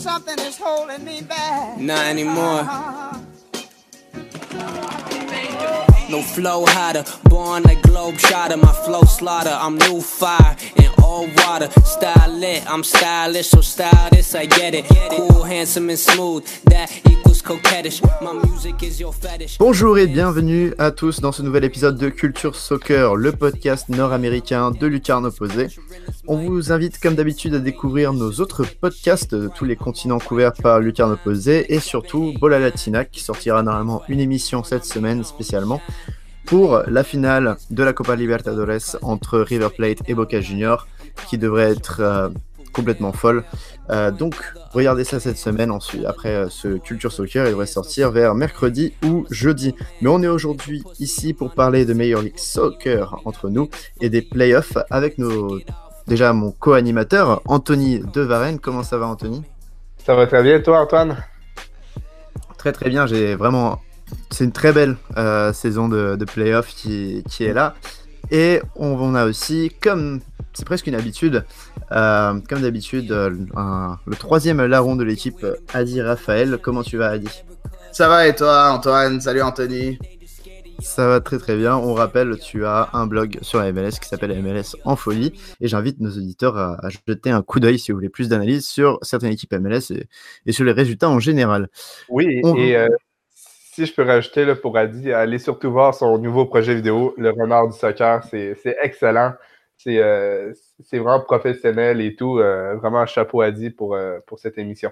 something 0.00 0.38
is 0.38 0.56
holding 0.56 1.04
me 1.04 1.20
back. 1.20 1.78
Not 1.78 2.06
anymore. 2.06 2.62
No 6.08 6.22
flow 6.22 6.64
hotter, 6.66 7.04
born 7.28 7.62
like 7.64 7.82
globe 7.82 8.18
shotter. 8.18 8.56
My 8.56 8.72
flow 8.72 9.02
slaughter, 9.02 9.50
I'm 9.52 9.76
new 9.76 10.00
fire 10.00 10.56
in 10.76 10.90
all 11.02 11.28
water. 11.36 11.70
Style 11.84 12.30
lit, 12.30 12.68
I'm 12.68 12.82
stylish, 12.82 13.48
so 13.48 13.60
style 13.60 14.10
this, 14.10 14.34
I 14.34 14.46
get 14.46 14.74
it. 14.74 14.86
Cool, 14.86 15.44
handsome, 15.44 15.90
and 15.90 15.98
smooth, 15.98 16.44
that 16.64 16.90
Bonjour 19.58 19.98
et 19.98 20.06
bienvenue 20.06 20.74
à 20.78 20.90
tous 20.90 21.20
dans 21.20 21.32
ce 21.32 21.42
nouvel 21.42 21.64
épisode 21.64 21.96
de 21.96 22.08
Culture 22.08 22.54
Soccer, 22.54 23.16
le 23.16 23.32
podcast 23.32 23.88
nord-américain 23.88 24.70
de 24.70 24.86
Lucarne 24.86 25.26
Opposé. 25.26 25.68
On 26.26 26.36
vous 26.36 26.72
invite 26.72 27.00
comme 27.00 27.14
d'habitude 27.14 27.54
à 27.54 27.58
découvrir 27.58 28.12
nos 28.12 28.30
autres 28.40 28.64
podcasts, 28.80 29.32
euh, 29.32 29.48
tous 29.54 29.64
les 29.64 29.76
continents 29.76 30.18
couverts 30.18 30.52
par 30.52 30.80
Lucarne 30.80 31.12
Opposé 31.12 31.72
et 31.72 31.80
surtout 31.80 32.34
Bola 32.38 32.58
Latina 32.58 33.04
qui 33.04 33.20
sortira 33.20 33.62
normalement 33.62 34.02
une 34.08 34.20
émission 34.20 34.62
cette 34.62 34.84
semaine 34.84 35.24
spécialement 35.24 35.80
pour 36.44 36.82
la 36.86 37.04
finale 37.04 37.56
de 37.70 37.82
la 37.82 37.92
Copa 37.92 38.16
Libertadores 38.16 38.96
entre 39.02 39.38
River 39.40 39.68
Plate 39.76 39.98
et 40.08 40.14
Boca 40.14 40.40
Juniors 40.40 40.86
qui 41.28 41.38
devrait 41.38 41.70
être 41.70 42.00
euh, 42.00 42.28
complètement 42.72 43.12
folle. 43.12 43.44
Euh, 43.90 44.10
donc 44.10 44.34
regardez 44.72 45.04
ça 45.04 45.20
cette 45.20 45.36
semaine. 45.36 45.70
Ensuite, 45.70 46.04
après 46.04 46.30
euh, 46.30 46.48
ce 46.48 46.78
Culture 46.78 47.12
Soccer, 47.12 47.46
il 47.46 47.50
devrait 47.50 47.66
sortir 47.66 48.10
vers 48.10 48.34
mercredi 48.34 48.94
ou 49.04 49.26
jeudi. 49.30 49.74
Mais 50.00 50.08
on 50.08 50.22
est 50.22 50.28
aujourd'hui 50.28 50.82
ici 50.98 51.34
pour 51.34 51.52
parler 51.52 51.84
de 51.84 51.94
Major 51.94 52.22
League 52.22 52.38
Soccer 52.38 53.20
entre 53.24 53.48
nous 53.48 53.68
et 54.00 54.08
des 54.08 54.22
playoffs 54.22 54.78
avec 54.90 55.18
nos 55.18 55.58
déjà 56.06 56.32
mon 56.32 56.50
co-animateur 56.50 57.42
Anthony 57.46 58.00
Devarenne. 58.12 58.58
Comment 58.58 58.82
ça 58.82 58.98
va 58.98 59.06
Anthony? 59.06 59.42
Ça 60.04 60.14
va 60.14 60.26
très 60.26 60.42
bien, 60.42 60.60
toi 60.60 60.80
Antoine? 60.80 61.16
Très 62.58 62.72
très 62.72 62.90
bien. 62.90 63.06
J'ai 63.06 63.34
vraiment 63.34 63.80
c'est 64.30 64.44
une 64.44 64.52
très 64.52 64.72
belle 64.72 64.96
euh, 65.16 65.52
saison 65.52 65.88
de, 65.88 66.16
de 66.16 66.24
playoff 66.24 66.68
qui, 66.68 67.22
qui, 67.28 67.44
est 67.44 67.52
là. 67.52 67.74
Et 68.30 68.60
on, 68.76 68.88
on 68.88 69.14
a 69.14 69.26
aussi, 69.26 69.70
comme 69.80 70.20
c'est 70.52 70.64
presque 70.64 70.86
une 70.86 70.94
habitude, 70.94 71.44
euh, 71.92 72.34
comme 72.48 72.62
d'habitude, 72.62 73.12
euh, 73.12 73.30
le 74.06 74.16
troisième 74.16 74.64
larron 74.64 74.96
de 74.96 75.04
l'équipe, 75.04 75.46
Adi 75.72 76.02
Raphaël. 76.02 76.58
Comment 76.62 76.82
tu 76.82 76.96
vas, 76.96 77.10
Adi? 77.10 77.28
Ça 77.92 78.08
va 78.08 78.26
et 78.26 78.34
toi, 78.34 78.70
Antoine? 78.70 79.20
Salut, 79.20 79.42
Anthony. 79.42 79.98
Ça 80.80 81.06
va 81.06 81.20
très 81.20 81.38
très 81.38 81.56
bien. 81.56 81.76
On 81.76 81.92
rappelle, 81.92 82.38
tu 82.38 82.64
as 82.64 82.88
un 82.94 83.06
blog 83.06 83.38
sur 83.42 83.58
la 83.58 83.70
MLS 83.72 83.98
qui 84.00 84.08
s'appelle 84.08 84.40
MLS 84.42 84.76
en 84.84 84.96
folie. 84.96 85.32
Et 85.60 85.68
j'invite 85.68 86.00
nos 86.00 86.10
auditeurs 86.10 86.56
à, 86.56 86.84
à, 86.84 86.88
jeter 86.88 87.30
un 87.30 87.42
coup 87.42 87.60
d'œil 87.60 87.78
si 87.78 87.92
vous 87.92 87.98
voulez 87.98 88.08
plus 88.08 88.28
d'analyse 88.28 88.66
sur 88.66 88.98
certaines 89.02 89.32
équipes 89.32 89.52
MLS 89.54 89.90
et, 89.90 90.06
et, 90.46 90.52
sur 90.52 90.64
les 90.64 90.72
résultats 90.72 91.10
en 91.10 91.20
général. 91.20 91.68
Oui, 92.08 92.40
on... 92.44 92.56
et 92.56 92.76
euh, 92.76 92.88
si 93.72 93.86
je 93.86 93.94
peux 93.94 94.02
rajouter 94.02 94.44
là, 94.44 94.56
pour 94.56 94.76
Adi, 94.76 95.12
allez 95.12 95.38
surtout 95.38 95.70
voir 95.70 95.94
son 95.94 96.18
nouveau 96.18 96.44
projet 96.44 96.74
vidéo, 96.74 97.14
Le 97.16 97.30
Renard 97.30 97.68
du 97.68 97.78
Soccer. 97.78 98.22
C'est 98.24 98.56
excellent. 98.82 99.34
C'est 99.76 99.98
euh, 99.98 100.52
vraiment 100.92 101.20
professionnel 101.20 102.00
et 102.00 102.16
tout. 102.16 102.40
Euh, 102.40 102.74
vraiment 102.76 103.06
chapeau 103.06 103.42
Adi 103.42 103.70
pour, 103.70 103.94
euh, 103.94 104.18
pour 104.26 104.40
cette 104.40 104.58
émission. 104.58 104.90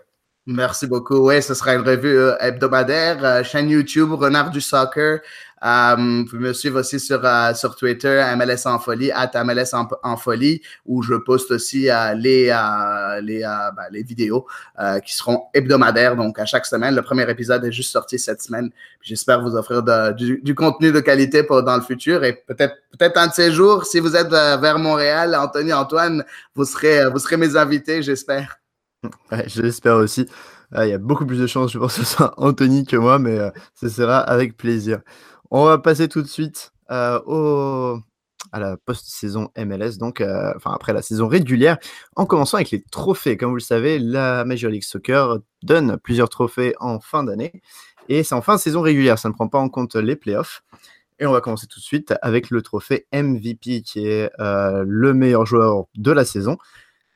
Merci 0.50 0.86
beaucoup. 0.86 1.28
Oui, 1.28 1.42
ce 1.42 1.52
sera 1.52 1.74
une 1.74 1.82
revue 1.82 2.16
euh, 2.16 2.34
hebdomadaire, 2.40 3.22
euh, 3.22 3.42
chaîne 3.42 3.68
YouTube, 3.68 4.14
Renard 4.14 4.50
du 4.50 4.62
Soccer. 4.62 5.18
Euh, 5.62 6.24
vous 6.30 6.38
me 6.38 6.54
suivre 6.54 6.80
aussi 6.80 6.98
sur, 6.98 7.20
sur 7.54 7.76
Twitter, 7.76 8.24
MLS 8.34 8.64
en 8.64 8.78
folie, 8.78 9.12
at 9.12 9.30
MLS 9.44 9.74
en, 9.74 10.16
folie, 10.16 10.62
où 10.86 11.02
je 11.02 11.16
poste 11.16 11.50
aussi 11.50 11.90
les, 12.16 12.46
les, 13.20 13.40
ben, 13.42 13.84
les 13.90 14.02
vidéos 14.02 14.46
qui 15.04 15.14
seront 15.14 15.48
hebdomadaires, 15.52 16.16
donc 16.16 16.38
à 16.38 16.46
chaque 16.46 16.64
semaine. 16.64 16.94
Le 16.94 17.02
premier 17.02 17.28
épisode 17.28 17.64
est 17.66 17.72
juste 17.72 17.90
sorti 17.90 18.18
cette 18.18 18.40
semaine. 18.40 18.70
J'espère 19.02 19.42
vous 19.42 19.54
offrir 19.54 19.82
de, 19.82 20.12
du, 20.12 20.40
du, 20.42 20.54
contenu 20.54 20.92
de 20.92 21.00
qualité 21.00 21.42
pour 21.42 21.62
dans 21.62 21.76
le 21.76 21.82
futur 21.82 22.24
et 22.24 22.32
peut-être 22.46 22.76
peut-être 22.96 23.18
un 23.18 23.26
de 23.26 23.32
ces 23.34 23.52
jours, 23.52 23.84
si 23.84 24.00
vous 24.00 24.16
êtes 24.16 24.30
vers 24.30 24.78
Montréal, 24.78 25.34
Anthony, 25.34 25.74
Antoine, 25.74 26.24
vous 26.54 26.64
serez, 26.64 27.10
vous 27.10 27.18
serez 27.18 27.36
mes 27.36 27.56
invités, 27.56 28.00
j'espère. 28.00 28.58
Je 29.46 29.62
l'espère 29.62 29.96
aussi. 29.96 30.26
Il 30.72 30.78
euh, 30.78 30.86
y 30.86 30.92
a 30.92 30.98
beaucoup 30.98 31.24
plus 31.24 31.38
de 31.38 31.46
chances, 31.46 31.72
je 31.72 31.78
pense, 31.78 31.96
que 31.96 32.04
ce 32.04 32.16
soit 32.16 32.34
Anthony 32.38 32.84
que 32.84 32.96
moi, 32.96 33.18
mais 33.18 33.38
euh, 33.38 33.50
ce 33.74 33.88
sera 33.88 34.18
avec 34.18 34.56
plaisir. 34.56 35.00
On 35.50 35.64
va 35.64 35.78
passer 35.78 36.08
tout 36.08 36.20
de 36.20 36.26
suite 36.26 36.72
euh, 36.90 37.20
au... 37.26 37.98
à 38.52 38.58
la 38.60 38.76
post-saison 38.76 39.50
MLS, 39.56 39.96
donc 39.98 40.22
enfin 40.56 40.72
après 40.74 40.92
la 40.92 41.00
saison 41.00 41.26
régulière, 41.26 41.78
en 42.16 42.26
commençant 42.26 42.58
avec 42.58 42.70
les 42.70 42.82
trophées. 42.82 43.36
Comme 43.36 43.50
vous 43.50 43.56
le 43.56 43.60
savez, 43.60 43.98
la 43.98 44.44
Major 44.44 44.70
League 44.70 44.82
Soccer 44.82 45.38
donne 45.62 45.96
plusieurs 45.98 46.28
trophées 46.28 46.74
en 46.80 47.00
fin 47.00 47.24
d'année, 47.24 47.62
et 48.10 48.22
c'est 48.24 48.34
en 48.34 48.42
fin 48.42 48.56
de 48.56 48.60
saison 48.60 48.82
régulière, 48.82 49.18
ça 49.18 49.28
ne 49.28 49.34
prend 49.34 49.48
pas 49.48 49.58
en 49.58 49.68
compte 49.70 49.96
les 49.96 50.16
playoffs. 50.16 50.62
Et 51.20 51.26
on 51.26 51.32
va 51.32 51.40
commencer 51.40 51.66
tout 51.66 51.80
de 51.80 51.84
suite 51.84 52.14
avec 52.22 52.50
le 52.50 52.62
trophée 52.62 53.06
MVP, 53.12 53.82
qui 53.82 54.06
est 54.06 54.30
le 54.38 55.14
meilleur 55.14 55.46
joueur 55.46 55.86
de 55.96 56.12
la 56.12 56.24
saison. 56.24 56.58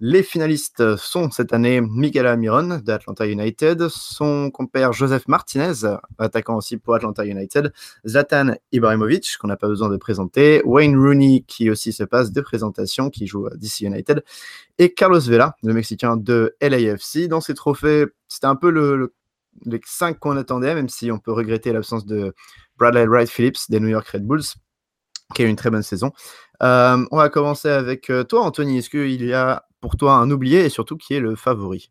Les 0.05 0.25
finalistes 0.25 0.97
sont 0.97 1.31
cette 1.31 1.53
année 1.53 1.81
Miguel 1.81 2.27
Almiron 2.27 2.81
d'Atlanta 2.83 3.25
United, 3.25 3.87
son 3.89 4.51
compère 4.51 4.93
Joseph 4.93 5.29
Martinez, 5.29 5.87
attaquant 6.19 6.57
aussi 6.57 6.77
pour 6.77 6.97
Atlanta 6.97 7.25
United, 7.25 7.73
Zlatan 8.05 8.57
Ibrahimovic, 8.73 9.37
qu'on 9.39 9.47
n'a 9.47 9.57
pas 9.57 9.69
besoin 9.69 9.89
de 9.89 9.97
présenter, 9.97 10.61
Wayne 10.65 10.99
Rooney, 10.99 11.45
qui 11.47 11.71
aussi 11.71 11.93
se 11.93 12.03
passe 12.03 12.33
de 12.33 12.41
présentation, 12.41 13.11
qui 13.11 13.29
joue 13.29 13.47
à 13.47 13.51
DC 13.51 13.83
United, 13.83 14.25
et 14.79 14.93
Carlos 14.93 15.21
Vela, 15.21 15.55
le 15.63 15.73
Mexicain 15.73 16.17
de 16.17 16.57
LAFC. 16.61 17.29
Dans 17.29 17.41
ces 17.41 17.55
trophées, 17.55 18.07
c'était 18.27 18.49
un 18.49 18.57
peu 18.57 18.71
le, 18.71 18.97
le, 18.97 19.15
les 19.67 19.81
cinq 19.87 20.19
qu'on 20.19 20.37
attendait, 20.37 20.75
même 20.75 20.89
si 20.89 21.13
on 21.13 21.21
peut 21.21 21.31
regretter 21.31 21.73
l'absence 21.73 22.07
de 22.07 22.35
Bradley 22.77 23.07
Wright 23.07 23.31
Phillips 23.31 23.71
des 23.71 23.79
New 23.79 23.87
York 23.87 24.09
Red 24.09 24.27
Bulls, 24.27 24.43
qui 25.33 25.43
a 25.43 25.45
eu 25.45 25.49
une 25.49 25.55
très 25.55 25.71
bonne 25.71 25.85
saison. 25.85 26.11
Euh, 26.61 27.07
on 27.13 27.19
va 27.19 27.29
commencer 27.29 27.69
avec 27.69 28.11
toi, 28.29 28.41
Anthony. 28.43 28.79
Est-ce 28.79 28.91
qu'il 28.91 29.25
y 29.25 29.33
a 29.33 29.65
pour 29.83 29.97
toi 29.97 30.15
un 30.15 30.31
oublié 30.31 30.65
et 30.65 30.69
surtout 30.71 30.97
qui 30.97 31.13
est 31.15 31.21
le 31.21 31.35
favori 31.35 31.91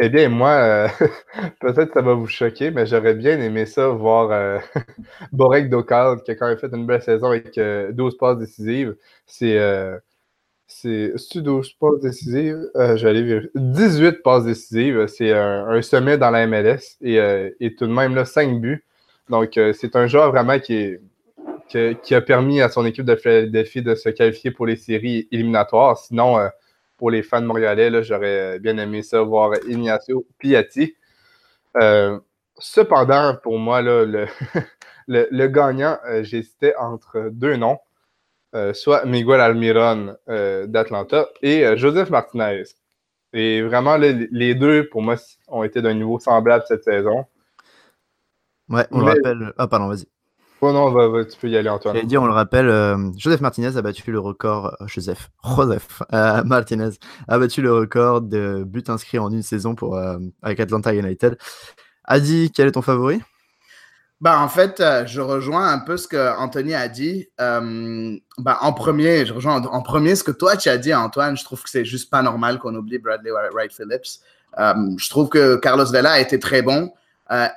Eh 0.00 0.10
bien, 0.10 0.28
moi, 0.28 0.50
euh, 0.50 0.88
peut-être 1.60 1.94
ça 1.94 2.02
va 2.02 2.12
vous 2.12 2.26
choquer, 2.26 2.70
mais 2.70 2.84
j'aurais 2.84 3.14
bien 3.14 3.40
aimé 3.40 3.64
ça 3.64 3.88
voir 3.88 4.30
euh, 4.32 4.58
Borek 5.32 5.70
Dokal, 5.70 6.22
qui 6.22 6.32
a 6.32 6.34
quand 6.34 6.48
même 6.48 6.58
fait 6.58 6.74
une 6.74 6.84
belle 6.84 7.02
saison 7.02 7.28
avec 7.28 7.56
euh, 7.56 7.92
12 7.92 8.18
passes 8.18 8.38
décisives. 8.38 8.96
C'est. 9.24 9.58
c'est 10.66 11.14
12 11.36 11.72
passes 11.74 12.00
décisives? 12.00 12.58
J'allais 12.96 13.22
vérifier. 13.22 13.50
18 13.54 14.22
passes 14.22 14.44
décisives. 14.44 15.06
C'est 15.06 15.32
un, 15.32 15.80
sommet 15.80 16.18
dans 16.18 16.30
la 16.30 16.46
MLS 16.46 16.98
et, 17.00 17.16
et, 17.60 17.74
tout 17.76 17.86
de 17.86 17.92
même 17.92 18.14
là, 18.14 18.24
5 18.24 18.60
buts. 18.60 18.84
Donc, 19.30 19.58
c'est 19.72 19.96
un 19.96 20.06
joueur 20.06 20.32
vraiment 20.32 20.58
qui 20.58 20.74
est 20.74 21.00
qui 21.68 22.14
a 22.14 22.20
permis 22.20 22.60
à 22.60 22.68
son 22.68 22.84
équipe 22.84 23.04
de 23.04 23.16
Philadelphie 23.16 23.82
de 23.82 23.94
se 23.94 24.08
qualifier 24.08 24.50
pour 24.50 24.66
les 24.66 24.76
séries 24.76 25.28
éliminatoires. 25.32 25.98
Sinon, 25.98 26.38
euh, 26.38 26.48
pour 27.04 27.10
les 27.10 27.22
fans 27.22 27.42
montréalais, 27.42 28.02
j'aurais 28.02 28.58
bien 28.60 28.78
aimé 28.78 29.02
ça 29.02 29.20
voir 29.20 29.52
Ignacio 29.68 30.26
Piatti. 30.38 30.96
Euh, 31.76 32.18
cependant, 32.58 33.36
pour 33.42 33.58
moi, 33.58 33.82
là, 33.82 34.06
le, 34.06 34.26
le, 35.06 35.28
le, 35.30 35.46
gagnant, 35.48 35.98
euh, 36.08 36.24
j'hésitais 36.24 36.74
entre 36.76 37.28
deux 37.30 37.56
noms, 37.56 37.78
euh, 38.54 38.72
soit 38.72 39.04
Miguel 39.04 39.42
Almiron 39.42 40.16
euh, 40.30 40.66
d'Atlanta 40.66 41.28
et 41.42 41.76
Joseph 41.76 42.08
Martinez. 42.08 42.62
Et 43.34 43.60
vraiment, 43.60 43.98
les, 43.98 44.26
les, 44.30 44.54
deux, 44.54 44.88
pour 44.88 45.02
moi, 45.02 45.16
ont 45.48 45.62
été 45.62 45.82
d'un 45.82 45.92
niveau 45.92 46.18
semblable 46.18 46.64
cette 46.66 46.84
saison. 46.84 47.26
Ouais, 48.70 48.86
on 48.90 49.00
Mais... 49.00 49.04
le 49.04 49.10
rappelle. 49.10 49.52
Ah, 49.58 49.68
pardon, 49.68 49.88
vas-y. 49.88 50.06
Oh 50.66 50.72
non, 50.72 50.90
va, 50.90 51.26
tu 51.26 51.36
peux 51.38 51.50
y 51.50 51.58
aller, 51.58 51.68
Antoine. 51.68 52.00
dire, 52.06 52.22
on 52.22 52.26
le 52.26 52.32
rappelle, 52.32 52.70
euh, 52.70 52.96
Joseph 53.18 53.42
Martinez 53.42 53.76
a 53.76 53.82
battu 53.82 54.10
le 54.10 54.18
record. 54.18 54.74
Euh, 54.80 54.86
Joseph, 54.86 55.30
Joseph 55.56 56.02
euh, 56.14 56.42
Martinez 56.42 56.92
a 57.28 57.38
battu 57.38 57.60
le 57.60 57.70
record 57.70 58.22
de 58.22 58.64
buts 58.66 58.82
inscrits 58.88 59.18
en 59.18 59.30
une 59.30 59.42
saison 59.42 59.74
pour, 59.74 59.98
euh, 59.98 60.16
avec 60.42 60.60
Atlanta 60.60 60.94
United. 60.94 61.36
Adi, 62.04 62.50
quel 62.50 62.68
est 62.68 62.72
ton 62.72 62.80
favori? 62.80 63.20
Bah, 64.22 64.40
en 64.40 64.48
fait, 64.48 64.82
je 65.04 65.20
rejoins 65.20 65.70
un 65.70 65.80
peu 65.80 65.98
ce 65.98 66.08
que 66.08 66.34
Anthony 66.38 66.72
a 66.72 66.88
dit. 66.88 67.28
bah, 67.38 68.58
en 68.62 68.72
premier, 68.72 69.26
je 69.26 69.34
rejoins 69.34 69.62
en 69.62 69.82
premier 69.82 70.16
ce 70.16 70.24
que 70.24 70.30
toi 70.30 70.56
tu 70.56 70.70
as 70.70 70.78
dit, 70.78 70.94
Antoine. 70.94 71.36
Je 71.36 71.44
trouve 71.44 71.62
que 71.62 71.68
c'est 71.68 71.84
juste 71.84 72.08
pas 72.08 72.22
normal 72.22 72.58
qu'on 72.58 72.74
oublie 72.74 72.98
Bradley 72.98 73.32
Wright 73.52 73.70
Phillips. 73.70 74.20
je 74.56 75.10
trouve 75.10 75.28
que 75.28 75.56
Carlos 75.56 75.84
Vela 75.92 76.12
a 76.12 76.20
été 76.20 76.38
très 76.38 76.62
bon. 76.62 76.90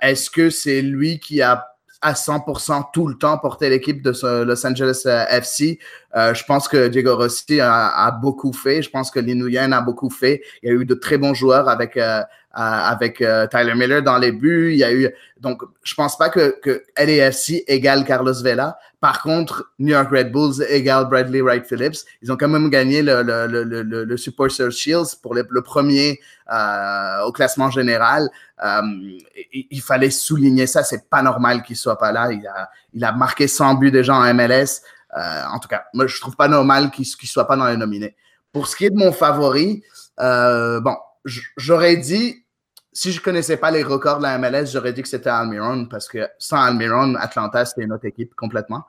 Est-ce 0.01 0.29
que 0.29 0.49
c'est 0.49 0.81
lui 0.81 1.21
qui 1.21 1.41
a 1.41 1.76
à 2.01 2.13
100% 2.13 2.85
tout 2.93 3.07
le 3.07 3.15
temps 3.15 3.37
porter 3.37 3.69
l'équipe 3.69 4.01
de 4.01 4.11
Los 4.43 4.65
Angeles 4.65 5.03
euh, 5.05 5.25
FC. 5.29 5.79
Euh, 6.15 6.33
je 6.33 6.43
pense 6.45 6.67
que 6.67 6.87
Diego 6.87 7.15
Rossi 7.15 7.59
a, 7.61 8.11
beaucoup 8.21 8.53
fait. 8.53 8.81
Je 8.81 8.89
pense 8.89 9.11
que 9.11 9.19
Linouyen 9.19 9.71
a 9.71 9.81
beaucoup 9.81 10.09
fait. 10.09 10.41
Il 10.63 10.69
y 10.69 10.71
a 10.71 10.75
eu 10.75 10.85
de 10.85 10.93
très 10.93 11.17
bons 11.17 11.33
joueurs 11.33 11.69
avec, 11.69 11.97
euh, 11.97 12.21
avec 12.59 13.17
Tyler 13.51 13.75
Miller 13.75 14.01
dans 14.01 14.17
les 14.17 14.31
buts. 14.31 14.71
Il 14.71 14.77
y 14.79 14.83
a 14.83 14.91
eu 14.91 15.09
donc 15.39 15.61
je 15.83 15.93
pense 15.93 16.17
pas 16.17 16.29
que, 16.29 16.59
que 16.61 16.83
LAFC 16.97 17.63
égale 17.67 18.03
Carlos 18.03 18.33
Vela. 18.41 18.79
Par 18.99 19.21
contre, 19.21 19.71
New 19.77 19.93
York 19.93 20.09
Red 20.09 20.31
Bulls 20.31 20.63
égale 20.67 21.05
Bradley 21.07 21.41
Wright 21.41 21.65
Phillips. 21.67 21.97
Ils 22.23 22.31
ont 22.31 22.37
quand 22.37 22.47
même 22.47 22.71
gagné 22.71 23.03
le, 23.03 23.21
le, 23.21 23.45
le, 23.45 23.83
le, 23.83 24.03
le 24.05 24.17
Supporters 24.17 24.71
Shields 24.71 25.15
pour 25.21 25.35
le, 25.35 25.45
premier 25.61 26.19
au 26.49 27.31
classement 27.31 27.69
général. 27.69 28.27
il, 28.63 29.23
il, 29.69 29.81
fallait 29.81 30.09
souligner 30.09 30.65
ça. 30.65 30.83
C'est 30.83 31.07
pas 31.09 31.21
normal 31.21 31.61
qu'il 31.61 31.75
soit 31.75 31.99
pas 31.99 32.11
là. 32.11 32.31
Il 32.31 32.47
a, 32.47 32.71
il 32.93 33.05
a 33.05 33.11
marqué 33.11 33.47
100 33.47 33.75
buts 33.75 33.91
déjà 33.91 34.15
en 34.15 34.33
MLS. 34.33 34.81
Euh, 35.15 35.43
en 35.51 35.59
tout 35.59 35.67
cas, 35.67 35.85
moi, 35.93 36.07
je 36.07 36.19
trouve 36.19 36.35
pas 36.35 36.47
normal 36.47 36.91
qu'il 36.91 37.05
ne 37.05 37.27
soit 37.27 37.47
pas 37.47 37.55
dans 37.55 37.67
les 37.67 37.77
nominés. 37.77 38.15
Pour 38.51 38.67
ce 38.67 38.75
qui 38.75 38.85
est 38.85 38.89
de 38.89 38.97
mon 38.97 39.11
favori, 39.11 39.83
euh, 40.19 40.79
bon, 40.79 40.95
j'aurais 41.55 41.97
dit, 41.97 42.43
si 42.97 43.11
je 43.11 43.21
connaissais 43.21 43.57
pas 43.57 43.69
les 43.69 43.83
records 43.83 44.17
de 44.17 44.23
la 44.23 44.39
MLS, 44.39 44.71
j'aurais 44.73 44.91
dit 44.91 45.03
que 45.03 45.07
c'était 45.07 45.29
Almiron 45.29 45.85
parce 45.85 46.07
que 46.07 46.27
sans 46.39 46.57
Almiron, 46.57 47.13
Atlanta, 47.13 47.63
c'était 47.63 47.83
une 47.83 47.93
autre 47.93 48.05
équipe 48.05 48.33
complètement. 48.33 48.85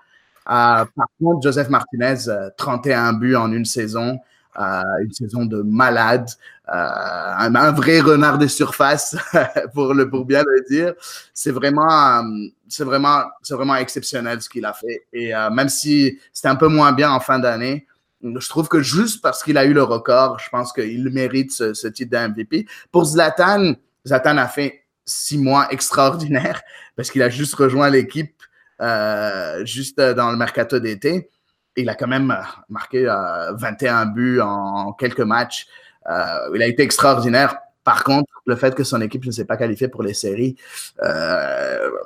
Euh, 0.49 0.87
par 0.97 1.09
contre, 1.23 1.43
Joseph 1.43 1.69
Martinez, 1.69 2.17
31 2.57 3.13
buts 3.13 3.37
en 3.37 3.53
une 3.53 3.67
saison, 3.67 4.19
une 4.57 5.13
saison 5.13 5.45
de 5.45 5.61
malade, 5.61 6.27
un, 6.69 7.73
vrai 7.73 8.01
renard 8.01 8.39
de 8.39 8.47
surface 8.47 9.15
pour 9.75 9.93
le 9.93 10.09
pour 10.09 10.25
bien 10.25 10.43
le 10.43 10.65
dire. 10.71 10.95
C'est 11.35 11.51
vraiment 11.53 12.25
c'est 12.67 12.85
vraiment 12.85 13.25
c'est 13.43 13.55
vraiment 13.57 13.77
exceptionnel 13.77 14.41
ce 14.41 14.49
qu'il 14.49 14.65
a 14.65 14.73
fait 14.73 15.05
et 15.13 15.33
même 15.53 15.69
si 15.69 16.19
c'était 16.33 16.49
un 16.49 16.57
peu 16.57 16.69
moins 16.69 16.93
bien 16.93 17.11
en 17.11 17.21
fin 17.21 17.39
d'année, 17.39 17.87
je 18.23 18.49
trouve 18.49 18.69
que 18.69 18.81
juste 18.81 19.21
parce 19.21 19.43
qu'il 19.43 19.59
a 19.59 19.67
eu 19.67 19.75
le 19.75 19.83
record, 19.83 20.39
je 20.39 20.49
pense 20.49 20.73
qu'il 20.73 21.11
mérite 21.11 21.53
ce, 21.53 21.75
ce 21.75 21.87
titre 21.87 22.11
d'MVP. 22.11 22.67
Pour 22.91 23.05
Zlatan, 23.05 23.75
Zlatan 24.07 24.37
a 24.39 24.49
fait 24.49 24.85
six 25.05 25.39
mois 25.39 25.69
extraordinaires 25.73 26.63
parce 26.97 27.11
qu'il 27.11 27.23
a 27.23 27.29
juste 27.29 27.55
rejoint 27.55 27.91
l'équipe 27.91 28.43
euh, 28.81 29.65
juste 29.65 30.01
dans 30.01 30.31
le 30.31 30.37
mercato 30.37 30.79
d'été 30.79 31.31
il 31.79 31.89
a 31.89 31.95
quand 31.95 32.09
même 32.09 32.31
euh, 32.31 32.43
marqué 32.69 33.05
21 33.05 34.03
euh, 34.03 34.05
buts 34.07 34.41
en, 34.41 34.93
quelques 34.93 35.21
matchs. 35.21 35.67
Euh, 36.09 36.51
il 36.55 36.63
a 36.63 36.67
été 36.67 36.83
extraordinaire. 36.83 37.57
Par 37.85 38.05
contre, 38.05 38.31
le 38.45 38.57
fait 38.57 38.75
que 38.75 38.85
son 38.85 39.01
équipe 39.01 39.25
ne 39.25 39.31
s'est 39.31 39.47
pas 39.47 39.57
qualifiée 39.57 39.89
pour 39.89 40.03
les 40.03 40.13
séries, 40.13 40.57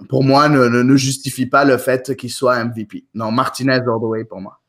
pour 0.09 0.23
moi, 0.23 0.49
ne, 0.49 0.97
justifie 0.97 1.47
pas 1.47 1.65
le 1.65 1.77
fait 1.77 2.15
qu'il 2.15 2.31
soit 2.31 2.62
MVP. 2.62 3.06
Non, 3.15 3.33
Martinez 3.33 3.73
all 3.73 3.99
the 4.00 4.05
way 4.05 4.25
pour 4.25 4.41
moi. 4.41 4.61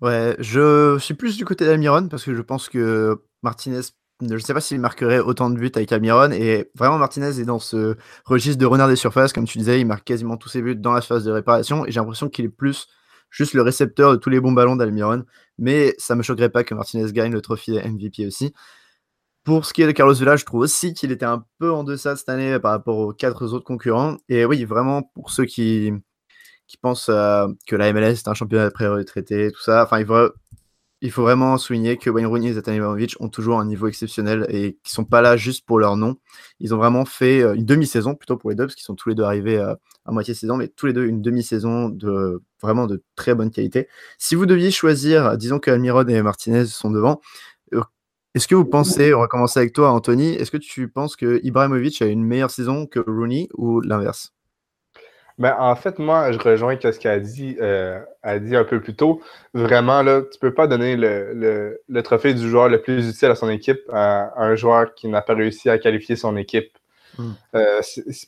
Ouais, 0.00 0.36
je 0.38 0.96
suis 1.00 1.14
plus 1.14 1.36
du 1.36 1.44
côté 1.44 1.66
d'Amiron 1.66 2.06
parce 2.06 2.22
que 2.22 2.36
je 2.36 2.40
pense 2.40 2.68
que 2.68 3.20
Martinez, 3.42 3.80
je 4.20 4.34
ne 4.34 4.38
sais 4.38 4.54
pas 4.54 4.60
s'il 4.60 4.80
marquerait 4.80 5.18
autant 5.18 5.50
de 5.50 5.58
buts 5.58 5.72
avec 5.74 5.92
Amiron. 5.92 6.30
Et 6.32 6.70
vraiment, 6.74 6.98
Martinez 6.98 7.40
est 7.40 7.44
dans 7.44 7.58
ce 7.58 7.96
registre 8.24 8.58
de 8.58 8.66
renard 8.66 8.88
des 8.88 8.96
surfaces. 8.96 9.32
Comme 9.32 9.46
tu 9.46 9.58
disais, 9.58 9.80
il 9.80 9.86
marque 9.86 10.04
quasiment 10.04 10.36
tous 10.36 10.48
ses 10.48 10.62
buts 10.62 10.76
dans 10.76 10.92
la 10.92 11.00
phase 11.00 11.24
de 11.24 11.30
réparation. 11.30 11.86
Et 11.86 11.92
j'ai 11.92 12.00
l'impression 12.00 12.28
qu'il 12.28 12.44
est 12.44 12.48
plus 12.50 12.86
juste 13.30 13.54
le 13.54 13.62
récepteur 13.62 14.12
de 14.12 14.16
tous 14.16 14.30
les 14.30 14.40
bons 14.40 14.52
ballons 14.52 14.76
d'Almiron. 14.76 15.24
Mais 15.58 15.94
ça 15.98 16.14
ne 16.14 16.18
me 16.18 16.22
choquerait 16.22 16.50
pas 16.50 16.64
que 16.64 16.74
Martinez 16.74 17.10
gagne 17.12 17.32
le 17.32 17.40
trophée 17.40 17.80
MVP 17.82 18.26
aussi. 18.26 18.52
Pour 19.44 19.64
ce 19.64 19.72
qui 19.72 19.82
est 19.82 19.86
de 19.86 19.92
Carlos 19.92 20.14
Vela, 20.14 20.36
je 20.36 20.44
trouve 20.44 20.60
aussi 20.60 20.92
qu'il 20.92 21.12
était 21.12 21.24
un 21.24 21.44
peu 21.58 21.72
en 21.72 21.82
deçà 21.82 22.14
cette 22.14 22.28
année 22.28 22.58
par 22.58 22.72
rapport 22.72 22.98
aux 22.98 23.12
quatre 23.14 23.46
autres 23.46 23.64
concurrents. 23.64 24.16
Et 24.28 24.44
oui, 24.44 24.64
vraiment, 24.64 25.02
pour 25.02 25.30
ceux 25.30 25.46
qui, 25.46 25.92
qui 26.66 26.76
pensent 26.76 27.06
que 27.06 27.76
la 27.76 27.92
MLS 27.92 28.12
est 28.12 28.28
un 28.28 28.34
championnat 28.34 28.66
après 28.66 28.86
retraité, 28.86 29.50
tout 29.50 29.62
ça, 29.62 29.82
enfin, 29.84 29.98
il 29.98 30.06
faut, 30.06 30.30
il 31.02 31.10
faut 31.10 31.22
vraiment 31.22 31.56
souligner 31.56 31.96
que 31.96 32.10
Wayne 32.10 32.26
Rooney 32.26 32.48
et 32.48 32.52
Zlatan 32.52 32.72
Ibrahimovic 32.72 33.16
ont 33.20 33.28
toujours 33.28 33.58
un 33.58 33.64
niveau 33.64 33.86
exceptionnel 33.86 34.46
et 34.50 34.78
qui 34.82 34.92
sont 34.92 35.04
pas 35.04 35.22
là 35.22 35.36
juste 35.36 35.64
pour 35.64 35.78
leur 35.78 35.96
nom. 35.96 36.16
Ils 36.60 36.74
ont 36.74 36.76
vraiment 36.76 37.04
fait 37.04 37.40
euh, 37.42 37.54
une 37.54 37.64
demi-saison 37.64 38.14
plutôt 38.14 38.36
pour 38.36 38.50
les 38.50 38.56
Dubs, 38.56 38.70
qui 38.70 38.82
sont 38.82 38.94
tous 38.94 39.08
les 39.08 39.14
deux 39.14 39.22
arrivés 39.22 39.58
euh, 39.58 39.74
à, 40.04 40.12
moitié 40.12 40.34
saison, 40.34 40.56
mais 40.56 40.68
tous 40.68 40.86
les 40.86 40.92
deux 40.92 41.06
une 41.06 41.22
demi-saison 41.22 41.88
de 41.88 42.42
vraiment 42.60 42.86
de 42.86 43.02
très 43.16 43.34
bonne 43.34 43.50
qualité. 43.50 43.88
Si 44.18 44.34
vous 44.34 44.46
deviez 44.46 44.70
choisir, 44.70 45.38
disons 45.38 45.58
que 45.58 45.70
Almiron 45.70 46.06
et 46.06 46.22
Martinez 46.22 46.66
sont 46.66 46.90
devant, 46.90 47.20
euh, 47.74 47.82
est-ce 48.34 48.46
que 48.48 48.54
vous 48.54 48.66
pensez, 48.66 49.14
on 49.14 49.20
va 49.20 49.28
commencer 49.28 49.60
avec 49.60 49.72
toi 49.72 49.90
Anthony, 49.92 50.34
est-ce 50.34 50.50
que 50.50 50.58
tu 50.58 50.88
penses 50.88 51.16
que 51.16 51.40
Ibrahimovic 51.42 52.02
a 52.02 52.06
une 52.06 52.24
meilleure 52.24 52.50
saison 52.50 52.86
que 52.86 53.00
Rooney 53.00 53.48
ou 53.54 53.80
l'inverse? 53.80 54.34
Ben, 55.40 55.56
en 55.58 55.74
fait, 55.74 55.98
moi, 55.98 56.32
je 56.32 56.38
rejoins 56.38 56.76
ce 56.78 56.98
qu'elle 56.98 57.12
a 57.12 57.18
dit, 57.18 57.56
euh, 57.62 57.98
a 58.22 58.38
dit 58.38 58.54
un 58.54 58.64
peu 58.64 58.78
plus 58.78 58.94
tôt. 58.94 59.22
Vraiment, 59.54 60.02
là, 60.02 60.20
tu 60.30 60.38
peux 60.38 60.52
pas 60.52 60.66
donner 60.66 60.96
le, 60.96 61.80
le, 61.88 62.02
trophée 62.02 62.34
du 62.34 62.46
joueur 62.46 62.68
le 62.68 62.82
plus 62.82 63.08
utile 63.08 63.28
à 63.28 63.34
son 63.34 63.48
équipe 63.48 63.80
à, 63.90 64.34
un 64.36 64.54
joueur 64.54 64.94
qui 64.94 65.08
n'a 65.08 65.22
pas 65.22 65.34
réussi 65.34 65.70
à 65.70 65.78
qualifier 65.78 66.14
son 66.14 66.36
équipe. 66.36 66.70
Hmm. 67.16 67.32
Euh, 67.54 67.80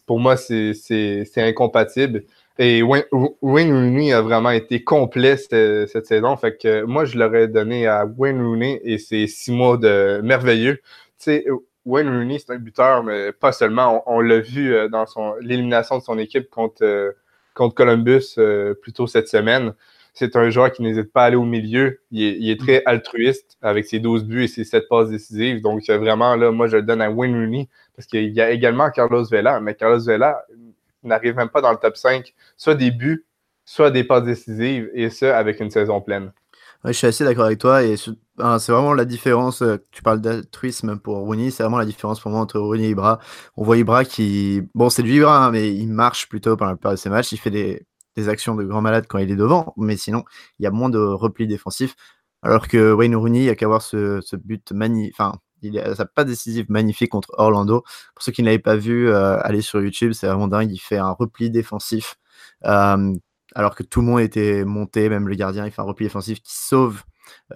pour 0.07 0.21
moi, 0.21 0.39
c'est 0.39 1.29
incompatible. 1.37 2.25
Et 2.59 2.83
Wayne, 2.83 3.05
Rooney 3.43 4.15
a 4.15 4.23
vraiment 4.23 4.51
été 4.51 4.83
complet 4.83 5.37
cette, 5.37 5.91
cette, 5.91 6.07
saison. 6.07 6.35
Fait 6.39 6.57
que 6.57 6.83
moi, 6.85 7.05
je 7.05 7.19
l'aurais 7.19 7.47
donné 7.47 7.87
à 7.87 8.07
Wayne 8.07 8.43
Rooney 8.43 8.81
et 8.85 8.97
ses 8.97 9.27
six 9.27 9.53
mois 9.53 9.77
de 9.77 10.23
merveilleux. 10.25 10.77
Tu 10.77 11.25
sais, 11.25 11.47
Wayne 11.85 12.09
Rooney, 12.09 12.39
c'est 12.39 12.53
un 12.53 12.59
buteur, 12.59 13.03
mais 13.03 13.33
pas 13.33 13.53
seulement. 13.53 14.03
On, 14.07 14.21
l'a 14.21 14.41
vu 14.41 14.73
euh, 14.73 14.89
dans 14.89 15.07
son 15.07 15.35
l'élimination 15.41 15.99
de 15.99 16.03
son 16.03 16.19
équipe 16.19 16.49
contre, 16.51 16.85
euh, 16.85 17.13
contre 17.55 17.75
Columbus 17.75 18.35
euh, 18.39 18.75
plus 18.75 18.93
tôt 18.93 19.07
cette 19.07 19.29
semaine. 19.29 19.75
C'est 20.15 20.37
un 20.37 20.51
joueur 20.51 20.71
qui 20.73 20.83
n'hésite 20.83 21.13
pas 21.13 21.23
à 21.23 21.27
aller 21.27 21.37
au 21.37 21.45
milieu. 21.45 22.01
Il 22.11 22.51
est, 22.51 22.61
très 22.61 22.83
altruiste 22.85 23.57
avec 23.63 23.87
ses 23.87 23.99
12 23.99 24.25
buts 24.25 24.45
et 24.45 24.49
ses 24.49 24.65
7 24.65 24.87
passes 24.89 25.09
décisives. 25.09 25.63
Donc, 25.63 25.89
vraiment, 25.89 26.37
là, 26.37 26.51
moi, 26.51 26.67
je 26.67 26.77
le 26.77 26.83
donne 26.83 27.01
à 27.01 27.11
Wayne 27.11 27.35
Rooney 27.35 27.69
parce 27.97 28.07
qu'il 28.07 28.33
y 28.33 28.41
a 28.41 28.51
également 28.51 28.91
Carlos 28.91 29.25
Vela. 29.25 29.59
Mais 29.61 29.75
Carlos 29.75 30.05
Vela 30.05 30.45
n'arrive 31.03 31.35
même 31.35 31.49
pas 31.49 31.63
dans 31.63 31.73
le 31.73 31.79
top 31.79 31.97
5, 31.97 32.35
soit 32.59 32.75
des 32.75 32.91
buts, 32.91 33.25
soit 33.65 33.91
des 33.91 34.05
passes 34.05 34.25
décisives, 34.25 34.91
et 34.95 35.09
ça 35.09 35.37
avec 35.37 35.61
une 35.61 35.71
saison 35.71 36.01
pleine. 36.03 36.33
Je 36.85 36.93
suis 36.93 37.07
assez 37.07 37.25
d'accord 37.25 37.45
avec 37.47 37.59
toi. 37.59 37.83
Et 37.85 37.97
c'est 37.97 38.13
vraiment 38.73 38.95
la 38.95 39.05
différence. 39.05 39.63
Euh, 39.63 39.79
tu 39.91 40.03
parles 40.03 40.21
d'altruisme 40.21 40.99
pour 40.99 41.19
Rooney, 41.19 41.51
c'est 41.51 41.63
vraiment 41.63 41.79
la 41.79 41.85
différence 41.85 42.21
pour 42.21 42.31
moi 42.31 42.41
entre 42.41 42.59
Rooney 42.59 42.85
et 42.87 42.91
Ibra. 42.91 43.21
On 43.57 43.65
voit 43.65 43.77
Ibra 43.77 44.05
qui, 44.05 44.63
bon, 44.75 44.91
c'est 44.91 45.03
du 45.03 45.15
Ibra, 45.17 45.47
hein, 45.47 45.51
mais 45.51 45.73
il 45.75 45.89
marche 45.89 46.29
plutôt 46.29 46.57
pendant 46.57 46.73
la 46.73 46.77
plupart 46.77 46.93
de 46.93 46.97
ses 46.97 47.11
matchs. 47.11 47.33
Il 47.33 47.39
fait 47.39 47.51
des, 47.51 47.87
des, 48.17 48.29
actions 48.29 48.55
de 48.55 48.65
grand 48.65 48.81
malade 48.83 49.07
quand 49.09 49.19
il 49.19 49.31
est 49.31 49.37
devant, 49.37 49.75
mais 49.77 49.97
sinon, 49.97 50.25
il 50.59 50.65
y 50.65 50.67
a 50.67 50.71
moins 50.71 50.91
de 50.91 50.99
repli 50.99 51.47
défensif. 51.47 51.95
Alors 52.43 52.69
que 52.69 52.93
Wayne 52.93 53.15
Rooney, 53.17 53.41
il 53.41 53.45
n'y 53.45 53.51
a 53.51 53.55
qu'à 53.57 53.69
voir 53.69 53.83
ce, 53.83 54.21
ce 54.21 54.37
but 54.37 54.73
magnifique. 54.73 55.15
Enfin, 55.19 55.39
il 55.63 55.79
a 55.79 55.95
sa 55.95 56.05
pas 56.07 56.25
décisive 56.25 56.67
magnifique 56.69 57.11
contre 57.11 57.31
Orlando. 57.39 57.83
Pour 58.15 58.23
ceux 58.23 58.33
qui 58.33 58.43
ne 58.43 58.47
l'avaient 58.47 58.59
pas 58.59 58.77
vu, 58.77 59.09
euh, 59.09 59.39
aller 59.43 59.63
sur 59.63 59.81
YouTube, 59.81 60.13
c'est 60.13 60.27
vraiment 60.27 60.49
dingue. 60.49 60.71
Il 60.73 60.79
fait 60.79 60.99
un 60.99 61.11
repli 61.11 61.51
défensif. 61.51 62.17
Euh, 62.65 63.15
alors 63.55 63.75
que 63.75 63.83
tout 63.83 64.01
le 64.01 64.07
monde 64.07 64.21
était 64.21 64.65
monté, 64.65 65.09
même 65.09 65.29
le 65.29 65.35
gardien, 65.35 65.67
il 65.67 65.73
fait 65.73 65.81
un 65.81 65.85
repli 65.85 66.07
défensif 66.07 66.41
qui 66.41 66.55
sauve 66.55 67.03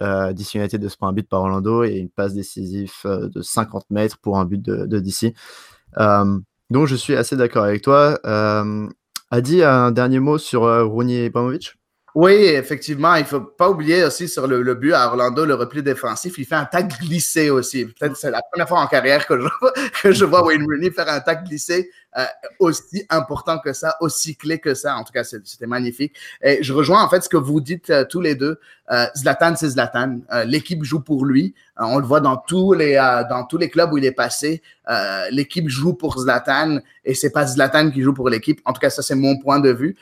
euh, 0.01 0.33
DC 0.33 0.55
United 0.55 0.81
de 0.81 0.87
ce 0.87 0.97
point 0.97 1.11
but 1.13 1.27
par 1.27 1.41
Orlando 1.41 1.83
et 1.83 1.97
une 1.97 2.09
passe 2.09 2.33
décisive 2.33 2.93
euh, 3.05 3.29
de 3.29 3.41
50 3.41 3.85
mètres 3.89 4.17
pour 4.19 4.39
un 4.39 4.45
but 4.45 4.61
de, 4.61 4.99
DC. 4.99 5.33
Euh, 5.97 6.39
donc 6.69 6.87
je 6.87 6.95
suis 6.95 7.15
assez 7.15 7.35
d'accord 7.35 7.63
avec 7.63 7.81
toi. 7.81 8.19
Euh, 8.25 8.87
Adi, 9.31 9.63
un 9.63 9.91
dernier 9.91 10.19
mot 10.19 10.37
sur 10.37 10.61
Rooney 10.61 11.25
Ibrahimovic 11.25 11.75
oui, 12.15 12.33
effectivement, 12.33 13.15
il 13.15 13.21
ne 13.21 13.27
faut 13.27 13.41
pas 13.41 13.69
oublier 13.69 14.03
aussi 14.03 14.27
sur 14.27 14.47
le, 14.47 14.73
but 14.73 14.93
à 14.93 15.07
Orlando, 15.07 15.45
le 15.45 15.53
repli 15.53 15.83
défensif, 15.83 16.37
il 16.37 16.45
fait 16.45 16.55
un 16.55 16.65
tac 16.65 16.87
glissé 16.99 17.49
aussi. 17.49 17.85
Peut-être 17.85 18.17
c'est 18.17 18.31
la 18.31 18.41
première 18.41 18.67
fois 18.67 18.79
en 18.79 18.87
carrière 18.87 19.27
que 20.01 20.11
je, 20.11 20.25
vois 20.25 20.43
Wayne 20.43 20.63
Rooney 20.63 20.89
faire 20.89 21.09
un 21.09 21.19
tac 21.19 21.43
glissé 21.43 21.91
euh, 22.17 22.23
aussi 22.57 23.05
important 23.09 23.59
que 23.59 23.73
ça, 23.73 23.95
aussi 23.99 24.35
clé 24.35 24.57
que 24.57 24.73
ça. 24.73 24.95
En 24.95 25.03
tout 25.03 25.13
cas, 25.13 25.23
c'était 25.23 25.67
magnifique. 25.67 26.15
Et 26.41 26.63
je 26.63 26.73
rejoins 26.73 27.03
en 27.03 27.09
fait 27.09 27.21
ce 27.21 27.29
que 27.29 27.37
vous 27.37 27.61
dites 27.61 27.91
euh, 27.91 28.03
tous 28.09 28.21
les 28.21 28.33
deux. 28.33 28.59
Euh, 28.89 29.05
Zlatan, 29.15 29.55
c'est 29.55 29.69
Zlatan. 29.69 30.21
L'équipe 30.45 30.83
joue 30.83 31.01
pour 31.01 31.25
lui. 31.25 31.53
on 31.77 31.99
le 31.99 32.05
voit 32.05 32.21
dans 32.21 32.37
tous 32.37 32.73
les 32.73 33.69
clubs 33.69 33.93
où 33.93 33.97
il 33.99 34.05
est 34.05 34.11
passé. 34.11 34.63
L'équipe 35.29 35.69
joue 35.69 35.93
pour 35.93 36.17
Zlatan 36.17 36.79
et 37.05 37.13
c'est 37.13 37.31
pas 37.31 37.45
Zlatan 37.45 37.91
qui 37.91 38.01
joue 38.01 38.13
pour 38.13 38.29
l'équipe. 38.29 38.59
En 38.65 38.73
tout 38.73 38.79
cas, 38.79 38.89
ça 38.89 39.03
c'est 39.03 39.13
mon 39.13 39.37
point 39.37 39.59
de 39.59 39.71
vue. 39.71 39.95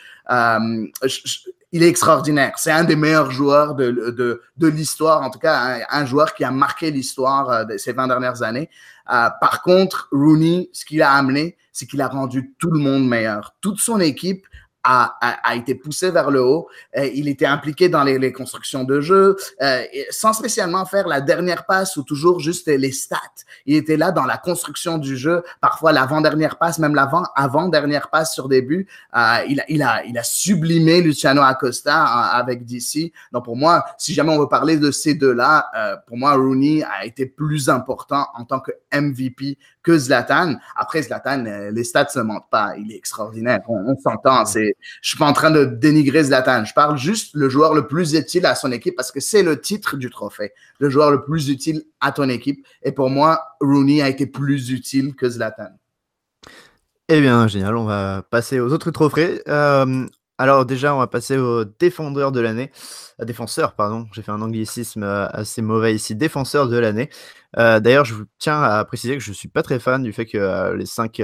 Il 1.76 1.84
est 1.84 1.90
extraordinaire. 1.90 2.54
C'est 2.56 2.72
un 2.72 2.86
des 2.86 2.96
meilleurs 2.96 3.32
joueurs 3.32 3.76
de, 3.76 3.92
de, 3.92 4.42
de 4.56 4.68
l'histoire, 4.68 5.22
en 5.24 5.30
tout 5.30 5.40
cas 5.40 5.80
un, 5.90 6.06
joueur 6.06 6.34
qui 6.34 6.46
a 6.46 6.52
marqué 6.52 6.90
l'histoire 6.90 7.50
euh, 7.50 7.64
de 7.66 7.78
ces 7.78 7.92
20 7.92 8.08
dernières 8.08 8.44
années. 8.44 8.70
Euh, 9.12 9.28
par 9.42 9.62
contre, 9.62 10.08
Rooney, 10.14 10.70
ce 10.72 10.86
qu'il 10.86 11.02
a 11.02 11.12
amené, 11.12 11.58
c'est 11.74 11.86
qu'il 11.86 12.02
a 12.02 12.08
rendu 12.08 12.56
tout 12.60 12.72
le 12.72 12.80
monde 12.80 13.06
meilleur. 13.06 13.56
Toute 13.60 13.80
son 13.80 14.00
équipe 14.00 14.48
a, 14.86 15.16
a, 15.44 15.56
été 15.56 15.74
poussé 15.74 16.12
vers 16.12 16.30
le 16.30 16.44
haut. 16.44 16.68
Euh, 16.96 17.10
il 17.14 17.28
était 17.28 17.48
impliqué 17.48 17.90
dans 17.90 18.04
les, 18.04 18.20
les 18.20 18.32
constructions 18.32 18.84
de 18.84 19.02
jeu, 19.02 19.36
euh, 19.62 19.82
sans 20.12 20.34
spécialement 20.34 20.86
faire 20.86 21.08
la 21.08 21.22
dernière 21.22 21.66
passe 21.66 21.98
ou 21.98 22.04
toujours 22.04 22.40
juste 22.40 22.68
les 22.68 22.92
stats. 22.92 23.18
Il 23.66 23.76
était 23.76 23.98
là 23.98 24.12
dans 24.12 24.26
la 24.26 24.38
construction 24.38 24.98
du 25.00 25.18
jeu, 25.18 25.44
parfois 25.60 25.92
l'avant-dernière 25.92 26.58
passe, 26.58 26.78
même 26.78 26.94
l'avant-avant-dernière 26.94 28.10
passe 28.10 28.34
sur 28.34 28.48
début. 28.48 28.88
Euh, 29.16 29.38
il, 29.50 29.60
a, 29.60 29.66
il, 29.70 29.82
a, 29.82 30.06
il 30.06 30.18
a 30.18 30.24
sublimé 30.24 31.02
Luciano 31.02 31.42
Acosta 31.42 32.04
euh, 32.04 32.40
avec 32.40 32.66
DC. 32.66 33.12
Donc 33.32 33.46
pour 33.46 33.56
moi, 33.56 33.86
si 33.98 34.14
jamais 34.14 34.32
on 34.32 34.40
veut 34.40 34.48
parler 34.48 34.78
de 34.78 34.92
ces 34.92 35.16
deux-là, 35.16 35.70
euh, 35.76 35.96
pour 36.06 36.18
moi, 36.18 36.34
Rooney 36.34 36.84
a 36.84 37.06
été 37.06 37.26
plus 37.26 37.70
important 37.70 38.28
en 38.36 38.46
tant 38.46 38.60
que 38.60 38.72
MVP 38.94 39.58
que 39.86 39.98
Zlatan. 39.98 40.56
Après, 40.76 41.04
Zlatan, 41.04 41.46
euh, 41.46 41.72
les 41.72 41.84
stats 41.84 42.08
ne 42.16 42.24
mentent 42.24 42.50
pas. 42.50 42.74
Il 42.78 42.92
est 42.92 42.98
extraordinaire. 42.98 43.62
On, 43.70 43.96
s'entend. 43.96 44.46
C'est, 44.46 44.76
je 45.02 45.10
suis 45.10 45.18
pas 45.18 45.28
en 45.28 45.34
train 45.34 45.52
de 45.52 45.64
dénigrer 45.64 46.24
Zlatan. 46.24 46.66
Je 46.66 46.74
parle 46.74 46.98
juste 46.98 47.36
le 47.36 47.48
joueur 47.48 47.74
le 47.74 47.88
plus 47.88 48.16
utile 48.16 48.46
à 48.48 48.56
son 48.56 48.72
équipe 48.72 48.96
parce 48.96 49.12
que 49.12 49.20
c'est 49.20 49.44
le 49.44 49.62
titre 49.62 49.96
du 49.96 50.10
trophée. 50.10 50.52
Le 50.80 50.90
joueur 50.90 51.12
le 51.12 51.24
plus 51.24 51.50
utile 51.50 51.84
à 52.02 52.12
ton 52.12 52.28
équipe. 52.30 52.66
Et 52.82 52.92
pour 52.92 53.10
moi, 53.10 53.40
Rooney 53.62 54.02
a 54.02 54.10
été 54.10 54.26
plus 54.26 54.72
utile 54.72 55.16
que 55.16 55.30
Zlatan. 55.30 55.70
Eh 57.08 57.22
bien, 57.22 57.48
génial. 57.48 57.78
On 57.78 57.86
va 57.86 58.24
passer 58.24 58.60
aux 58.60 58.74
autres 58.74 58.90
trophées. 58.90 59.42
Euh, 59.48 60.08
alors 60.40 60.66
déjà, 60.66 60.96
on 60.96 60.98
va 60.98 61.08
passer 61.08 61.38
au 61.38 61.64
défendeur 61.64 62.32
de 62.32 62.40
l'année. 62.40 62.72
Euh, 63.22 63.26
défenseur, 63.26 63.76
pardon. 63.76 64.08
J'ai 64.14 64.24
fait 64.24 64.32
un 64.32 64.42
anglicisme 64.42 65.04
assez 65.04 65.62
mauvais 65.62 65.94
ici. 65.94 66.16
Défenseur 66.16 66.68
de 66.68 66.78
l'année. 66.78 67.12
Euh, 67.58 67.80
d'ailleurs, 67.80 68.06
je 68.06 68.16
tiens 68.40 68.62
à 68.62 68.84
préciser 68.86 69.18
que 69.18 69.24
je 69.24 69.30
ne 69.30 69.36
suis 69.36 69.48
pas 69.48 69.64
très 69.64 69.80
fan 69.80 70.04
du 70.04 70.14
fait 70.14 70.26
que 70.26 70.74
les 70.76 70.86
cinq 70.86 71.22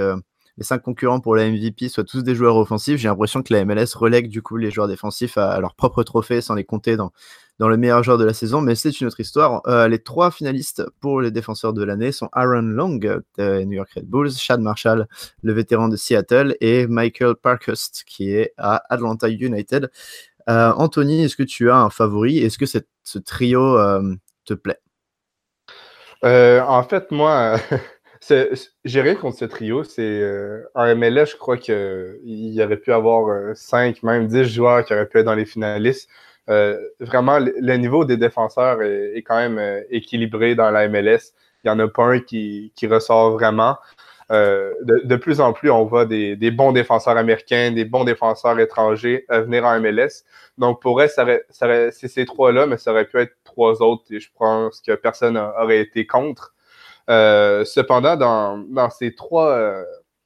les 0.58 0.64
cinq 0.64 0.80
concurrents 0.80 1.20
pour 1.20 1.36
la 1.36 1.50
MVP 1.50 1.90
soient 1.90 2.04
tous 2.04 2.24
des 2.24 2.36
joueurs 2.36 2.56
offensifs. 2.58 3.00
J'ai 3.00 3.08
l'impression 3.08 3.42
que 3.42 3.54
la 3.54 3.66
MLS 3.66 3.96
relègue 3.96 4.30
du 4.30 4.42
coup 4.42 4.58
les 4.58 4.72
joueurs 4.72 4.88
défensifs 4.88 5.38
à, 5.38 5.60
leur 5.60 5.76
propre 5.76 6.04
trophée 6.04 6.42
sans 6.42 6.56
les 6.56 6.64
compter 6.64 6.98
dans, 6.98 7.12
le 7.60 7.78
meilleur 7.78 8.04
joueur 8.04 8.18
de 8.18 8.26
la 8.26 8.34
saison, 8.34 8.60
mais 8.60 8.76
c'est 8.76 9.02
une 9.02 9.08
autre 9.08 9.20
histoire. 9.20 9.62
Euh, 9.68 9.88
les 9.88 10.00
trois 10.00 10.32
finalistes 10.32 10.84
pour 11.00 11.22
les 11.22 11.32
défenseurs 11.32 11.74
de 11.74 11.84
l'année 11.84 12.12
sont 12.12 12.28
Aaron 12.34 12.62
Long 12.62 12.96
de 12.96 13.24
New 13.64 13.74
York 13.74 13.92
Red 13.96 14.08
Bulls, 14.08 14.32
Chad 14.32 14.62
Marshall, 14.62 15.08
le 15.44 15.54
vétéran 15.54 15.88
de 15.88 15.96
Seattle, 15.96 16.56
et 16.60 16.88
Michael 16.88 17.36
Parkhurst 17.36 18.04
qui 18.06 18.32
est 18.32 18.54
à 18.58 18.84
Atlanta 18.90 19.30
United. 19.30 19.90
Euh, 20.50 20.72
Anthony, 20.76 21.24
est-ce 21.24 21.36
que 21.36 21.44
tu 21.44 21.70
as 21.70 21.78
un 21.78 21.90
favori? 21.90 22.40
Est-ce 22.40 22.58
que 22.58 22.66
ce 22.66 23.20
trio 23.20 23.78
euh, 23.78 24.16
te 24.46 24.56
plaît? 24.56 24.80
En 26.24 26.84
fait, 26.84 27.12
moi, 27.12 27.58
J'ai 28.86 29.02
rien 29.02 29.16
contre 29.16 29.38
ce 29.38 29.46
trio. 29.46 29.84
C'est 29.84 30.02
euh, 30.02 30.64
en 30.76 30.96
MLS, 30.96 31.26
je 31.26 31.38
crois 31.38 31.58
qu'il 31.58 32.20
y 32.24 32.64
aurait 32.64 32.78
pu 32.78 32.92
avoir 32.94 33.56
5, 33.56 33.98
euh, 34.04 34.08
même 34.08 34.28
10 34.28 34.44
joueurs 34.46 34.86
qui 34.86 34.94
auraient 34.94 35.08
pu 35.08 35.20
être 35.20 35.26
dans 35.26 35.36
les 35.36 35.46
finalistes. 35.46 36.10
Euh, 36.50 36.78
vraiment, 37.00 37.40
le, 37.40 37.78
niveau 37.78 38.06
des 38.06 38.18
défenseurs 38.18 38.82
est, 38.82 39.24
quand 39.26 39.38
même 39.38 39.84
équilibré 39.90 40.56
dans 40.56 40.72
la 40.72 40.88
MLS. 40.88 41.34
Il 41.64 41.72
n'y 41.72 41.72
en 41.72 41.80
a 41.80 41.88
pas 41.88 42.06
un 42.06 42.20
qui, 42.20 42.72
ressort 42.84 43.32
vraiment. 43.32 43.78
De, 44.32 45.16
plus 45.18 45.42
en 45.42 45.52
plus, 45.54 45.70
on 45.70 45.86
voit 45.86 46.06
des, 46.06 46.52
bons 46.52 46.72
défenseurs 46.72 47.18
américains, 47.18 47.72
des 47.72 47.86
bons 47.86 48.06
défenseurs 48.06 48.60
étrangers 48.60 49.26
venir 49.30 49.66
en 49.66 49.80
MLS. 49.80 50.24
Donc, 50.58 50.82
pour 50.82 51.02
elle, 51.02 51.10
c'est 51.10 52.08
ces 52.08 52.26
trois-là, 52.26 52.66
mais 52.66 52.78
ça 52.78 52.92
aurait 52.92 53.06
pu 53.06 53.20
être 53.20 53.36
trois 53.44 53.82
autres 53.82 54.06
et 54.12 54.20
je 54.20 54.30
pense 54.38 54.82
que 54.82 54.94
personne 54.94 55.34
n'aurait 55.34 55.82
été 55.82 56.08
contre. 56.08 56.54
Euh, 57.10 57.66
cependant, 57.66 58.16
dans, 58.16 58.90
ces 58.90 59.14
trois 59.16 59.52
euh, 59.52 59.84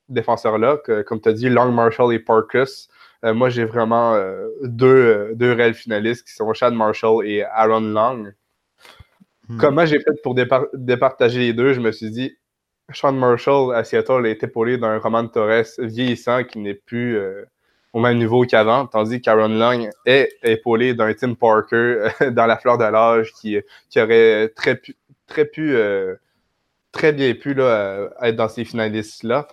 défenseurs-là, 0.09 0.77
comme 1.05 1.21
tu 1.21 1.29
as 1.29 1.33
dit, 1.33 1.49
Long 1.49 1.71
Marshall 1.71 2.13
et 2.13 2.19
Parkus, 2.19 2.89
euh, 3.23 3.33
moi 3.33 3.49
j'ai 3.49 3.65
vraiment 3.65 4.19
deux, 4.61 5.31
deux 5.35 5.53
réels 5.53 5.73
finalistes 5.73 6.27
qui 6.27 6.33
sont 6.33 6.53
Chad 6.53 6.73
Marshall 6.73 7.25
et 7.25 7.43
Aaron 7.43 7.79
Long. 7.79 8.27
Hmm. 9.47 9.57
Comment 9.57 9.85
j'ai 9.85 9.99
fait 9.99 10.21
pour 10.23 10.35
départager 10.73 11.39
les 11.39 11.53
deux? 11.53 11.73
Je 11.73 11.79
me 11.79 11.91
suis 11.91 12.11
dit, 12.11 12.37
Sean 12.93 13.13
Marshall 13.13 13.75
à 13.75 13.83
Seattle 13.83 14.25
est 14.27 14.43
épaulé 14.43 14.77
d'un 14.77 14.99
Roman 14.99 15.27
Torres 15.27 15.63
vieillissant 15.79 16.43
qui 16.43 16.59
n'est 16.59 16.75
plus 16.75 17.19
au 17.93 17.99
même 17.99 18.17
niveau 18.17 18.45
qu'avant, 18.45 18.85
tandis 18.85 19.21
qu'Aaron 19.21 19.47
Long 19.47 19.89
est 20.05 20.29
épaulé 20.43 20.93
d'un 20.93 21.13
Tim 21.13 21.33
Parker 21.33 22.09
dans 22.31 22.45
la 22.45 22.57
fleur 22.57 22.77
de 22.77 22.83
l'âge 22.83 23.31
qui, 23.33 23.57
qui, 23.89 24.01
aurait 24.01 24.49
très 24.49 24.79
très 25.27 25.45
pu 25.45 25.75
très 26.91 27.11
bien 27.11 27.33
pu 27.33 27.53
là, 27.53 28.09
être 28.21 28.35
dans 28.35 28.49
ces 28.49 28.65
finalistes-là. 28.65 29.47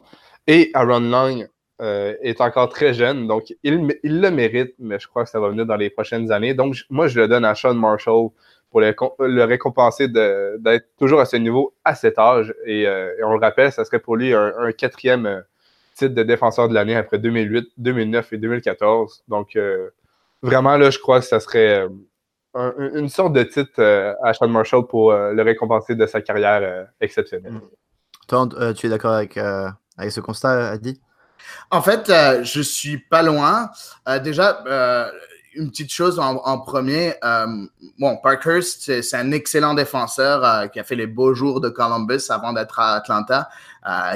Et 0.47 0.71
Aaron 0.75 1.01
Long 1.01 1.47
euh, 1.81 2.15
est 2.23 2.41
encore 2.41 2.69
très 2.69 2.95
jeune, 2.95 3.27
donc 3.27 3.53
il, 3.65 3.89
le 4.05 4.31
mérite, 4.31 4.75
mais 4.79 4.99
je 5.01 5.09
crois 5.09 5.25
que 5.25 5.31
ça 5.31 5.41
va 5.41 5.49
venir 5.49 5.67
dans 5.67 5.77
les 5.77 5.91
prochaines 5.91 6.31
années. 6.31 6.55
Donc, 6.55 6.77
moi, 6.91 7.09
je 7.09 7.21
le 7.21 7.27
donne 7.27 7.45
à 7.45 7.55
Sean 7.55 7.75
Marshall 7.75 8.29
pour 8.73 8.81
le, 8.81 8.95
le 9.21 9.45
récompenser 9.45 10.09
d'être 10.09 10.87
toujours 10.99 11.21
à 11.21 11.27
ce 11.27 11.37
niveau 11.37 11.75
à 11.85 11.95
cet 11.95 12.19
âge. 12.19 12.53
Et, 12.67 12.89
euh, 12.89 13.13
on 13.23 13.35
le 13.35 13.39
rappelle, 13.39 13.71
ça 13.71 13.85
serait 13.85 14.01
pour 14.01 14.17
lui 14.17 14.35
un, 14.35 14.73
quatrième 14.73 15.27
euh, 15.27 15.41
titre 15.95 16.15
de 16.15 16.23
défenseur 16.25 16.69
de 16.69 16.75
l'année 16.75 16.97
après 16.97 17.19
2008, 17.19 17.69
2009 17.77 18.33
et 18.33 18.39
2014. 18.39 19.23
Donc, 19.29 19.57
vraiment, 20.43 20.77
là, 20.77 20.91
je 20.91 20.99
crois 20.99 21.21
que 21.21 21.27
ça 21.27 21.39
serait 21.39 21.87
une 22.55 23.09
sorte 23.09 23.33
de 23.33 23.43
titre 23.43 23.73
euh, 23.79 24.15
à 24.23 24.35
Sean 24.35 24.49
Marshall 24.49 24.87
pour 24.87 25.13
euh, 25.13 25.33
le 25.33 25.43
récompenser 25.43 25.95
de 25.95 26.07
sa 26.07 26.21
carrière 26.21 26.61
euh, 26.63 26.85
exceptionnelle. 27.01 27.61
Toi, 28.29 28.49
tu 28.77 28.87
es 28.87 28.89
d'accord 28.89 29.13
avec, 29.13 29.37
avec 29.37 30.13
ce 30.13 30.21
constat, 30.21 30.71
Adi? 30.71 31.01
En 31.71 31.83
fait, 31.83 32.11
je 32.45 32.61
suis 32.61 32.99
pas 32.99 33.23
loin. 33.23 33.69
déjà, 34.23 34.63
une 35.55 35.71
petite 35.71 35.93
chose 35.93 36.19
en, 36.19 36.59
premier. 36.59 37.15
bon, 37.99 38.17
Parkhurst, 38.17 39.03
c'est 39.03 39.17
un 39.17 39.33
excellent 39.33 39.75
défenseur 39.75 40.71
qui 40.71 40.81
a 40.81 40.85
fait 40.85 40.97
les 40.97 41.07
beaux 41.07 41.35
jours 41.35 41.61
de 41.61 41.69
Columbus 41.69 42.23
avant 42.31 42.53
d'être 42.53 42.79
à 42.79 42.95
Atlanta, 42.95 43.49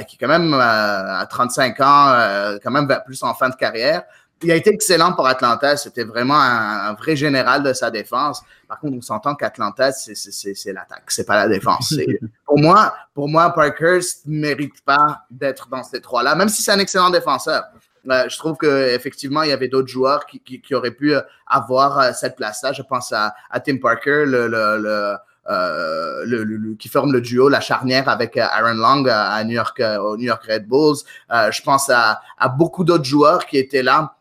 qui 0.07 0.15
est 0.15 0.19
quand 0.19 0.27
même 0.27 0.53
à 0.53 1.25
35 1.29 1.79
ans, 1.81 2.59
quand 2.63 2.71
même 2.71 2.87
plus 3.05 3.21
en 3.23 3.33
fin 3.33 3.49
de 3.49 3.55
carrière 3.55 4.03
il 4.43 4.51
a 4.51 4.55
été 4.55 4.69
excellent 4.69 5.13
pour 5.13 5.27
Atlanta. 5.27 5.77
C'était 5.77 6.03
vraiment 6.03 6.39
un, 6.39 6.93
vrai 6.93 7.15
général 7.15 7.63
de 7.63 7.73
sa 7.73 7.89
défense. 7.89 8.41
Par 8.67 8.79
contre, 8.79 8.97
on 8.97 9.01
s'entend 9.01 9.35
qu'Atlanta, 9.35 9.91
c'est 9.91 10.73
l'attaque, 10.73 11.03
c'est 11.07 11.25
pas 11.25 11.35
la 11.35 11.47
défense. 11.47 11.95
pour 12.45 12.59
moi, 12.59 12.93
pour 13.13 13.27
moi, 13.27 13.49
Parkhurst 13.51 14.25
ne 14.25 14.39
mérite 14.39 14.81
pas 14.83 15.23
d'être 15.31 15.69
dans 15.69 15.83
ces 15.83 16.01
trois-là, 16.01 16.35
même 16.35 16.49
si 16.49 16.61
c'est 16.61 16.71
un 16.71 16.79
excellent 16.79 17.09
défenseur. 17.09 17.63
Euh, 18.09 18.29
je 18.29 18.37
trouve 18.37 18.57
qu'effectivement, 18.57 19.43
il 19.43 19.49
y 19.49 19.53
avait 19.53 19.67
d'autres 19.67 19.87
joueurs 19.87 20.25
qui, 20.25 20.39
qui, 20.39 20.75
auraient 20.75 20.91
pu 20.91 21.13
avoir 21.45 21.99
euh, 21.99 22.11
cette 22.13 22.35
place-là. 22.35 22.73
Je 22.73 22.81
pense 22.81 23.11
à, 23.11 23.33
Tim 23.65 23.77
Parker, 23.77 24.23
le, 24.25 24.47
le, 24.47 25.17
euh, 25.49 26.23
le, 26.25 26.75
qui 26.75 26.87
forme 26.89 27.11
le 27.11 27.21
duo, 27.21 27.49
la 27.49 27.59
charnière 27.59 28.07
avec 28.07 28.37
Aaron 28.37 28.75
Long 28.75 29.05
à 29.09 29.43
New 29.43 29.53
York, 29.53 29.81
au 30.01 30.17
New 30.17 30.25
York 30.25 30.43
Red 30.47 30.67
Bulls. 30.67 30.97
je 31.29 31.61
pense 31.61 31.89
à, 31.89 32.21
beaucoup 32.57 32.83
d'autres 32.83 33.05
joueurs 33.05 33.45
qui 33.45 33.57
étaient 33.57 33.83
là 33.83 34.13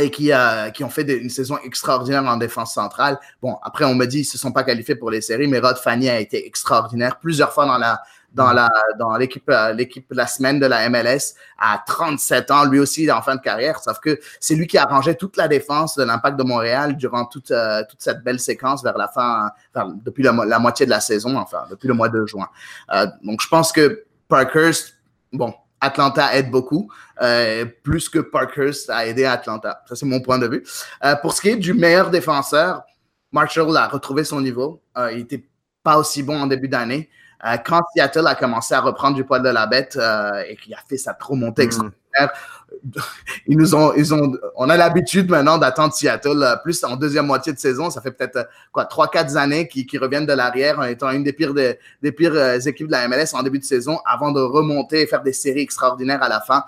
et 0.00 0.10
qui, 0.10 0.32
qui 0.74 0.82
ont 0.82 0.88
fait 0.88 1.02
une 1.02 1.30
saison 1.30 1.56
extraordinaire 1.64 2.24
en 2.24 2.36
défense 2.36 2.74
centrale. 2.74 3.18
Bon, 3.40 3.56
après, 3.62 3.84
on 3.84 3.94
me 3.94 4.06
dit 4.06 4.20
ne 4.20 4.24
se 4.24 4.38
sont 4.38 4.50
pas 4.50 4.64
qualifiés 4.64 4.96
pour 4.96 5.10
les 5.10 5.20
séries, 5.20 5.46
mais 5.46 5.60
Rod 5.60 5.76
Fanny 5.76 6.08
a 6.08 6.18
été 6.18 6.46
extraordinaire 6.46 7.20
plusieurs 7.20 7.52
fois 7.52 7.66
dans 7.66 7.78
la 7.78 8.02
dans 8.34 8.52
la 8.52 8.68
dans 8.98 9.16
l'équipe 9.16 9.48
euh, 9.48 9.72
l'équipe 9.72 10.06
la 10.10 10.26
semaine 10.26 10.58
de 10.60 10.66
la 10.66 10.88
MLS 10.90 11.34
à 11.58 11.82
37 11.86 12.50
ans, 12.50 12.64
lui 12.64 12.80
aussi 12.80 13.10
en 13.10 13.22
fin 13.22 13.36
de 13.36 13.40
carrière. 13.40 13.78
Sauf 13.80 14.00
que 14.00 14.18
c'est 14.40 14.54
lui 14.54 14.66
qui 14.66 14.76
a 14.76 14.82
arrangé 14.82 15.14
toute 15.14 15.36
la 15.36 15.48
défense 15.48 15.96
de 15.96 16.04
l'Impact 16.04 16.36
de 16.36 16.44
Montréal 16.44 16.96
durant 16.96 17.24
toute 17.24 17.50
euh, 17.52 17.82
toute 17.88 18.02
cette 18.02 18.22
belle 18.22 18.40
séquence 18.40 18.82
vers 18.82 18.98
la 18.98 19.08
fin, 19.08 19.50
depuis 20.04 20.22
la, 20.22 20.58
moitié 20.58 20.84
de 20.84 20.90
la 20.90 21.00
saison, 21.00 21.36
enfin 21.36 21.64
depuis 21.70 21.88
le 21.88 21.94
mois 21.94 22.08
de 22.08 22.26
juin. 22.26 22.48
Euh, 22.92 23.06
donc 23.22 23.40
je 23.40 23.48
pense 23.48 23.72
que 23.72 24.04
Parkhurst, 24.28 24.94
bon, 25.32 25.54
Atlanta 25.80 26.34
aide 26.34 26.50
beaucoup, 26.50 26.90
euh, 27.22 27.64
plus 27.82 28.08
que 28.08 28.18
Parkhurst 28.18 28.90
a 28.90 29.06
aidé 29.06 29.24
Atlanta. 29.24 29.82
Ça, 29.88 29.94
c'est 29.94 30.06
mon 30.06 30.20
point 30.20 30.38
de 30.38 30.48
vue. 30.48 30.64
Pour 31.22 31.32
ce 31.32 31.40
qui 31.40 31.50
est 31.50 31.56
du 31.56 31.74
meilleur 31.74 32.10
défenseur, 32.10 32.82
Marshall 33.30 33.76
a 33.76 33.88
retrouvé 33.88 34.24
son 34.24 34.40
niveau. 34.40 34.82
Il 35.10 35.18
n'était 35.18 35.44
pas 35.82 35.98
aussi 35.98 36.22
bon 36.22 36.40
en 36.40 36.46
début 36.46 36.68
d'année. 36.68 37.10
Quand 37.64 37.82
Seattle 37.94 38.26
a 38.26 38.34
commencé 38.34 38.74
à 38.74 38.80
reprendre 38.80 39.16
du 39.16 39.24
poil 39.24 39.42
de 39.42 39.48
la 39.48 39.66
bête 39.66 39.98
et 40.48 40.56
qu'il 40.56 40.74
a 40.74 40.78
fait 40.88 40.96
sa 40.96 41.16
remontée 41.20 41.66
mm 41.66 41.90
ils 43.46 43.56
nous 43.56 43.74
ont, 43.74 43.92
ils 43.94 44.12
ont, 44.14 44.32
on 44.56 44.68
a 44.68 44.76
l'habitude 44.76 45.30
maintenant 45.30 45.58
d'attendre 45.58 45.94
Seattle 45.94 46.42
euh, 46.42 46.56
plus 46.56 46.82
en 46.84 46.96
deuxième 46.96 47.26
moitié 47.26 47.52
de 47.52 47.58
saison. 47.58 47.90
Ça 47.90 48.00
fait 48.00 48.10
peut-être 48.10 48.36
euh, 48.36 48.44
quoi 48.72 48.84
trois, 48.84 49.08
quatre 49.08 49.36
années 49.36 49.68
qu'ils 49.68 50.00
reviennent 50.00 50.26
de 50.26 50.32
l'arrière 50.32 50.78
en 50.78 50.84
étant 50.84 51.10
une 51.10 51.24
des 51.24 51.32
pires, 51.32 51.54
des 51.54 52.12
pires 52.12 52.34
euh, 52.34 52.58
équipes 52.58 52.86
de 52.86 52.92
la 52.92 53.08
MLS 53.08 53.34
en 53.34 53.42
début 53.42 53.58
de 53.58 53.64
saison 53.64 53.98
avant 54.04 54.32
de 54.32 54.40
remonter 54.40 55.02
et 55.02 55.06
faire 55.06 55.22
des 55.22 55.32
séries 55.32 55.60
extraordinaires 55.60 56.22
à 56.22 56.28
la 56.28 56.40
fin 56.40 56.64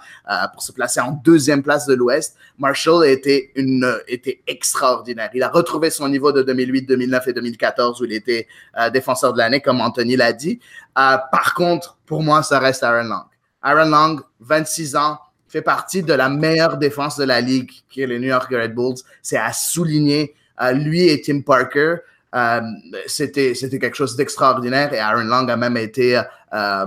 pour 0.52 0.62
se 0.62 0.72
placer 0.72 1.00
en 1.00 1.12
deuxième 1.12 1.62
place 1.62 1.86
de 1.86 1.94
l'Ouest. 1.94 2.36
Marshall 2.58 3.06
était 3.06 3.50
une, 3.54 3.86
était 4.08 4.42
extraordinaire. 4.46 5.30
Il 5.34 5.42
a 5.42 5.48
retrouvé 5.48 5.90
son 5.90 6.08
niveau 6.08 6.32
de 6.32 6.42
2008, 6.42 6.82
2009 6.82 7.28
et 7.28 7.32
2014 7.32 8.00
où 8.00 8.04
il 8.04 8.12
était 8.12 8.46
défenseur 8.92 9.32
de 9.32 9.38
l'année, 9.38 9.60
comme 9.60 9.80
Anthony 9.80 10.16
l'a 10.16 10.32
dit. 10.32 10.60
par 10.94 11.54
contre, 11.54 11.96
pour 12.06 12.22
moi, 12.22 12.42
ça 12.42 12.58
reste 12.58 12.82
Aaron 12.82 13.08
Long. 13.08 13.22
Aaron 13.62 13.90
Long, 13.90 14.20
26 14.40 14.96
ans, 14.96 15.18
fait 15.48 15.62
partie 15.62 16.02
de 16.02 16.12
la 16.12 16.28
meilleure 16.28 16.76
défense 16.76 17.16
de 17.16 17.24
la 17.24 17.40
ligue, 17.40 17.70
qui 17.88 18.02
est 18.02 18.06
les 18.06 18.18
New 18.18 18.28
York 18.28 18.48
Red 18.50 18.74
Bulls. 18.74 18.96
C'est 19.22 19.36
à 19.36 19.52
souligner. 19.52 20.34
Euh, 20.60 20.72
lui 20.72 21.08
et 21.08 21.20
Tim 21.20 21.42
Parker, 21.42 21.96
euh, 22.34 22.60
c'était 23.06 23.54
quelque 23.54 23.94
chose 23.94 24.16
d'extraordinaire 24.16 24.92
et 24.92 24.98
Aaron 24.98 25.24
Long 25.24 25.46
a 25.48 25.56
même 25.56 25.76
été 25.76 26.16
euh, 26.16 26.86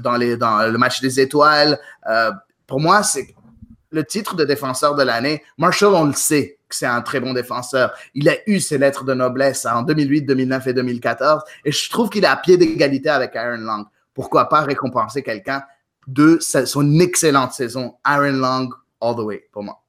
dans, 0.00 0.16
les, 0.16 0.36
dans 0.36 0.70
le 0.70 0.78
match 0.78 1.00
des 1.00 1.20
étoiles. 1.20 1.78
pour 2.66 2.80
moi, 2.80 3.02
c'est 3.02 3.34
le 3.92 4.04
titre 4.04 4.34
de 4.34 4.44
défenseur 4.44 4.96
de 4.96 5.04
l'année. 5.04 5.42
Marshall, 5.58 5.94
on 5.94 6.06
le 6.06 6.12
sait 6.12 6.58
que 6.68 6.74
c'est 6.74 6.86
un 6.86 7.02
très 7.02 7.20
bon 7.20 7.32
défenseur. 7.32 7.94
Il 8.14 8.28
a 8.28 8.34
eu 8.48 8.58
ses 8.58 8.78
lettres 8.78 9.04
de 9.04 9.14
noblesse 9.14 9.64
en 9.64 9.82
2008, 9.82 10.22
2009 10.22 10.66
et 10.66 10.72
2014 10.72 11.42
et 11.64 11.70
je 11.70 11.90
trouve 11.90 12.10
qu'il 12.10 12.24
est 12.24 12.28
à 12.28 12.36
pied 12.36 12.56
d'égalité 12.56 13.10
avec 13.10 13.36
Aaron 13.36 13.58
Long. 13.58 13.86
pourquoi 14.12 14.48
pas 14.48 14.62
récompenser 14.62 15.22
quelqu'un 15.22 15.62
de 16.06 16.38
son 16.40 16.98
excellente 17.00 17.52
saison, 17.52 17.94
Aaron 18.04 18.32
Long, 18.32 18.70
all 19.00 19.16
the 19.16 19.20
way, 19.20 19.48
pour 19.52 19.62
moi. 19.62 19.84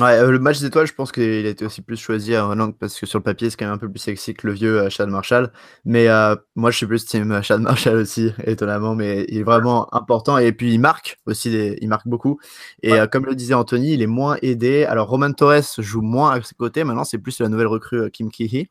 Ouais, 0.00 0.18
euh, 0.18 0.32
le 0.32 0.40
match 0.40 0.58
des 0.58 0.66
étoiles, 0.66 0.88
je 0.88 0.92
pense 0.92 1.12
qu'il 1.12 1.46
a 1.46 1.48
été 1.48 1.64
aussi 1.64 1.80
plus 1.80 1.96
choisi 1.96 2.34
à 2.34 2.52
Long 2.56 2.72
parce 2.72 2.98
que 2.98 3.06
sur 3.06 3.20
le 3.20 3.22
papier, 3.22 3.48
c'est 3.48 3.56
quand 3.56 3.66
même 3.66 3.74
un 3.74 3.78
peu 3.78 3.88
plus 3.88 4.00
sexy 4.00 4.34
que 4.34 4.44
le 4.48 4.52
vieux 4.52 4.80
euh, 4.80 4.90
Chad 4.90 5.08
Marshall. 5.08 5.52
Mais 5.84 6.08
euh, 6.08 6.34
moi, 6.56 6.72
je 6.72 6.78
suis 6.78 6.86
plus 6.86 7.06
team 7.06 7.40
Chad 7.44 7.60
Marshall 7.60 7.98
aussi, 7.98 8.32
étonnamment, 8.44 8.96
mais 8.96 9.24
il 9.28 9.38
est 9.38 9.42
vraiment 9.44 9.94
important. 9.94 10.36
Et 10.36 10.50
puis, 10.50 10.74
il 10.74 10.80
marque 10.80 11.20
aussi, 11.26 11.76
il 11.80 11.88
marque 11.88 12.08
beaucoup. 12.08 12.40
Et 12.82 12.94
comme 13.12 13.24
le 13.24 13.36
disait 13.36 13.54
Anthony, 13.54 13.92
il 13.94 14.02
est 14.02 14.08
moins 14.08 14.36
aidé. 14.42 14.84
Alors, 14.84 15.08
Roman 15.08 15.32
Torres 15.32 15.62
joue 15.78 16.02
moins 16.02 16.32
à 16.32 16.42
ses 16.42 16.56
côtés. 16.56 16.82
Maintenant, 16.82 17.04
c'est 17.04 17.18
plus 17.18 17.38
la 17.40 17.48
nouvelle 17.48 17.68
recrue 17.68 18.10
Kim 18.10 18.30
Kihi. 18.32 18.68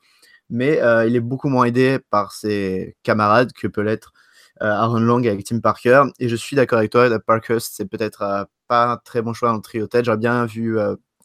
Mais 0.50 0.82
il 1.08 1.16
est 1.16 1.22
beaucoup 1.22 1.48
moins 1.48 1.66
aidé 1.66 2.00
par 2.10 2.34
ses 2.34 2.98
camarades 3.04 3.54
que 3.54 3.68
peut 3.68 3.82
l'être 3.82 4.12
Aaron 4.60 5.00
Long 5.00 5.18
avec 5.18 5.46
Tim 5.46 5.60
Parker. 5.60 6.04
Et 6.20 6.30
je 6.30 6.36
suis 6.36 6.56
d'accord 6.56 6.80
avec 6.80 6.92
toi, 6.92 7.10
Parkhurst, 7.20 7.74
c'est 7.76 7.86
peut-être 7.86 8.48
pas 8.68 8.92
un 8.94 8.98
très 8.98 9.22
bon 9.22 9.34
choix 9.34 9.50
dans 9.50 9.56
le 9.56 9.62
trio 9.62 9.88
tête. 9.88 10.06
J'aurais 10.06 10.18
bien 10.18 10.46
vu 10.46 10.78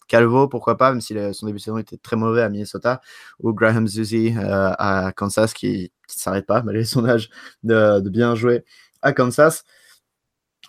Calvo, 0.08 0.48
pourquoi 0.48 0.76
pas, 0.76 0.90
même 0.90 1.00
si 1.00 1.14
son 1.32 1.46
début 1.46 1.58
de 1.58 1.62
saison 1.62 1.78
était 1.78 1.98
très 1.98 2.16
mauvais 2.16 2.42
à 2.42 2.48
Minnesota, 2.48 3.00
ou 3.40 3.52
Graham 3.52 3.86
Zuzi 3.86 4.34
euh, 4.36 4.72
à 4.78 5.12
Kansas 5.14 5.52
qui 5.52 5.82
ne 5.82 6.12
s'arrête 6.12 6.46
pas, 6.46 6.62
malgré 6.62 6.84
son 6.84 7.04
âge, 7.04 7.28
de, 7.62 8.00
bien 8.08 8.34
jouer 8.34 8.64
à 9.02 9.12
Kansas. 9.12 9.64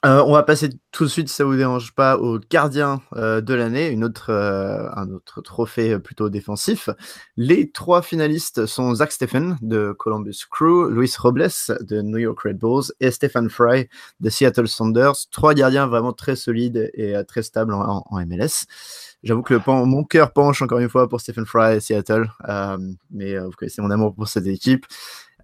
Euh, 0.06 0.24
on 0.26 0.32
va 0.32 0.44
passer 0.44 0.70
tout 0.92 1.04
de 1.04 1.10
suite, 1.10 1.28
si 1.28 1.36
ça 1.36 1.44
vous 1.44 1.58
dérange 1.58 1.94
pas, 1.94 2.18
au 2.18 2.40
gardien 2.40 3.02
euh, 3.16 3.42
de 3.42 3.54
l'année, 3.54 3.90
une 3.90 4.04
autre, 4.04 4.32
un 4.32 5.10
autre 5.12 5.42
trophée 5.42 6.00
plutôt 6.00 6.30
défensif. 6.30 6.90
Les 7.36 7.70
trois 7.72 8.02
finalistes 8.02 8.66
sont 8.66 8.96
Zach 8.96 9.12
Stephen 9.12 9.58
de 9.62 9.92
Columbus 9.92 10.46
Crew, 10.50 10.90
Luis 10.90 11.14
Robles 11.18 11.50
de 11.82 12.02
New 12.02 12.18
York 12.18 12.40
Red 12.40 12.58
Bulls 12.58 12.94
et 13.00 13.12
Stephen 13.12 13.50
Fry 13.50 13.90
de 14.20 14.30
Seattle 14.30 14.68
Saunders. 14.68 15.16
Trois 15.32 15.54
gardiens 15.54 15.88
vraiment 15.88 16.14
très 16.14 16.36
solides 16.36 16.90
et 16.94 17.16
très 17.28 17.44
stables 17.44 17.74
en 17.74 18.04
MLS. 18.12 18.66
J'avoue 19.22 19.42
que 19.42 19.54
le 19.54 19.60
mon 19.68 20.06
cœur 20.06 20.32
penche 20.32 20.62
encore 20.62 20.80
une 20.80 20.88
fois 20.88 21.10
pour 21.10 21.20
Stephen 21.20 21.46
Fry 21.46 21.76
et 21.76 21.80
Seattle, 21.82 22.32
euh, 22.48 22.78
mais 23.12 23.34
euh, 23.34 23.46
vous 23.46 23.52
connaissez 23.52 23.82
mon 23.82 23.92
amour 23.92 24.16
pour 24.16 24.30
cette 24.30 24.48
équipe. 24.48 24.86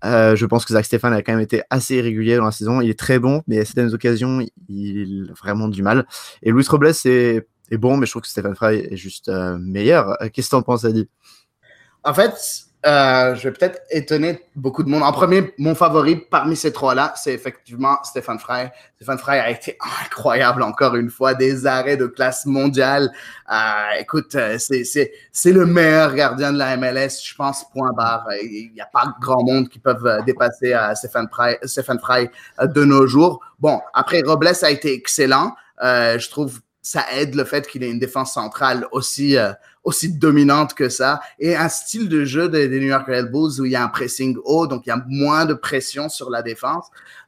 Euh, 0.06 0.36
je 0.36 0.46
pense 0.46 0.66
que 0.66 0.74
Zach 0.74 0.86
Stephen 0.86 1.14
a 1.14 1.22
quand 1.22 1.34
même 1.34 1.42
été 1.42 1.64
assez 1.70 1.96
irrégulier 1.96 2.38
dans 2.38 2.46
la 2.46 2.52
saison. 2.52 2.80
Il 2.82 2.90
est 2.90 3.00
très 3.00 3.20
bon, 3.20 3.42
mais 3.48 3.60
à 3.60 3.66
certaines 3.66 3.94
occasions, 3.94 4.46
il 4.70 5.30
a 5.30 5.34
vraiment 5.34 5.68
du 5.68 5.84
mal. 5.84 6.06
Et 6.44 6.52
Luis 6.52 6.66
Robles 6.70 6.94
est, 7.06 7.48
bon, 7.72 7.98
mais 7.98 8.06
je 8.06 8.12
trouve 8.12 8.22
que 8.22 8.28
Stephen 8.28 8.56
Fry 8.56 8.76
est 8.78 8.98
juste 8.98 9.32
meilleur. 9.60 10.18
Qu'est-ce 10.32 10.48
que 10.48 10.52
tu 10.52 10.56
en 10.56 10.62
penses, 10.62 10.86
Adi? 10.86 11.10
En 12.04 12.14
fait, 12.14 12.66
euh, 12.86 13.36
je 13.36 13.44
vais 13.44 13.52
peut-être 13.52 13.82
étonner 13.90 14.40
beaucoup 14.56 14.84
de 14.84 14.90
monde. 14.90 15.02
En 15.02 15.12
premier, 15.12 15.54
mon 15.58 15.74
favori 15.74 16.18
parmi 16.18 16.56
ces 16.56 16.72
trois-là, 16.72 17.14
c'est 17.16 17.34
effectivement 17.34 17.98
Stéphane 18.04 18.38
Frey. 18.38 18.72
Stéphane 18.98 19.18
Frey 19.18 19.40
a 19.40 19.50
été 19.50 19.78
incroyable 20.06 20.62
encore 20.62 20.96
une 20.96 21.10
fois, 21.10 21.34
des 21.34 21.66
arrêts 21.66 21.98
de 21.98 22.06
classe 22.06 22.46
mondiale. 22.46 23.10
Euh, 23.52 24.00
écoute, 24.00 24.36
euh, 24.36 24.58
c'est 24.60 25.52
le 25.52 25.66
meilleur 25.66 26.14
gardien 26.14 26.54
de 26.54 26.60
la 26.60 26.78
MLS, 26.78 27.22
je 27.24 27.36
pense, 27.36 27.66
point 27.72 27.92
barre. 27.94 28.28
Il 28.44 28.72
n'y 28.74 28.82
a 28.82 28.90
pas 28.92 29.16
grand 29.20 29.44
monde 29.44 29.68
qui 29.68 29.80
peuvent 29.80 30.24
dépasser 30.26 30.78
Stéphane 30.94 31.28
Frey, 31.32 31.60
Stéphane 31.64 32.00
Frey 32.00 32.30
de 32.62 32.84
nos 32.84 33.08
jours. 33.08 33.42
Bon, 33.60 33.82
après, 33.94 34.22
Robles 34.22 34.54
a 34.62 34.70
été 34.70 34.94
excellent. 34.94 35.56
je 35.82 36.30
trouve 36.30 36.60
ça 36.86 37.04
aide 37.14 37.34
le 37.34 37.44
fait 37.46 37.68
qu'il 37.68 37.82
ait 37.82 37.90
une 37.90 37.98
défense 37.98 38.34
centrale 38.34 38.88
aussi, 38.92 39.38
euh, 39.38 39.52
aussi 39.84 40.14
dominante 40.14 40.76
que 40.76 40.88
ça 40.88 41.20
et 41.40 41.56
un 41.56 41.68
style 41.68 42.08
de 42.08 42.26
jeu 42.26 42.48
des, 42.48 42.68
New 42.68 42.86
York 42.86 43.08
Red 43.08 43.32
Bulls 43.32 43.60
où 43.60 43.66
il 43.66 43.72
y 43.72 43.76
a 43.76 43.84
un 43.84 43.88
pressing 43.88 44.38
haut, 44.44 44.68
donc 44.68 44.84
il 44.86 44.90
y 44.90 44.92
a 44.92 45.04
moins 45.08 45.46
de 45.46 45.56
pression 45.56 46.10
sur 46.10 46.30
la 46.30 46.44
défense. 46.44 46.86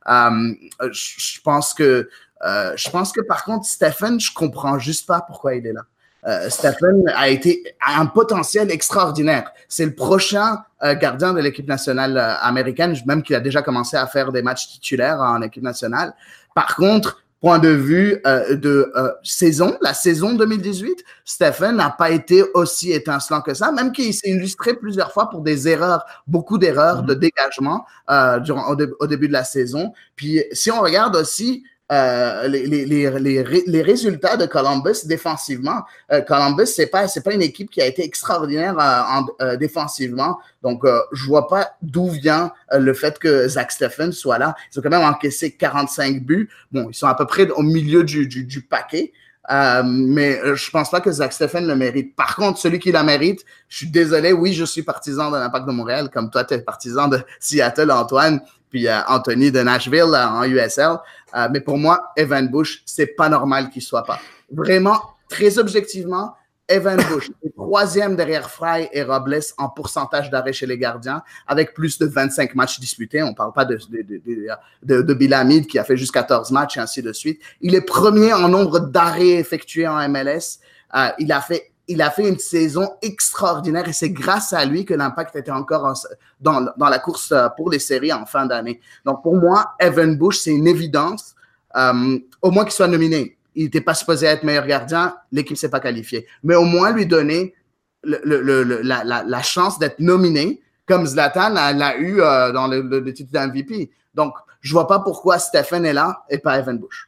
Euh, 0.10 0.54
je 0.92 1.42
pense 1.42 1.74
que 1.74 2.08
euh, 2.46 2.74
je 2.78 2.88
pense 2.92 3.12
que 3.12 3.22
par 3.22 3.46
contre, 3.46 3.66
Stephen, 3.66 4.20
je 4.20 4.32
comprends 4.32 4.78
juste 4.78 5.08
pas 5.08 5.22
pourquoi 5.22 5.56
il 5.56 5.66
est 5.66 5.74
là. 5.74 5.82
Euh, 6.28 6.52
Stephen 6.52 7.12
a 7.16 7.30
été 7.30 7.64
a 7.84 8.00
un 8.00 8.06
potentiel 8.06 8.70
extraordinaire. 8.70 9.52
C'est 9.68 9.86
le 9.86 9.96
prochain 9.96 10.60
gardien 11.00 11.34
de 11.34 11.40
l'équipe 11.40 11.68
nationale 11.68 12.16
américaine, 12.42 12.96
même 13.08 13.24
qu'il 13.24 13.36
a 13.36 13.40
déjà 13.40 13.64
commencé 13.64 13.98
à 13.98 14.06
faire 14.06 14.32
des 14.32 14.44
matchs 14.44 14.68
titulaires 14.68 15.20
en 15.20 15.42
équipe 15.42 15.64
nationale. 15.64 16.14
Par 16.54 16.76
contre, 16.76 17.24
point 17.40 17.60
de 17.60 17.70
vue 17.70 18.20
euh, 18.26 18.56
de 18.56 18.92
euh, 18.96 19.12
saison, 19.24 19.78
la 19.82 19.94
saison 19.94 20.34
2018, 20.34 21.04
Stephen 21.24 21.76
n'a 21.76 21.92
pas 21.92 22.10
été 22.10 22.44
aussi 22.54 22.92
étincelant 22.92 23.42
que 23.42 23.54
ça, 23.54 23.72
même 23.72 23.92
qu'il 23.92 24.14
s'est 24.14 24.30
illustré 24.30 24.74
plusieurs 24.74 25.12
fois 25.12 25.30
pour 25.30 25.42
des 25.42 25.68
erreurs, 25.68 26.06
beaucoup 26.26 26.58
d'erreurs 26.58 27.04
de 27.04 27.14
mm-hmm. 27.14 27.20
dégagement 27.20 27.86
euh, 28.10 28.40
durant, 28.40 28.76
au, 29.00 29.08
début 29.08 29.28
de 29.28 29.34
la 29.34 29.44
saison. 29.44 29.94
Puis 30.16 30.44
si 30.52 30.72
on 30.72 30.82
regarde 30.82 31.16
aussi 31.16 31.64
euh, 31.90 32.50
les, 32.50 32.68
les, 32.68 32.86
les, 32.86 33.64
les, 33.66 33.82
résultats 33.82 34.36
de 34.36 34.46
Columbus 34.46 35.06
défensivement. 35.06 35.84
Euh, 36.12 36.20
Columbus, 36.20 36.66
c'est 36.66 36.88
pas 36.88 37.08
c'est 37.08 37.24
pas 37.24 37.34
une 37.34 37.42
équipe 37.42 37.70
qui 37.70 37.82
a 37.82 37.86
été 37.86 38.04
extraordinaire 38.04 38.78
euh, 38.78 39.22
en, 39.46 39.56
défensivement. 39.56 40.38
Donc, 40.64 40.84
je 41.14 41.26
vois 41.26 41.48
pas 41.48 41.78
d'où 41.82 42.10
vient 42.10 42.52
le 42.74 42.94
fait 42.94 43.18
que 43.20 43.48
Zach 43.48 43.72
Steffen 43.72 44.12
soit 44.12 44.38
là. 44.38 44.54
Ils 44.74 44.80
ont 44.80 44.82
quand 44.82 44.90
même 44.90 45.02
encaissé 45.08 45.52
45 45.52 46.24
buts. 46.24 46.50
Bon, 46.74 46.90
ils 46.90 46.94
sont 46.94 47.08
à 47.08 47.16
peu 47.16 47.26
près 47.26 47.50
au 47.52 47.62
milieu 47.62 48.04
du, 48.04 48.28
du, 48.28 48.44
du 48.44 48.62
paquet. 48.64 49.14
mais 49.50 50.42
je 50.56 50.70
pense 50.72 50.90
pas 50.90 51.00
que 51.00 51.10
Zach 51.10 51.32
Steffen 51.32 51.66
le 51.66 51.76
mérite. 51.76 52.18
Par 52.18 52.36
contre, 52.36 52.60
celui 52.60 52.80
qui 52.80 52.92
la 52.92 53.04
mérite, 53.04 53.46
je 53.70 53.78
suis 53.78 53.90
désolé, 53.90 54.34
oui, 54.34 54.52
je 54.52 54.66
suis 54.66 54.84
partisan 54.84 55.32
de 55.32 55.38
l'Impact 55.38 55.66
de 55.66 55.72
Montréal, 55.72 56.10
comme 56.14 56.30
toi, 56.30 56.44
tu 56.44 56.56
es 56.56 56.60
partisan 56.60 57.08
de 57.08 57.22
Seattle, 57.40 57.92
Antoine 57.92 58.42
puis 58.70 58.88
euh, 58.88 59.00
Anthony 59.08 59.52
de 59.52 59.62
Nashville 59.62 60.14
euh, 60.14 60.28
en 60.28 60.44
USL. 60.44 60.98
Euh, 61.36 61.48
mais 61.52 61.62
pour 61.62 61.78
moi, 61.78 62.12
Evan 62.16 62.48
Bush, 62.48 62.84
c'est 62.86 63.08
pas 63.08 63.30
normal 63.30 63.70
qu'il 63.70 63.82
soit 63.82 64.04
pas. 64.04 64.20
Vraiment, 64.52 65.00
très 65.30 65.58
objectivement, 65.60 66.34
Evan 66.70 66.98
Bush 67.10 67.32
est 67.46 67.56
troisième 67.56 68.18
derrière 68.18 68.50
Fry 68.50 68.90
et 68.92 69.04
Robles 69.04 69.40
en 69.58 69.70
pourcentage 69.70 70.30
d'arrêt 70.30 70.52
chez 70.52 70.66
les 70.66 70.78
gardiens, 70.78 71.24
avec 71.48 71.74
plus 71.74 71.98
de 71.98 72.06
25 72.06 72.56
matchs 72.56 72.80
disputés. 72.80 73.24
On 73.24 73.30
ne 73.30 73.36
parle 73.36 73.54
pas 73.54 73.64
de, 73.64 73.78
de, 73.90 74.22
de, 74.84 75.02
de, 75.02 75.14
Bill 75.14 75.66
qui 75.68 75.80
a 75.80 75.86
fait 75.86 75.96
juste 75.96 76.12
14 76.12 76.52
matchs 76.52 76.76
et 76.76 76.82
ainsi 76.82 77.02
de 77.02 77.14
suite. 77.14 77.42
Il 77.62 77.74
est 77.74 77.82
premier 77.82 78.34
en 78.34 78.50
nombre 78.50 78.80
d'arrêts 78.80 79.36
effectués 79.36 79.88
en 79.88 80.10
MLS. 80.10 80.60
il 81.20 81.32
a 81.32 81.40
fait 81.40 81.72
il 81.88 82.02
a 82.02 82.12
fait 82.12 82.28
une 82.28 82.38
saison 82.38 82.90
extraordinaire 83.02 83.88
et 83.88 83.94
c'est 83.94 84.10
grâce 84.10 84.54
à 84.54 84.66
lui 84.66 84.86
que 84.86 84.94
l'impact 84.94 85.36
était 85.36 85.52
encore 85.52 85.94
dans, 86.40 86.74
la 86.78 87.00
course 87.00 87.32
euh, 87.32 87.48
pour 87.56 87.70
les 87.70 87.80
séries 87.80 88.12
en 88.12 88.26
fin 88.26 88.46
d'année. 88.46 88.82
Donc 89.06 89.24
pour 89.24 89.36
moi, 89.36 89.74
Evan 89.80 90.18
Bush, 90.18 90.40
c'est 90.40 90.52
une 90.52 90.68
évidence, 90.68 91.36
euh, 91.76 92.20
au 92.42 92.52
moins 92.52 92.64
qu'il 92.64 92.74
soit 92.74 92.88
nominé. 92.88 93.38
Il 93.56 93.66
n'était 93.66 93.82
pas 93.82 93.94
supposé 93.94 94.28
être 94.28 94.44
meilleur 94.44 94.68
gardien, 94.68 95.16
l'équipe 95.32 95.52
ne 95.52 95.58
s'est 95.58 95.70
pas 95.70 95.80
qualifiée. 95.80 96.28
Mais 96.44 96.56
au 96.56 96.66
moins 96.66 96.92
lui 96.92 97.06
donner 97.06 97.56
la, 98.04 99.42
chance 99.42 99.80
d'être 99.80 100.00
nominé, 100.00 100.62
comme 100.86 101.06
Zlatan 101.06 101.50
l'a 101.50 101.98
eu 101.98 102.22
euh, 102.22 102.52
dans 102.52 102.68
le, 102.68 103.14
titre 103.14 103.32
d'MVP. 103.32 103.92
Donc 104.14 104.34
je 104.62 104.74
vois 104.74 104.88
pas 104.88 105.00
pourquoi 105.00 105.40
Stephen 105.40 105.86
est 105.86 105.94
là 105.94 106.24
et 106.30 106.38
pas 106.38 106.60
Evan 106.60 106.78
Bush. 106.78 107.08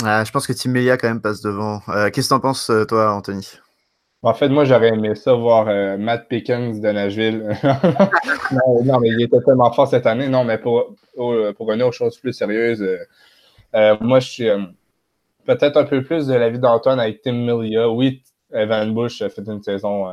je 0.00 0.30
pense 0.30 0.46
que 0.46 0.52
Tim 0.52 0.70
Melia 0.70 0.96
quand 0.96 1.08
même 1.08 1.20
passe 1.20 1.42
devant. 1.42 1.80
Qu'est-ce 2.10 2.28
que 2.28 2.28
tu 2.28 2.32
en 2.32 2.40
penses, 2.40 2.70
toi, 2.88 3.12
Anthony? 3.12 3.60
En 4.24 4.32
fait, 4.32 4.48
moi, 4.48 4.64
j'aurais 4.64 4.88
aimé 4.88 5.14
ça 5.14 5.34
voir 5.34 5.68
euh, 5.68 5.98
Matt 5.98 6.28
Pickens 6.28 6.80
de 6.80 6.88
Nashville. 6.90 7.46
non, 8.84 8.98
mais 8.98 9.08
il 9.08 9.22
était 9.22 9.40
tellement 9.42 9.70
fort 9.70 9.86
cette 9.86 10.06
année. 10.06 10.28
Non, 10.28 10.44
mais 10.44 10.56
pour, 10.56 10.96
pour 11.14 11.66
revenir 11.66 11.86
aux 11.88 11.92
choses 11.92 12.16
plus 12.16 12.32
sérieuses, 12.32 12.80
euh, 12.80 12.98
euh, 13.74 13.96
moi, 14.00 14.20
je 14.20 14.28
suis 14.28 14.48
peut-être 15.44 15.76
un 15.76 15.84
peu 15.84 16.02
plus 16.02 16.26
de 16.26 16.34
l'avis 16.34 16.58
d'Antoine 16.58 17.00
avec 17.00 17.20
Tim 17.20 17.32
Millia. 17.32 17.90
Oui, 17.90 18.22
Evan 18.50 18.94
Bush 18.94 19.20
a 19.20 19.28
fait 19.28 19.46
une 19.46 19.62
saison 19.62 20.06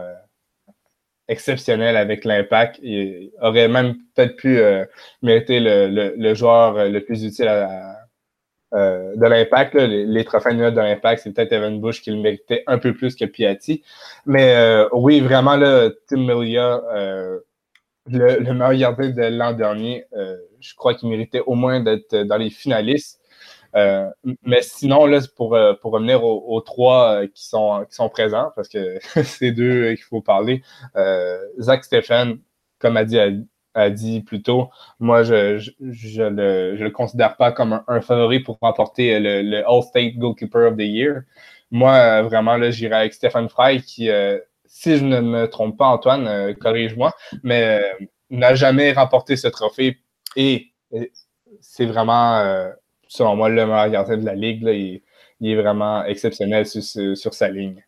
exceptionnelle 1.30 1.95
avec 1.95 2.26
l'impact. 2.26 2.80
Il 2.84 3.32
aurait 3.41 3.69
même 3.69 3.95
peut-être 4.13 4.36
pu 4.36 4.60
mériter 5.21 5.62
le, 5.62 6.15
le, 6.17 6.34
joueur 6.34 6.89
le 6.89 7.00
plus 7.00 7.24
utile 7.24 7.47
à 7.47 8.00
euh, 8.73 9.15
de 9.17 9.25
l'impact, 9.25 9.75
les, 9.75 10.23
trophées 10.23 10.53
de 10.53 10.62
l'impact, 10.62 11.23
c'est 11.23 11.34
peut-être 11.34 11.51
Evan 11.51 11.81
Bush 11.81 12.01
qui 12.01 12.12
le 12.12 12.17
méritait 12.17 12.63
un 12.67 12.77
peu 12.77 12.93
plus 12.93 13.15
que 13.15 13.25
Piatti. 13.25 13.84
Mais 14.25 14.55
euh, 14.55 14.88
oui, 14.93 15.19
vraiment, 15.19 15.57
Tim 16.07 16.25
Melia, 16.25 16.81
euh, 16.93 17.39
le, 18.07 18.53
meilleur 18.53 18.95
gardien 18.95 19.10
de 19.10 19.38
l'an 19.38 19.51
dernier, 19.51 20.05
je 20.60 20.73
crois 20.75 20.93
qu'il 20.93 21.10
méritait 21.10 21.41
au 21.45 21.55
moins 21.55 21.81
d'être 21.81 22.15
dans 22.15 22.38
les 22.38 22.49
finalistes. 22.49 23.19
mais 23.73 24.62
sinon, 24.62 25.05
là, 25.05 25.19
pour, 25.36 25.57
pour 25.81 25.91
revenir 25.91 26.23
aux, 26.23 26.62
trois 26.62 27.27
qui, 27.27 27.45
sont, 27.45 27.86
qui 27.89 27.95
sont 27.95 28.10
présents, 28.10 28.51
parce 28.55 28.69
que 28.69 28.99
c'est 29.23 29.51
deux 29.51 29.89
qu'il 29.95 30.05
faut 30.05 30.21
parler, 30.21 30.63
Zach 31.60 31.84
Stephen, 31.84 32.39
comme 32.79 32.95
a 32.95 33.03
dit 33.03 33.19
a 33.73 33.89
dit 33.89 34.21
plus 34.21 34.41
tôt, 34.41 34.69
moi, 34.99 35.23
je 35.23 35.57
je, 35.60 36.23
le, 36.23 36.75
je 36.75 36.84
le 36.84 36.91
considère 36.91 37.38
pas 37.38 37.51
comme 37.51 37.81
un, 37.88 38.01
favori 38.01 38.39
pour 38.39 38.57
remporter 38.62 39.19
le, 39.19 39.41
le 39.41 39.67
All-State 39.67 40.17
Goalkeeper 40.17 40.71
of 40.71 40.77
the 40.77 40.81
Year. 40.81 41.21
Moi, 41.71 42.21
vraiment, 42.23 42.57
là, 42.57 42.69
j'irai 42.69 42.95
avec 42.95 43.13
Stephen 43.13 43.47
Fry 43.47 43.81
qui, 43.81 44.10
euh, 44.10 44.38
si 44.65 44.97
je 44.97 45.05
ne 45.05 45.21
me 45.21 45.47
trompe 45.47 45.77
pas, 45.77 45.88
Antoine, 45.88 46.27
euh, 46.27 46.53
corrige-moi, 46.53 47.13
mais 47.43 47.81
euh, 47.81 48.05
n'a 48.29 48.55
jamais 48.55 48.91
remporté 48.91 49.36
ce 49.38 49.47
trophée 49.47 49.99
et, 50.36 50.67
c'est 51.62 51.86
vraiment, 51.86 52.71
selon 53.07 53.36
moi, 53.36 53.49
le 53.49 53.65
meilleur 53.65 53.89
gardien 53.89 54.17
de 54.17 54.25
la 54.25 54.36
ligue. 54.36 54.63
Il, 54.63 55.49
est 55.49 55.55
vraiment 55.55 56.03
exceptionnel 56.05 56.65
sur, 56.65 57.34
sa 57.34 57.49
ligne. 57.49 57.84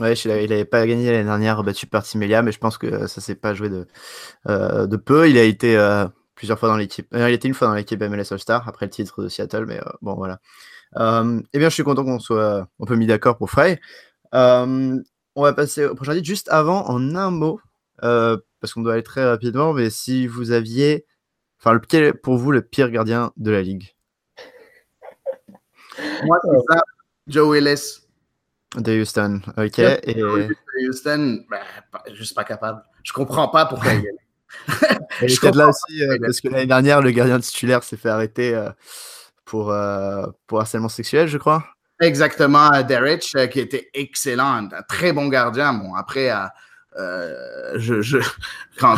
Ouais, 0.00 0.14
il 0.14 0.48
n'avait 0.48 0.64
pas 0.64 0.86
gagné 0.86 1.10
l'année 1.10 1.24
dernière, 1.24 1.62
battu 1.62 1.86
par 1.86 2.02
Timelia, 2.02 2.42
mais 2.42 2.52
je 2.52 2.58
pense 2.58 2.78
que 2.78 3.06
ça 3.06 3.20
s'est 3.20 3.34
pas 3.34 3.54
joué 3.54 3.68
de, 3.68 3.86
de 4.46 4.96
peu. 4.96 5.28
Il 5.28 5.36
a 5.36 5.44
été 5.44 5.78
plusieurs 6.34 6.58
fois 6.58 6.70
dans 6.70 6.76
l'équipe. 6.76 7.06
il 7.12 7.20
était 7.32 7.48
une 7.48 7.54
fois 7.54 7.68
dans 7.68 7.74
l'équipe 7.74 8.00
MLS 8.00 8.32
All-Star 8.32 8.66
après 8.66 8.86
le 8.86 8.90
titre 8.90 9.22
de 9.22 9.28
Seattle, 9.28 9.66
mais 9.66 9.80
bon, 10.00 10.14
voilà. 10.14 10.40
eh 10.96 11.58
bien, 11.58 11.68
je 11.68 11.74
suis 11.74 11.84
content 11.84 12.02
qu'on 12.04 12.18
soit 12.18 12.66
un 12.80 12.86
peu 12.86 12.96
mis 12.96 13.06
d'accord 13.06 13.36
pour 13.36 13.50
Frey. 13.50 13.78
on 14.32 15.02
va 15.36 15.52
passer 15.52 15.84
au 15.84 15.94
prochain 15.94 16.14
titre. 16.14 16.26
Juste 16.26 16.48
avant, 16.48 16.88
en 16.88 17.14
un 17.14 17.30
mot, 17.30 17.60
parce 18.00 18.72
qu'on 18.72 18.82
doit 18.82 18.94
aller 18.94 19.02
très 19.02 19.24
rapidement, 19.24 19.72
mais 19.72 19.90
si 19.90 20.26
vous 20.26 20.50
aviez. 20.52 21.06
Enfin, 21.58 21.74
le, 21.74 21.80
quel 21.80 22.04
est 22.04 22.12
pour 22.14 22.38
vous 22.38 22.52
le 22.52 22.62
pire 22.62 22.90
gardien 22.90 23.32
de 23.36 23.50
la 23.50 23.60
ligue 23.60 23.94
Moi, 26.24 26.38
c'est 26.42 26.74
ça, 26.74 26.82
Joe 27.26 27.50
Willis. 27.50 28.09
De 28.76 29.00
Houston, 29.00 29.40
ok. 29.56 29.78
Et... 29.78 30.14
De 30.14 30.88
Houston, 30.88 31.44
ben, 31.50 31.58
juste 32.14 32.34
pas 32.34 32.44
capable. 32.44 32.82
Je 33.02 33.12
comprends 33.12 33.48
pas 33.48 33.66
pourquoi 33.66 33.94
il 33.94 34.06
est 35.22 35.42
là. 35.42 35.50
là 35.50 35.68
aussi, 35.68 36.02
euh, 36.02 36.16
parce 36.20 36.40
que 36.40 36.48
l'année 36.48 36.66
dernière, 36.66 37.02
le 37.02 37.10
gardien 37.10 37.40
titulaire 37.40 37.82
s'est 37.82 37.96
fait 37.96 38.08
arrêter 38.08 38.54
euh, 38.54 38.70
pour, 39.44 39.72
euh, 39.72 40.26
pour 40.46 40.60
harcèlement 40.60 40.88
sexuel, 40.88 41.26
je 41.26 41.38
crois. 41.38 41.64
Exactement, 42.00 42.70
Derek, 42.82 43.20
qui 43.50 43.60
était 43.60 43.90
excellent, 43.92 44.68
un 44.72 44.82
très 44.88 45.12
bon 45.12 45.28
gardien. 45.28 45.74
Bon, 45.74 45.94
après, 45.94 46.30
euh, 46.98 47.74
je, 47.76 48.02
je, 48.02 48.18
quand, 48.78 48.96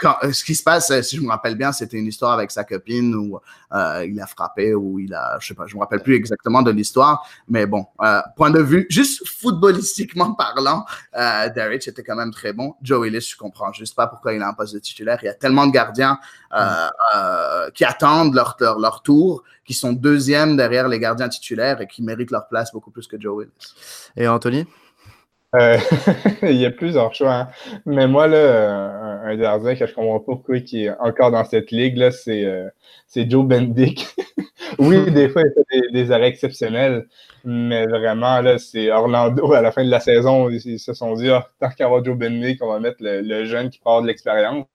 quand, 0.00 0.16
ce 0.32 0.44
qui 0.44 0.54
se 0.54 0.62
passe, 0.62 1.00
si 1.02 1.16
je 1.16 1.22
me 1.22 1.28
rappelle 1.28 1.54
bien, 1.54 1.72
c'était 1.72 1.96
une 1.96 2.06
histoire 2.06 2.32
avec 2.32 2.50
sa 2.50 2.64
copine 2.64 3.14
où 3.14 3.38
euh, 3.72 4.04
il 4.06 4.20
a 4.20 4.26
frappé 4.26 4.74
ou 4.74 4.98
il 4.98 5.14
a, 5.14 5.38
je 5.40 5.48
sais 5.48 5.54
pas, 5.54 5.66
je 5.66 5.74
me 5.76 5.80
rappelle 5.80 6.02
plus 6.02 6.14
exactement 6.14 6.62
de 6.62 6.70
l'histoire, 6.70 7.26
mais 7.48 7.66
bon, 7.66 7.86
euh, 8.02 8.20
point 8.36 8.50
de 8.50 8.60
vue, 8.60 8.86
juste 8.90 9.26
footballistiquement 9.26 10.34
parlant, 10.38 10.84
euh, 11.16 11.48
Derek 11.50 11.86
était 11.86 12.02
quand 12.02 12.16
même 12.16 12.32
très 12.32 12.52
bon. 12.52 12.74
Joe 12.82 13.02
Willis, 13.02 13.30
je 13.32 13.36
comprends 13.36 13.72
juste 13.72 13.94
pas 13.94 14.06
pourquoi 14.06 14.34
il 14.34 14.42
a 14.42 14.48
un 14.48 14.54
poste 14.54 14.74
de 14.74 14.78
titulaire. 14.78 15.18
Il 15.22 15.26
y 15.26 15.28
a 15.28 15.34
tellement 15.34 15.66
de 15.66 15.72
gardiens 15.72 16.18
euh, 16.54 17.70
qui 17.70 17.84
attendent 17.84 18.34
leur, 18.34 18.56
leur, 18.60 18.78
leur 18.78 19.02
tour, 19.02 19.44
qui 19.64 19.74
sont 19.74 19.92
deuxièmes 19.92 20.56
derrière 20.56 20.88
les 20.88 20.98
gardiens 20.98 21.28
titulaires 21.28 21.80
et 21.80 21.86
qui 21.86 22.02
méritent 22.02 22.30
leur 22.30 22.48
place 22.48 22.72
beaucoup 22.72 22.90
plus 22.90 23.06
que 23.06 23.20
Joe 23.20 23.38
Willis. 23.38 23.74
Et 24.16 24.26
Anthony? 24.26 24.66
Euh, 25.54 25.76
il 26.42 26.56
y 26.56 26.66
a 26.66 26.70
plusieurs 26.70 27.14
choix. 27.14 27.34
Hein. 27.34 27.48
Mais 27.84 28.06
moi, 28.06 28.26
là, 28.26 29.20
un, 29.24 29.36
gardien 29.36 29.74
que 29.74 29.86
je 29.86 29.94
comprends 29.94 30.18
pas 30.20 30.24
pourquoi 30.24 30.60
qui 30.60 30.84
est 30.84 30.90
encore 30.98 31.30
dans 31.30 31.44
cette 31.44 31.70
ligue, 31.70 32.10
c'est 32.10 32.44
euh, 32.44 32.70
Joe 33.14 33.44
Bendick. 33.44 34.06
oui, 34.78 35.10
des 35.10 35.28
fois, 35.28 35.42
il 35.42 35.52
fait 35.70 35.92
des, 35.92 36.10
arrêts 36.10 36.28
exceptionnels, 36.28 37.06
mais 37.44 37.86
vraiment, 37.86 38.40
là, 38.40 38.58
c'est 38.58 38.90
Orlando, 38.90 39.52
à 39.52 39.60
la 39.60 39.72
fin 39.72 39.84
de 39.84 39.90
la 39.90 40.00
saison, 40.00 40.48
ils, 40.48 40.78
se 40.78 40.94
sont 40.94 41.12
dit, 41.14 41.28
ah, 41.28 41.46
tant 41.60 41.68
qu'à 41.70 41.84
avoir 41.84 42.02
Joe 42.02 42.16
Bendick, 42.16 42.62
on 42.62 42.72
va 42.72 42.80
mettre 42.80 42.98
le, 43.00 43.44
jeune 43.44 43.68
qui 43.68 43.78
part 43.78 44.00
de 44.00 44.06
l'expérience. 44.06 44.66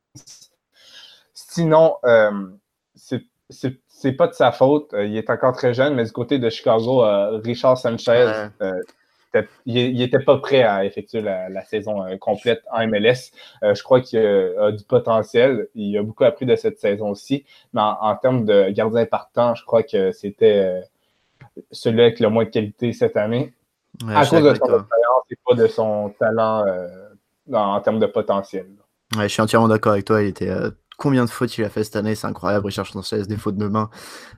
Sinon, 1.33 1.95
euh, 2.05 2.31
c'est 2.95 4.11
pas 4.11 4.27
de 4.27 4.33
sa 4.33 4.51
faute. 4.51 4.93
Il 4.93 5.17
est 5.17 5.29
encore 5.31 5.53
très 5.53 5.73
jeune, 5.73 5.95
mais 5.95 6.03
du 6.03 6.11
côté 6.11 6.37
de 6.37 6.49
Chicago, 6.51 7.03
Richard 7.43 7.79
Sanchez, 7.79 8.49
il 9.65 9.97
n'était 9.97 10.19
pas 10.19 10.37
prêt 10.37 10.63
à 10.63 10.85
effectuer 10.85 11.21
la, 11.21 11.63
saison 11.65 12.05
euh, 12.05 12.17
complète 12.17 12.63
en 12.71 12.87
MLS. 12.87 13.31
Euh, 13.63 13.73
je 13.75 13.83
crois 13.83 14.01
qu'il 14.01 14.19
a, 14.19 14.71
du 14.71 14.83
potentiel. 14.83 15.67
Il 15.75 15.97
a 15.97 16.03
beaucoup 16.03 16.23
appris 16.23 16.45
de 16.45 16.55
cette 16.55 16.79
saison 16.79 17.09
aussi. 17.09 17.45
Mais 17.73 17.81
en, 17.81 18.15
termes 18.15 18.45
de 18.45 18.69
gardien 18.69 19.05
partant, 19.05 19.55
je 19.55 19.63
crois 19.65 19.83
que 19.83 20.11
c'était 20.11 20.65
euh, 20.65 20.81
celui 21.71 22.01
avec 22.01 22.19
le 22.19 22.29
moins 22.29 22.45
de 22.45 22.49
qualité 22.49 22.93
cette 22.93 23.17
année. 23.17 23.53
à 24.09 24.25
cause 24.25 24.43
de 24.43 24.53
son 24.53 24.65
expérience 24.65 25.23
et 25.29 25.37
pas 25.45 25.55
de 25.55 25.67
son 25.67 26.09
talent 26.19 26.65
en, 27.51 27.81
termes 27.81 27.99
de 27.99 28.05
potentiel. 28.05 28.67
je 29.17 29.27
suis 29.27 29.41
entièrement 29.41 29.67
d'accord 29.67 29.93
avec 29.93 30.05
toi. 30.05 30.21
Il 30.21 30.29
était 30.29 30.51
combien 30.97 31.25
de 31.25 31.29
fautes 31.29 31.57
il 31.57 31.63
a 31.63 31.69
fait 31.69 31.83
cette 31.83 31.95
année, 31.95 32.15
c'est 32.15 32.27
incroyable. 32.27 32.65
Richard 32.65 32.87
Sanchez, 32.87 33.23
des 33.23 33.37
fautes 33.37 33.57
de 33.57 33.67
main. 33.67 33.89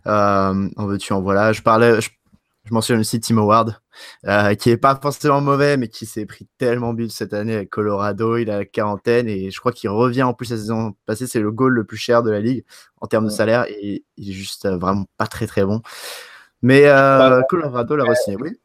en 0.06 0.86
veux-tu, 0.86 1.14
en 1.14 1.22
voilà. 1.22 1.52
Je 1.54 1.62
parlais, 1.62 2.02
je 2.02 2.10
mentionne 2.72 3.00
aussi 3.00 3.20
Tim 3.20 3.38
Howard, 3.38 3.76
euh, 4.26 4.54
qui 4.56 4.70
est 4.70 4.78
pas 4.78 4.96
forcément 5.02 5.42
mauvais, 5.42 5.78
mais 5.78 5.88
qui 5.88 6.06
s'est 6.06 6.26
pris 6.26 6.48
tellement 6.58 6.94
but 6.94 7.12
cette 7.12 7.34
année 7.34 7.56
avec 7.56 7.70
Colorado. 7.70 8.38
Il 8.38 8.50
a 8.50 8.60
la 8.60 8.66
quarantaine 8.66 9.28
et 9.28 9.50
je 9.52 9.60
crois 9.60 9.72
qu'il 9.72 9.90
revient 9.90 10.24
en 10.24 10.34
plus 10.34 10.52
la 10.52 10.58
saison 10.58 10.94
passée. 11.06 11.28
C'est 11.28 11.40
le 11.40 11.52
goal 11.52 11.74
le 11.74 11.84
plus 11.84 11.98
cher 11.98 12.24
de 12.24 12.32
la 12.32 12.40
ligue 12.40 12.64
en 13.02 13.08
termes 13.08 13.26
de 13.26 13.32
salaire 13.32 13.66
et 13.70 14.04
il 14.18 14.30
est 14.30 14.34
juste 14.34 14.66
euh, 14.66 14.78
vraiment 14.78 15.06
pas 15.18 15.28
très 15.28 15.48
très 15.48 15.66
bon. 15.66 15.82
Mais 16.62 16.88
euh, 16.88 17.18
bah, 17.18 17.42
Colorado 17.50 17.96
l'a 17.96 18.04
re 18.04 18.16
oui. 18.40 18.60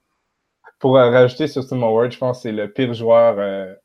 Pour 0.81 0.97
rajouter 0.97 1.47
sur 1.47 1.67
Tim 1.67 1.83
Howard, 1.83 2.11
je 2.11 2.19
pense 2.19 2.39
que 2.39 2.43
c'est 2.43 2.53
le 2.53 2.71
pire 2.71 2.93
joueur 2.93 3.37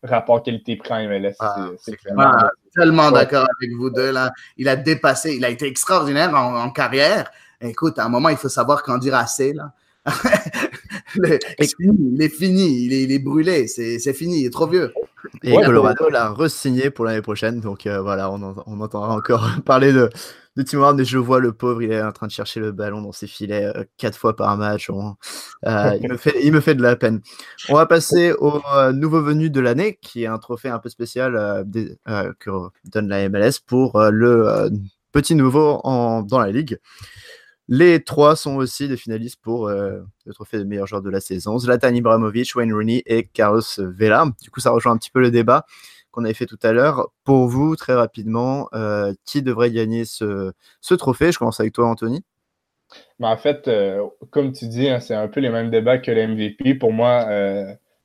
rapport 0.04 0.44
qualité-prix 0.44 0.94
en 0.94 1.08
MLS. 1.08 1.36
Ah, 1.40 1.70
c'est 1.78 1.96
ah, 2.18 2.50
tellement 2.76 3.10
d'accord 3.12 3.48
avec 3.62 3.74
vous 3.78 3.90
deux. 3.90 4.12
Là. 4.12 4.34
Il 4.58 4.68
a 4.68 4.76
dépassé, 4.76 5.36
il 5.36 5.46
a 5.46 5.50
été 5.50 5.66
extraordinaire 5.66 6.34
en, 6.36 6.70
carrière. 6.72 7.32
Écoute, 7.62 8.00
à 8.00 8.06
un 8.06 8.10
moment, 8.10 8.28
il 8.28 8.36
faut 8.36 8.50
savoir 8.50 8.84
quand 8.84 8.98
dire 8.98 9.16
assez. 9.16 9.54
Là. 9.54 9.72
Il 11.16 12.22
est 12.22 12.30
fini, 12.30 12.86
il 12.86 13.12
est, 13.12 13.20
brûlé, 13.20 13.68
c'est 13.68 14.14
fini, 14.14 14.42
il 14.42 14.46
est 14.46 14.52
trop 14.52 14.68
vieux. 14.68 14.94
Et 15.44 15.54
Colorado 15.54 16.10
l'a 16.10 16.30
re-signé 16.30 16.90
pour 16.90 17.06
l'année 17.06 17.22
prochaine, 17.22 17.60
donc 17.60 17.86
euh, 17.86 18.02
voilà, 18.02 18.32
on, 18.32 18.42
entendra 18.82 19.14
encore 19.14 19.50
parler 19.66 19.92
de, 19.92 20.10
de 20.56 20.64
Tim 20.64 20.80
Ward, 20.80 20.98
mais 20.98 21.06
je 21.06 21.18
vois 21.18 21.40
le 21.40 21.52
pauvre, 21.52 21.82
il 21.82 21.92
est 21.92 22.02
en 22.02 22.12
train 22.12 22.28
de 22.28 22.32
chercher 22.32 22.60
le 22.60 22.72
ballon 22.72 23.02
dans 23.02 23.12
ses 23.12 23.28
filets 23.28 23.66
euh, 23.66 23.84
quatre 23.98 24.18
fois 24.18 24.36
par 24.36 24.56
match. 24.58 24.90
Euh, 24.90 25.98
il, 26.02 26.10
me 26.10 26.18
fait, 26.18 26.36
il 26.42 26.54
me 26.54 26.62
fait 26.62 26.76
de 26.76 26.82
la 26.82 26.96
peine. 26.96 27.22
On 27.68 27.76
va 27.76 27.86
passer 27.86 28.32
au 28.34 28.62
nouveau 28.94 29.22
venu 29.22 29.50
de 29.50 29.60
l'année, 29.60 30.00
qui 30.02 30.24
est 30.24 30.28
un 30.28 30.40
trophée 30.40 30.70
un 30.70 30.80
peu 30.80 30.90
spécial 30.90 31.66
que 32.40 32.50
donne 32.86 33.10
la 33.10 33.28
MLS 33.30 33.60
pour 33.66 34.00
le 34.00 34.70
petit 35.12 35.36
nouveau 35.36 35.82
en, 35.84 36.22
dans 36.22 36.40
la 36.40 36.52
ligue. 36.52 36.80
Les 37.72 38.04
trois 38.04 38.36
sont 38.36 38.56
aussi 38.56 38.88
des 38.88 38.98
finalistes 38.98 39.40
pour 39.44 39.68
euh, 39.68 40.00
le 40.26 40.34
trophée 40.34 40.58
de 40.58 40.64
meilleur 40.64 40.88
joueur 40.88 41.04
de 41.04 41.10
la 41.12 41.22
saison. 41.22 41.60
Zlatan 41.60 41.94
Ibrahimovic, 41.94 42.56
Wayne 42.56 42.74
Rooney 42.74 43.04
et 43.06 43.26
Carlos 43.26 43.62
Vela. 43.78 44.26
Du 44.42 44.50
coup, 44.50 44.60
ça 44.60 44.72
rejoint 44.72 44.92
un 44.94 44.98
petit 44.98 45.12
peu 45.12 45.20
le 45.20 45.30
débat 45.30 45.68
qu'on 46.10 46.24
avait 46.24 46.34
fait 46.34 46.48
tout 46.48 46.58
à 46.64 46.72
l'heure. 46.72 47.10
Pour 47.24 47.48
vous, 47.48 47.76
très 47.76 47.94
rapidement, 47.94 48.70
euh, 48.74 49.14
qui 49.24 49.44
devrait 49.44 49.70
gagner 49.70 50.04
ce, 50.06 50.52
trophée? 50.98 51.32
Je 51.32 51.38
commence 51.38 51.60
avec 51.60 51.74
toi, 51.74 51.86
Anthony. 51.86 52.24
Ben, 53.20 53.28
en 53.30 53.38
fait, 53.38 53.68
euh, 53.68 54.04
comme 54.32 54.52
tu 54.52 54.68
dis, 54.68 54.90
hein, 54.90 55.00
c'est 55.00 55.14
un 55.14 55.28
peu 55.28 55.40
les 55.40 55.52
mêmes 55.52 55.70
débats 55.70 56.00
que 56.00 56.10
le 56.10 56.26
MVP. 56.26 56.74
Pour 56.74 56.92
moi, 56.92 57.28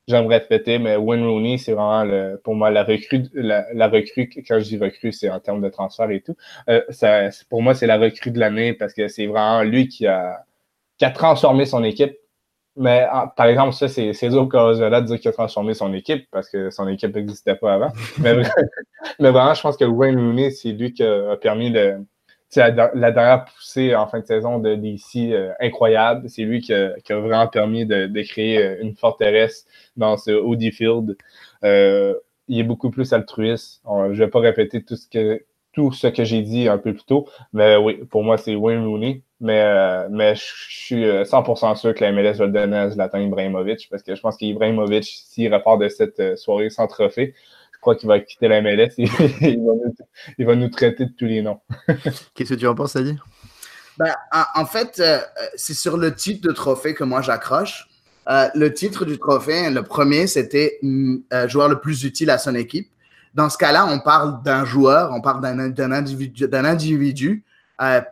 j'aimerais 0.07 0.41
fêter, 0.41 0.79
mais 0.79 0.95
Wayne 0.95 1.25
Rooney, 1.25 1.57
c'est 1.57 1.73
vraiment 1.73 2.03
le, 2.03 2.39
pour 2.43 2.55
moi 2.55 2.69
la 2.69 2.83
recrue, 2.83 3.23
la, 3.33 3.87
recrue, 3.87 4.29
quand 4.47 4.59
je 4.59 4.63
dis 4.63 4.77
recrue, 4.77 5.11
c'est 5.11 5.29
en 5.29 5.39
termes 5.39 5.61
de 5.61 5.69
transfert 5.69 6.09
et 6.11 6.21
tout. 6.21 6.35
Euh, 6.69 6.81
ça, 6.89 7.29
pour 7.49 7.61
moi, 7.61 7.73
c'est 7.73 7.87
la 7.87 7.97
recrue 7.97 8.31
de 8.31 8.39
l'année 8.39 8.73
parce 8.73 8.93
que 8.93 9.07
c'est 9.07 9.27
vraiment 9.27 9.63
lui 9.63 9.87
qui 9.87 10.07
a, 10.07 10.45
qui 10.97 11.05
a 11.05 11.11
transformé 11.11 11.65
son 11.65 11.83
équipe. 11.83 12.15
Mais 12.77 13.07
par 13.37 13.45
exemple, 13.45 13.73
ça, 13.73 13.87
c'est 13.87 14.11
dur 14.29 14.49
là 14.51 15.01
de 15.01 15.07
dire 15.07 15.19
qu'il 15.19 15.29
a 15.29 15.33
transformé 15.33 15.73
son 15.73 15.93
équipe 15.93 16.27
parce 16.31 16.49
que 16.49 16.69
son 16.69 16.87
équipe 16.89 17.15
n'existait 17.15 17.55
pas 17.55 17.75
avant. 17.75 17.91
mais, 18.19 18.35
mais, 19.19 19.31
vraiment, 19.31 19.53
je 19.53 19.61
pense 19.61 19.77
que 19.77 19.85
Wayne 19.85 20.17
Rooney, 20.17 20.51
c'est 20.51 20.73
lui 20.73 20.91
qui 20.91 21.03
a 21.03 21.37
permis 21.37 21.71
de 21.71 21.97
la, 22.55 23.11
dernière 23.11 23.45
poussée 23.45 23.95
en 23.95 24.07
fin 24.07 24.19
de 24.19 24.25
saison 24.25 24.59
de 24.59 24.75
DC, 24.75 25.31
euh, 25.31 25.51
incroyable. 25.59 26.29
C'est 26.29 26.43
lui 26.43 26.61
qui 26.61 26.73
a, 26.73 26.93
vraiment 27.09 27.47
permis 27.47 27.85
de, 27.85 28.21
créer 28.23 28.57
euh, 28.57 28.77
une 28.81 28.95
forteresse 28.95 29.65
dans 29.97 30.17
ce 30.17 30.31
Audi 30.31 30.71
Field. 30.71 31.17
Euh, 31.63 32.13
il 32.47 32.59
est 32.59 32.63
beaucoup 32.63 32.91
plus 32.91 33.13
altruiste. 33.13 33.81
je 33.85 34.07
ne 34.07 34.13
vais 34.13 34.27
pas 34.27 34.39
répéter 34.39 34.83
tout 34.83 34.95
ce 34.95 35.07
que, 35.07 35.43
tout 35.73 35.91
ce 35.91 36.07
que 36.07 36.23
j'ai 36.23 36.41
dit 36.41 36.67
un 36.69 36.77
peu 36.77 36.93
plus 36.93 37.05
tôt, 37.05 37.27
mais 37.53 37.75
oui, 37.75 37.95
pour 38.09 38.23
moi, 38.23 38.37
c'est 38.37 38.55
Wayne 38.55 38.85
Rooney. 38.85 39.23
Mais, 39.41 40.07
mais 40.09 40.33
je 40.35 40.43
suis 40.43 41.03
100% 41.03 41.75
sûr 41.75 41.93
que 41.93 42.03
la 42.05 42.13
MLS 42.13 42.37
va 42.37 42.45
le 42.45 42.53
donner 42.53 42.77
à 42.77 42.89
Zlatan 42.89 43.19
Ibrahimovic 43.19 43.89
parce 43.91 44.01
que 44.01 44.15
je 44.15 44.21
pense 44.21 44.37
qu'Ibrahimovic, 44.37 45.03
s'il 45.03 45.53
repart 45.53 45.81
de 45.81 45.89
cette 45.89 46.37
soirée 46.37 46.69
sans 46.69 46.87
trophée, 46.87 47.33
crois 47.79 47.95
qu'il 47.95 48.07
va 48.07 48.19
quitter 48.19 48.47
la 48.47 48.61
MLS 48.61 48.93
et 48.97 49.05
il, 50.37 50.45
va 50.45 50.55
nous, 50.55 50.69
traiter 50.69 51.05
de 51.05 51.11
tous 51.17 51.25
les 51.25 51.41
noms. 51.41 51.59
Qu'est-ce 52.33 52.53
que 52.53 52.59
tu 52.59 52.67
en 52.67 52.75
penses, 52.75 52.95
Adi? 52.95 53.17
Ben, 53.97 54.13
en, 54.55 54.65
fait, 54.65 54.99
euh, 54.99 55.19
c'est 55.55 55.73
sur 55.73 55.97
le 55.97 56.13
titre 56.13 56.45
de 56.47 56.53
trophée 56.53 56.93
que 56.93 57.03
moi 57.03 57.21
j'accroche. 57.21 57.87
Euh, 58.27 58.49
le 58.55 58.73
titre 58.73 59.05
du 59.05 59.17
trophée, 59.17 59.69
le 59.69 59.83
premier, 59.83 60.27
c'était 60.27 60.79
mm, 60.81 61.17
euh, 61.31 61.47
joueur 61.47 61.69
le 61.69 61.79
plus 61.79 62.03
utile 62.03 62.29
à 62.29 62.37
son 62.37 62.55
équipe. 62.55 62.89
Dans 63.33 63.49
ce 63.49 63.57
cas-là, 63.57 63.85
on 63.85 63.99
parle 63.99 64.41
d'un 64.43 64.65
joueur, 64.65 65.11
on 65.13 65.21
parle 65.21 65.41
d'un 65.41 65.91
individu. 65.91 66.47
individu. 66.51 67.43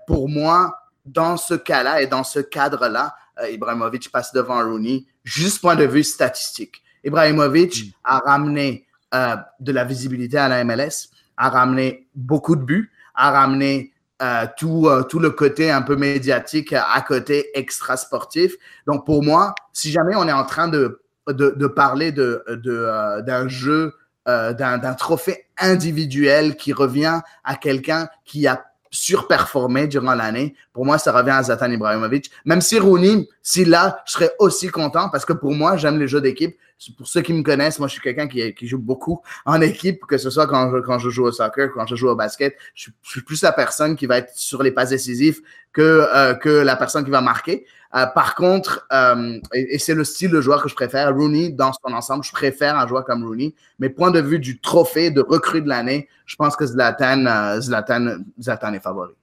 pour 0.05 0.29
moi, 0.29 0.77
dans 1.05 1.37
ce 1.37 1.53
cas-là 1.53 2.01
et 2.01 2.07
dans 2.07 2.23
ce 2.23 2.39
cadre-là, 2.39 3.15
Ibrahimovic 3.49 4.11
passe 4.11 4.33
devant 4.33 4.61
Rooney, 4.63 5.05
juste 5.23 5.61
point 5.61 5.75
de 5.75 5.85
vue 5.85 6.03
statistique. 6.03 6.83
Ibrahimovic 7.03 7.85
mm. 7.85 7.91
a 8.03 8.19
ramené 8.19 8.85
euh, 9.13 9.35
de 9.59 9.71
la 9.71 9.83
visibilité 9.83 10.37
à 10.37 10.47
la 10.47 10.63
MLS, 10.63 11.09
a 11.37 11.49
ramené 11.49 12.07
beaucoup 12.15 12.55
de 12.55 12.63
buts, 12.63 12.91
a 13.15 13.31
ramené 13.31 13.93
euh, 14.21 14.45
tout, 14.57 14.87
euh, 14.87 15.03
tout 15.03 15.19
le 15.19 15.31
côté 15.31 15.71
un 15.71 15.81
peu 15.81 15.95
médiatique 15.95 16.73
à 16.73 17.01
côté 17.01 17.49
extra 17.53 17.97
sportif. 17.97 18.55
Donc 18.87 19.05
pour 19.05 19.23
moi, 19.23 19.55
si 19.71 19.91
jamais 19.91 20.15
on 20.15 20.27
est 20.27 20.33
en 20.33 20.45
train 20.45 20.67
de, 20.67 21.01
de, 21.27 21.67
parler 21.67 22.11
de, 22.11 22.43
de, 22.47 23.21
d'un 23.21 23.47
jeu, 23.47 23.93
d'un, 24.25 24.77
d'un 24.77 24.93
trophée 24.93 25.45
individuel 25.57 26.55
qui 26.55 26.73
revient 26.73 27.19
à 27.43 27.55
quelqu'un 27.55 28.07
qui 28.25 28.47
a 28.47 28.72
surperformé 28.93 29.87
durant 29.87 30.13
l'année. 30.13 30.55
Pour 30.71 30.85
moi, 30.85 30.97
ça 30.97 31.11
revient 31.11 31.31
à 31.31 31.43
Zlatan 31.43 31.71
Ibrahimovic. 31.71 32.31
Même 32.45 32.61
si 32.61 32.79
Rooney, 32.79 33.27
si 33.41 33.65
là, 33.65 34.01
je 34.05 34.13
serais 34.13 34.31
aussi 34.39 34.67
content 34.69 35.09
parce 35.09 35.25
que 35.25 35.33
pour 35.33 35.53
moi, 35.53 35.75
j'aime 35.77 35.99
les 35.99 36.07
jeux 36.07 36.21
d'équipe. 36.21 36.55
Pour 36.97 37.07
ceux 37.07 37.21
qui 37.21 37.33
me 37.33 37.43
connaissent, 37.43 37.79
moi, 37.79 37.87
je 37.87 37.93
suis 37.93 38.01
quelqu'un 38.01 38.27
qui, 38.27 38.53
qui, 38.53 38.67
joue 38.67 38.77
beaucoup 38.77 39.21
en 39.45 39.61
équipe, 39.61 40.05
que 40.05 40.17
ce 40.17 40.29
soit 40.29 40.47
quand 40.47 40.69
je, 40.71 40.79
quand 40.79 40.99
je 40.99 41.09
joue 41.09 41.23
au 41.23 41.31
soccer, 41.31 41.71
quand 41.73 41.87
je 41.87 41.95
joue 41.95 42.09
au 42.09 42.15
basket. 42.15 42.55
Je, 42.75 42.89
suis 43.01 43.21
plus 43.21 43.41
la 43.41 43.51
personne 43.51 43.95
qui 43.95 44.05
va 44.05 44.17
être 44.17 44.31
sur 44.35 44.61
les 44.61 44.71
passes 44.71 44.89
décisives 44.89 45.41
que, 45.71 46.05
euh, 46.13 46.35
que 46.35 46.49
la 46.49 46.75
personne 46.75 47.03
qui 47.03 47.11
va 47.11 47.21
marquer. 47.21 47.65
Euh, 47.95 48.07
par 48.07 48.35
contre, 48.35 48.85
euh, 48.91 49.39
et, 49.53 49.77
c'est 49.77 49.93
le 49.93 50.03
style 50.03 50.31
de 50.31 50.41
joueur 50.41 50.63
que 50.63 50.69
je 50.69 50.75
préfère, 50.75 51.13
Rooney, 51.13 51.49
dans 51.49 51.71
son 51.73 51.93
ensemble, 51.93 52.23
je 52.23 52.31
préfère 52.31 52.77
un 52.77 52.87
joueur 52.87 53.05
comme 53.05 53.23
Rooney. 53.23 53.53
Mais 53.79 53.89
point 53.89 54.11
de 54.11 54.19
vue 54.19 54.39
du 54.39 54.59
trophée 54.59 55.11
de 55.11 55.21
recrue 55.21 55.61
de 55.61 55.69
l'année, 55.69 56.07
je 56.25 56.35
pense 56.35 56.55
que 56.55 56.65
Zlatan, 56.65 57.25
euh, 57.25 57.61
Zlatan, 57.61 58.73
est 58.73 58.79
favori. 58.79 59.13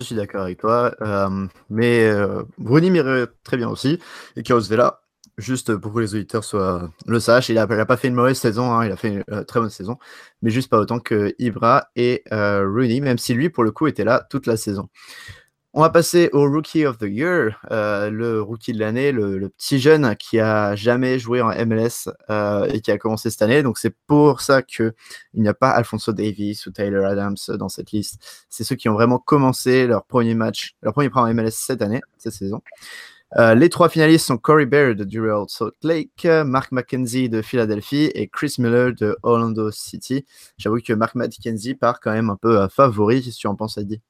Je 0.00 0.04
suis 0.04 0.14
d'accord 0.14 0.42
avec 0.42 0.58
toi. 0.58 0.94
Mais 1.70 2.12
Rooney 2.62 2.90
m'irait 2.90 3.26
très 3.42 3.56
bien 3.56 3.68
aussi. 3.68 3.98
Et 4.36 4.42
Chaos 4.42 4.60
Vela, 4.60 5.00
juste 5.38 5.74
pour 5.74 5.94
que 5.94 6.00
les 6.00 6.14
auditeurs 6.14 6.44
soient, 6.44 6.90
le 7.06 7.18
sachent, 7.18 7.48
il 7.48 7.54
n'a 7.54 7.86
pas 7.86 7.96
fait 7.96 8.08
une 8.08 8.14
mauvaise 8.14 8.36
saison, 8.36 8.72
hein, 8.72 8.84
il 8.84 8.92
a 8.92 8.96
fait 8.96 9.08
une 9.08 9.44
très 9.46 9.58
bonne 9.58 9.70
saison, 9.70 9.96
mais 10.42 10.50
juste 10.50 10.68
pas 10.68 10.78
autant 10.78 10.98
que 10.98 11.34
Ibra 11.38 11.88
et 11.96 12.24
Rooney, 12.30 13.00
même 13.00 13.16
si 13.16 13.32
lui, 13.32 13.48
pour 13.48 13.64
le 13.64 13.70
coup, 13.70 13.86
était 13.86 14.04
là 14.04 14.26
toute 14.28 14.46
la 14.46 14.58
saison. 14.58 14.90
On 15.78 15.82
va 15.82 15.90
passer 15.90 16.30
au 16.32 16.48
Rookie 16.48 16.86
of 16.86 16.96
the 16.96 17.02
Year, 17.02 17.60
euh, 17.70 18.08
le 18.08 18.40
rookie 18.40 18.72
de 18.72 18.78
l'année, 18.78 19.12
le, 19.12 19.50
petit 19.50 19.78
jeune 19.78 20.16
qui 20.16 20.40
a 20.40 20.74
jamais 20.74 21.18
joué 21.18 21.42
en 21.42 21.50
MLS 21.66 22.08
euh, 22.30 22.64
et 22.72 22.80
qui 22.80 22.90
a 22.90 22.96
commencé 22.96 23.28
cette 23.28 23.42
année. 23.42 23.62
Donc 23.62 23.76
c'est 23.76 23.94
pour 24.06 24.40
ça 24.40 24.62
que 24.62 24.94
il 25.34 25.42
n'y 25.42 25.48
a 25.48 25.52
pas 25.52 25.68
Alfonso 25.68 26.14
Davis 26.14 26.64
ou 26.64 26.70
Tyler 26.70 27.04
Adams 27.04 27.36
dans 27.58 27.68
cette 27.68 27.92
liste. 27.92 28.46
C'est 28.48 28.64
ceux 28.64 28.74
qui 28.74 28.88
ont 28.88 28.94
vraiment 28.94 29.18
commencé 29.18 29.86
leur 29.86 30.06
premier 30.06 30.34
match, 30.34 30.76
leur 30.80 30.94
premier 30.94 31.10
pas 31.10 31.20
en 31.20 31.34
MLS 31.34 31.50
cette 31.50 31.82
année, 31.82 32.00
cette 32.16 32.32
saison. 32.32 32.62
Euh, 33.36 33.54
les 33.54 33.68
trois 33.68 33.90
finalistes 33.90 34.24
sont 34.24 34.38
Corey 34.38 34.64
Baird 34.64 35.02
du 35.02 35.20
Real 35.20 35.44
Salt 35.46 35.76
Lake, 35.82 36.26
Mark 36.46 36.72
McKenzie 36.72 37.28
de 37.28 37.42
Philadelphie 37.42 38.10
et 38.14 38.28
Chris 38.28 38.54
Miller 38.58 38.94
de 38.94 39.14
Orlando 39.22 39.70
City. 39.70 40.24
J'avoue 40.56 40.78
que 40.78 40.94
Mark 40.94 41.14
McKenzie 41.16 41.74
part 41.74 42.00
quand 42.00 42.12
même 42.12 42.30
un 42.30 42.36
peu 42.36 42.66
favori, 42.68 43.24
si 43.24 43.32
tu 43.32 43.46
en 43.46 43.56
penses, 43.56 43.76
Eddie. 43.76 44.00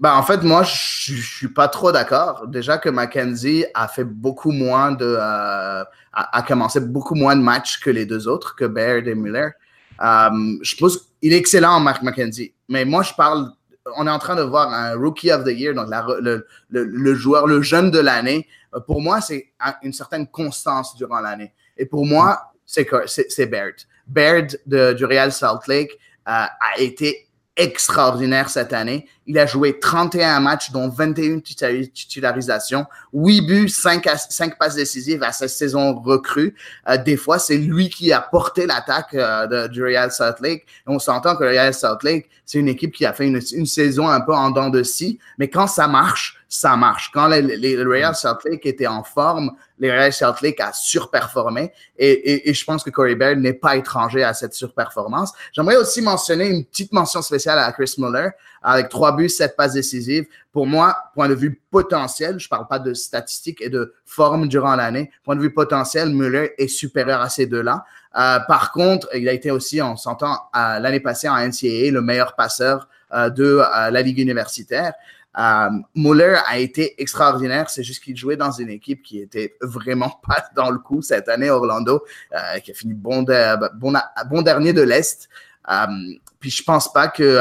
Ben, 0.00 0.14
en 0.14 0.22
fait, 0.22 0.42
moi, 0.42 0.62
je, 0.62 1.14
suis 1.14 1.48
pas 1.48 1.66
trop 1.66 1.90
d'accord. 1.90 2.46
Déjà 2.46 2.78
que 2.78 2.88
Mackenzie 2.88 3.64
a 3.74 3.88
fait 3.88 4.04
beaucoup 4.04 4.52
moins 4.52 4.92
de, 4.92 5.04
euh, 5.04 5.18
a, 5.22 5.84
a, 6.12 6.42
commencé 6.42 6.80
beaucoup 6.80 7.16
moins 7.16 7.34
de 7.34 7.42
matchs 7.42 7.80
que 7.80 7.90
les 7.90 8.06
deux 8.06 8.28
autres, 8.28 8.54
que 8.54 8.64
Baird 8.64 9.08
et 9.08 9.14
Miller. 9.16 9.52
Um, 10.00 10.58
je 10.62 10.76
pense 10.76 10.98
qu'il 11.20 11.32
est 11.32 11.36
excellent, 11.36 11.80
Mark 11.80 12.02
McKenzie. 12.02 12.54
Mais 12.68 12.84
moi, 12.84 13.02
je 13.02 13.12
parle, 13.14 13.50
on 13.96 14.06
est 14.06 14.10
en 14.10 14.20
train 14.20 14.36
de 14.36 14.42
voir 14.42 14.72
un 14.72 14.94
Rookie 14.94 15.32
of 15.32 15.44
the 15.44 15.48
Year, 15.48 15.74
donc 15.74 15.88
le, 16.20 16.46
le, 16.70 16.84
le, 16.84 17.14
joueur, 17.14 17.48
le 17.48 17.62
jeune 17.62 17.90
de 17.90 17.98
l'année. 17.98 18.46
Pour 18.86 19.00
moi, 19.00 19.20
c'est 19.20 19.52
une 19.82 19.92
certaine 19.92 20.28
constance 20.28 20.94
durant 20.94 21.20
l'année. 21.20 21.52
Et 21.76 21.86
pour 21.86 22.06
moi, 22.06 22.52
c'est 22.64 23.46
Baird. 23.46 23.74
Baird 24.06 24.60
de, 24.66 24.92
du 24.92 25.04
Real 25.04 25.32
Salt 25.32 25.66
Lake 25.66 25.90
euh, 26.28 26.30
a 26.30 26.78
été 26.78 27.27
extraordinaire 27.58 28.48
cette 28.48 28.72
année. 28.72 29.06
Il 29.26 29.38
a 29.38 29.44
joué 29.44 29.78
31 29.78 30.40
matchs, 30.40 30.70
dont 30.70 30.88
21 30.88 31.40
titularisations, 31.40 32.86
8 33.12 33.40
buts, 33.42 33.68
5, 33.68 34.08
5 34.30 34.58
passes 34.58 34.76
décisives 34.76 35.22
à 35.22 35.32
cette 35.32 35.50
saison 35.50 36.00
recrue. 36.00 36.54
Euh, 36.88 36.96
des 36.96 37.16
fois, 37.16 37.38
c'est 37.38 37.58
lui 37.58 37.90
qui 37.90 38.12
a 38.12 38.20
porté 38.20 38.64
l'attaque 38.64 39.12
euh, 39.12 39.68
du 39.68 39.82
Real 39.82 40.10
Salt 40.10 40.36
Lake. 40.40 40.66
On 40.86 40.98
s'entend 40.98 41.36
que 41.36 41.42
le 41.42 41.50
Real 41.50 41.74
Salt 41.74 41.98
Lake, 42.04 42.30
c'est 42.46 42.58
une 42.58 42.68
équipe 42.68 42.94
qui 42.94 43.04
a 43.04 43.12
fait 43.12 43.26
une, 43.26 43.40
une, 43.52 43.66
saison 43.66 44.08
un 44.08 44.20
peu 44.20 44.32
en 44.32 44.50
dents 44.50 44.70
de 44.70 44.82
scie, 44.82 45.18
mais 45.36 45.50
quand 45.50 45.66
ça 45.66 45.88
marche, 45.88 46.37
ça 46.48 46.76
marche. 46.76 47.10
Quand 47.12 47.28
les, 47.28 47.42
les, 47.42 47.76
le 47.76 47.88
Real 47.88 48.14
Salt 48.14 48.38
Lake 48.44 48.64
était 48.64 48.86
en 48.86 49.02
forme, 49.02 49.52
le 49.78 49.90
Real 49.90 50.12
Salt 50.12 50.40
Lake 50.42 50.60
a 50.60 50.72
surperformé 50.72 51.72
et, 51.98 52.10
et, 52.10 52.50
et 52.50 52.54
je 52.54 52.64
pense 52.64 52.82
que 52.82 52.90
Corey 52.90 53.14
Baird 53.14 53.38
n'est 53.38 53.52
pas 53.52 53.76
étranger 53.76 54.24
à 54.24 54.32
cette 54.32 54.54
surperformance. 54.54 55.32
J'aimerais 55.52 55.76
aussi 55.76 56.00
mentionner 56.00 56.48
une 56.48 56.64
petite 56.64 56.92
mention 56.92 57.20
spéciale 57.20 57.58
à 57.58 57.70
Chris 57.72 57.94
Muller 57.98 58.30
avec 58.62 58.88
trois 58.88 59.14
buts, 59.14 59.28
sept 59.28 59.56
passes 59.56 59.74
décisives. 59.74 60.26
Pour 60.52 60.66
moi, 60.66 60.96
point 61.14 61.28
de 61.28 61.34
vue 61.34 61.60
potentiel, 61.70 62.38
je 62.38 62.48
parle 62.48 62.66
pas 62.66 62.78
de 62.78 62.94
statistiques 62.94 63.60
et 63.60 63.68
de 63.68 63.94
forme 64.04 64.48
durant 64.48 64.74
l'année, 64.74 65.10
point 65.24 65.36
de 65.36 65.40
vue 65.40 65.52
potentiel, 65.52 66.10
Muller 66.10 66.54
est 66.58 66.68
supérieur 66.68 67.20
à 67.20 67.28
ces 67.28 67.46
deux-là. 67.46 67.84
Euh, 68.16 68.40
par 68.48 68.72
contre, 68.72 69.08
il 69.14 69.28
a 69.28 69.32
été 69.32 69.50
aussi, 69.50 69.82
on 69.82 69.96
s'entend, 69.96 70.32
euh, 70.56 70.78
l'année 70.78 71.00
passée 71.00 71.28
en 71.28 71.36
NCAA, 71.36 71.90
le 71.92 72.00
meilleur 72.00 72.34
passeur 72.34 72.88
euh, 73.12 73.30
de 73.30 73.62
la 73.90 74.02
Ligue 74.02 74.18
universitaire. 74.18 74.94
Um, 75.38 75.84
Muller 75.94 76.36
a 76.46 76.58
été 76.58 77.00
extraordinaire, 77.00 77.70
c'est 77.70 77.84
juste 77.84 78.02
qu'il 78.02 78.16
jouait 78.16 78.36
dans 78.36 78.50
une 78.50 78.70
équipe 78.70 79.04
qui 79.04 79.20
était 79.20 79.56
vraiment 79.62 80.10
pas 80.26 80.44
dans 80.56 80.70
le 80.70 80.78
coup 80.78 81.00
cette 81.00 81.28
année, 81.28 81.48
Orlando, 81.48 82.02
euh, 82.34 82.58
qui 82.58 82.72
a 82.72 82.74
fini 82.74 82.92
bon, 82.92 83.22
de, 83.22 83.76
bon, 83.78 83.94
bon, 84.28 84.42
dernier 84.42 84.72
de 84.72 84.82
l'Est. 84.82 85.28
Um, 85.68 86.18
puis 86.40 86.50
je 86.50 86.64
pense 86.64 86.92
pas 86.92 87.06
que 87.06 87.38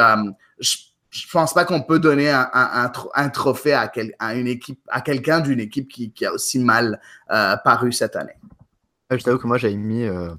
je, 0.60 1.28
pense 1.32 1.54
pas 1.54 1.66
qu'on 1.66 1.82
peut 1.82 2.00
donner 2.00 2.30
un, 2.30 3.30
trophée 3.30 3.74
à, 3.74 3.92
une 4.36 4.48
équipe, 4.48 4.80
à 4.90 5.02
quelqu'un 5.02 5.40
d'une 5.40 5.60
équipe 5.60 5.88
qui, 5.88 6.26
a 6.26 6.32
aussi 6.32 6.60
mal 6.60 7.02
euh, 7.32 7.56
paru 7.64 7.92
cette 7.92 8.16
année. 8.16 8.36
Je 9.10 9.24
t'avoue 9.24 9.38
que 9.38 9.48
moi 9.48 9.58
j'avais 9.58 9.78
mis 9.78 10.04
euh, 10.04 10.32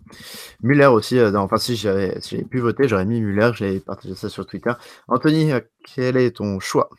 Muller 0.63 0.87
aussi. 0.87 1.19
Euh, 1.19 1.33
enfin, 1.37 1.57
si 1.57 1.75
j'avais 1.75 2.21
pu 2.51 2.61
voter, 2.61 2.87
j'aurais 2.87 3.07
mis 3.07 3.21
Muller. 3.21 3.51
J'avais 3.55 3.81
partagé 3.81 4.15
ça 4.15 4.29
sur 4.29 4.47
Twitter. 4.47 4.73
Anthony, 5.09 5.53
quel 5.95 6.19
est 6.19 6.37
ton 6.37 6.61
choix? 6.61 6.91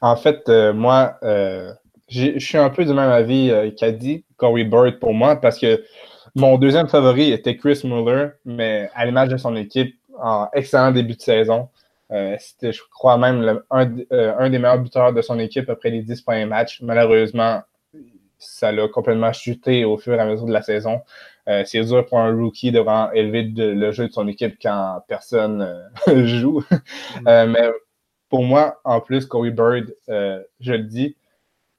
En 0.00 0.16
fait, 0.16 0.48
euh, 0.48 0.72
moi, 0.72 1.18
euh, 1.22 1.72
je 2.08 2.38
suis 2.38 2.58
un 2.58 2.70
peu 2.70 2.84
du 2.84 2.92
même 2.92 3.10
avis 3.10 3.50
euh, 3.50 3.70
qu'a 3.70 3.92
dit 3.92 4.24
Corey 4.36 4.64
Bird 4.64 4.98
pour 4.98 5.14
moi, 5.14 5.36
parce 5.36 5.58
que 5.58 5.82
mon 6.34 6.58
deuxième 6.58 6.88
favori 6.88 7.32
était 7.32 7.56
Chris 7.56 7.80
Muller, 7.84 8.28
mais 8.44 8.88
à 8.94 9.04
l'image 9.04 9.28
de 9.28 9.36
son 9.36 9.56
équipe, 9.56 9.94
en 10.20 10.48
excellent 10.52 10.92
début 10.92 11.14
de 11.14 11.20
saison. 11.20 11.68
Euh, 12.12 12.36
C'était, 12.38 12.72
je 12.72 12.82
crois, 12.90 13.18
même 13.18 13.42
le, 13.42 13.64
un, 13.70 13.92
euh, 14.12 14.34
un, 14.38 14.50
des 14.50 14.58
meilleurs 14.58 14.78
buteurs 14.80 15.12
de 15.12 15.22
son 15.22 15.38
équipe 15.38 15.68
après 15.70 15.90
les 15.90 16.02
10 16.02 16.22
premiers 16.22 16.44
matchs. 16.44 16.80
Malheureusement, 16.82 17.62
ça 18.38 18.72
l'a 18.72 18.88
complètement 18.88 19.32
chuté 19.32 19.84
au 19.84 19.96
fur 19.96 20.14
et 20.14 20.18
à 20.18 20.24
mesure 20.24 20.46
de 20.46 20.52
la 20.52 20.62
saison. 20.62 21.02
Euh, 21.48 21.62
c'est 21.64 21.80
dur 21.82 22.04
pour 22.06 22.18
un 22.18 22.34
rookie 22.34 22.72
de 22.72 22.80
vraiment 22.80 23.12
élever 23.12 23.44
de, 23.44 23.64
le 23.64 23.92
jeu 23.92 24.08
de 24.08 24.12
son 24.12 24.26
équipe 24.28 24.56
quand 24.60 25.02
personne 25.08 25.88
joue. 26.24 26.64
Mm. 27.20 27.46
mais 27.46 27.70
pour 28.30 28.44
moi, 28.44 28.80
en 28.84 29.00
plus, 29.00 29.26
Corey 29.26 29.50
Bird, 29.50 29.94
euh, 30.08 30.40
je 30.60 30.72
le 30.72 30.84
dis, 30.84 31.16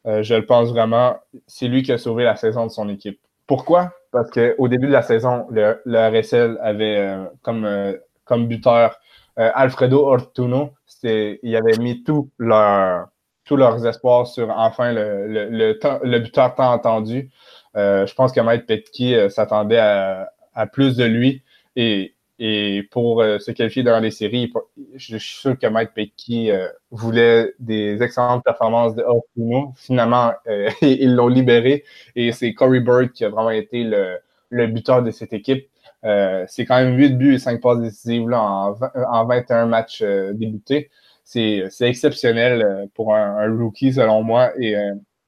euh, 0.06 0.22
je 0.22 0.36
le 0.36 0.46
pense 0.46 0.70
vraiment, 0.70 1.18
c'est 1.48 1.68
lui 1.68 1.82
qui 1.82 1.94
a 1.94 1.98
sauvé 1.98 2.26
la 2.26 2.36
saison 2.36 2.66
de 2.66 2.72
son 2.72 2.90
équipe. 2.90 3.20
Pourquoi? 3.48 3.94
Parce 4.12 4.30
qu'au 4.30 4.68
début 4.68 4.88
de 4.88 4.92
la 4.92 5.02
saison, 5.02 5.48
le, 5.50 5.82
RSL 5.86 6.60
avait 6.62 6.98
euh, 6.98 7.24
comme, 7.42 7.98
comme 8.26 8.48
buteur 8.48 9.00
Alfredo 9.38 10.06
Ortuno. 10.06 10.72
Il 11.04 11.56
avait 11.56 11.78
mis 11.80 12.04
tout 12.04 12.30
leur, 12.38 13.08
tous 13.46 13.56
leurs 13.56 13.88
espoirs 13.88 14.28
sur 14.28 14.50
enfin 14.50 14.92
le, 14.92 15.28
le, 15.28 15.80
le, 16.04 16.20
buteur 16.20 16.54
tant 16.54 16.74
entendu. 16.74 17.32
je 17.74 18.14
pense 18.14 18.34
que 18.34 18.42
Mike 18.42 18.68
Petke 18.68 19.32
s'attendait 19.32 19.80
à, 19.80 20.32
à, 20.54 20.68
plus 20.68 20.98
de 20.98 21.06
lui. 21.06 21.42
Et 21.78 22.14
et 22.44 22.82
pour 22.90 23.22
euh, 23.22 23.38
se 23.38 23.52
qualifier 23.52 23.84
dans 23.84 24.00
les 24.00 24.10
séries, 24.10 24.52
je 24.96 25.18
suis 25.18 25.38
sûr 25.42 25.60
que 25.60 25.68
Mike 25.68 25.94
Petke 25.94 26.50
euh, 26.50 26.68
voulait 26.90 27.54
des 27.60 28.02
excellentes 28.02 28.44
performances 28.44 28.96
de 28.96 29.04
Ortuno. 29.04 29.74
Finalement, 29.76 30.34
euh, 30.48 30.68
ils 30.82 31.14
l'ont 31.14 31.28
libéré 31.28 31.84
et 32.16 32.32
c'est 32.32 32.56
Corey 32.56 32.80
Bird 32.80 33.12
qui 33.12 33.26
a 33.26 33.30
vraiment 33.30 33.52
été 33.52 33.84
le, 33.84 34.18
le 34.50 34.66
buteur 34.66 35.04
de 35.04 35.12
cette 35.12 35.34
équipe. 35.34 35.70
Euh, 36.04 36.44
c'est 36.48 36.66
quand 36.66 36.78
même 36.78 36.98
8 36.98 37.16
buts 37.16 37.36
et 37.36 37.38
5 37.38 37.62
passes 37.62 37.80
décisives 37.80 38.28
là, 38.28 38.42
en, 38.42 38.72
20, 38.72 38.92
en 38.96 39.26
21 39.28 39.68
matchs 39.68 40.02
débutés. 40.02 40.90
C'est 41.24 41.70
exceptionnel 41.82 42.90
pour 42.96 43.14
un, 43.14 43.38
un, 43.38 43.56
rookie, 43.56 43.94
selon 43.94 44.24
moi, 44.24 44.52
et, 44.60 44.76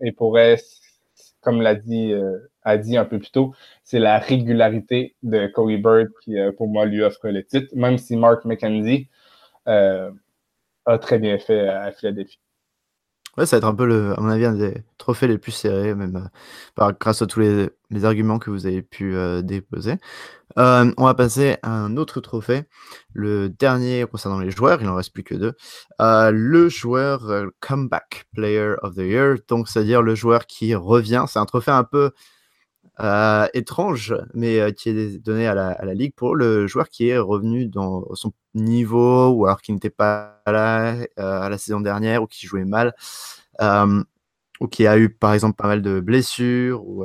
et 0.02 0.12
pourrait, 0.12 0.58
comme 1.42 1.62
l'a 1.62 1.76
dit 1.76 2.12
a 2.66 2.78
dit 2.78 2.98
un 2.98 3.06
peu 3.06 3.20
plus 3.20 3.32
tôt, 3.32 3.54
c'est 3.84 4.00
la 4.00 4.20
régularité 4.20 5.16
de 5.24 5.48
Corey 5.48 5.78
Bird 5.78 6.10
qui, 6.24 6.40
euh, 6.40 6.52
pour 6.52 6.68
moi, 6.68 6.86
lui 6.86 7.04
offre 7.04 7.28
le 7.30 7.44
titre, 7.44 7.68
même 7.76 7.98
si 7.98 8.16
Mark 8.16 8.46
McKenzie 8.46 9.10
euh, 9.68 10.12
a 10.86 10.98
très 10.98 11.20
bien 11.20 11.38
fait 11.38 11.68
à 11.68 11.92
Philadelphie. 11.92 12.40
Ouais, 13.36 13.48
ça 13.48 13.56
va 13.56 13.58
être 13.60 13.68
un 13.68 13.74
peu, 13.74 13.86
le, 13.86 14.14
à 14.18 14.22
mon 14.22 14.30
avis, 14.30 14.46
un 14.46 14.54
des 14.54 14.84
trophées 15.00 15.28
les 15.28 15.40
plus 15.40 15.52
serrés, 15.52 15.96
même 15.96 16.30
euh, 16.80 16.92
grâce 17.00 17.24
à 17.24 17.26
tous 17.26 17.40
les, 17.40 17.70
arguments 18.06 18.38
que 18.38 18.52
vous 18.52 18.68
avez 18.68 18.84
pu 18.84 19.16
déposer. 19.44 19.96
On 20.56 20.94
va 20.98 21.14
passer 21.16 21.58
à 21.64 21.72
un 21.72 21.98
autre 21.98 22.22
trophée, 22.22 22.64
le 23.14 23.50
dernier 23.50 24.06
concernant 24.10 24.40
les 24.40 24.52
joueurs, 24.52 24.82
il 24.82 24.88
n'en 24.88 24.96
reste 24.96 25.14
plus 25.14 25.24
que 25.24 25.36
deux. 25.36 25.54
Le 26.00 26.70
joueur 26.70 27.50
Comeback 27.60 28.26
Player 28.34 28.74
of 28.82 28.96
the 28.96 29.00
Year, 29.00 29.38
donc 29.48 29.68
c'est-à-dire 29.68 30.02
le 30.04 30.16
joueur 30.16 30.46
qui 30.46 30.74
revient. 30.76 31.26
C'est 31.28 31.40
un 31.40 31.46
trophée 31.46 31.72
un 31.72 31.84
peu 31.84 32.12
euh, 33.00 33.48
étrange, 33.56 34.16
mais 34.36 34.60
euh, 34.60 34.72
qui 34.72 34.90
est 34.90 35.18
donné 35.18 35.48
à 35.48 35.56
la, 35.56 35.70
à 35.70 35.84
la, 35.84 35.96
Ligue 35.96 36.14
pour 36.16 36.36
le 36.36 36.68
joueur 36.68 36.90
qui 36.90 37.10
est 37.10 37.18
revenu 37.18 37.66
dans 37.66 38.06
son 38.14 38.34
niveau, 38.54 39.30
ou 39.30 39.46
alors 39.48 39.64
qui 39.64 39.74
n'était 39.74 39.90
pas 39.90 40.42
là 40.46 40.94
euh, 41.20 41.42
à 41.42 41.50
la 41.50 41.58
saison 41.58 41.82
dernière, 41.82 42.22
ou 42.22 42.28
qui 42.28 42.46
jouait 42.46 42.66
mal, 42.66 42.94
ou 44.60 44.68
qui 44.68 44.86
a 44.88 44.98
eu 45.00 45.10
par 45.10 45.34
exemple 45.34 45.56
pas 45.56 45.68
mal 45.68 45.82
de 45.82 46.00
blessures, 46.00 46.86
ou 46.88 47.04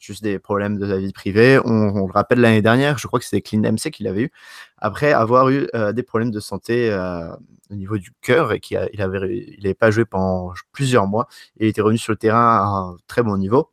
juste 0.00 0.24
des 0.24 0.38
problèmes 0.40 0.78
de 0.78 0.86
la 0.86 0.98
vie 0.98 1.12
privée. 1.12 1.60
On, 1.64 2.06
le 2.06 2.12
rappelle 2.12 2.40
l'année 2.40 2.62
dernière, 2.62 2.98
je 2.98 3.06
crois 3.06 3.20
que 3.20 3.24
c'était 3.24 3.42
Clean 3.42 3.60
MC 3.60 3.92
qui 3.92 4.02
l'avait 4.02 4.22
eu, 4.24 4.32
après 4.78 5.12
avoir 5.12 5.50
eu 5.50 5.68
des 5.94 6.02
problèmes 6.02 6.32
de 6.32 6.40
santé 6.40 6.92
au 7.70 7.74
niveau 7.74 7.98
du 7.98 8.10
cœur 8.22 8.52
et 8.52 8.60
qu'il 8.60 8.88
il 8.92 9.00
avait, 9.02 9.38
il 9.56 9.62
n'avait 9.62 9.74
pas 9.74 9.90
joué 9.90 10.04
pendant 10.04 10.52
plusieurs 10.72 11.06
mois. 11.06 11.28
Et 11.58 11.66
il 11.66 11.68
était 11.68 11.80
revenu 11.80 11.98
sur 11.98 12.12
le 12.12 12.18
terrain 12.18 12.56
à 12.56 12.64
un 12.64 12.96
très 13.06 13.22
bon 13.22 13.36
niveau. 13.38 13.71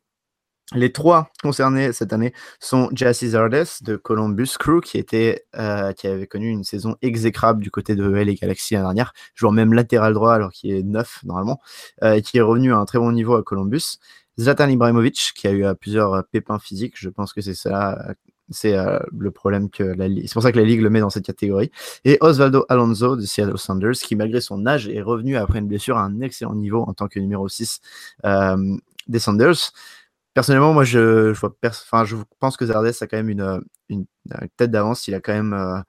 Les 0.75 0.91
trois 0.91 1.32
concernés 1.41 1.93
cette 1.93 2.13
année 2.13 2.32
sont 2.60 2.89
Jesse 2.93 3.25
Zardes 3.25 3.65
de 3.82 3.95
Columbus 3.95 4.49
Crew, 4.60 4.82
qui, 4.82 4.99
était, 4.99 5.45
euh, 5.55 5.93
qui 5.93 6.05
avait 6.08 6.27
connu 6.27 6.49
une 6.49 6.63
saison 6.63 6.95
exécrable 7.01 7.63
du 7.63 7.71
côté 7.71 7.95
de 7.95 8.08
LA 8.08 8.34
Galaxy 8.34 8.75
l'année 8.75 8.86
dernière, 8.86 9.13
jouant 9.34 9.51
même 9.51 9.73
latéral 9.73 10.13
droit 10.13 10.34
alors 10.34 10.51
qu'il 10.51 10.71
est 10.71 10.84
neuf 10.84 11.21
normalement, 11.23 11.60
euh, 12.03 12.13
et 12.13 12.21
qui 12.21 12.38
est 12.38 12.41
revenu 12.41 12.71
à 12.71 12.77
un 12.77 12.86
très 12.86 12.99
bon 12.99 13.12
niveau 13.12 13.36
à 13.36 13.43
Columbus. 13.43 13.97
Zlatan 14.39 14.69
Ibrahimovic, 14.69 15.32
qui 15.36 15.47
a 15.47 15.51
eu 15.51 15.65
plusieurs 15.75 16.23
pépins 16.32 16.60
physiques, 16.60 16.93
je 16.95 17.10
pense 17.10 17.34
que 17.34 17.41
c'est 17.41 17.55
ça, 17.55 17.97
c'est 18.51 18.77
euh, 18.77 18.99
le 19.17 19.32
problème 19.32 19.69
que 19.69 19.84
la 19.84 20.08
Ligue. 20.08 20.25
C'est 20.27 20.34
pour 20.34 20.43
ça 20.43 20.51
que 20.51 20.58
la 20.58 20.65
Ligue 20.65 20.82
le 20.82 20.89
met 20.89 20.99
dans 20.99 21.10
cette 21.10 21.25
catégorie. 21.25 21.71
Et 22.05 22.17
Osvaldo 22.21 22.65
Alonso 22.69 23.15
de 23.15 23.21
Seattle 23.21 23.58
Sounders, 23.58 23.93
qui 23.93 24.15
malgré 24.15 24.41
son 24.41 24.65
âge 24.65 24.88
est 24.88 25.01
revenu 25.01 25.38
après 25.38 25.60
une 25.60 25.67
blessure 25.67 25.97
à 25.97 26.03
un 26.03 26.21
excellent 26.21 26.55
niveau 26.55 26.82
en 26.82 26.93
tant 26.93 27.08
que 27.08 27.19
numéro 27.19 27.47
6 27.47 27.82
euh, 28.25 28.77
des 29.08 29.19
Sounders. 29.19 29.71
Personnellement, 30.39 30.71
moi, 30.71 30.86
je, 30.86 31.34
pense 32.39 32.56
que 32.56 32.65
Zardes 32.65 32.93
a 33.02 33.08
quand 33.08 33.17
même 33.17 33.30
une, 33.30 33.62
une, 33.89 34.06
tête 34.56 34.71
d'avance. 34.71 35.06
Il 35.10 35.13
a 35.13 35.19
quand 35.19 35.34
même. 35.34 35.52
Euh, 35.52 35.82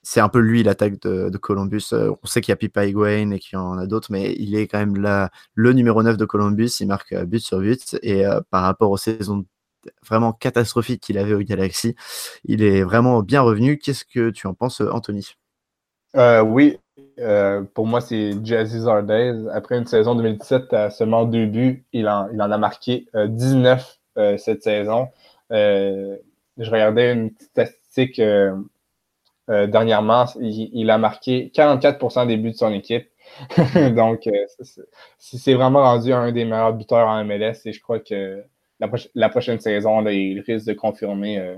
c'est 0.00 0.20
un 0.20 0.30
peu 0.30 0.38
lui 0.38 0.62
l'attaque 0.62 0.98
de, 1.02 1.36
Columbus. 1.36 1.88
Euh, 1.92 2.14
on 2.22 2.26
sait 2.26 2.40
qu'il 2.40 2.50
y 2.50 2.54
a 2.54 2.56
Pipa 2.56 2.86
Higuain 2.86 3.30
et 3.30 3.38
qu'il 3.38 3.58
y 3.58 3.60
en 3.60 3.76
a 3.76 3.86
d'autres, 3.86 4.10
mais 4.10 4.34
il 4.38 4.54
est 4.54 4.68
quand 4.68 4.78
même 4.78 4.96
le 5.52 5.72
numéro 5.74 6.02
9 6.02 6.16
de 6.16 6.24
Columbus. 6.24 6.80
Il 6.80 6.86
marque 6.86 7.12
euh, 7.12 7.26
but 7.26 7.40
sur 7.40 7.60
but. 7.60 7.98
Et 8.02 8.24
euh, 8.24 8.40
par 8.50 8.62
rapport 8.62 8.90
aux 8.90 8.96
saisons 8.96 9.44
vraiment 10.02 10.32
catastrophiques 10.32 11.02
qu'il 11.02 11.18
avait 11.18 11.34
au 11.34 11.40
Galaxy, 11.40 11.94
il 12.44 12.62
est 12.62 12.82
vraiment 12.82 13.22
bien 13.22 13.42
revenu. 13.42 13.76
Qu'est-ce 13.76 14.06
que 14.06 14.30
tu 14.30 14.46
en 14.46 14.54
penses, 14.54 14.80
Anthony? 14.80 15.34
Euh, 16.16 16.40
Oui, 16.40 16.78
euh, 17.20 17.62
pour 17.74 17.86
moi, 17.86 18.00
c'est 18.00 18.32
Jazzy 18.44 18.80
Zardes. 18.80 19.48
Après 19.52 19.76
une 19.76 19.86
saison 19.86 20.14
2017 20.14 20.72
à 20.72 20.90
seulement 20.90 21.24
deux 21.24 21.46
buts, 21.46 21.84
il 21.92 22.08
en, 22.08 22.28
il 22.32 22.40
en 22.40 22.50
a 22.50 22.58
marqué 22.58 23.06
euh, 23.14 23.26
19 23.26 23.98
euh, 24.18 24.36
cette 24.36 24.62
saison. 24.62 25.08
Euh, 25.52 26.16
je 26.58 26.70
regardais 26.70 27.12
une 27.12 27.30
statistique 27.38 28.18
euh, 28.18 28.56
dernièrement. 29.48 30.26
Il, 30.40 30.90
a 30.90 30.98
marqué 30.98 31.52
44% 31.54 32.26
des 32.26 32.36
buts 32.36 32.50
de 32.50 32.56
son 32.56 32.72
équipe. 32.72 33.08
Donc, 33.94 34.28
c'est 35.18 35.54
vraiment 35.54 35.82
rendu 35.82 36.12
un 36.12 36.32
des 36.32 36.44
meilleurs 36.44 36.72
buteurs 36.72 37.06
en 37.06 37.24
MLS 37.24 37.60
et 37.64 37.72
je 37.72 37.80
crois 37.80 38.00
que 38.00 38.42
la, 39.14 39.28
prochaine 39.28 39.60
saison, 39.60 40.00
là, 40.00 40.12
il 40.12 40.40
risque 40.40 40.66
de 40.66 40.72
confirmer 40.72 41.56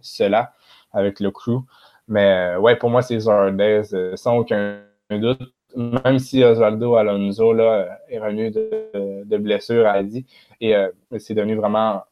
cela 0.00 0.54
avec 0.92 1.20
le 1.20 1.30
crew. 1.30 1.62
Mais 2.08 2.56
ouais, 2.56 2.76
pour 2.76 2.90
moi, 2.90 3.02
c'est 3.02 3.18
Zardes, 3.20 3.84
sans 4.16 4.36
aucun 4.36 4.80
doute, 5.18 5.40
même 5.76 6.18
si 6.18 6.44
Osvaldo 6.44 6.96
Alonso 6.96 7.52
là, 7.52 8.00
est 8.08 8.18
revenu 8.18 8.50
de, 8.50 9.24
de 9.24 9.36
blessure, 9.38 9.86
a 9.86 10.02
dit, 10.02 10.26
et 10.60 10.76
euh, 10.76 10.88
c'est 11.18 11.34
devenu 11.34 11.56
vraiment 11.56 12.04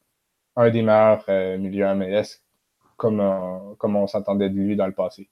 un 0.56 0.70
des 0.70 0.82
meilleurs 0.82 1.24
euh, 1.28 1.58
milieux 1.58 1.86
MLS, 1.94 2.40
comme, 2.96 3.20
euh, 3.20 3.74
comme 3.78 3.96
on 3.96 4.06
s'entendait 4.06 4.50
de 4.50 4.54
lui 4.54 4.76
dans 4.76 4.86
le 4.86 4.92
passé. 4.92 5.28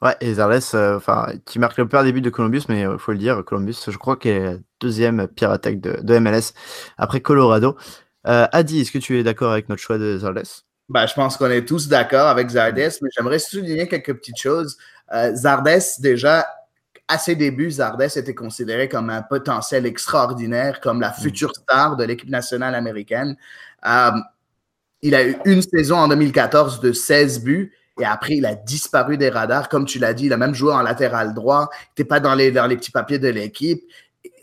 Ouais, 0.00 0.16
et 0.20 0.34
Zarles, 0.34 0.60
enfin, 0.96 1.28
qui 1.44 1.58
marque 1.60 1.78
le 1.78 1.86
pire 1.86 2.02
début 2.02 2.20
de 2.20 2.30
Columbus, 2.30 2.62
mais 2.68 2.82
il 2.82 2.98
faut 2.98 3.12
le 3.12 3.18
dire, 3.18 3.44
Columbus, 3.44 3.76
je 3.88 3.96
crois 3.96 4.16
qu'il 4.16 4.32
est 4.32 4.40
la 4.40 4.56
deuxième 4.80 5.28
pire 5.28 5.50
attaque 5.50 5.80
de, 5.80 6.00
de 6.02 6.18
MLS 6.18 6.54
après 6.98 7.20
Colorado. 7.20 7.76
Adi, 8.24 8.80
est-ce 8.80 8.90
que 8.90 8.98
tu 8.98 9.18
es 9.18 9.22
d'accord 9.22 9.52
avec 9.52 9.68
notre 9.68 9.80
choix 9.80 9.98
de 9.98 10.18
Zarles 10.18 10.42
ben, 10.92 11.06
je 11.06 11.14
pense 11.14 11.38
qu'on 11.38 11.50
est 11.50 11.66
tous 11.66 11.88
d'accord 11.88 12.26
avec 12.26 12.50
Zardes, 12.50 12.76
mais 12.76 13.08
j'aimerais 13.16 13.38
souligner 13.38 13.88
quelques 13.88 14.14
petites 14.14 14.38
choses. 14.38 14.76
Euh, 15.14 15.34
Zardes, 15.34 15.80
déjà, 16.00 16.46
à 17.12 17.18
ses 17.18 17.34
débuts, 17.34 17.70
Zardes 17.70 18.02
était 18.02 18.34
considéré 18.34 18.88
comme 18.88 19.10
un 19.10 19.22
potentiel 19.22 19.86
extraordinaire, 19.86 20.80
comme 20.80 21.00
la 21.00 21.12
future 21.12 21.52
star 21.54 21.96
de 21.96 22.04
l'équipe 22.04 22.30
nationale 22.30 22.74
américaine. 22.74 23.36
Euh, 23.86 24.10
il 25.02 25.14
a 25.14 25.24
eu 25.24 25.36
une 25.44 25.62
saison 25.62 25.96
en 25.96 26.08
2014 26.08 26.80
de 26.80 26.92
16 26.92 27.42
buts 27.42 27.72
et 28.00 28.04
après, 28.04 28.36
il 28.36 28.46
a 28.46 28.54
disparu 28.54 29.18
des 29.18 29.28
radars. 29.28 29.68
Comme 29.68 29.84
tu 29.84 29.98
l'as 29.98 30.14
dit, 30.14 30.26
il 30.26 30.32
a 30.32 30.36
même 30.36 30.54
joué 30.54 30.72
en 30.72 30.80
latéral 30.80 31.34
droit. 31.34 31.68
Il 31.72 31.90
n'était 31.90 32.08
pas 32.08 32.20
dans 32.20 32.34
les, 32.34 32.50
dans 32.50 32.66
les 32.66 32.76
petits 32.76 32.90
papiers 32.90 33.18
de 33.18 33.28
l'équipe. 33.28 33.82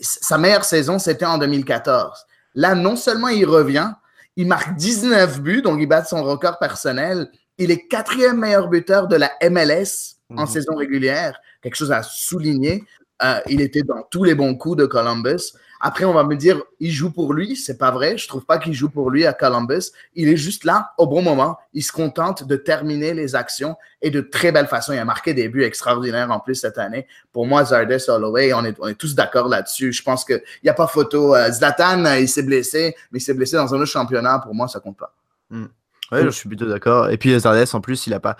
Sa 0.00 0.38
meilleure 0.38 0.64
saison, 0.64 0.98
c'était 0.98 1.24
en 1.24 1.38
2014. 1.38 2.26
Là, 2.54 2.74
non 2.74 2.96
seulement 2.96 3.28
il 3.28 3.46
revient, 3.46 3.92
il 4.36 4.46
marque 4.46 4.76
19 4.76 5.40
buts, 5.40 5.62
donc 5.62 5.80
il 5.80 5.86
bat 5.86 6.04
son 6.04 6.22
record 6.22 6.58
personnel. 6.58 7.30
Il 7.58 7.70
est 7.70 7.88
quatrième 7.88 8.38
meilleur 8.38 8.68
buteur 8.68 9.08
de 9.08 9.16
la 9.16 9.32
MLS 9.50 10.16
en 10.30 10.42
mhm. 10.42 10.46
saison 10.46 10.76
régulière. 10.76 11.38
Quelque 11.62 11.76
chose 11.76 11.92
à 11.92 12.02
souligner. 12.02 12.84
Euh, 13.22 13.38
il 13.48 13.60
était 13.60 13.82
dans 13.82 14.02
tous 14.10 14.24
les 14.24 14.34
bons 14.34 14.54
coups 14.54 14.78
de 14.78 14.86
Columbus. 14.86 15.52
Après, 15.82 16.04
on 16.04 16.12
va 16.12 16.24
me 16.24 16.36
dire, 16.36 16.62
il 16.78 16.90
joue 16.90 17.10
pour 17.10 17.34
lui. 17.34 17.56
C'est 17.56 17.76
pas 17.76 17.90
vrai. 17.90 18.16
Je 18.16 18.28
trouve 18.28 18.44
pas 18.44 18.58
qu'il 18.58 18.72
joue 18.72 18.88
pour 18.88 19.10
lui 19.10 19.26
à 19.26 19.32
Columbus. 19.32 19.92
Il 20.14 20.28
est 20.28 20.36
juste 20.36 20.64
là 20.64 20.92
au 20.96 21.06
bon 21.06 21.22
moment. 21.22 21.58
Il 21.74 21.82
se 21.82 21.92
contente 21.92 22.44
de 22.44 22.56
terminer 22.56 23.12
les 23.14 23.34
actions 23.34 23.76
et 24.00 24.10
de 24.10 24.20
très 24.20 24.52
belle 24.52 24.66
façon. 24.66 24.92
Il 24.92 24.98
a 24.98 25.04
marqué 25.04 25.34
des 25.34 25.48
buts 25.48 25.64
extraordinaires 25.64 26.30
en 26.30 26.40
plus 26.40 26.54
cette 26.54 26.78
année. 26.78 27.06
Pour 27.32 27.46
moi, 27.46 27.64
Zardes 27.64 27.98
Holloway, 28.08 28.52
on 28.54 28.64
est, 28.64 28.76
on 28.78 28.88
est 28.88 28.94
tous 28.94 29.14
d'accord 29.14 29.48
là-dessus. 29.48 29.92
Je 29.92 30.02
pense 30.02 30.24
qu'il 30.24 30.42
n'y 30.64 30.70
a 30.70 30.74
pas 30.74 30.86
photo. 30.86 31.34
Euh, 31.34 31.50
Zlatan, 31.50 32.04
il 32.14 32.28
s'est 32.28 32.42
blessé, 32.42 32.94
mais 33.10 33.18
il 33.18 33.22
s'est 33.22 33.34
blessé 33.34 33.56
dans 33.56 33.74
un 33.74 33.78
autre 33.78 33.90
championnat. 33.90 34.38
Pour 34.38 34.54
moi, 34.54 34.68
ça 34.68 34.80
compte 34.80 34.96
pas. 34.96 35.14
Mm. 35.50 35.66
Oui, 36.12 36.20
je 36.24 36.30
suis 36.30 36.48
plutôt 36.48 36.66
d'accord. 36.66 37.10
Et 37.10 37.16
puis 37.16 37.38
Zardes, 37.38 37.68
en 37.72 37.80
plus, 37.80 38.06
il 38.06 38.14
a 38.14 38.20
pas, 38.20 38.36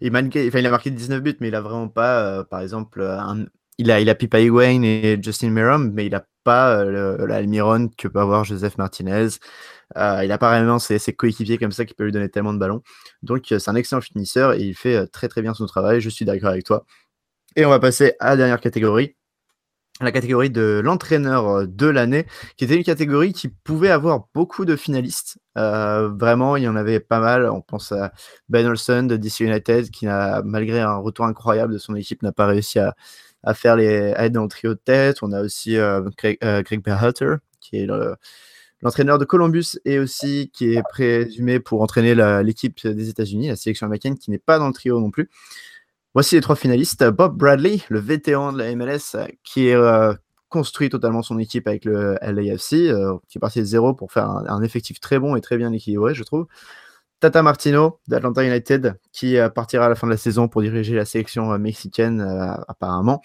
il, 0.00 0.10
manqué, 0.12 0.48
enfin, 0.48 0.58
il 0.58 0.66
a 0.66 0.70
marqué 0.70 0.90
19 0.90 1.22
buts, 1.22 1.36
mais 1.40 1.48
il 1.48 1.54
a 1.54 1.60
vraiment 1.60 1.88
pas, 1.88 2.20
euh, 2.22 2.44
par 2.44 2.60
exemple, 2.60 3.02
un, 3.02 3.46
il 3.78 3.90
a, 3.90 4.00
il 4.00 4.08
a 4.10 4.14
Pipa 4.14 4.40
Higuain 4.40 4.82
et 4.82 5.18
Justin 5.22 5.50
Miram, 5.50 5.90
mais 5.92 6.06
il 6.06 6.12
n'a 6.12 6.24
pas 6.44 6.76
euh, 6.76 7.26
l'Almiron 7.26 7.88
que 7.96 8.08
peut 8.08 8.20
avoir 8.20 8.44
Joseph 8.44 8.78
Martinez. 8.78 9.28
Euh, 9.96 10.20
il 10.22 10.28
n'a 10.28 10.38
pas 10.38 10.50
vraiment 10.50 10.78
ses, 10.78 10.98
ses 10.98 11.12
coéquipiers 11.12 11.58
comme 11.58 11.72
ça 11.72 11.84
qui 11.84 11.94
peuvent 11.94 12.06
lui 12.06 12.12
donner 12.12 12.28
tellement 12.28 12.52
de 12.54 12.58
ballons. 12.58 12.82
Donc, 13.22 13.52
euh, 13.52 13.58
c'est 13.58 13.70
un 13.70 13.74
excellent 13.74 14.00
finisseur 14.00 14.54
et 14.54 14.60
il 14.60 14.74
fait 14.74 14.96
euh, 14.96 15.06
très 15.06 15.28
très 15.28 15.42
bien 15.42 15.54
son 15.54 15.66
travail. 15.66 16.00
Je 16.00 16.08
suis 16.08 16.24
d'accord 16.24 16.50
avec 16.50 16.64
toi. 16.64 16.84
Et 17.56 17.66
on 17.66 17.70
va 17.70 17.80
passer 17.80 18.14
à 18.20 18.30
la 18.30 18.36
dernière 18.36 18.60
catégorie 18.60 19.16
la 20.04 20.12
catégorie 20.12 20.50
de 20.50 20.80
l'entraîneur 20.82 21.66
de 21.66 21.86
l'année, 21.86 22.26
qui 22.56 22.64
était 22.64 22.76
une 22.76 22.84
catégorie 22.84 23.32
qui 23.32 23.48
pouvait 23.48 23.90
avoir 23.90 24.26
beaucoup 24.34 24.64
de 24.64 24.76
finalistes. 24.76 25.38
Euh, 25.58 26.08
vraiment, 26.08 26.56
il 26.56 26.64
y 26.64 26.68
en 26.68 26.76
avait 26.76 27.00
pas 27.00 27.20
mal. 27.20 27.48
On 27.48 27.60
pense 27.60 27.92
à 27.92 28.12
Ben 28.48 28.66
Olsen 28.66 29.06
de 29.06 29.16
DC 29.16 29.40
United, 29.40 29.90
qui, 29.90 30.06
malgré 30.06 30.80
un 30.80 30.96
retour 30.96 31.26
incroyable 31.26 31.72
de 31.72 31.78
son 31.78 31.94
équipe, 31.94 32.22
n'a 32.22 32.32
pas 32.32 32.46
réussi 32.46 32.78
à, 32.78 32.94
faire 33.54 33.76
les, 33.76 34.14
être 34.16 34.32
dans 34.32 34.42
le 34.42 34.48
trio 34.48 34.74
de 34.74 34.80
tête. 34.82 35.18
On 35.22 35.32
a 35.32 35.42
aussi 35.42 35.76
euh, 35.76 36.02
Greg, 36.16 36.38
euh, 36.44 36.62
Berhalter, 36.84 37.36
qui 37.60 37.76
est 37.76 37.86
l'entraîneur 38.82 39.18
de 39.18 39.24
Columbus 39.24 39.78
et 39.84 39.98
aussi 39.98 40.50
qui 40.52 40.74
est 40.74 40.82
présumé 40.82 41.60
pour 41.60 41.82
entraîner 41.82 42.14
l'équipe 42.42 42.86
des 42.86 43.08
États-Unis, 43.08 43.48
la 43.48 43.56
sélection 43.56 43.86
américaine, 43.86 44.18
qui 44.18 44.30
n'est 44.30 44.38
pas 44.38 44.58
dans 44.58 44.68
le 44.68 44.72
trio 44.72 45.00
non 45.00 45.10
plus. 45.10 45.28
Voici 46.14 46.34
les 46.34 46.40
trois 46.40 46.56
finalistes. 46.56 47.04
Bob 47.04 47.36
Bradley, 47.36 47.80
le 47.88 47.98
vétéran 47.98 48.52
de 48.52 48.58
la 48.58 48.74
MLS, 48.74 49.16
qui 49.44 49.68
est 49.68 49.74
euh, 49.74 50.12
construit 50.48 50.90
totalement 50.90 51.22
son 51.22 51.38
équipe 51.38 51.66
avec 51.66 51.84
le 51.84 52.18
LAFC, 52.20 52.74
euh, 52.90 53.16
qui 53.28 53.38
est 53.38 53.40
parti 53.40 53.60
de 53.60 53.64
zéro 53.64 53.94
pour 53.94 54.12
faire 54.12 54.28
un, 54.28 54.62
effectif 54.62 55.00
très 55.00 55.18
bon 55.18 55.36
et 55.36 55.40
très 55.40 55.56
bien 55.56 55.72
équilibré, 55.72 56.14
je 56.14 56.22
trouve. 56.22 56.46
Tata 57.22 57.40
Martino 57.40 58.00
d'Atlanta 58.08 58.42
United, 58.42 58.98
qui 59.12 59.36
euh, 59.36 59.48
partira 59.48 59.86
à 59.86 59.88
la 59.88 59.94
fin 59.94 60.08
de 60.08 60.12
la 60.12 60.16
saison 60.16 60.48
pour 60.48 60.60
diriger 60.60 60.96
la 60.96 61.04
sélection 61.04 61.52
euh, 61.52 61.58
mexicaine 61.58 62.20
euh, 62.20 62.52
apparemment. 62.66 63.22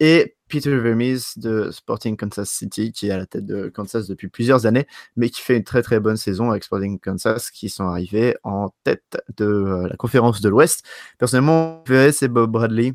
Et 0.00 0.36
Peter 0.48 0.76
Vermees 0.76 1.20
de 1.36 1.70
Sporting 1.70 2.16
Kansas 2.16 2.50
City, 2.50 2.90
qui 2.92 3.08
est 3.08 3.10
à 3.12 3.18
la 3.18 3.26
tête 3.26 3.46
de 3.46 3.68
Kansas 3.68 4.08
depuis 4.08 4.28
plusieurs 4.28 4.66
années, 4.66 4.86
mais 5.16 5.30
qui 5.30 5.40
fait 5.42 5.56
une 5.56 5.64
très 5.64 5.82
très 5.82 6.00
bonne 6.00 6.16
saison 6.16 6.50
avec 6.50 6.64
Sporting 6.64 6.98
Kansas, 6.98 7.50
qui 7.50 7.68
sont 7.68 7.84
arrivés 7.84 8.36
en 8.42 8.70
tête 8.82 9.22
de 9.36 9.86
la 9.88 9.96
conférence 9.96 10.40
de 10.40 10.48
l'Ouest. 10.48 10.84
Personnellement, 11.18 11.84
c'est 11.86 12.28
Bob 12.28 12.50
Bradley 12.50 12.94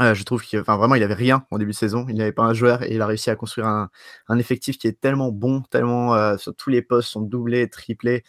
je 0.00 0.22
trouve 0.24 0.42
qu'il 0.42 0.58
enfin, 0.58 0.76
vraiment, 0.76 0.96
il 0.96 1.02
avait 1.02 1.14
rien 1.14 1.46
en 1.50 1.58
début 1.58 1.70
de 1.70 1.76
saison. 1.76 2.06
Il 2.08 2.16
n'avait 2.16 2.32
pas 2.32 2.42
un 2.42 2.54
joueur 2.54 2.82
et 2.82 2.94
il 2.94 3.00
a 3.00 3.06
réussi 3.06 3.30
à 3.30 3.36
construire 3.36 3.68
un, 3.68 3.90
un 4.28 4.38
effectif 4.38 4.78
qui 4.78 4.88
est 4.88 5.00
tellement 5.00 5.30
bon, 5.30 5.62
tellement 5.70 6.36
sur 6.36 6.54
tous 6.56 6.70
les 6.70 6.82
postes 6.82 7.10
sont 7.10 7.22
doublés, 7.22 7.68
triplés. 7.70 8.24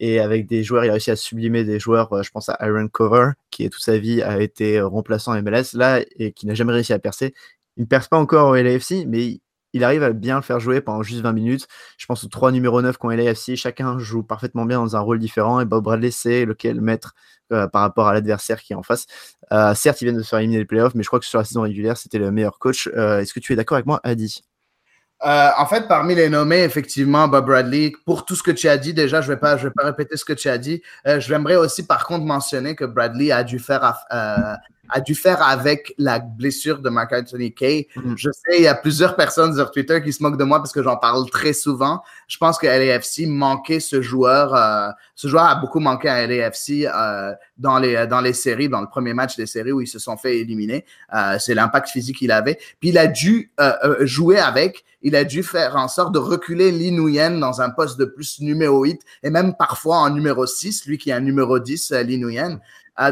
Et 0.00 0.18
avec 0.18 0.46
des 0.46 0.64
joueurs, 0.64 0.84
il 0.84 0.88
a 0.88 0.92
réussi 0.92 1.10
à 1.10 1.16
sublimer 1.16 1.62
des 1.62 1.78
joueurs. 1.78 2.22
je 2.22 2.30
pense 2.30 2.48
à 2.48 2.58
Iron 2.66 2.88
Cover, 2.88 3.32
qui 3.50 3.68
toute 3.70 3.82
sa 3.82 3.98
vie 3.98 4.22
a 4.22 4.40
été 4.40 4.80
remplaçant 4.80 5.40
MLS 5.42 5.74
là 5.74 6.00
et 6.16 6.32
qui 6.32 6.46
n'a 6.46 6.54
jamais 6.54 6.72
réussi 6.72 6.92
à 6.92 6.98
percer. 6.98 7.34
Il 7.76 7.82
ne 7.82 7.86
perce 7.86 8.08
pas 8.08 8.18
encore 8.18 8.48
au 8.48 8.54
LAFC, 8.56 9.06
mais 9.06 9.40
il 9.72 9.84
arrive 9.84 10.02
à 10.02 10.12
bien 10.12 10.36
le 10.36 10.42
faire 10.42 10.58
jouer 10.58 10.80
pendant 10.80 11.02
juste 11.02 11.20
20 11.20 11.32
minutes. 11.32 11.68
Je 11.98 12.06
pense 12.06 12.24
aux 12.24 12.28
trois 12.28 12.50
numéros 12.50 12.82
9 12.82 12.96
qu'on 12.96 13.10
LAFC, 13.10 13.56
chacun 13.56 13.98
joue 13.98 14.22
parfaitement 14.22 14.64
bien 14.64 14.80
dans 14.80 14.96
un 14.96 15.00
rôle 15.00 15.18
différent 15.18 15.60
et 15.60 15.64
Bob 15.64 15.84
Bradley 15.84 16.10
sait 16.10 16.44
lequel 16.44 16.80
mettre 16.80 17.14
euh, 17.52 17.66
par 17.68 17.82
rapport 17.82 18.08
à 18.08 18.14
l'adversaire 18.14 18.62
qui 18.62 18.72
est 18.72 18.76
en 18.76 18.82
face. 18.82 19.06
Euh, 19.52 19.74
certes, 19.74 20.00
ils 20.00 20.04
viennent 20.04 20.16
de 20.16 20.22
se 20.22 20.28
faire 20.28 20.38
éliminer 20.38 20.60
les 20.60 20.64
playoffs, 20.64 20.94
mais 20.94 21.02
je 21.02 21.08
crois 21.08 21.20
que 21.20 21.26
sur 21.26 21.38
la 21.38 21.44
saison 21.44 21.62
régulière, 21.62 21.96
c'était 21.96 22.18
le 22.18 22.30
meilleur 22.30 22.58
coach. 22.58 22.88
Euh, 22.94 23.20
est-ce 23.20 23.34
que 23.34 23.40
tu 23.40 23.52
es 23.52 23.56
d'accord 23.56 23.76
avec 23.76 23.86
moi, 23.86 24.00
Adi? 24.04 24.42
En 25.22 25.66
fait, 25.66 25.86
parmi 25.88 26.14
les 26.14 26.28
nommés, 26.28 26.62
effectivement, 26.62 27.28
Bob 27.28 27.46
Bradley, 27.46 27.92
pour 28.04 28.24
tout 28.24 28.34
ce 28.34 28.42
que 28.42 28.50
tu 28.50 28.68
as 28.68 28.78
dit, 28.78 28.94
déjà, 28.94 29.20
je 29.20 29.30
ne 29.30 29.34
vais, 29.34 29.40
pas, 29.40 29.56
vais 29.56 29.70
répéter 29.78 30.16
ce 30.16 30.24
que 30.24 30.32
tu 30.32 30.48
as 30.48 30.58
dit. 30.58 30.82
je 31.04 31.20
j'aimerais 31.20 31.56
aussi, 31.56 31.86
par 31.86 32.06
contre, 32.06 32.24
mentionner 32.24 32.74
que 32.74 32.84
Bradley 32.84 33.30
a 33.30 33.44
dû 33.44 33.58
faire 33.58 33.84
a 34.92 35.00
dû 35.00 35.14
faire 35.14 35.42
avec 35.42 35.94
la 35.98 36.18
blessure 36.18 36.80
de 36.80 36.90
Mark 36.90 37.12
Anthony 37.12 37.52
Kay. 37.52 37.88
Mm. 37.96 38.14
Je 38.16 38.30
sais, 38.30 38.58
il 38.58 38.62
y 38.64 38.68
a 38.68 38.74
plusieurs 38.74 39.16
personnes 39.16 39.54
sur 39.54 39.70
Twitter 39.70 40.02
qui 40.02 40.12
se 40.12 40.22
moquent 40.22 40.38
de 40.38 40.44
moi 40.44 40.58
parce 40.58 40.72
que 40.72 40.82
j'en 40.82 40.96
parle 40.96 41.28
très 41.30 41.52
souvent. 41.52 42.02
Je 42.28 42.36
pense 42.38 42.58
que 42.58 42.66
LAFC 42.66 43.26
manquait 43.26 43.80
ce 43.80 44.02
joueur. 44.02 44.54
Euh, 44.54 44.90
ce 45.14 45.28
joueur 45.28 45.44
a 45.44 45.54
beaucoup 45.54 45.80
manqué 45.80 46.08
à 46.08 46.26
LAFC 46.26 46.86
euh, 46.86 47.32
dans, 47.58 47.78
les, 47.78 48.06
dans 48.06 48.20
les 48.20 48.32
séries, 48.32 48.68
dans 48.68 48.80
le 48.80 48.88
premier 48.88 49.14
match 49.14 49.36
des 49.36 49.46
séries 49.46 49.72
où 49.72 49.80
ils 49.80 49.86
se 49.86 49.98
sont 49.98 50.16
fait 50.16 50.38
éliminer. 50.38 50.84
Euh, 51.14 51.36
c'est 51.38 51.54
l'impact 51.54 51.88
physique 51.88 52.18
qu'il 52.18 52.32
avait. 52.32 52.58
Puis 52.80 52.90
il 52.90 52.98
a 52.98 53.06
dû 53.06 53.50
jouer 54.00 54.38
avec. 54.38 54.84
Il 55.02 55.16
a 55.16 55.24
dû 55.24 55.42
faire 55.42 55.76
en 55.76 55.88
sorte 55.88 56.12
de 56.12 56.18
reculer 56.18 56.70
Lee 56.70 56.92
Nguyen 56.92 57.38
dans 57.38 57.62
un 57.62 57.70
poste 57.70 57.98
de 57.98 58.04
plus 58.04 58.40
numéro 58.40 58.82
8 58.84 59.00
et 59.22 59.30
même 59.30 59.54
parfois 59.56 59.96
en 59.96 60.10
numéro 60.10 60.44
6, 60.44 60.84
lui 60.86 60.98
qui 60.98 61.08
est 61.08 61.14
un 61.14 61.20
numéro 61.20 61.58
10, 61.58 61.92
Lee 62.04 62.18
Nguyen. 62.18 62.60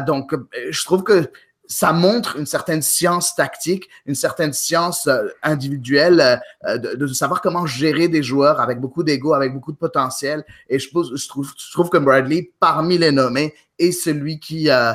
donc, 0.05 0.35
je 0.69 0.85
trouve 0.85 1.03
que 1.03 1.31
ça 1.71 1.93
montre 1.93 2.35
une 2.37 2.47
certaine 2.47 2.81
science 2.81 3.35
tactique, 3.35 3.89
une 4.07 4.15
certaine 4.15 4.53
science 4.53 5.05
euh, 5.05 5.27
individuelle 5.43 6.41
euh, 6.67 6.77
de, 6.79 6.95
de, 6.95 7.07
savoir 7.07 7.41
comment 7.41 7.67
gérer 7.67 8.07
des 8.07 8.23
joueurs 8.23 8.59
avec 8.59 8.79
beaucoup 8.79 9.03
d'ego, 9.03 9.33
avec 9.33 9.53
beaucoup 9.53 9.71
de 9.71 9.77
potentiel. 9.77 10.43
Et 10.67 10.79
je, 10.79 10.89
je, 10.89 11.27
trouve, 11.27 11.47
je 11.55 11.71
trouve 11.71 11.89
que 11.89 11.99
Bradley, 11.99 12.51
parmi 12.59 12.97
les 12.97 13.11
nommés, 13.11 13.53
est 13.77 13.91
celui 13.91 14.39
qui, 14.39 14.69
euh, 14.69 14.93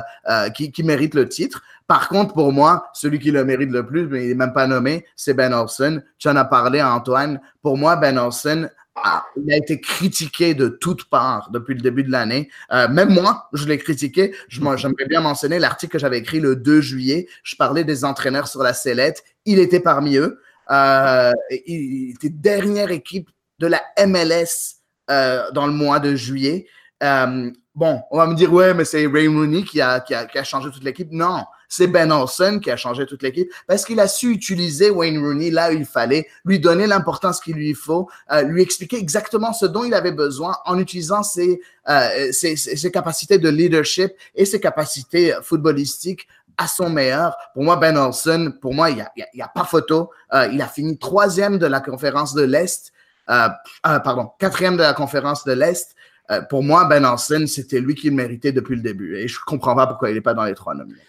qui, 0.53 0.71
qui, 0.71 0.83
mérite 0.83 1.15
le 1.15 1.29
titre. 1.29 1.63
Par 1.87 2.09
contre, 2.09 2.33
pour 2.33 2.51
moi, 2.51 2.89
celui 2.93 3.19
qui 3.19 3.31
le 3.31 3.45
mérite 3.45 3.71
le 3.71 3.85
plus, 3.85 4.07
mais 4.07 4.25
il 4.25 4.29
n'est 4.29 4.35
même 4.35 4.53
pas 4.53 4.67
nommé, 4.67 5.05
c'est 5.15 5.33
Ben 5.33 5.53
Olsen. 5.53 6.03
Tu 6.17 6.27
en 6.27 6.35
as 6.35 6.45
parlé 6.45 6.81
Antoine. 6.81 7.39
Pour 7.61 7.77
moi, 7.77 7.95
Ben 7.95 8.17
Olsen 8.17 8.69
ah, 8.95 9.25
il 9.35 9.51
a 9.51 9.57
été 9.57 9.81
critiqué 9.81 10.53
de 10.53 10.69
toutes 10.69 11.05
parts 11.05 11.49
depuis 11.51 11.75
le 11.75 11.81
début 11.81 12.03
de 12.03 12.11
l'année. 12.11 12.49
Euh, 12.71 12.87
même 12.87 13.09
moi, 13.09 13.49
je 13.51 13.65
l'ai 13.65 13.77
critiqué. 13.77 14.33
J'aimerais 14.47 15.05
bien 15.07 15.19
mentionner 15.21 15.59
l'article 15.59 15.93
que 15.93 15.99
j'avais 15.99 16.19
écrit 16.19 16.39
le 16.39 16.55
2 16.55 16.79
juillet. 16.79 17.27
Je 17.43 17.55
parlais 17.57 17.83
des 17.83 18.05
entraîneurs 18.05 18.47
sur 18.47 18.63
la 18.63 18.73
sellette. 18.73 19.23
Il 19.45 19.59
était 19.59 19.81
parmi 19.81 20.15
eux. 20.15 20.39
Euh, 20.71 21.33
il 21.67 22.11
était 22.11 22.29
dernière 22.29 22.91
équipe 22.91 23.29
de 23.59 23.67
la 23.67 23.81
MLS 24.07 24.77
euh, 25.09 25.51
dans 25.51 25.67
le 25.67 25.73
mois 25.73 25.99
de 25.99 26.15
juillet. 26.15 26.67
Euh, 27.03 27.51
bon, 27.75 28.01
on 28.11 28.17
va 28.17 28.27
me 28.27 28.35
dire, 28.35 28.51
ouais, 28.51 28.73
mais 28.73 28.85
c'est 28.85 29.05
Ray 29.07 29.27
Mooney 29.27 29.63
qui 29.63 29.81
a, 29.81 29.99
qui 29.99 30.13
a, 30.13 30.25
qui 30.25 30.37
a 30.37 30.43
changé 30.43 30.69
toute 30.71 30.83
l'équipe. 30.83 31.09
Non, 31.11 31.43
c'est 31.67 31.87
Ben 31.87 32.11
Olsen 32.11 32.59
qui 32.59 32.71
a 32.71 32.77
changé 32.77 33.05
toute 33.05 33.23
l'équipe 33.23 33.49
parce 33.67 33.85
qu'il 33.85 33.99
a 33.99 34.07
su 34.07 34.31
utiliser 34.31 34.89
Wayne 34.89 35.17
Rooney 35.19 35.51
là 35.51 35.69
où 35.69 35.73
il 35.73 35.85
fallait, 35.85 36.27
lui 36.43 36.59
donner 36.59 36.87
l'importance 36.87 37.39
qu'il 37.39 37.55
lui 37.55 37.73
faut, 37.73 38.09
euh, 38.31 38.41
lui 38.43 38.61
expliquer 38.61 38.97
exactement 38.97 39.53
ce 39.53 39.65
dont 39.65 39.83
il 39.83 39.93
avait 39.93 40.11
besoin 40.11 40.55
en 40.65 40.79
utilisant 40.79 41.23
ses, 41.23 41.61
euh, 41.89 42.31
ses, 42.31 42.55
ses, 42.55 42.91
capacités 42.91 43.37
de 43.37 43.49
leadership 43.49 44.11
et 44.35 44.45
ses 44.45 44.59
capacités 44.59 45.33
footballistiques 45.41 46.27
à 46.57 46.67
son 46.67 46.89
meilleur. 46.89 47.35
Pour 47.53 47.63
moi, 47.63 47.75
Ben 47.75 47.97
Olsen, 47.97 48.53
pour 48.59 48.73
moi, 48.73 48.89
il 48.89 48.95
n'y 48.95 49.01
a, 49.01 49.11
y 49.33 49.41
a, 49.41 49.47
pas 49.47 49.65
photo. 49.65 50.09
Euh, 50.33 50.47
il 50.51 50.61
a 50.61 50.67
fini 50.67 50.97
troisième 50.97 51.57
de 51.57 51.65
la 51.65 51.81
conférence 51.81 52.33
de 52.33 52.43
l'Est, 52.43 52.93
euh, 53.29 53.49
euh, 53.87 53.99
pardon, 53.99 54.31
quatrième 54.39 54.77
de 54.77 54.81
la 54.81 54.93
conférence 54.93 55.43
de 55.45 55.53
l'Est. 55.53 55.95
Euh, 56.31 56.41
pour 56.41 56.63
moi, 56.63 56.85
Ben 56.85 57.05
Olsen, 57.05 57.47
c'était 57.47 57.79
lui 57.79 57.95
qui 57.95 58.09
le 58.09 58.15
méritait 58.15 58.51
depuis 58.51 58.75
le 58.75 58.81
début. 58.81 59.17
Et 59.17 59.27
je 59.27 59.39
comprends 59.45 59.75
pas 59.75 59.87
pourquoi 59.87 60.09
il 60.09 60.15
n'est 60.15 60.21
pas 60.21 60.33
dans 60.33 60.45
les 60.45 60.55
trois 60.55 60.73
nominés. 60.73 60.99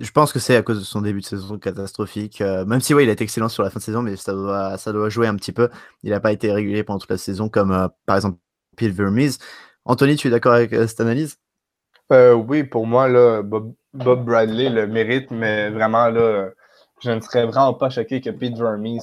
Je 0.00 0.10
pense 0.10 0.32
que 0.32 0.38
c'est 0.38 0.56
à 0.56 0.62
cause 0.62 0.78
de 0.78 0.84
son 0.84 1.02
début 1.02 1.20
de 1.20 1.24
saison 1.26 1.58
catastrophique. 1.58 2.40
Euh, 2.40 2.64
même 2.64 2.80
si, 2.80 2.94
oui, 2.94 3.04
il 3.04 3.10
a 3.10 3.12
été 3.12 3.24
excellent 3.24 3.48
sur 3.48 3.62
la 3.62 3.70
fin 3.70 3.78
de 3.78 3.84
saison, 3.84 4.02
mais 4.02 4.16
ça 4.16 4.32
doit, 4.32 4.78
ça 4.78 4.92
doit 4.92 5.08
jouer 5.10 5.26
un 5.26 5.36
petit 5.36 5.52
peu. 5.52 5.68
Il 6.02 6.10
n'a 6.10 6.20
pas 6.20 6.32
été 6.32 6.50
régulier 6.50 6.82
pendant 6.82 6.98
toute 6.98 7.10
la 7.10 7.18
saison, 7.18 7.48
comme 7.48 7.72
euh, 7.72 7.88
par 8.06 8.16
exemple 8.16 8.38
Phil 8.78 8.92
Vermees. 8.92 9.38
Anthony, 9.84 10.16
tu 10.16 10.28
es 10.28 10.30
d'accord 10.30 10.54
avec 10.54 10.70
cette 10.70 11.00
analyse? 11.00 11.38
Oui, 12.10 12.62
pour 12.64 12.86
moi, 12.86 13.42
Bob, 13.42 13.74
Bradley 13.94 14.68
le 14.68 14.86
mérite, 14.86 15.30
mais 15.30 15.70
vraiment, 15.70 16.08
là, 16.08 16.50
je 17.00 17.10
ne 17.10 17.20
serais 17.20 17.46
vraiment 17.46 17.72
pas 17.72 17.88
choqué 17.88 18.20
que 18.20 18.28
Pete 18.28 18.56
Vermees 18.56 19.00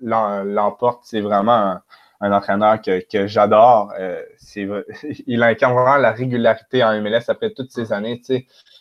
l'emporte. 0.00 1.00
C'est 1.04 1.20
vraiment 1.20 1.80
un 2.20 2.32
entraîneur 2.32 2.80
que, 2.82 3.26
j'adore. 3.26 3.92
Euh, 3.98 4.22
il 5.26 5.42
incarne 5.42 5.74
vraiment 5.74 5.96
la 5.96 6.12
régularité 6.12 6.84
en 6.84 7.00
MLS 7.00 7.24
après 7.28 7.50
toutes 7.50 7.72
ces 7.72 7.92
années. 7.92 8.20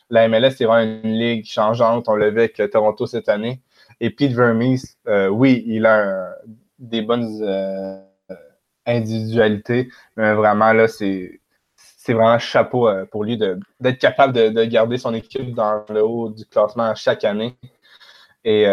La 0.09 0.27
MLS, 0.27 0.51
c'est 0.51 0.65
vraiment 0.65 1.01
une 1.03 1.13
ligue 1.13 1.45
changeante. 1.45 2.09
On 2.09 2.15
l'a 2.15 2.29
vu 2.29 2.39
avec 2.39 2.61
Toronto 2.71 3.05
cette 3.05 3.29
année. 3.29 3.61
Et 3.99 4.09
Pete 4.09 4.33
Vermees, 4.33 4.97
euh, 5.07 5.27
oui, 5.27 5.63
il 5.67 5.85
a 5.85 6.35
des 6.79 7.01
bonnes 7.01 7.27
euh, 7.41 7.99
individualités, 8.85 9.89
mais 10.15 10.33
vraiment, 10.33 10.73
là, 10.73 10.87
c'est 10.87 11.39
vraiment 12.07 12.39
chapeau 12.39 12.89
pour 13.11 13.23
lui 13.23 13.37
d'être 13.37 13.99
capable 13.99 14.33
de, 14.33 14.49
de, 14.49 14.63
garder 14.65 14.97
son 14.97 15.13
équipe 15.13 15.53
dans 15.53 15.85
le 15.89 16.03
haut 16.03 16.29
du 16.29 16.45
classement 16.45 16.95
chaque 16.95 17.23
année. 17.23 17.55
Et 18.43 18.65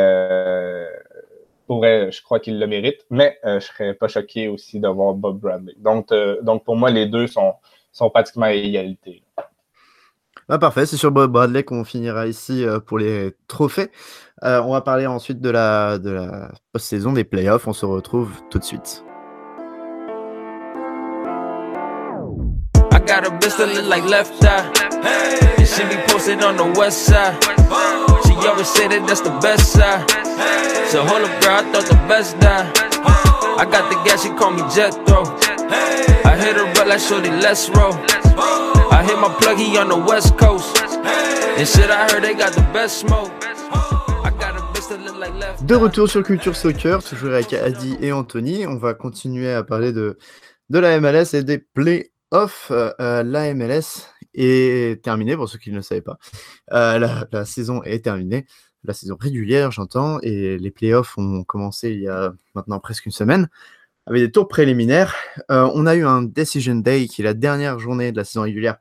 euh, 1.70 2.10
je 2.10 2.22
crois 2.22 2.40
qu'il 2.40 2.58
le 2.58 2.66
mérite, 2.66 3.04
mais 3.10 3.38
euh, 3.44 3.60
je 3.60 3.66
serais 3.66 3.94
pas 3.94 4.08
choqué 4.08 4.48
aussi 4.48 4.80
d'avoir 4.80 5.14
Bob 5.14 5.40
Bradley. 5.40 5.74
Donc, 5.78 6.12
euh, 6.12 6.40
donc 6.42 6.64
pour 6.64 6.76
moi, 6.76 6.90
les 6.90 7.06
deux 7.06 7.26
sont, 7.26 7.54
sont 7.92 8.10
pratiquement 8.10 8.46
à 8.46 8.52
égalité. 8.52 9.22
Ah, 10.48 10.58
parfait, 10.58 10.86
c'est 10.86 10.96
sur 10.96 11.10
Bob 11.10 11.32
Bradley 11.32 11.64
qu'on 11.64 11.84
finira 11.84 12.28
ici 12.28 12.64
euh, 12.64 12.78
pour 12.78 12.98
les 12.98 13.34
trophées. 13.48 13.90
on 14.42 14.72
va 14.72 14.80
parler 14.80 15.06
ensuite 15.06 15.40
de 15.40 15.50
la, 15.50 15.98
de 15.98 16.10
la 16.10 16.52
post-saison, 16.72 17.12
des 17.12 17.24
playoffs. 17.24 17.66
On 17.66 17.72
se 17.72 17.84
retrouve 17.84 18.30
tout 18.50 18.58
de 18.58 18.64
suite. 18.64 19.04
I 38.90 39.02
hit 39.04 39.18
my 39.18 39.28
on 39.78 39.88
the 39.88 39.96
west 39.96 40.36
coast. 40.36 40.76
And 41.58 41.66
shit, 41.66 41.90
I 41.90 42.08
heard 42.10 42.22
they 42.22 42.34
got 42.34 42.52
the 42.52 42.62
best 42.72 42.98
smoke. 42.98 43.32
De 45.62 45.74
retour 45.74 46.08
sur 46.08 46.22
Culture 46.22 46.54
Soccer, 46.54 47.02
toujours 47.02 47.32
avec 47.32 47.52
Adi 47.52 47.96
et 48.00 48.12
Anthony. 48.12 48.66
On 48.66 48.76
va 48.76 48.94
continuer 48.94 49.52
à 49.52 49.64
parler 49.64 49.92
de, 49.92 50.16
de 50.70 50.78
la 50.78 51.00
MLS 51.00 51.34
et 51.34 51.42
des 51.42 51.58
play 51.58 52.12
off, 52.30 52.68
euh, 52.70 52.92
euh, 53.00 53.22
la 53.22 53.52
MLS 53.54 54.06
est 54.34 55.02
terminée, 55.02 55.36
pour 55.36 55.48
ceux 55.48 55.58
qui 55.58 55.70
ne 55.70 55.76
le 55.76 55.82
savaient 55.82 56.02
pas. 56.02 56.18
Euh, 56.72 57.26
la, 57.32 57.44
saison 57.44 57.82
est 57.82 58.04
terminée, 58.04 58.46
la 58.84 58.94
saison 58.94 59.16
régulière, 59.18 59.72
j'entends, 59.72 60.20
et 60.22 60.58
les 60.58 60.70
playoffs 60.70 61.18
ont 61.18 61.42
commencé 61.44 61.90
il 61.90 62.02
y 62.02 62.08
a 62.08 62.32
maintenant 62.54 62.78
presque 62.78 63.06
une 63.06 63.12
semaine, 63.12 63.48
avec 64.06 64.22
des 64.22 64.30
tours 64.30 64.48
préliminaires. 64.48 65.14
on 65.48 65.86
a 65.86 65.94
eu 65.94 66.06
un 66.06 66.22
Decision 66.22 66.76
Day, 66.76 67.06
qui 67.08 67.22
est 67.22 67.24
la 67.24 67.34
dernière 67.34 67.78
journée 67.78 68.12
de 68.12 68.16
la 68.16 68.24
saison 68.24 68.42
régulière, 68.42 68.76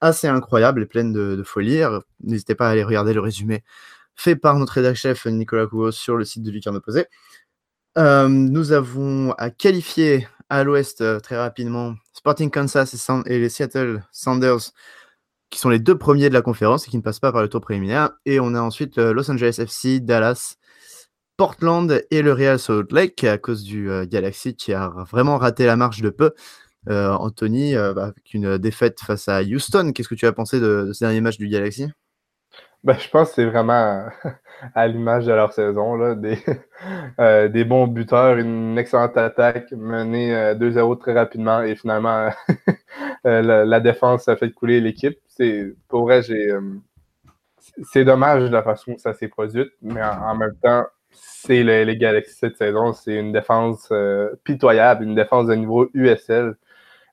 assez 0.00 0.28
incroyable 0.28 0.82
et 0.82 0.86
pleine 0.86 1.12
de, 1.12 1.42
folie. 1.42 1.80
N'hésitez 2.22 2.54
pas 2.54 2.68
à 2.68 2.72
aller 2.72 2.84
regarder 2.84 3.12
le 3.12 3.20
résumé 3.20 3.64
fait 4.18 4.34
par 4.36 4.58
notre 4.58 4.72
rédacteur-chef 4.74 5.26
Nicolas 5.26 5.66
Couvos 5.66 5.92
sur 5.92 6.16
le 6.16 6.24
site 6.24 6.42
de 6.42 6.50
Lucarne 6.50 6.76
Opposé. 6.76 7.06
nous 7.96 8.72
avons 8.72 9.32
à 9.38 9.50
qualifier 9.50 10.26
à 10.50 10.64
l'ouest 10.64 11.00
euh, 11.00 11.20
très 11.20 11.36
rapidement. 11.36 11.94
Sporting 12.12 12.50
Kansas 12.50 13.10
et, 13.26 13.38
les 13.38 13.48
Seattle 13.48 14.02
Sounders, 14.12 14.72
qui 15.50 15.58
sont 15.58 15.68
les 15.68 15.78
deux 15.78 15.96
premiers 15.96 16.28
de 16.28 16.34
la 16.34 16.42
conférence 16.42 16.86
et 16.86 16.90
qui 16.90 16.96
ne 16.96 17.02
passent 17.02 17.20
pas 17.20 17.32
par 17.32 17.42
le 17.42 17.48
tour 17.48 17.60
préliminaire. 17.60 18.10
Et 18.26 18.40
on 18.40 18.54
a 18.54 18.60
ensuite 18.60 18.96
Los 18.98 19.30
Angeles 19.30 19.56
FC, 19.58 20.00
Dallas, 20.00 20.56
Portland 21.38 22.02
et 22.10 22.20
le 22.20 22.32
Real 22.32 22.58
Salt 22.58 22.92
Lake 22.92 23.22
à 23.22 23.38
cause 23.38 23.62
du 23.62 23.88
euh, 23.88 24.04
Galaxy 24.06 24.56
qui 24.56 24.74
a 24.74 24.88
vraiment 25.08 25.38
raté 25.38 25.66
la 25.66 25.76
marche 25.76 26.02
de 26.02 26.10
peu. 26.10 26.32
Euh, 26.88 27.12
Anthony, 27.12 27.74
bah, 27.74 28.06
avec 28.06 28.34
une 28.34 28.58
défaite 28.58 29.00
face 29.00 29.28
à 29.28 29.42
Houston, 29.42 29.92
qu'est-ce 29.94 30.08
que 30.08 30.16
tu 30.16 30.26
as 30.26 30.32
pensé 30.32 30.58
de, 30.58 30.90
ce 30.92 31.04
dernier 31.04 31.20
match 31.20 31.38
du 31.38 31.48
Galaxy? 31.48 31.86
Ben, 32.82 32.96
je 32.98 33.08
pense 33.08 33.28
que 33.28 33.34
c'est 33.36 33.44
vraiment 33.44 34.06
à 34.74 34.88
l'image 34.88 35.26
de 35.26 35.32
leur 35.32 35.52
saison. 35.52 35.94
Là, 35.94 36.16
des, 36.16 36.38
euh, 37.20 37.64
bons 37.64 37.86
buteurs, 37.86 38.36
une 38.38 38.76
excellente 38.76 39.16
attaque, 39.16 39.70
menée 39.72 40.32
2-0 40.54 40.98
très 40.98 41.12
rapidement 41.12 41.62
et 41.62 41.76
finalement 41.76 42.30
la, 43.24 43.80
défense 43.80 44.26
a 44.26 44.36
fait 44.36 44.50
couler 44.50 44.80
l'équipe. 44.80 45.18
Pour 45.86 46.02
vrai, 46.02 46.22
c'est 47.82 48.04
dommage 48.04 48.42
de 48.42 48.48
la 48.48 48.64
façon 48.64 48.94
que 48.94 49.00
ça 49.00 49.14
s'est 49.14 49.28
produit, 49.28 49.70
mais 49.82 50.02
en, 50.02 50.34
même 50.34 50.56
temps, 50.60 50.84
c'est 51.10 51.62
les 51.62 51.96
Galaxies 51.96 52.36
cette 52.36 52.56
saison. 52.56 52.92
C'est 52.92 53.16
une 53.16 53.32
défense 53.32 53.92
pitoyable, 54.44 55.04
une 55.04 55.14
défense 55.14 55.46
de 55.48 55.54
niveau 55.54 55.88
USL 55.94 56.56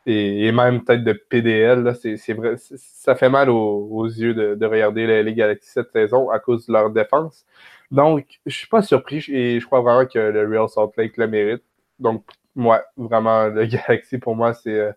et, 0.06 0.52
même 0.52 0.84
peut-être 0.84 1.04
de 1.04 1.14
PDL. 1.14 1.96
C'est 1.96 2.34
vrai, 2.34 2.56
ça 2.58 3.16
fait 3.16 3.30
mal 3.30 3.50
aux, 3.50 4.06
yeux 4.06 4.34
de, 4.34 4.66
regarder 4.66 5.24
les, 5.24 5.34
Galaxies 5.34 5.72
cette 5.72 5.92
saison 5.92 6.30
à 6.30 6.40
cause 6.40 6.68
de 6.68 6.74
leur 6.74 6.90
défense. 6.90 7.46
Donc, 7.92 8.40
je 8.46 8.56
suis 8.56 8.68
pas 8.68 8.82
surpris 8.82 9.24
et 9.30 9.60
je 9.60 9.66
crois 9.66 9.82
vraiment 9.82 10.08
que 10.08 10.20
le 10.20 10.48
Real 10.48 10.70
Salt 10.70 10.92
Lake 10.98 11.18
le 11.18 11.28
mérite. 11.28 11.64
Donc, 12.00 12.24
moi, 12.56 12.84
vraiment, 12.98 13.48
le 13.48 13.66
Galaxy, 13.66 14.18
pour 14.18 14.36
moi, 14.36 14.54
c'est 14.54 14.96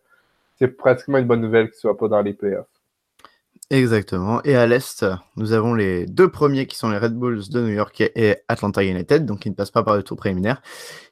pratiquement 0.77 1.19
une 1.19 1.27
bonne 1.27 1.41
nouvelle 1.41 1.71
qu'il 1.71 1.79
soit 1.79 1.97
pas 1.97 2.09
dans 2.09 2.23
les 2.23 2.35
playoffs. 2.35 2.67
Exactement. 3.71 4.43
Et 4.45 4.57
à 4.57 4.67
l'Est, 4.67 5.05
nous 5.37 5.53
avons 5.53 5.75
les 5.75 6.07
deux 6.07 6.31
premiers 6.31 6.67
qui 6.67 6.77
sont 6.77 6.89
les 6.89 6.97
Red 6.97 7.15
Bulls 7.15 7.51
de 7.51 7.61
New 7.61 7.75
York 7.75 8.01
et 8.01 8.37
Atlanta 8.49 8.83
United, 8.83 9.27
donc 9.27 9.41
qui 9.41 9.51
ne 9.51 9.55
passent 9.55 9.71
pas 9.71 9.83
par 9.83 9.95
le 9.95 10.03
tour 10.03 10.17
préliminaire. 10.17 10.63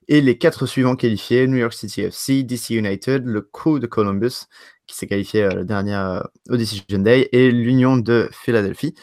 Et 0.09 0.23
les 0.23 0.39
quatre 0.39 0.65
suivants 0.65 0.97
qualifiés, 0.97 1.47
New 1.49 1.59
York 1.59 1.75
City 1.75 2.01
FC, 2.03 2.45
DC 2.45 2.71
United, 2.71 3.27
le 3.27 3.43
Crew 3.43 3.79
de 3.79 3.87
Columbus, 3.87 4.47
qui 4.87 4.97
s'est 4.97 5.07
qualifié 5.07 5.43
à 5.43 5.55
la 5.55 5.65
dernière 5.65 6.29
au 6.49 6.57
Decision 6.57 6.99
Day, 7.01 7.29
et 7.33 7.51
l'Union 7.51 7.99
de 7.99 8.31
Philadelphie. 8.33 8.95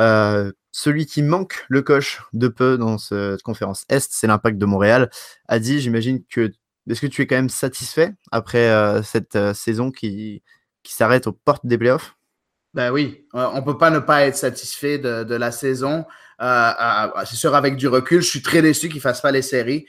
Euh, 0.00 0.50
celui 0.72 1.06
qui 1.06 1.22
manque 1.22 1.64
le 1.68 1.82
coche 1.82 2.22
de 2.32 2.48
peu 2.48 2.78
dans 2.78 2.98
cette 2.98 3.42
conférence 3.42 3.84
Est, 3.90 4.08
c'est 4.12 4.26
l'impact 4.26 4.58
de 4.58 4.66
Montréal. 4.66 5.08
A 5.48 5.58
dit, 5.60 5.80
j'imagine 5.80 6.24
que. 6.24 6.52
Est-ce 6.90 7.00
que 7.00 7.06
tu 7.06 7.22
es 7.22 7.26
quand 7.28 7.36
même 7.36 7.48
satisfait 7.48 8.12
après 8.32 8.68
euh, 8.70 9.02
cette 9.04 9.36
euh, 9.36 9.54
saison 9.54 9.92
qui, 9.92 10.42
qui 10.82 10.94
s'arrête 10.94 11.28
aux 11.28 11.32
portes 11.32 11.64
des 11.64 11.78
playoffs? 11.78 12.16
Ben 12.74 12.90
oui, 12.90 13.26
euh, 13.34 13.46
on 13.52 13.56
ne 13.56 13.60
peut 13.60 13.76
pas 13.76 13.90
ne 13.90 13.98
pas 13.98 14.24
être 14.24 14.36
satisfait 14.36 14.98
de, 14.98 15.34
la 15.34 15.52
saison. 15.52 16.06
Euh, 16.40 16.44
euh, 16.80 17.08
c'est 17.26 17.36
sûr, 17.36 17.54
avec 17.54 17.76
du 17.76 17.86
recul, 17.86 18.22
je 18.22 18.28
suis 18.28 18.42
très 18.42 18.62
déçu 18.62 18.88
qu'ils 18.88 18.96
ne 18.96 19.02
fassent 19.02 19.20
pas 19.20 19.30
les 19.30 19.42
séries. 19.42 19.86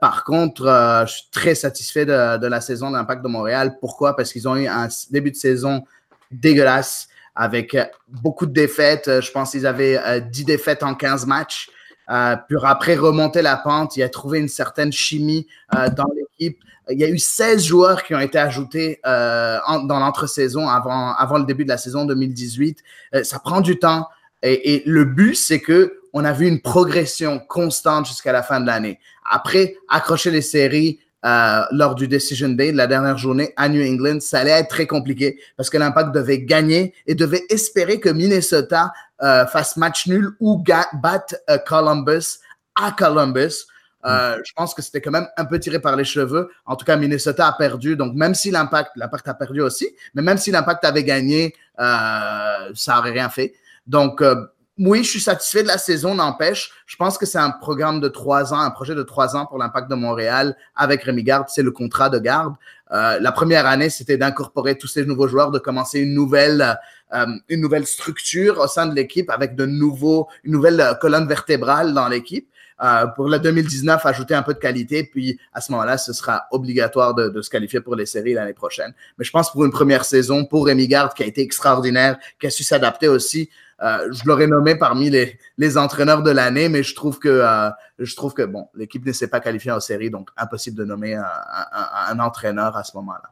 par 0.00 0.24
contre, 0.24 0.64
je 1.06 1.12
suis 1.12 1.28
très 1.30 1.54
satisfait 1.54 2.06
de, 2.06 2.46
la 2.46 2.60
saison 2.60 2.90
de 2.90 2.96
l'Impact 2.96 3.22
de 3.22 3.28
Montréal. 3.28 3.76
Pourquoi? 3.80 4.16
Parce 4.16 4.32
qu'ils 4.32 4.48
ont 4.48 4.56
eu 4.56 4.66
un 4.66 4.88
début 5.10 5.32
de 5.32 5.36
saison 5.36 5.84
dégueulasse 6.30 7.08
avec 7.34 7.76
beaucoup 8.08 8.46
de 8.46 8.52
défaites. 8.52 9.20
Je 9.20 9.30
pense 9.30 9.50
qu'ils 9.50 9.66
avaient 9.66 10.22
10 10.22 10.44
défaites 10.44 10.82
en 10.82 10.94
15 10.94 11.26
matchs. 11.26 11.68
puis 12.06 12.56
après 12.62 12.94
remonter 12.94 13.42
la 13.42 13.56
pente, 13.56 13.96
il 13.96 14.02
a 14.02 14.08
trouvé 14.08 14.38
une 14.38 14.48
certaine 14.48 14.92
chimie 14.92 15.46
dans 15.72 16.06
Il 16.38 16.54
y 16.88 17.04
a 17.04 17.08
eu 17.08 17.18
16 17.18 17.64
joueurs 17.64 18.02
qui 18.02 18.14
ont 18.14 18.20
été 18.20 18.38
ajoutés 18.38 19.00
euh, 19.06 19.58
dans 19.84 19.98
l'entre-saison 20.00 20.68
avant, 20.68 21.14
avant 21.14 21.38
le 21.38 21.44
début 21.44 21.64
de 21.64 21.68
la 21.68 21.78
saison 21.78 22.04
2018. 22.04 22.78
Euh, 23.14 23.24
ça 23.24 23.38
prend 23.38 23.60
du 23.60 23.78
temps. 23.78 24.08
Et, 24.42 24.82
le 24.84 25.06
but, 25.06 25.34
c'est 25.34 25.60
que 25.60 26.00
on 26.12 26.24
a 26.24 26.32
vu 26.32 26.46
une 26.46 26.60
progression 26.60 27.38
constante 27.38 28.06
jusqu'à 28.06 28.30
la 28.30 28.42
fin 28.42 28.60
de 28.60 28.66
l'année. 28.66 29.00
Après, 29.28 29.76
accrocher 29.88 30.30
les 30.30 30.42
séries 30.42 31.00
euh, 31.24 31.62
lors 31.72 31.94
du 31.94 32.08
Decision 32.08 32.50
Day, 32.50 32.70
de 32.70 32.76
la 32.76 32.86
dernière 32.86 33.16
journée 33.16 33.54
à 33.56 33.70
New 33.70 33.82
England, 33.82 34.20
ça 34.20 34.40
allait 34.40 34.50
être 34.50 34.68
très 34.68 34.86
compliqué 34.86 35.40
parce 35.56 35.70
que 35.70 35.78
l'Impact 35.78 36.14
devait 36.14 36.40
gagner 36.40 36.92
et 37.06 37.14
devait 37.14 37.42
espérer 37.48 38.00
que 38.00 38.10
Minnesota 38.10 38.92
fasse 39.18 39.78
match 39.78 40.06
nul 40.06 40.32
ou 40.38 40.62
batte 40.92 41.42
Columbus 41.66 42.40
à 42.74 42.92
Columbus 42.92 43.64
euh, 44.06 44.38
je 44.44 44.52
pense 44.52 44.74
que 44.74 44.82
c'était 44.82 45.00
quand 45.00 45.10
même 45.10 45.28
un 45.36 45.44
peu 45.44 45.58
tiré 45.58 45.78
par 45.78 45.96
les 45.96 46.04
cheveux. 46.04 46.50
En 46.66 46.76
tout 46.76 46.84
cas, 46.84 46.96
Minnesota 46.96 47.46
a 47.46 47.52
perdu. 47.52 47.96
Donc, 47.96 48.14
même 48.14 48.34
si 48.34 48.50
l'impact, 48.50 48.92
l'impact 48.96 49.28
a 49.28 49.34
perdu 49.34 49.60
aussi, 49.60 49.88
mais 50.14 50.22
même 50.22 50.38
si 50.38 50.50
l'impact 50.50 50.84
avait 50.84 51.04
gagné, 51.04 51.54
euh, 51.80 52.72
ça 52.74 52.96
n'aurait 52.96 53.12
rien 53.12 53.30
fait. 53.30 53.54
Donc, 53.86 54.20
euh, 54.20 54.34
oui, 54.78 55.04
je 55.04 55.10
suis 55.10 55.20
satisfait 55.20 55.62
de 55.62 55.68
la 55.68 55.78
saison, 55.78 56.14
n'empêche. 56.14 56.72
Je 56.86 56.96
pense 56.96 57.16
que 57.16 57.26
c'est 57.26 57.38
un 57.38 57.50
programme 57.50 58.00
de 58.00 58.08
trois 58.08 58.52
ans, 58.52 58.58
un 58.58 58.70
projet 58.70 58.94
de 58.94 59.02
trois 59.02 59.36
ans 59.36 59.46
pour 59.46 59.58
l'impact 59.58 59.88
de 59.88 59.94
Montréal 59.94 60.56
avec 60.74 61.04
Rémi 61.04 61.22
Garde. 61.22 61.46
C'est 61.48 61.62
le 61.62 61.70
contrat 61.70 62.10
de 62.10 62.18
garde. 62.18 62.54
la 62.90 63.32
première 63.32 63.66
année, 63.66 63.88
c'était 63.88 64.16
d'incorporer 64.16 64.76
tous 64.76 64.88
ces 64.88 65.06
nouveaux 65.06 65.28
joueurs, 65.28 65.52
de 65.52 65.60
commencer 65.60 66.00
une 66.00 66.12
nouvelle, 66.12 66.76
une 67.12 67.60
nouvelle 67.60 67.86
structure 67.86 68.58
au 68.58 68.66
sein 68.66 68.86
de 68.86 68.94
l'équipe 68.96 69.30
avec 69.30 69.54
de 69.54 69.64
nouveaux, 69.64 70.26
une 70.42 70.52
nouvelle 70.52 70.98
colonne 71.00 71.28
vertébrale 71.28 71.94
dans 71.94 72.08
l'équipe. 72.08 72.48
Euh, 72.82 73.06
pour 73.06 73.28
le 73.28 73.38
2019, 73.38 74.04
ajouter 74.04 74.34
un 74.34 74.42
peu 74.42 74.52
de 74.52 74.58
qualité, 74.58 75.04
puis 75.04 75.38
à 75.52 75.60
ce 75.60 75.70
moment-là, 75.72 75.96
ce 75.96 76.12
sera 76.12 76.46
obligatoire 76.50 77.14
de, 77.14 77.40
se 77.40 77.48
qualifier 77.48 77.80
pour 77.80 77.94
les 77.94 78.06
séries 78.06 78.34
l'année 78.34 78.52
prochaine. 78.52 78.92
Mais 79.18 79.24
je 79.24 79.30
pense 79.30 79.52
pour 79.52 79.64
une 79.64 79.70
première 79.70 80.04
saison, 80.04 80.44
pour 80.44 80.66
Rémi 80.66 80.88
Garde, 80.88 81.14
qui 81.14 81.22
a 81.22 81.26
été 81.26 81.40
extraordinaire, 81.40 82.18
qui 82.40 82.46
a 82.46 82.50
su 82.50 82.64
s'adapter 82.64 83.08
aussi, 83.08 83.48
euh, 83.82 84.08
je 84.12 84.22
l'aurais 84.24 84.46
nommé 84.46 84.76
parmi 84.76 85.10
les, 85.10 85.78
entraîneurs 85.78 86.22
de 86.22 86.30
l'année, 86.30 86.68
mais 86.68 86.82
je 86.82 86.94
trouve 86.94 87.18
que 87.18 87.28
euh, 87.28 87.70
je 87.98 88.14
trouve 88.16 88.34
que 88.34 88.42
bon, 88.42 88.68
l'équipe 88.74 89.04
ne 89.04 89.12
s'est 89.12 89.28
pas 89.28 89.40
qualifiée 89.40 89.72
en 89.72 89.80
série, 89.80 90.10
donc 90.10 90.30
impossible 90.36 90.76
de 90.76 90.84
nommer 90.84 91.14
un, 91.14 92.18
entraîneur 92.18 92.76
à 92.76 92.84
ce 92.84 92.96
moment-là. 92.96 93.30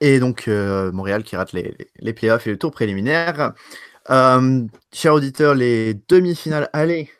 Et 0.00 0.20
donc 0.20 0.46
Montréal 0.48 1.22
qui 1.22 1.36
rate 1.36 1.52
les, 1.52 2.12
playoffs 2.12 2.46
et 2.46 2.50
le 2.50 2.58
tour 2.58 2.72
préliminaire. 2.72 3.52
cher 4.08 5.14
auditeur, 5.14 5.54
les 5.54 5.94
demi-finales 6.08 6.68
allez 6.72 7.10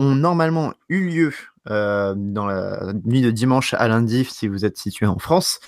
ont 0.00 0.14
normalement 0.14 0.72
eu 0.88 1.06
lieu 1.08 1.32
euh, 1.68 2.14
dans 2.16 2.46
la 2.46 2.94
nuit 3.04 3.20
de 3.20 3.30
dimanche 3.30 3.74
à 3.74 3.86
lundi 3.86 4.24
si 4.24 4.48
vous 4.48 4.64
êtes 4.64 4.78
situé 4.78 5.04
en 5.06 5.18
France. 5.18 5.60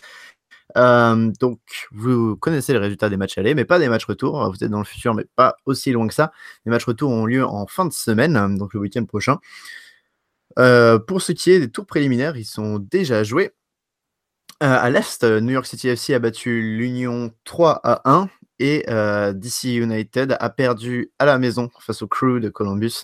Euh, 0.79 1.31
donc, 1.39 1.61
vous 1.93 2.35
connaissez 2.37 2.73
les 2.73 2.79
résultats 2.79 3.11
des 3.11 3.19
matchs 3.19 3.37
allés, 3.37 3.55
mais 3.55 3.67
pas 3.67 3.79
des 3.79 3.91
matchs 3.91 4.07
retour. 4.07 4.51
Vous 4.51 4.65
êtes 4.65 4.71
dans 4.71 4.79
le 4.79 4.87
futur, 4.87 5.13
mais 5.13 5.27
pas 5.37 5.57
aussi 5.67 5.93
loin 5.93 6.09
que 6.09 6.15
ça. 6.15 6.33
Les 6.65 6.71
matchs 6.71 6.87
retour 6.87 7.11
ont 7.11 7.27
lieu 7.27 7.45
en 7.45 7.67
fin 7.67 7.85
de 7.85 7.93
semaine, 7.93 8.57
donc 8.57 8.73
le 8.73 8.81
week-end 8.81 9.05
prochain. 9.05 9.39
Euh, 10.59 10.99
pour 10.99 11.21
ce 11.21 11.33
qui 11.33 11.51
est 11.51 11.61
des 11.61 11.71
tours 11.71 11.87
préliminaires, 11.87 12.39
ils 12.39 12.47
sont 12.47 12.79
déjà 12.79 13.25
joués. 13.25 13.51
à 14.61 14.89
l'Est, 14.89 15.25
New 15.25 15.53
York 15.53 15.67
City 15.67 15.89
FC 15.89 16.15
a 16.15 16.19
battu 16.21 16.63
l'Union 16.63 17.33
3 17.45 17.81
à 17.85 18.11
1 18.11 18.31
et 18.63 18.85
euh, 18.89 19.33
DC 19.33 19.65
United 19.65 20.37
a 20.39 20.49
perdu 20.49 21.11
à 21.19 21.25
la 21.25 21.37
maison 21.37 21.69
face 21.81 22.01
au 22.01 22.07
crew 22.07 22.39
de 22.39 22.49
Columbus 22.49 23.03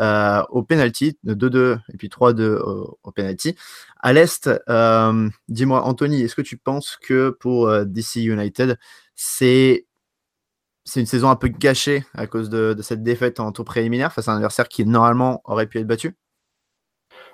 euh, 0.00 0.40
au 0.50 0.62
penalty, 0.62 1.18
de 1.24 1.34
2-2 1.34 1.80
et 1.92 1.96
puis 1.96 2.08
3-2 2.08 2.60
au, 3.02 3.10
penalty. 3.10 3.56
À 3.98 4.12
l'Est, 4.12 4.48
euh, 4.68 5.28
dis-moi, 5.48 5.82
Anthony, 5.82 6.22
est-ce 6.22 6.36
que 6.36 6.42
tu 6.42 6.56
penses 6.56 6.96
que 6.96 7.30
pour 7.40 7.74
DC 7.84 8.16
United, 8.16 8.78
c'est 9.16 9.86
c'est 10.84 11.00
une 11.00 11.06
saison 11.06 11.28
un 11.28 11.36
peu 11.36 11.48
gâchée 11.48 12.04
à 12.14 12.26
cause 12.26 12.48
de, 12.48 12.72
de, 12.74 12.82
cette 12.82 13.02
défaite 13.02 13.38
en 13.40 13.52
tour 13.52 13.64
préliminaire 13.64 14.12
face 14.12 14.28
à 14.28 14.32
un 14.32 14.36
adversaire 14.36 14.68
qui 14.68 14.84
normalement 14.86 15.42
aurait 15.44 15.66
pu 15.66 15.78
être 15.78 15.86
battu? 15.86 16.16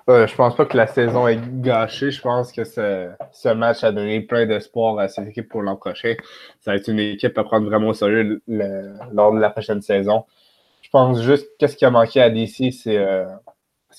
Euh, 0.09 0.25
je 0.27 0.35
pense 0.35 0.55
pas 0.55 0.65
que 0.65 0.77
la 0.77 0.87
saison 0.87 1.27
est 1.27 1.39
gâchée. 1.61 2.11
Je 2.11 2.21
pense 2.21 2.51
que 2.51 2.63
ce, 2.63 3.09
ce 3.31 3.49
match 3.49 3.83
a 3.83 3.91
donné 3.91 4.21
plein 4.21 4.45
d'espoir 4.45 4.97
à 4.99 5.07
cette 5.07 5.27
équipe 5.27 5.49
pour 5.49 5.61
l'an 5.61 5.75
prochain. 5.75 6.15
Ça 6.61 6.71
va 6.71 6.77
être 6.77 6.87
une 6.87 6.99
équipe 6.99 7.37
à 7.37 7.43
prendre 7.43 7.65
vraiment 7.67 7.89
au 7.89 7.93
sérieux 7.93 8.41
lors 8.47 9.33
de 9.33 9.39
la 9.39 9.49
prochaine 9.49 9.81
saison. 9.81 10.25
Je 10.87 10.89
pense 10.89 11.21
juste 11.21 11.49
qu'est-ce 11.59 11.75
qui 11.75 11.83
a 11.83 11.91
manqué 11.91 12.21
à 12.21 12.29
DC, 12.29 12.71
c'est 12.71 12.97
euh, 12.97 13.25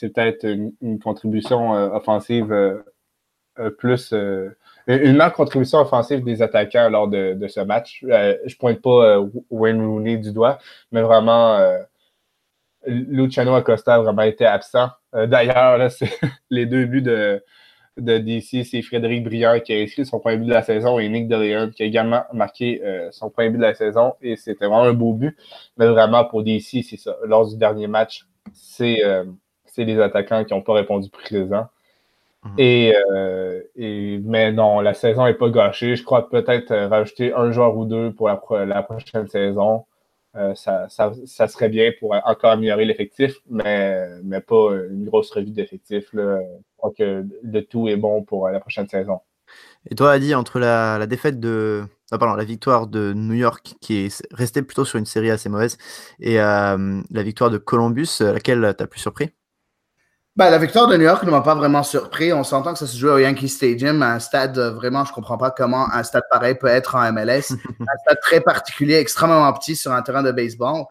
peut-être 0.00 0.44
une, 0.44 0.98
contribution 0.98 1.76
euh, 1.76 1.90
offensive 1.90 2.50
euh, 2.50 3.70
plus. 3.76 4.14
une 4.86 5.30
contribution 5.36 5.80
offensive 5.80 6.24
des 6.24 6.40
attaquants 6.40 6.88
lors 6.88 7.06
de, 7.08 7.34
de 7.34 7.46
ce 7.46 7.60
match. 7.60 8.02
je 8.02 8.56
pointe 8.56 8.80
pas 8.80 9.20
Wayne 9.50 9.84
Rooney 9.84 10.16
du 10.16 10.32
doigt, 10.32 10.58
mais 10.90 11.02
vraiment 11.02 11.58
Luciano 12.88 13.54
Acosta 13.54 13.94
a 13.94 13.98
vraiment 14.00 14.22
été 14.22 14.46
absent. 14.46 14.88
Euh, 15.14 15.26
d'ailleurs, 15.26 15.78
les 16.50 16.66
deux 16.66 16.86
buts 16.86 17.02
de, 17.02 17.42
de 17.96 18.18
DC, 18.18 18.64
c'est 18.64 18.82
Frédéric 18.82 19.24
Briand 19.24 19.60
qui 19.60 19.72
a 19.72 19.76
inscrit 19.76 20.06
son 20.06 20.18
premier 20.18 20.38
but 20.38 20.46
de 20.46 20.52
la 20.52 20.62
saison 20.62 20.98
et 20.98 21.08
Nick 21.08 21.28
DeLeon 21.28 21.70
qui 21.70 21.82
a 21.82 21.86
également 21.86 22.22
marqué 22.32 22.80
euh, 22.84 23.08
son 23.12 23.30
premier 23.30 23.50
but 23.50 23.58
de 23.58 23.62
la 23.62 23.74
saison. 23.74 24.14
Et 24.22 24.36
c'était 24.36 24.66
vraiment 24.66 24.84
un 24.84 24.92
beau 24.92 25.12
but. 25.12 25.36
Mais 25.76 25.86
vraiment, 25.86 26.24
pour 26.24 26.42
DC, 26.42 26.84
c'est 26.88 26.96
ça. 26.96 27.16
Lors 27.24 27.48
du 27.48 27.56
dernier 27.56 27.86
match, 27.86 28.26
c'est 28.52 29.04
euh, 29.04 29.24
les 29.76 30.00
attaquants 30.00 30.44
qui 30.44 30.54
n'ont 30.54 30.62
pas 30.62 30.74
répondu 30.74 31.08
présent. 31.08 31.66
Mhm. 32.44 32.54
Et, 32.58 32.94
et, 33.76 34.20
mais 34.24 34.52
non, 34.52 34.80
la 34.80 34.94
saison 34.94 35.24
n'est 35.26 35.34
pas 35.34 35.50
gâchée. 35.50 35.94
Je 35.94 36.02
crois 36.02 36.28
peut-être 36.28 36.74
rajouter 36.74 37.32
un 37.32 37.52
joueur 37.52 37.76
ou 37.76 37.84
deux 37.84 38.12
pour 38.12 38.28
la, 38.28 38.40
la 38.64 38.82
prochaine 38.82 39.28
saison. 39.28 39.84
Euh, 40.36 40.54
ça, 40.54 40.88
serait 41.48 41.68
bien 41.68 41.90
pour 41.98 42.14
encore 42.24 42.52
améliorer 42.52 42.84
l'effectif, 42.84 43.36
mais, 43.48 44.06
mais 44.22 44.40
pas 44.40 44.74
une 44.90 45.06
grosse 45.06 45.30
revue 45.30 45.50
d'effectif. 45.50 46.04
Je 46.12 46.38
crois 46.76 46.92
que 46.96 47.24
le 47.42 47.60
tout 47.62 47.88
est 47.88 47.96
bon 47.96 48.22
pour 48.22 48.48
la 48.48 48.60
prochaine 48.60 48.88
saison. 48.88 49.20
Et 49.90 49.94
toi, 49.94 50.12
Adi, 50.12 50.34
entre 50.34 50.58
la, 50.58 51.06
défaite 51.06 51.40
de, 51.40 51.84
pardon, 52.10 52.34
la 52.34 52.44
victoire 52.44 52.86
de 52.86 53.14
New 53.14 53.34
York 53.34 53.74
qui 53.80 53.96
est 53.96 54.26
restée 54.30 54.62
plutôt 54.62 54.84
sur 54.84 54.98
une 54.98 55.06
série 55.06 55.30
assez 55.30 55.48
mauvaise 55.48 55.78
et 56.20 56.36
la 56.36 56.76
victoire 57.10 57.50
de 57.50 57.58
Columbus, 57.58 58.18
laquelle 58.20 58.74
t'as 58.76 58.86
plus 58.86 59.00
surpris? 59.00 59.30
Ben, 60.38 60.50
la 60.50 60.58
victoire 60.58 60.86
de 60.86 60.96
New 60.96 61.02
York 61.02 61.24
ne 61.24 61.32
m'a 61.32 61.40
pas 61.40 61.56
vraiment 61.56 61.82
surpris. 61.82 62.32
On 62.32 62.44
s'entend 62.44 62.72
que 62.72 62.78
ça 62.78 62.86
se 62.86 62.96
joue 62.96 63.08
au 63.08 63.18
Yankee 63.18 63.48
Stadium, 63.48 64.04
un 64.04 64.20
stade 64.20 64.56
vraiment, 64.56 65.04
je 65.04 65.12
comprends 65.12 65.36
pas 65.36 65.50
comment 65.50 65.92
un 65.92 66.04
stade 66.04 66.22
pareil 66.30 66.54
peut 66.54 66.68
être 66.68 66.94
en 66.94 67.12
MLS. 67.12 67.50
un 67.80 67.98
stade 68.04 68.20
très 68.22 68.40
particulier, 68.40 68.94
extrêmement 68.94 69.52
petit 69.54 69.74
sur 69.74 69.90
un 69.92 70.00
terrain 70.00 70.22
de 70.22 70.30
baseball. 70.30 70.84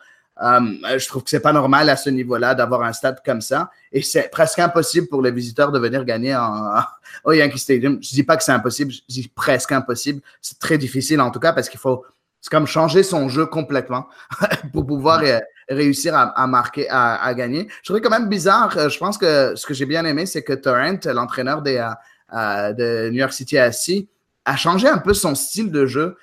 Euh, 0.44 0.98
je 0.98 1.08
trouve 1.08 1.24
que 1.24 1.30
c'est 1.30 1.40
pas 1.40 1.54
normal 1.54 1.90
à 1.90 1.96
ce 1.96 2.10
niveau-là 2.10 2.56
d'avoir 2.56 2.84
un 2.84 2.92
stade 2.92 3.22
comme 3.26 3.40
ça. 3.40 3.72
Et 3.94 4.02
c'est 4.02 4.30
presque 4.30 4.60
impossible 4.60 5.08
pour 5.08 5.22
les 5.22 5.32
visiteurs 5.32 5.72
de 5.72 5.80
venir 5.80 6.04
gagner 6.04 6.36
en, 6.36 6.82
au 7.24 7.32
Yankee 7.32 7.58
Stadium. 7.58 8.00
Je 8.02 8.10
dis 8.10 8.24
pas 8.24 8.36
que 8.36 8.44
c'est 8.44 8.52
impossible, 8.52 8.92
je 8.92 9.00
dis 9.08 9.32
presque 9.34 9.72
impossible. 9.72 10.22
C'est 10.42 10.60
très 10.60 10.78
difficile 10.78 11.22
en 11.22 11.32
tout 11.32 11.40
cas 11.40 11.54
parce 11.54 11.70
qu'il 11.70 11.80
faut, 11.80 12.04
c'est 12.42 12.52
comme 12.52 12.68
changer 12.68 13.02
son 13.02 13.30
jeu 13.30 13.46
complètement 13.46 14.10
pour 14.74 14.86
pouvoir 14.86 15.22
euh, 15.24 15.40
réussir 15.70 16.16
à, 16.16 16.48
marquer, 16.48 16.88
à, 16.90 17.34
gagner. 17.34 17.68
Je 17.82 17.86
trouvais 17.86 18.02
quand 18.02 18.10
même 18.10 18.30
bizarre. 18.30 18.76
Euh, 18.78 18.90
je 18.90 18.98
pense 18.98 19.18
que 19.18 19.56
ce 19.56 19.66
que 19.66 19.74
j'ai 19.74 19.86
bien 19.86 20.06
aimé, 20.06 20.26
c'est 20.26 20.44
que 20.44 20.54
Torrent, 20.54 21.00
l'entraîneur 21.06 21.62
des, 21.62 21.86
de 22.32 23.10
New 23.10 23.18
York 23.18 23.34
City 23.34 23.58
SC, 23.72 24.08
a 24.46 24.56
changé 24.56 24.88
un 24.88 24.98
peu 24.98 25.14
son 25.14 25.36
style 25.36 25.72
de 25.72 25.86
jeu, 25.86 26.18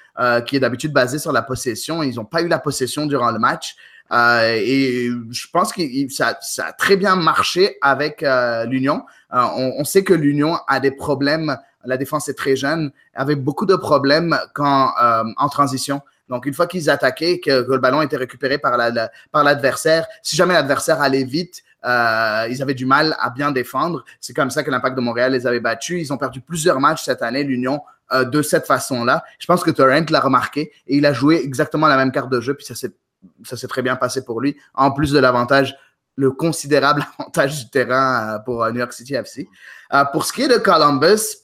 qui 0.47 0.57
est 0.57 0.61
d'habitude 0.61 0.93
basé 0.93 1.19
sur 1.19 1.33
la 1.33 1.43
possession. 1.43 2.03
Ils 2.03 2.15
n'ont 2.17 2.25
pas 2.25 2.41
eu 2.41 2.49
la 2.49 2.59
possession 2.59 3.05
durant 3.07 3.31
le 3.31 3.39
match. 3.39 3.77
Euh, 4.13 4.61
et 4.63 5.09
je 5.31 5.47
pense 5.53 5.73
que 5.73 5.83
ça, 6.11 6.37
a 6.59 6.73
très 6.73 6.97
bien 6.97 7.17
marché 7.17 7.79
avec 7.81 8.23
euh, 8.23 8.65
l'Union. 8.67 9.05
Euh, 9.33 9.43
on, 9.57 9.85
sait 9.85 10.05
que 10.05 10.15
l'Union 10.15 10.59
a 10.69 10.81
des 10.81 10.91
problèmes. 10.91 11.57
La 11.85 11.97
défense 11.97 12.29
est 12.29 12.35
très 12.35 12.57
jeune, 12.57 12.93
avait 13.15 13.35
beaucoup 13.35 13.67
de 13.67 13.77
problèmes 13.77 14.39
quand 14.55 14.93
en 15.37 15.49
transition. 15.51 16.01
Donc, 16.29 16.47
une 16.47 16.55
fois 16.55 16.67
qu'ils 16.67 16.89
attaquaient, 16.91 17.41
que, 17.41 17.67
le 17.69 17.79
ballon 17.79 18.03
était 18.03 18.17
récupéré 18.17 18.59
par 18.59 18.77
l'adversaire, 18.77 20.07
si 20.23 20.37
jamais 20.37 20.55
l'adversaire 20.55 21.01
allait 21.01 21.25
vite, 21.25 21.63
ils 21.85 22.59
avaient 22.63 22.75
du 22.75 22.87
mal 22.87 23.15
à 23.19 23.31
bien 23.31 23.51
défendre. 23.51 24.05
C'est 24.21 24.33
comme 24.33 24.51
ça 24.51 24.63
que 24.63 24.71
l'Impact 24.71 24.97
de 24.97 25.03
Montréal 25.03 25.33
les 25.33 25.47
avait 25.47 25.61
battus. 25.61 26.01
Ils 26.01 26.13
ont 26.13 26.17
perdu 26.17 26.41
plusieurs 26.41 26.81
matchs 26.81 27.05
cette 27.05 27.21
année, 27.21 27.45
l'Union, 27.45 27.83
de 28.13 28.43
cette 28.43 28.67
façon-là. 28.67 29.23
Je 29.39 29.47
pense 29.47 29.63
que 29.63 29.71
Torrent 29.71 30.07
l'a 30.09 30.21
remarqué 30.21 30.73
et 30.87 30.97
il 30.97 31.05
a 31.05 31.13
joué 31.13 31.43
exactement 31.45 31.87
la 31.87 31.99
même 31.99 32.11
carte 32.11 32.31
de 32.31 32.41
jeu, 32.41 32.55
puis 32.55 32.65
ça 32.65 32.75
s'est 32.75 33.69
très 33.69 33.83
bien 33.83 33.97
passé 33.97 34.25
pour 34.25 34.41
lui. 34.41 34.57
En 34.73 34.93
plus 34.93 35.13
de 35.13 35.19
l'avantage, 35.19 35.77
le 36.17 36.31
considérable 36.31 37.07
avantage 37.19 37.65
du 37.65 37.71
terrain 37.71 38.35
euh, 38.35 38.39
pour 38.39 38.63
euh, 38.63 38.71
New 38.71 38.79
York 38.79 38.93
City 38.93 39.15
FC. 39.15 39.49
Euh, 39.93 40.05
pour 40.07 40.25
ce 40.25 40.33
qui 40.33 40.43
est 40.43 40.49
de 40.49 40.59
Columbus, 40.59 41.39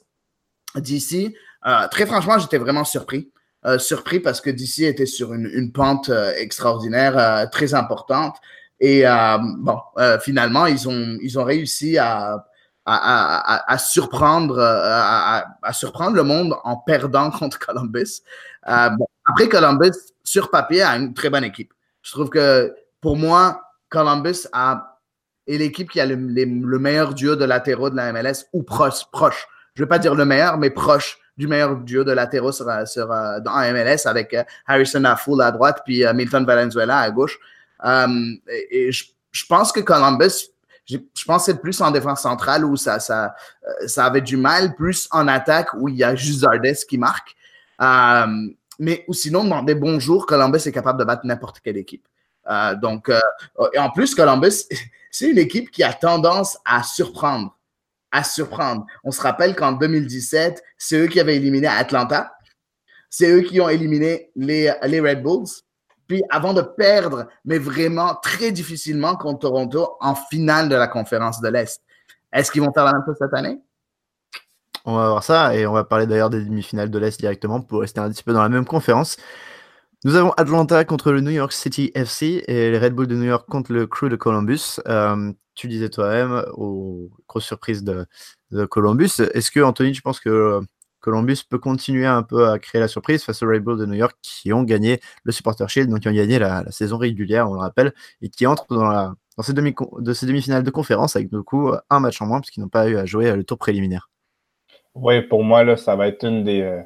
DC, 0.76 1.34
très 1.90 2.06
franchement, 2.06 2.38
j'étais 2.38 2.58
vraiment 2.58 2.84
surpris. 2.84 3.30
Surpris 3.78 4.20
parce 4.20 4.40
que 4.40 4.50
DC 4.50 4.80
était 4.80 5.06
sur 5.06 5.34
une, 5.34 5.72
pente 5.72 6.10
extraordinaire, 6.36 7.48
très 7.50 7.74
importante. 7.74 8.36
Et 8.80 9.04
bon, 9.58 9.78
finalement, 10.22 10.66
ils 10.66 10.88
ont, 10.88 11.18
ils 11.22 11.38
ont 11.38 11.44
réussi 11.44 11.98
à, 11.98 12.46
à, 12.86 13.78
surprendre, 13.78 14.58
à, 14.60 15.72
surprendre 15.72 16.16
le 16.16 16.22
monde 16.22 16.54
en 16.64 16.76
perdant 16.76 17.30
contre 17.38 17.58
Columbus. 17.58 18.22
après, 18.62 19.48
Columbus, 19.48 19.92
sur 20.24 20.50
papier, 20.50 20.82
a 20.82 20.96
une 20.96 21.14
très 21.14 21.30
bonne 21.30 21.44
équipe. 21.44 21.72
Je 22.02 22.12
trouve 22.12 22.30
que 22.30 22.74
pour 23.00 23.16
moi, 23.16 23.62
Columbus 23.88 24.46
a, 24.52 24.98
est 25.46 25.58
l'équipe 25.58 25.90
qui 25.90 26.00
a 26.00 26.06
le, 26.06 26.16
meilleur 26.16 27.14
duo 27.14 27.36
de 27.36 27.44
latéraux 27.44 27.90
de 27.90 27.96
la 27.96 28.12
MLS 28.12 28.46
ou 28.52 28.62
proche. 28.62 29.04
proche. 29.10 29.46
Je 29.74 29.82
ne 29.82 29.86
vais 29.86 29.88
pas 29.88 29.98
dire 29.98 30.14
le 30.14 30.24
meilleur, 30.24 30.58
mais 30.58 30.70
proche 30.70 31.18
du 31.40 31.48
meilleur 31.48 31.76
duo 31.76 32.04
de 32.04 32.12
latéraux 32.12 32.52
sur, 32.52 32.66
sur, 32.86 33.10
euh, 33.10 33.40
dans 33.40 33.52
MLS 33.72 34.06
avec 34.06 34.32
euh, 34.34 34.44
Harrison 34.66 35.04
Afoul 35.04 35.42
à 35.42 35.50
droite 35.50 35.82
puis 35.84 36.04
euh, 36.04 36.12
Milton 36.14 36.44
Valenzuela 36.44 36.98
à 36.98 37.10
gauche. 37.10 37.38
et, 38.70 38.92
je, 38.92 39.46
pense 39.48 39.72
que 39.72 39.80
Columbus, 39.80 40.50
je, 40.86 40.98
pense 41.26 41.46
que 41.46 41.52
c'est 41.52 41.60
plus 41.60 41.80
en 41.80 41.90
défense 41.90 42.22
centrale 42.22 42.64
où 42.64 42.76
ça, 42.76 43.00
ça, 43.00 43.34
ça 43.86 44.06
avait 44.06 44.20
du 44.20 44.36
mal, 44.36 44.74
plus 44.74 45.08
en 45.10 45.26
attaque 45.28 45.68
où 45.74 45.88
il 45.88 45.96
y 45.96 46.04
a 46.04 46.14
juste 46.14 46.40
Zardes 46.40 46.84
qui 46.88 46.98
marque. 46.98 47.34
Mais 48.78 49.04
ou 49.08 49.12
sinon, 49.12 49.44
dans 49.44 49.62
des 49.62 49.74
bons 49.74 50.00
jours, 50.00 50.26
Columbus 50.26 50.62
est 50.66 50.72
capable 50.72 50.98
de 50.98 51.04
battre 51.04 51.26
n'importe 51.26 51.60
quelle 51.60 51.76
équipe. 51.76 52.06
Euh, 52.48 52.74
donc, 52.74 53.08
euh, 53.08 53.20
et 53.72 53.78
en 53.78 53.90
plus, 53.90 54.14
Columbus, 54.14 54.64
c'est 55.10 55.28
une 55.30 55.38
équipe 55.38 55.70
qui 55.70 55.82
a 55.82 55.92
tendance 55.92 56.58
à 56.64 56.82
surprendre. 56.82 57.56
À 58.12 58.24
surprendre. 58.24 58.84
On 59.04 59.10
se 59.10 59.20
rappelle 59.20 59.54
qu'en 59.54 59.72
2017, 59.72 60.62
c'est 60.78 60.98
eux 60.98 61.06
qui 61.06 61.20
avaient 61.20 61.36
éliminé 61.36 61.66
Atlanta. 61.66 62.32
C'est 63.08 63.30
eux 63.30 63.42
qui 63.42 63.60
ont 63.60 63.68
éliminé 63.68 64.30
les, 64.36 64.72
les 64.84 65.00
Red 65.00 65.22
Bulls. 65.22 65.48
Puis 66.06 66.22
avant 66.28 66.54
de 66.54 66.62
perdre, 66.62 67.28
mais 67.44 67.58
vraiment 67.58 68.16
très 68.16 68.50
difficilement 68.50 69.14
contre 69.14 69.40
Toronto 69.40 69.96
en 70.00 70.16
finale 70.16 70.68
de 70.68 70.74
la 70.74 70.88
conférence 70.88 71.40
de 71.40 71.48
l'Est. 71.48 71.80
Est-ce 72.32 72.50
qu'ils 72.50 72.62
vont 72.62 72.72
faire 72.72 72.84
la 72.84 72.92
même 72.94 73.02
chose 73.06 73.16
cette 73.18 73.34
année? 73.34 73.60
On 74.84 74.96
va 74.96 75.08
voir 75.10 75.22
ça 75.22 75.54
et 75.54 75.66
on 75.66 75.72
va 75.72 75.84
parler 75.84 76.06
d'ailleurs 76.06 76.30
des 76.30 76.42
demi-finales 76.42 76.90
de 76.90 76.98
l'Est 76.98 77.20
directement 77.20 77.60
pour 77.60 77.80
rester 77.80 78.00
un 78.00 78.10
petit 78.10 78.22
peu 78.22 78.32
dans 78.32 78.42
la 78.42 78.48
même 78.48 78.64
conférence. 78.64 79.18
Nous 80.02 80.16
avons 80.16 80.30
Atlanta 80.38 80.82
contre 80.86 81.12
le 81.12 81.20
New 81.20 81.30
York 81.30 81.52
City 81.52 81.92
FC 81.94 82.42
et 82.48 82.70
les 82.70 82.78
Red 82.78 82.94
Bulls 82.94 83.06
de 83.06 83.16
New 83.16 83.26
York 83.26 83.46
contre 83.46 83.70
le 83.74 83.86
Crew 83.86 84.08
de 84.08 84.16
Columbus. 84.16 84.80
Euh, 84.88 85.30
tu 85.54 85.68
disais 85.68 85.90
toi-même, 85.90 86.42
aux 86.54 87.10
grosses 87.28 87.44
surprises 87.44 87.84
de, 87.84 88.06
Columbus, 88.70 89.20
est-ce 89.34 89.50
que 89.50 89.60
Anthony, 89.60 89.92
tu 89.92 90.00
penses 90.00 90.18
que 90.18 90.62
Columbus 91.00 91.40
peut 91.46 91.58
continuer 91.58 92.06
un 92.06 92.22
peu 92.22 92.48
à 92.48 92.58
créer 92.58 92.80
la 92.80 92.88
surprise 92.88 93.22
face 93.22 93.42
aux 93.42 93.46
Red 93.46 93.62
Bulls 93.62 93.78
de 93.78 93.84
New 93.84 93.92
York 93.92 94.16
qui 94.22 94.54
ont 94.54 94.62
gagné 94.62 95.00
le 95.24 95.32
Supporter 95.32 95.68
Shield, 95.68 95.90
donc 95.90 96.00
qui 96.00 96.08
ont 96.08 96.14
gagné 96.14 96.38
la, 96.38 96.64
saison 96.70 96.96
régulière, 96.96 97.50
on 97.50 97.52
le 97.52 97.60
rappelle, 97.60 97.92
et 98.22 98.30
qui 98.30 98.46
entrent 98.46 98.74
dans, 98.74 99.12
ces 99.42 99.52
demi-finales 99.52 100.62
de 100.62 100.70
conférence 100.70 101.14
avec 101.14 101.30
du 101.30 101.42
coup 101.42 101.72
un 101.90 102.00
match 102.00 102.22
en 102.22 102.26
moins 102.26 102.40
puisqu'ils 102.40 102.62
n'ont 102.62 102.68
pas 102.68 102.88
eu 102.88 102.96
à 102.96 103.04
jouer 103.04 103.36
le 103.36 103.44
tour 103.44 103.58
préliminaire? 103.58 104.08
Oui, 104.94 105.20
pour 105.20 105.44
moi, 105.44 105.62
là, 105.62 105.76
ça 105.76 105.94
va 105.94 106.08
être 106.08 106.24
une 106.24 106.42
des, 106.42 106.84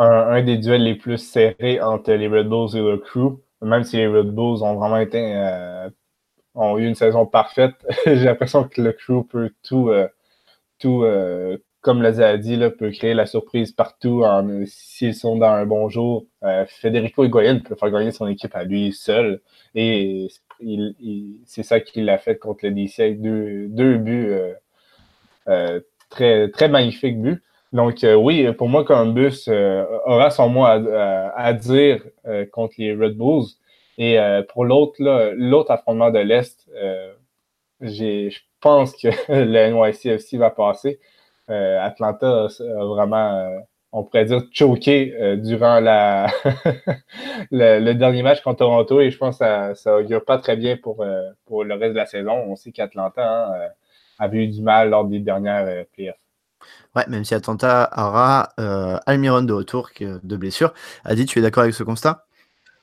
euh, 0.00 0.04
un, 0.04 0.42
des 0.42 0.58
duels 0.58 0.82
les 0.82 0.96
plus 0.96 1.18
serrés 1.18 1.80
entre 1.80 2.12
les 2.12 2.28
Red 2.28 2.48
Bulls 2.48 2.76
et 2.76 2.80
le 2.80 2.98
Crew. 2.98 3.40
Même 3.62 3.84
si 3.84 3.96
les 3.96 4.08
Red 4.08 4.30
Bulls 4.34 4.62
ont 4.62 4.74
vraiment 4.74 4.98
été 4.98 5.18
euh, 5.36 5.88
ont 6.54 6.78
eu 6.78 6.86
une 6.86 6.94
saison 6.94 7.26
parfaite, 7.26 7.74
j'ai 8.06 8.24
l'impression 8.24 8.64
que 8.64 8.82
le 8.82 8.92
Crew 8.92 9.24
peut 9.28 9.50
tout, 9.62 9.90
euh, 9.90 10.08
tout 10.78 11.04
comme 11.80 12.02
Lazia 12.02 12.28
a 12.28 12.36
dit, 12.38 12.58
peut 12.78 12.90
créer 12.90 13.14
la 13.14 13.26
surprise 13.26 13.72
partout 13.72 14.24
s'ils 14.66 15.14
sont 15.14 15.36
dans 15.36 15.48
un 15.48 15.66
bon 15.66 15.88
jour. 15.88 16.26
Federico 16.66 17.24
Higuain 17.24 17.60
peut 17.60 17.74
faire 17.74 17.90
gagner 17.90 18.10
son 18.10 18.26
équipe 18.26 18.54
à 18.56 18.64
lui 18.64 18.92
seul. 18.92 19.42
Et 19.74 20.28
c'est 21.46 21.62
ça 21.62 21.80
qu'il 21.80 22.08
a 22.08 22.18
fait 22.18 22.38
contre 22.38 22.64
le 22.64 22.70
DC 22.72 23.00
avec 23.00 23.20
deux, 23.20 23.66
deux 23.68 23.98
buts 23.98 24.34
très, 26.10 26.50
très 26.50 26.68
magnifique 26.68 27.20
but. 27.20 27.42
Donc, 27.74 28.04
euh, 28.04 28.14
oui, 28.14 28.52
pour 28.52 28.68
moi, 28.68 28.84
Columbus 28.84 29.46
euh, 29.48 29.84
aura 30.06 30.30
son 30.30 30.48
mot 30.48 30.64
à, 30.64 31.52
dire 31.54 32.04
euh, 32.24 32.46
contre 32.46 32.76
les 32.78 32.94
Red 32.94 33.16
Bulls. 33.16 33.46
Et 33.98 34.16
pour 34.48 34.64
l'autre, 34.64 34.96
l'autre 35.36 35.70
affrontement 35.70 36.10
de 36.10 36.18
l'Est, 36.18 36.68
je 37.80 38.36
pense 38.60 38.92
que 38.96 39.08
le 39.28 39.70
NYCFC 39.70 40.36
va 40.36 40.50
passer. 40.50 40.98
Atlanta 41.48 42.46
a 42.46 42.84
vraiment, 42.84 43.50
on 43.92 44.02
pourrait 44.02 44.24
dire, 44.24 44.42
choqué 44.52 45.36
durant 45.36 45.78
la 45.78 46.26
le, 47.52 47.92
dernier 47.92 48.22
match 48.24 48.40
contre 48.42 48.58
Toronto. 48.58 49.00
Et 49.00 49.12
je 49.12 49.18
pense 49.18 49.38
que 49.38 49.44
ça, 49.44 49.74
ça 49.76 49.96
augure 49.96 50.24
pas 50.24 50.38
très 50.38 50.56
bien 50.56 50.76
pour, 50.76 51.04
pour 51.46 51.62
le 51.62 51.74
reste 51.74 51.92
de 51.92 51.98
la 51.98 52.06
saison. 52.06 52.32
On 52.48 52.56
sait 52.56 52.72
qu'Atlanta 52.72 53.46
hein, 53.46 53.68
avait 54.18 54.44
eu 54.44 54.48
du 54.48 54.62
mal 54.62 54.90
lors 54.90 55.04
des 55.04 55.20
dernières 55.20 55.84
playoffs. 55.92 56.23
Ouais, 56.94 57.04
même 57.08 57.24
si 57.24 57.34
Atlanta 57.34 57.90
aura 57.96 58.50
euh, 58.60 58.98
Almiron 59.06 59.42
de 59.42 59.52
retour 59.52 59.90
de 60.00 60.36
blessure. 60.36 60.72
Adi, 61.04 61.26
tu 61.26 61.38
es 61.38 61.42
d'accord 61.42 61.64
avec 61.64 61.74
ce 61.74 61.82
constat? 61.82 62.24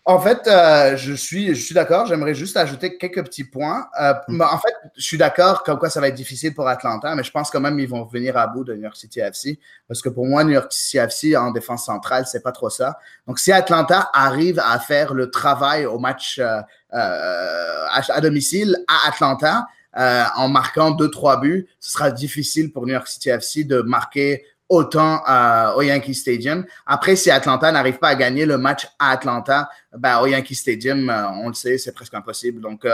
En 0.04 0.20
fait, 0.20 0.48
euh, 0.48 0.98
je 0.98 1.14
suis, 1.14 1.54
je 1.54 1.62
suis 1.64 1.76
d'accord. 1.76 2.08
J'aimerais 2.08 2.34
juste 2.34 2.58
ajouter 2.58 2.98
quelques 2.98 3.24
petits 3.24 3.44
points. 3.44 3.88
Euh, 4.02 4.14
mm. 4.28 4.42
En 4.42 4.58
fait, 4.58 4.74
je 4.98 5.04
suis 5.04 5.18
d'accord 5.18 5.64
comme 5.64 5.78
quoi 5.78 5.92
ça 5.92 6.02
va 6.02 6.08
être 6.08 6.16
difficile 6.16 6.56
pour 6.56 6.68
Atlanta, 6.68 7.14
mais 7.14 7.24
je 7.24 7.30
pense 7.30 7.52
quand 7.52 7.60
même 7.60 7.78
qu'ils 7.78 7.88
vont 7.88 8.06
venir 8.06 8.36
à 8.36 8.48
bout 8.48 8.64
de 8.64 8.74
New 8.74 8.82
York 8.82 8.96
City 8.96 9.20
FC. 9.20 9.60
Parce 9.88 10.02
que 10.02 10.10
pour 10.10 10.26
moi, 10.26 10.44
New 10.44 10.54
York 10.54 10.72
City 10.74 10.98
FC 10.98 11.38
en 11.38 11.52
défense 11.52 11.86
centrale, 11.86 12.26
c'est 12.26 12.42
pas 12.42 12.52
trop 12.52 12.72
ça. 12.72 12.98
Donc, 13.28 13.38
si 13.38 13.52
Atlanta 13.52 14.10
arrive 14.12 14.60
à 14.60 14.80
faire 14.80 15.14
le 15.14 15.30
travail 15.30 15.86
au 15.86 16.00
match 16.00 16.40
à, 16.40 16.66
à 16.92 18.22
domicile 18.22 18.78
à 18.88 19.08
Atlanta, 19.08 19.68
euh, 19.98 20.24
en 20.36 20.50
marquant 20.50 20.92
deux, 20.92 21.10
trois 21.10 21.40
buts, 21.40 21.68
ce 21.80 21.92
sera 21.92 22.12
difficile 22.12 22.72
pour 22.72 22.86
New 22.86 22.94
York 22.94 23.08
City 23.08 23.30
FC 23.30 23.64
de 23.64 23.82
marquer 23.82 24.46
autant 24.70 25.22
euh, 25.28 25.74
au 25.74 25.82
Yankee 25.82 26.14
Stadium. 26.14 26.66
Après, 26.86 27.16
si 27.16 27.30
Atlanta 27.30 27.72
n'arrive 27.72 27.98
pas 27.98 28.10
à 28.10 28.16
gagner 28.16 28.46
le 28.46 28.58
match 28.58 28.88
à 29.00 29.12
Atlanta, 29.12 29.70
ben, 29.98 30.20
au 30.22 30.28
Yankee 30.28 30.56
Stadium, 30.56 31.10
euh, 31.10 31.28
on 31.44 31.50
le 31.50 31.54
sait, 31.54 31.78
c'est 31.78 31.92
presque 31.92 32.14
impossible. 32.14 32.62
Donc, 32.62 32.86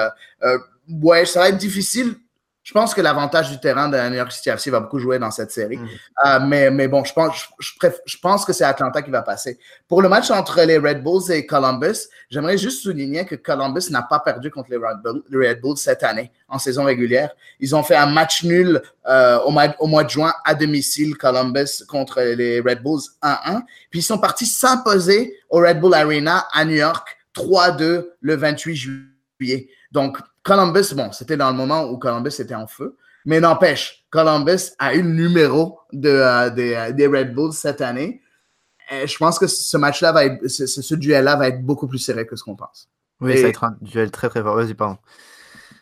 ouais, 0.90 1.26
ça 1.26 1.42
va 1.42 1.50
être 1.50 1.58
difficile. 1.58 2.16
Je 2.68 2.74
pense 2.74 2.94
que 2.94 3.00
l'avantage 3.00 3.50
du 3.50 3.62
terrain 3.62 3.88
de 3.88 3.98
New 4.10 4.18
York 4.18 4.30
City 4.30 4.50
FC 4.50 4.70
va 4.70 4.82
beaucoup 4.82 5.00
jouer 5.00 5.20
dans 5.20 5.32
cette 5.32 5.52
série. 5.52 5.80
Euh, 6.26 6.40
mais, 6.46 6.70
mais 6.70 6.90
bon, 6.90 7.02
je 7.06 7.14
pense, 7.14 7.48
je, 7.60 7.72
je 8.06 8.18
pense 8.18 8.44
que 8.44 8.52
c'est 8.52 8.66
Atlanta 8.66 9.02
qui 9.02 9.10
va 9.10 9.22
passer. 9.22 9.58
Pour 9.88 10.02
le 10.02 10.10
match 10.10 10.30
entre 10.32 10.62
les 10.64 10.78
Red 10.78 11.02
Bulls 11.02 11.32
et 11.32 11.46
Columbus, 11.46 12.10
j'aimerais 12.30 12.58
juste 12.58 12.84
souligner 12.84 13.24
que 13.26 13.36
Columbus 13.36 13.84
n'a 13.90 14.02
pas 14.02 14.20
perdu 14.20 14.52
contre 14.52 14.70
les 14.72 14.76
Red, 14.76 15.62
Bulls, 15.62 15.78
cette 15.78 16.04
année 16.04 16.30
en 16.50 16.60
saison 16.60 16.84
régulière. 16.84 17.30
Ils 17.62 17.74
ont 17.74 17.84
fait 17.84 17.96
un 17.96 18.08
match 18.08 18.44
nul 18.44 18.82
euh, 19.08 19.40
au, 19.46 19.52
mois, 19.52 19.74
au, 19.80 19.88
mois, 19.88 20.04
de 20.04 20.10
juin 20.10 20.34
à 20.44 20.54
domicile, 20.54 21.16
Columbus 21.16 21.86
contre 21.88 22.22
les 22.22 22.60
Red 22.60 22.84
Bulls 22.84 23.00
1-1. 23.24 23.62
Puis 23.90 24.02
ils 24.02 24.04
sont 24.04 24.20
partis 24.20 24.46
s'imposer 24.46 25.40
au 25.50 25.60
Red 25.60 25.80
Bull 25.80 25.94
Arena 25.94 26.46
à 26.52 26.66
New 26.66 26.76
York 26.76 27.18
3-2 27.34 28.08
le 28.20 28.36
28 28.36 28.76
juillet. 28.76 29.70
Donc, 29.94 30.18
Columbus, 30.48 30.94
bon, 30.96 31.12
c'était 31.12 31.36
dans 31.36 31.50
le 31.52 31.58
moment 31.58 31.90
où 31.90 31.98
Columbus 31.98 32.32
était 32.40 32.56
en 32.56 32.68
feu, 32.68 32.96
mais 33.26 33.42
n'empêche, 33.42 34.06
Columbus 34.10 34.72
a 34.80 34.96
eu 34.96 35.02
le 35.02 35.10
numéro 35.10 35.80
de, 35.92 36.08
euh, 36.08 36.50
euh, 36.50 36.92
des, 36.94 37.08
Red 37.08 37.34
Bulls 37.36 37.52
cette 37.52 37.82
année. 37.82 38.22
je 38.90 39.18
pense 39.18 39.38
que 39.38 39.46
ce 39.46 39.76
match-là 39.76 40.14
va 40.14 40.24
être, 40.24 40.48
ce, 40.48 40.96
duel-là 40.96 41.36
va 41.36 41.50
être 41.50 41.62
beaucoup 41.66 41.86
plus 41.86 42.00
serré 42.00 42.26
que 42.26 42.38
ce 42.38 42.46
qu'on 42.46 42.56
pense. 42.56 42.90
Oui, 43.20 43.36
ça 43.36 43.44
va 43.44 43.50
être 43.50 43.64
un 43.66 43.78
duel 43.82 44.10
très 44.10 44.30
très 44.30 44.42
fort. 44.42 44.56
Vas-y, 44.56 44.74
pardon. 44.74 44.98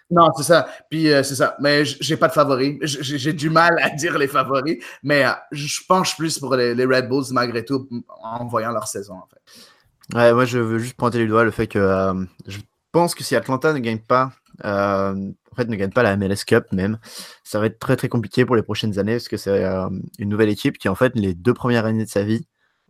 Non, 0.10 0.32
c'est 0.36 0.44
ça. 0.44 0.68
Puis 0.90 1.12
euh, 1.12 1.22
c'est 1.22 1.36
ça. 1.36 1.56
Mais 1.60 1.86
j'ai 1.86 2.18
pas 2.18 2.28
de 2.28 2.34
favoris. 2.34 2.78
J'ai 2.82 3.34
du 3.34 3.52
mal 3.52 3.78
à 3.84 3.92
dire 3.92 4.18
les 4.18 4.28
favoris, 4.28 4.84
mais 5.04 5.26
je 5.52 5.80
penche 5.88 6.18
plus 6.18 6.40
pour 6.40 6.56
les, 6.56 6.86
Red 6.86 7.08
Bulls 7.08 7.26
malgré 7.32 7.64
tout 7.64 7.88
en 8.24 8.48
voyant 8.48 8.72
leur 8.72 8.88
saison 8.88 9.14
en 9.14 9.28
fait. 9.28 10.18
Ouais, 10.18 10.34
moi 10.34 10.46
je 10.46 10.58
veux 10.58 10.80
juste 10.80 10.96
pointer 10.96 11.20
du 11.20 11.28
doigt 11.28 11.44
le 11.44 11.52
fait 11.52 11.68
que 11.68 12.28
je 12.48 12.58
pense 12.92 13.14
que 13.14 13.24
si 13.24 13.36
Atlanta 13.36 13.72
ne 13.72 13.80
gagne 13.80 14.00
pas 14.00 14.32
euh, 14.64 15.32
en 15.52 15.56
fait, 15.56 15.68
ne 15.68 15.76
gagne 15.76 15.92
pas 15.92 16.04
la 16.04 16.16
MLS 16.18 16.46
Cup 16.46 16.66
même. 16.72 17.00
Ça 17.44 17.60
va 17.60 17.68
être 17.68 17.80
très 17.80 17.96
très 17.96 18.10
compliqué 18.10 18.46
pour 18.46 18.56
les 18.56 18.64
prochaines 18.64 19.00
années 19.00 19.14
parce 19.14 19.28
que 19.28 19.38
c'est 19.38 19.64
euh, 19.64 19.90
une 20.20 20.30
nouvelle 20.30 20.50
équipe 20.50 20.78
qui, 20.78 20.90
en 20.90 20.96
fait, 20.96 21.14
les 21.16 21.34
deux 21.34 21.54
premières 21.54 21.86
années 21.86 22.06
de 22.06 22.10
sa 22.10 22.24
vie 22.24 22.48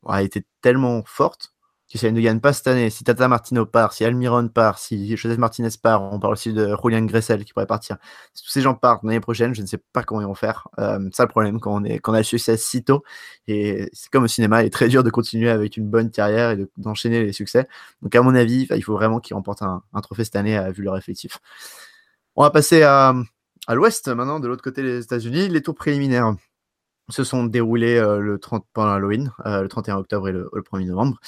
a 0.07 0.22
été 0.22 0.45
tellement 0.61 1.03
forte 1.05 1.55
si 1.97 2.05
elle 2.05 2.13
ne 2.13 2.21
gagne 2.21 2.39
pas 2.39 2.53
cette 2.53 2.67
année, 2.67 2.89
si 2.89 3.03
Tata 3.03 3.27
Martino 3.27 3.65
part, 3.65 3.93
si 3.93 4.03
Almiron 4.05 4.47
part, 4.47 4.79
si 4.79 5.15
Joseph 5.17 5.37
Martinez 5.37 5.69
part, 5.81 6.01
on 6.03 6.19
parle 6.19 6.33
aussi 6.33 6.53
de 6.53 6.75
Julian 6.83 7.05
Gressel 7.05 7.43
qui 7.45 7.53
pourrait 7.53 7.67
partir. 7.67 7.97
Si 8.33 8.43
tous 8.43 8.49
ces 8.49 8.61
gens 8.61 8.75
partent 8.75 9.03
l'année 9.03 9.19
prochaine, 9.19 9.53
je 9.55 9.61
ne 9.61 9.67
sais 9.67 9.79
pas 9.93 10.03
comment 10.03 10.21
ils 10.21 10.27
vont 10.27 10.35
faire. 10.35 10.67
Euh, 10.79 10.99
ça 11.13 11.23
le 11.23 11.29
problème 11.29 11.59
quand 11.59 11.73
on, 11.73 11.83
est, 11.83 11.99
quand 11.99 12.13
a 12.13 12.17
le 12.17 12.23
succès 12.23 12.57
si 12.57 12.83
tôt. 12.83 13.03
Et 13.47 13.89
c'est 13.93 14.09
comme 14.11 14.23
au 14.23 14.27
cinéma, 14.27 14.63
il 14.63 14.67
est 14.67 14.69
très 14.69 14.87
dur 14.87 15.03
de 15.03 15.09
continuer 15.09 15.49
avec 15.49 15.77
une 15.77 15.89
bonne 15.89 16.11
carrière 16.11 16.51
et 16.51 16.65
d'enchaîner 16.77 17.23
les 17.23 17.33
succès. 17.33 17.67
Donc 18.01 18.15
à 18.15 18.21
mon 18.21 18.35
avis, 18.35 18.67
il 18.69 18.83
faut 18.83 18.93
vraiment 18.93 19.19
qu'ils 19.19 19.35
remportent 19.35 19.63
un, 19.63 19.81
trophée 20.01 20.23
cette 20.23 20.35
année 20.35 20.59
vu 20.71 20.83
leur 20.83 20.97
effectif. 20.97 21.39
On 22.35 22.43
va 22.43 22.51
passer 22.51 22.83
à, 22.83 23.13
à 23.67 23.75
l'ouest 23.75 24.07
maintenant, 24.09 24.39
de 24.39 24.47
l'autre 24.47 24.63
côté 24.63 24.83
des 24.83 25.03
États-Unis, 25.03 25.49
les 25.49 25.61
tours 25.61 25.75
préliminaires 25.75 26.35
se 27.10 27.24
sont 27.24 27.45
déroulés 27.45 27.97
euh, 27.97 28.20
le 28.20 28.39
30, 28.39 28.66
pendant 28.74 28.93
Halloween, 28.93 29.32
euh, 29.45 29.62
le 29.62 29.68
31 29.68 29.97
octobre 29.97 30.30
et 30.30 30.32
le, 30.32 30.49
1er 30.53 30.86
novembre. 30.86 31.20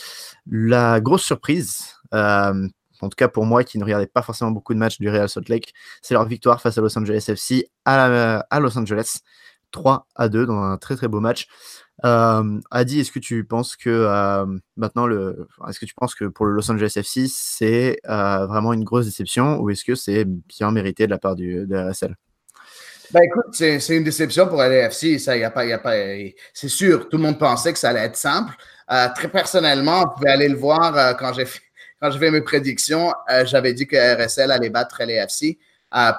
La 0.49 0.99
grosse 1.01 1.23
surprise, 1.23 1.95
euh, 2.13 2.67
en 3.01 3.09
tout 3.09 3.15
cas 3.15 3.27
pour 3.27 3.45
moi 3.45 3.63
qui 3.63 3.77
ne 3.77 3.83
regardais 3.83 4.07
pas 4.07 4.21
forcément 4.21 4.51
beaucoup 4.51 4.73
de 4.73 4.79
matchs 4.79 4.99
du 4.99 5.09
Real 5.09 5.29
Salt 5.29 5.49
Lake, 5.49 5.73
c'est 6.01 6.13
leur 6.13 6.25
victoire 6.25 6.61
face 6.61 6.77
à 6.77 6.81
Los 6.81 6.97
Angeles 6.97 7.25
FC 7.27 7.69
à, 7.85 8.59
Los 8.59 8.77
Angeles. 8.77 9.19
3 9.71 10.07
à 10.15 10.29
2 10.29 10.45
dans 10.45 10.63
un 10.63 10.77
très 10.77 10.95
très 10.95 11.09
beau 11.09 11.19
match. 11.19 11.47
Adi, 12.01 13.01
est-ce 13.01 13.11
que 13.11 13.19
tu 13.19 13.43
penses 13.43 13.75
que 13.75 14.45
maintenant 14.77 15.07
le, 15.07 15.45
est-ce 15.67 15.77
que 15.77 15.85
tu 15.85 15.93
penses 15.93 16.15
que 16.15 16.23
pour 16.23 16.45
le 16.45 16.53
Los 16.53 16.71
Angeles 16.71 16.93
FC 16.95 17.27
c'est 17.27 17.99
vraiment 18.05 18.71
une 18.71 18.85
grosse 18.85 19.05
déception 19.05 19.59
ou 19.59 19.69
est-ce 19.69 19.83
que 19.83 19.93
c'est 19.93 20.23
bien 20.23 20.71
mérité 20.71 21.05
de 21.05 21.11
la 21.11 21.17
part 21.17 21.35
de 21.35 21.89
RSL 21.89 22.15
ben 23.11 23.21
écoute, 23.23 23.53
c'est 23.53 23.95
une 23.95 24.03
déception 24.03 24.47
pour 24.47 24.57
LAFC. 24.57 25.19
Ça, 25.19 25.37
y 25.37 25.43
a 25.43 25.51
pas, 25.51 25.65
y 25.65 25.73
a 25.73 25.77
pas, 25.77 25.93
c'est 26.53 26.69
sûr, 26.69 27.07
tout 27.09 27.17
le 27.17 27.23
monde 27.23 27.39
pensait 27.39 27.73
que 27.73 27.79
ça 27.79 27.89
allait 27.89 28.05
être 28.05 28.17
simple. 28.17 28.53
Euh, 28.91 29.07
très 29.15 29.27
personnellement, 29.27 30.01
vous 30.01 30.15
pouvez 30.15 30.29
aller 30.29 30.47
le 30.49 30.57
voir 30.57 30.97
euh, 30.97 31.13
quand 31.19 31.33
j'ai 31.33 31.45
fait 31.45 32.31
mes 32.31 32.41
prédictions. 32.41 33.13
Euh, 33.29 33.45
j'avais 33.45 33.73
dit 33.73 33.87
que 33.87 33.95
RSL 33.95 34.51
allait 34.51 34.69
battre 34.69 35.01
LAFC. 35.03 35.57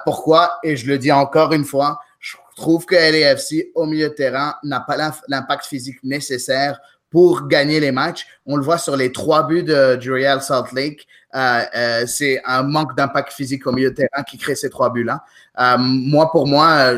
pourquoi? 0.03 0.59
Et 0.63 0.75
je 0.75 0.87
le 0.87 0.97
dis 0.97 1.11
encore 1.11 1.53
une 1.53 1.65
fois, 1.65 1.99
je 2.19 2.35
trouve 2.55 2.85
que 2.85 2.95
LAFC 2.95 3.71
au 3.75 3.85
milieu 3.85 4.09
de 4.09 4.13
terrain 4.13 4.55
n'a 4.63 4.81
pas 4.81 4.97
l'impact 5.27 5.65
physique 5.65 5.97
nécessaire 6.03 6.79
pour 7.09 7.47
gagner 7.47 7.79
les 7.79 7.91
matchs. 7.91 8.27
On 8.45 8.55
le 8.55 8.63
voit 8.63 8.77
sur 8.77 8.95
les 8.95 9.11
trois 9.11 9.47
buts 9.47 9.63
de, 9.63 9.95
du 9.95 10.11
Real 10.11 10.41
Salt 10.41 10.73
Lake. 10.73 11.07
Euh, 11.35 11.61
euh, 11.75 12.05
c'est 12.07 12.41
un 12.45 12.63
manque 12.63 12.95
d'impact 12.95 13.31
physique 13.31 13.67
au 13.67 13.71
milieu 13.71 13.91
de 13.91 13.95
terrain 13.95 14.23
qui 14.23 14.37
crée 14.37 14.55
ces 14.55 14.69
trois 14.69 14.91
buts-là. 14.91 15.23
Euh, 15.59 15.77
moi, 15.77 16.31
pour 16.31 16.47
moi, 16.47 16.93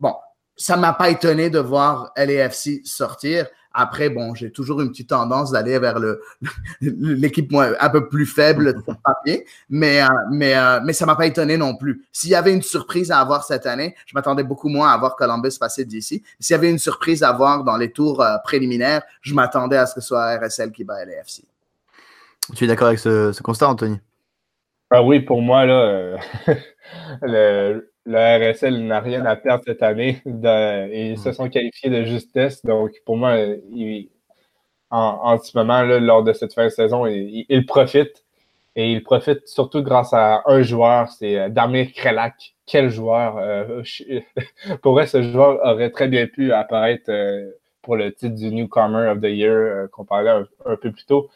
bon, 0.00 0.14
ça 0.56 0.76
m'a 0.76 0.92
pas 0.92 1.10
étonné 1.10 1.50
de 1.50 1.58
voir 1.58 2.12
LAFC 2.16 2.82
sortir. 2.84 3.46
Après, 3.76 4.08
bon, 4.08 4.36
j'ai 4.36 4.52
toujours 4.52 4.80
une 4.80 4.90
petite 4.90 5.08
tendance 5.08 5.50
d'aller 5.50 5.80
vers 5.80 5.98
le, 5.98 6.22
l'équipe 6.80 7.52
un 7.52 7.90
peu 7.90 8.08
plus 8.08 8.24
faible 8.24 8.74
de 8.74 8.80
papier, 9.02 9.46
mais, 9.68 10.00
euh, 10.00 10.06
mais, 10.30 10.56
euh, 10.56 10.80
mais 10.84 10.92
ça 10.92 11.06
m'a 11.06 11.16
pas 11.16 11.26
étonné 11.26 11.56
non 11.56 11.74
plus. 11.74 12.04
S'il 12.12 12.30
y 12.30 12.36
avait 12.36 12.54
une 12.54 12.62
surprise 12.62 13.10
à 13.10 13.18
avoir 13.18 13.42
cette 13.42 13.66
année, 13.66 13.96
je 14.06 14.12
m'attendais 14.14 14.44
beaucoup 14.44 14.68
moins 14.68 14.92
à 14.92 14.96
voir 14.96 15.16
Columbus 15.16 15.58
passer 15.58 15.84
d'ici. 15.84 16.22
S'il 16.38 16.54
y 16.54 16.56
avait 16.56 16.70
une 16.70 16.78
surprise 16.78 17.24
à 17.24 17.30
avoir 17.30 17.64
dans 17.64 17.76
les 17.76 17.90
tours 17.90 18.22
euh, 18.22 18.38
préliminaires, 18.44 19.02
je 19.22 19.34
m'attendais 19.34 19.76
à 19.76 19.86
ce 19.86 19.96
que 19.96 20.00
ce 20.00 20.06
soit 20.06 20.38
RSL 20.38 20.70
qui 20.70 20.84
bat 20.84 21.04
LAFC. 21.04 21.42
Tu 22.54 22.64
es 22.64 22.66
d'accord 22.66 22.88
avec 22.88 22.98
ce, 22.98 23.32
ce 23.32 23.42
constat, 23.42 23.68
Anthony? 23.68 23.98
Ah 24.90 25.02
oui, 25.02 25.20
pour 25.20 25.40
moi, 25.40 25.64
là, 25.64 26.16
le, 27.22 27.90
le 28.04 28.52
RSL 28.52 28.86
n'a 28.86 29.00
rien 29.00 29.24
à 29.24 29.36
perdre 29.36 29.64
cette 29.66 29.82
année. 29.82 30.22
ils 30.26 31.18
se 31.18 31.32
sont 31.32 31.48
qualifiés 31.48 31.90
de 31.90 32.04
justesse. 32.04 32.64
Donc, 32.64 32.92
pour 33.06 33.16
moi, 33.16 33.36
en, 34.90 35.38
ce 35.38 35.56
moment, 35.56 35.82
là, 35.82 35.98
lors 35.98 36.22
de 36.22 36.32
cette 36.32 36.54
fin 36.54 36.64
de 36.64 36.70
saison, 36.70 37.06
ils 37.06 37.46
il 37.48 37.66
profitent. 37.66 38.24
Et 38.76 38.92
ils 38.92 39.04
profitent 39.04 39.46
surtout 39.46 39.82
grâce 39.82 40.12
à 40.12 40.42
un 40.46 40.62
joueur, 40.62 41.08
c'est 41.08 41.38
euh, 41.38 41.48
Damir 41.48 41.92
Krelak. 41.92 42.56
Quel 42.66 42.90
joueur! 42.90 43.38
Euh, 43.38 43.82
pour 44.82 44.94
vrai, 44.94 45.06
ce 45.06 45.22
joueur 45.22 45.60
aurait 45.64 45.90
très 45.90 46.08
bien 46.08 46.26
pu 46.26 46.52
apparaître 46.52 47.08
euh, 47.08 47.50
pour 47.82 47.96
le 47.96 48.12
titre 48.12 48.34
du 48.34 48.50
Newcomer 48.50 49.08
of 49.10 49.20
the 49.20 49.26
Year 49.26 49.88
qu'on 49.92 50.04
parlait 50.04 50.30
un, 50.30 50.76
peu 50.76 50.90
plus 50.90 51.06
tôt. 51.06 51.30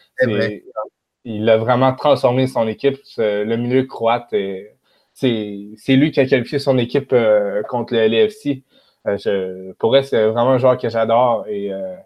Il 1.30 1.48
a 1.50 1.58
vraiment 1.58 1.94
transformé 1.94 2.46
son 2.46 2.66
équipe. 2.66 2.96
Le 3.18 3.56
milieu 3.56 3.84
croate 3.84 4.32
est 4.32 4.78
c'est 5.18 5.96
lui 5.96 6.12
qui 6.12 6.20
a 6.20 6.26
qualifié 6.26 6.58
son 6.58 6.78
équipe 6.78 7.12
euh, 7.12 7.62
contre 7.64 7.94
le 7.94 8.06
LFC. 8.06 8.62
Euh, 9.06 9.16
je, 9.18 9.72
pour 9.72 9.96
elle, 9.96 10.04
c'est 10.04 10.26
vraiment 10.26 10.52
un 10.52 10.58
joueur 10.58 10.78
que 10.78 10.88
j'adore 10.88 11.44
et, 11.48 11.72
euh, 11.72 11.96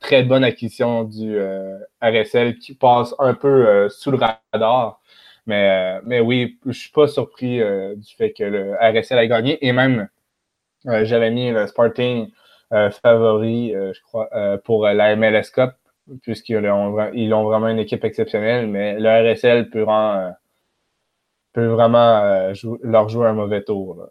très 0.00 0.22
bonne 0.22 0.44
acquisition 0.44 1.04
du 1.04 1.38
RSL 2.02 2.58
qui 2.58 2.74
passe 2.74 3.14
un 3.18 3.34
peu 3.34 3.88
sous 3.88 4.10
le 4.10 4.18
radar. 4.18 5.00
Mais, 5.46 6.00
mais 6.04 6.20
oui, 6.20 6.58
je 6.66 6.72
suis 6.72 6.90
pas 6.90 7.06
surpris 7.06 7.58
du 7.96 8.14
fait 8.16 8.32
que 8.32 8.42
le 8.42 8.74
RSL 8.80 9.18
a 9.18 9.26
gagné. 9.28 9.64
Et 9.64 9.72
même, 9.72 10.08
j'avais 10.84 11.30
mis 11.30 11.52
le 11.52 11.68
Sparting 11.68 12.30
favori, 13.02 13.72
je 13.72 14.02
crois, 14.02 14.28
pour 14.64 14.86
la 14.86 15.14
MLS 15.14 15.50
Cup, 15.54 15.70
puisqu'ils 16.22 16.66
ont, 16.68 17.10
ils 17.12 17.32
ont 17.34 17.44
vraiment 17.44 17.68
une 17.68 17.78
équipe 17.78 18.04
exceptionnelle. 18.04 18.66
Mais 18.68 18.98
le 18.98 19.32
RSL 19.32 19.70
peut 19.70 19.84
rendre 19.84 20.34
peut 21.52 21.66
vraiment 21.66 22.22
euh, 22.22 22.52
leur 22.82 23.08
jouer 23.08 23.26
un 23.26 23.32
mauvais 23.32 23.62
tour. 23.62 24.08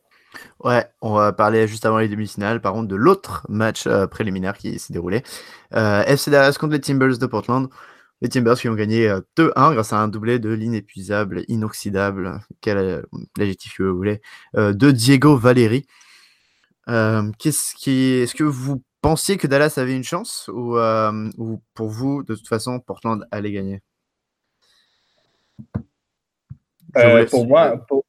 Ouais, 0.63 0.85
on 1.01 1.13
va 1.15 1.33
parler 1.33 1.67
juste 1.67 1.85
avant 1.85 1.97
les 1.97 2.07
demi-finales, 2.07 2.61
par 2.61 2.73
contre, 2.73 2.87
de 2.87 2.95
l'autre 2.95 3.45
match 3.49 3.87
euh, 3.87 4.07
préliminaire 4.07 4.57
qui 4.57 4.77
s'est 4.77 4.93
déroulé. 4.93 5.23
Euh, 5.73 6.03
FC 6.03 6.31
Dallas 6.31 6.57
contre 6.59 6.73
les 6.73 6.81
Timbers 6.81 7.17
de 7.17 7.25
Portland. 7.25 7.69
Les 8.21 8.29
Timbers 8.29 8.57
qui 8.57 8.67
ont 8.67 8.75
gagné 8.75 9.09
2-1 9.37 9.73
grâce 9.73 9.93
à 9.93 9.99
un 9.99 10.09
doublé 10.09 10.39
de 10.39 10.49
l'inépuisable, 10.49 11.45
inoxydable, 11.47 12.41
quel 12.59 13.05
adjectif 13.39 13.77
que 13.77 13.83
vous 13.83 13.95
voulez, 13.95 14.19
de 14.55 14.91
Diego 14.91 15.37
Valeri. 15.37 15.87
qu'est-ce 16.85 17.75
qui, 17.75 18.15
est-ce 18.15 18.35
que 18.35 18.43
vous 18.43 18.83
pensiez 19.01 19.37
que 19.37 19.47
Dallas 19.47 19.75
avait 19.77 19.95
une 19.95 20.03
chance 20.03 20.49
ou, 20.53 20.77
ou 20.77 21.61
pour 21.73 21.87
vous, 21.87 22.23
de 22.23 22.35
toute 22.35 22.47
façon, 22.47 22.79
Portland 22.79 23.25
allait 23.31 23.51
gagner? 23.51 23.81
Euh, 26.97 27.25
pour 27.27 27.47
moi, 27.47 27.77
pour, 27.87 28.05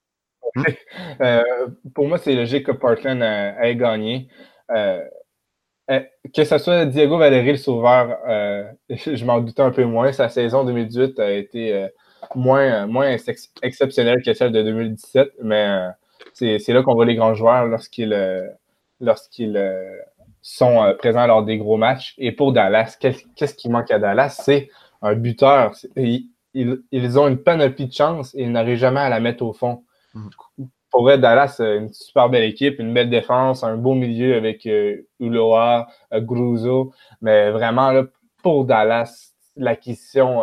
hmm? 0.55 0.63
euh, 1.21 1.69
pour 1.95 2.09
moi, 2.09 2.19
c'est 2.19 2.35
logique 2.35 2.67
que 2.67 2.73
Portland 2.73 3.23
ait 3.23 3.77
gagné. 3.77 4.29
Euh, 4.71 5.01
que 6.33 6.45
ce 6.45 6.59
soit 6.59 6.87
Diego 6.87 7.19
Valéry 7.19 7.53
le 7.53 7.57
sauveur, 7.57 8.17
je 8.89 9.25
m'en 9.25 9.41
doutais 9.41 9.63
un 9.63 9.73
peu 9.73 9.85
moins. 9.85 10.13
Sa 10.13 10.29
saison 10.29 10.65
2018 10.65 11.19
a 11.19 11.33
été 11.33 11.89
moins, 12.37 12.87
moins 12.87 13.17
exceptionnelle 13.63 14.23
que 14.23 14.33
celle 14.33 14.53
de 14.53 14.63
2017, 14.63 15.33
mais 15.43 15.89
c'est 16.35 16.69
là 16.69 16.83
qu'on 16.83 16.95
voit 16.95 17.07
les 17.07 17.17
grands 17.17 17.35
joueurs 17.35 17.67
lorsqu'ils 17.67 18.17
lorsqu'ils 19.01 19.59
sont 20.43 20.95
présents 20.99 21.27
lors 21.27 21.45
des 21.45 21.59
gros 21.59 21.77
matchs. 21.77 22.15
Et 22.19 22.33
pour 22.33 22.53
Dallas, 22.53 22.97
qu'est-ce 23.01 23.55
qui 23.55 23.69
manque 23.69 23.91
à 23.91 23.99
Dallas? 23.99 24.41
C'est 24.43 24.71
un 25.03 25.15
buteur 25.15 25.75
ils, 26.55 27.19
ont 27.19 27.29
une 27.29 27.39
panoplie 27.39 27.87
de 27.87 27.93
chance 27.93 28.35
et 28.35 28.43
ils 28.43 28.53
n'arrivent 28.53 28.79
jamais 28.79 29.01
à 29.01 29.09
la 29.09 29.21
mettre 29.21 29.45
au 29.45 29.53
fond. 29.53 29.85
Mm. 30.15 30.29
pour 30.91 31.03
vrai, 31.03 31.19
Dallas, 31.19 31.61
une 31.61 31.93
super 31.93 32.29
belle 32.29 32.45
équipe, 32.45 32.81
une 32.81 32.93
belle 32.93 33.11
défense, 33.11 33.63
un 33.63 33.77
beau 33.77 33.95
milieu 33.95 34.35
avec 34.35 34.69
Uloa, 35.21 35.87
Gruzo. 36.13 36.93
Mais 37.21 37.51
vraiment, 37.51 37.93
là, 37.93 38.05
pour 38.43 38.65
Dallas, 38.65 39.33
l'acquisition 39.57 40.43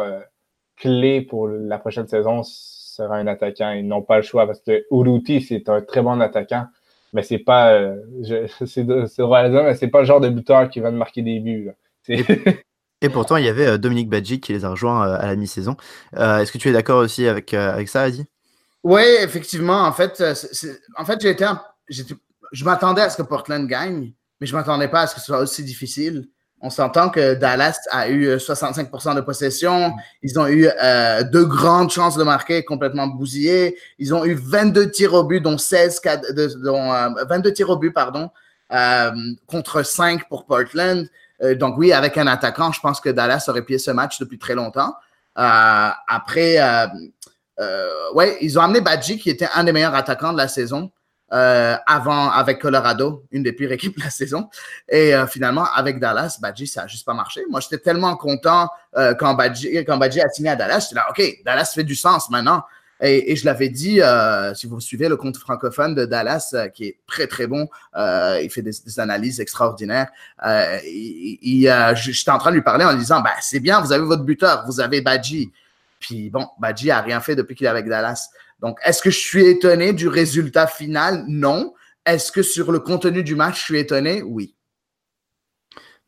clé 0.77 1.21
pour 1.21 1.47
la 1.47 1.79
prochaine 1.79 2.07
saison 2.07 2.43
sera 2.43 3.17
un 3.17 3.27
attaquant. 3.27 3.71
Ils 3.71 3.87
n'ont 3.87 4.03
pas 4.03 4.17
le 4.17 4.21
choix 4.21 4.45
parce 4.45 4.61
que 4.61 4.85
Uruti, 4.91 5.41
c'est 5.41 5.67
un 5.69 5.81
très 5.81 6.01
bon 6.01 6.21
attaquant. 6.21 6.65
Mais 7.13 7.23
c'est 7.23 7.39
pas. 7.39 7.79
c'est 8.65 8.83
mais 8.83 9.75
c'est 9.75 9.87
pas 9.87 9.99
le 9.99 10.05
genre 10.05 10.19
de 10.19 10.29
buteur 10.29 10.69
qui 10.69 10.79
va 10.79 10.89
te 10.89 10.95
marquer 10.95 11.21
des 11.21 11.39
buts. 11.39 11.71
Et 13.03 13.09
pourtant, 13.09 13.37
il 13.37 13.45
y 13.45 13.47
avait 13.47 13.77
Dominique 13.77 14.09
Badji 14.09 14.39
qui 14.39 14.53
les 14.53 14.65
a 14.65 14.69
rejoints 14.69 15.03
à 15.03 15.27
la 15.27 15.35
mi-saison. 15.35 15.77
Est-ce 16.15 16.51
que 16.51 16.57
tu 16.57 16.69
es 16.69 16.71
d'accord 16.71 16.97
aussi 16.97 17.27
avec, 17.27 17.53
avec 17.53 17.89
ça, 17.89 18.01
Adi? 18.01 18.25
Oui, 18.83 19.03
effectivement. 19.21 19.83
En 19.83 19.91
fait, 19.91 20.23
en 20.95 21.05
fait 21.05 21.21
j'ai 21.21 21.29
été, 21.29 21.45
je 21.89 22.65
m'attendais 22.65 23.01
à 23.01 23.09
ce 23.11 23.17
que 23.17 23.21
Portland 23.21 23.67
gagne, 23.67 24.13
mais 24.39 24.47
je 24.47 24.53
ne 24.53 24.57
m'attendais 24.57 24.87
pas 24.87 25.01
à 25.01 25.07
ce 25.07 25.13
que 25.13 25.19
ce 25.19 25.27
soit 25.27 25.39
aussi 25.39 25.63
difficile. 25.63 26.27
On 26.61 26.69
s'entend 26.71 27.09
que 27.09 27.35
Dallas 27.35 27.77
a 27.91 28.09
eu 28.09 28.35
65% 28.35 29.15
de 29.15 29.21
possession. 29.21 29.93
Ils 30.23 30.39
ont 30.39 30.47
eu 30.47 30.67
euh, 30.67 31.23
deux 31.23 31.45
grandes 31.45 31.91
chances 31.91 32.17
de 32.17 32.23
marquer 32.23 32.65
complètement 32.65 33.07
bousillées. 33.07 33.77
Ils 33.99 34.15
ont 34.15 34.25
eu 34.25 34.33
22 34.33 34.89
tirs 34.89 35.13
au 35.13 35.23
but, 35.23 35.39
dont 35.39 35.57
16, 35.57 36.01
dont, 36.63 37.13
22 37.29 37.53
tirs 37.53 37.69
au 37.69 37.77
but, 37.77 37.91
pardon, 37.91 38.31
euh, 38.73 39.11
contre 39.45 39.83
5 39.83 40.27
pour 40.29 40.45
Portland. 40.45 41.07
Euh, 41.43 41.55
donc 41.55 41.77
oui, 41.77 41.93
avec 41.93 42.17
un 42.17 42.27
attaquant, 42.27 42.71
je 42.71 42.79
pense 42.79 42.99
que 42.99 43.09
Dallas 43.09 43.45
aurait 43.47 43.61
plié 43.61 43.79
ce 43.79 43.91
match 43.91 44.19
depuis 44.19 44.39
très 44.39 44.55
longtemps. 44.55 44.95
Euh, 45.37 45.89
après, 46.07 46.57
euh, 46.59 48.11
ouais, 48.13 48.37
ils 48.41 48.57
ont 48.57 48.61
amené 48.61 48.81
Badji, 48.81 49.19
qui 49.19 49.29
était 49.29 49.47
un 49.53 49.63
des 49.63 49.71
meilleurs 49.71 49.95
attaquants 49.95 50.33
de 50.33 50.37
la 50.37 50.47
saison. 50.47 50.91
Avant 51.29 52.29
avec 52.29 52.59
Colorado, 52.59 53.23
une 53.31 53.43
des 53.43 53.53
pires 53.53 53.71
équipes 53.71 53.97
de 53.97 54.03
la 54.03 54.09
saison. 54.09 54.49
Et 54.89 55.13
finalement, 55.29 55.65
avec 55.73 55.99
Dallas, 55.99 56.37
Badji, 56.41 56.67
ça 56.67 56.81
n'a 56.81 56.87
juste 56.87 57.05
pas 57.05 57.13
marché. 57.13 57.41
Moi, 57.49 57.59
j'étais 57.59 57.79
tellement 57.79 58.15
content 58.15 58.69
quand, 59.19 59.33
Badji, 59.33 59.83
quand 59.85 59.97
Badji 59.97 60.21
a 60.21 60.29
signé 60.29 60.49
à 60.49 60.55
Dallas. 60.55 60.87
J'étais 60.89 60.95
là, 60.95 61.07
OK, 61.09 61.41
Dallas 61.45 61.71
fait 61.73 61.83
du 61.83 61.95
sens 61.95 62.29
maintenant. 62.29 62.63
Et, 62.99 63.35
je 63.35 63.45
l'avais 63.45 63.69
dit, 63.69 64.01
euh, 64.01 64.53
si 64.55 64.65
vous 64.65 64.79
suivez 64.79 65.07
le 65.07 65.17
compte 65.17 65.37
francophone 65.37 65.93
de 65.93 66.05
Dallas, 66.05 66.51
euh, 66.53 66.67
qui 66.67 66.85
est 66.85 66.97
très, 67.05 67.27
très 67.27 67.45
bon, 67.45 67.69
euh, 67.95 68.39
il 68.41 68.49
fait 68.49 68.63
des, 68.63 68.99
analyses 68.99 69.39
extraordinaires. 69.39 70.07
J'étais 70.43 72.31
en 72.31 72.37
train 72.39 72.49
de 72.49 72.55
lui 72.55 72.63
parler 72.63 72.85
en 72.85 72.91
lui 72.91 72.99
disant, 72.99 73.21
bah, 73.21 73.33
c'est 73.41 73.59
bien, 73.59 73.81
vous 73.81 73.91
avez 73.91 74.03
votre 74.03 74.23
buteur, 74.23 74.65
vous 74.65 74.79
avez 74.79 75.01
Badji. 75.01 75.51
Puis 75.99 76.29
bon, 76.29 76.47
Badji 76.59 76.89
a 76.89 77.01
rien 77.01 77.21
fait 77.21 77.35
depuis 77.35 77.55
qu'il 77.55 77.67
est 77.67 77.69
avec 77.69 77.87
Dallas. 77.87 78.29
Donc, 78.59 78.79
est-ce 78.85 79.01
que 79.01 79.09
je 79.09 79.19
suis 79.19 79.45
étonné 79.45 79.93
du 79.93 80.07
résultat 80.07 80.67
final? 80.67 81.23
Non. 81.27 81.73
Est-ce 82.05 82.31
que 82.31 82.41
sur 82.41 82.71
le 82.71 82.79
contenu 82.79 83.23
du 83.23 83.35
match, 83.35 83.59
je 83.59 83.63
suis 83.65 83.79
étonné? 83.79 84.21
Oui. 84.21 84.55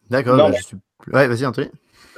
D'accord. 0.09 0.37
Bah, 0.37 0.51
suis... 0.53 0.77
Ouais, 1.11 1.27
vas-y, 1.27 1.45
Anthony. 1.45 1.69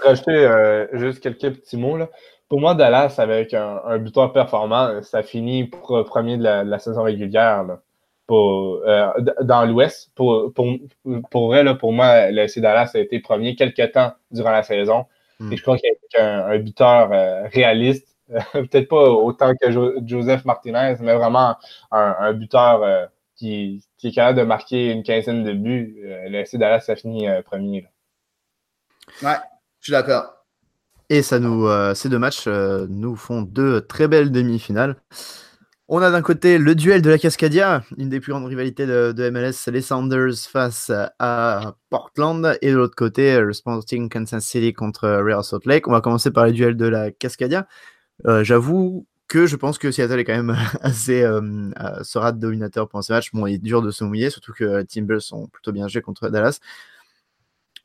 Rajouter 0.03 0.85
juste 0.93 1.19
quelques 1.19 1.57
petits 1.57 1.77
mots. 1.77 1.97
Là 1.97 2.09
pour 2.51 2.59
moi, 2.59 2.75
Dallas, 2.75 3.15
avec 3.17 3.53
un, 3.53 3.97
buteur 3.97 4.33
performant, 4.33 5.01
ça 5.03 5.23
finit 5.23 5.67
pour, 5.67 6.03
premier 6.03 6.35
de 6.35 6.43
la, 6.43 6.79
saison 6.79 7.03
régulière 7.03 7.77
pour, 8.27 8.81
euh, 8.85 9.07
dans 9.41 9.63
l'Ouest. 9.63 10.11
Pour, 10.15 10.51
pour, 10.53 10.67
pour 11.31 11.47
vrai, 11.47 11.63
là, 11.63 11.75
pour 11.75 11.93
moi, 11.93 12.29
le 12.29 12.39
FC 12.39 12.59
Dallas 12.59 12.91
a 12.93 12.99
été 12.99 13.21
premier 13.21 13.55
quelques 13.55 13.93
temps 13.93 14.11
durant 14.31 14.51
la 14.51 14.63
saison. 14.63 15.05
Hmm. 15.39 15.53
Et 15.53 15.55
je 15.55 15.61
crois 15.61 15.77
qu'avec 15.77 16.01
un, 16.19 16.47
un 16.47 16.59
buteur 16.59 17.09
euh, 17.13 17.47
réaliste, 17.47 18.10
peut-être 18.53 18.87
pas 18.87 19.09
autant 19.09 19.53
que 19.55 19.71
Joseph 20.05 20.45
Martinez, 20.45 20.95
mais 20.99 21.15
vraiment 21.15 21.55
un, 21.91 22.33
buteur 22.33 22.83
euh, 22.83 23.05
qui, 23.35 23.83
est 24.03 24.11
capable 24.11 24.39
de 24.39 24.43
marquer 24.43 24.91
une 24.91 25.03
quinzaine 25.03 25.43
de 25.43 25.53
buts, 25.53 25.95
le 26.03 26.35
FC 26.39 26.57
Dallas 26.57 26.85
a 26.87 26.95
fini 26.95 27.27
premier. 27.45 27.87
Ouais, 29.21 29.37
je 29.79 29.85
suis 29.85 29.91
d'accord. 29.91 30.41
Et 31.11 31.23
ça 31.23 31.39
nous, 31.39 31.67
euh, 31.67 31.93
ces 31.93 32.07
deux 32.07 32.19
matchs 32.19 32.45
euh, 32.47 32.87
nous 32.89 33.17
font 33.17 33.41
deux 33.41 33.81
très 33.81 34.07
belles 34.07 34.31
demi-finales. 34.31 34.95
On 35.89 36.01
a 36.01 36.09
d'un 36.09 36.21
côté 36.21 36.57
le 36.57 36.73
duel 36.73 37.01
de 37.01 37.09
la 37.09 37.17
Cascadia, 37.17 37.83
une 37.97 38.07
des 38.07 38.21
plus 38.21 38.31
grandes 38.31 38.45
rivalités 38.45 38.85
de, 38.85 39.29
MLS, 39.29 39.69
les 39.69 39.81
Sounders 39.81 40.37
face 40.49 40.89
à 41.19 41.75
Portland, 41.89 42.57
et 42.61 42.71
de 42.71 42.77
l'autre 42.77 42.95
côté 42.95 43.41
le 43.41 43.51
Sporting 43.51 44.07
Kansas 44.07 44.45
City 44.45 44.71
contre 44.71 45.09
Real 45.09 45.43
Salt 45.43 45.65
Lake. 45.65 45.89
On 45.89 45.91
va 45.91 45.99
commencer 45.99 46.31
par 46.31 46.45
les 46.45 46.53
duels 46.53 46.77
de 46.77 46.85
la 46.85 47.11
Cascadia. 47.11 47.67
Euh, 48.25 48.43
j'avoue 48.43 49.07
que 49.27 49.45
je 49.45 49.55
pense 49.55 49.77
que 49.77 49.91
Seattle 49.91 50.19
est 50.19 50.25
quand 50.25 50.35
même 50.35 50.55
assez 50.81 51.21
sera 52.03 52.31
dominateur 52.31 52.89
pour 52.89 53.03
ce 53.03 53.13
match. 53.13 53.31
Bon, 53.33 53.47
il 53.47 53.55
est 53.55 53.57
dur 53.59 53.81
de 53.81 53.91
se 53.91 54.03
mouiller, 54.03 54.29
surtout 54.29 54.53
que 54.53 54.79
les 54.79 54.85
Timbers 54.85 55.21
sont 55.21 55.47
plutôt 55.47 55.71
bien 55.71 55.87
joués 55.87 56.01
contre 56.01 56.29
Dallas. 56.29 56.59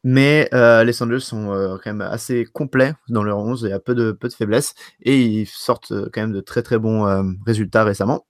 Mais 0.08 0.48
euh, 0.54 0.84
les 0.84 0.92
Sanders 0.92 1.20
sont 1.20 1.52
euh, 1.52 1.78
quand 1.82 1.92
même 1.92 2.00
assez 2.00 2.44
complets 2.44 2.94
dans 3.08 3.24
leur 3.24 3.38
11, 3.38 3.62
il 3.62 3.70
y 3.70 3.72
a 3.72 3.80
peu 3.80 3.92
de, 3.96 4.16
faiblesses 4.38 4.74
et 5.02 5.20
ils 5.20 5.46
sortent 5.48 5.90
euh, 5.90 6.08
quand 6.12 6.20
même 6.20 6.32
de 6.32 6.40
très 6.40 6.62
très 6.62 6.78
bons 6.78 7.34
résultats 7.44 7.82
récemment. 7.82 8.24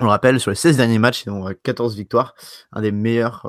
On 0.00 0.04
le 0.04 0.10
rappelle, 0.10 0.40
sur 0.40 0.50
les 0.50 0.54
16 0.56 0.78
derniers 0.78 0.98
matchs, 0.98 1.24
ils 1.26 1.30
ont 1.30 1.52
14 1.62 1.96
victoires, 1.96 2.34
un 2.72 2.80
des 2.80 2.92
meilleurs, 2.92 3.44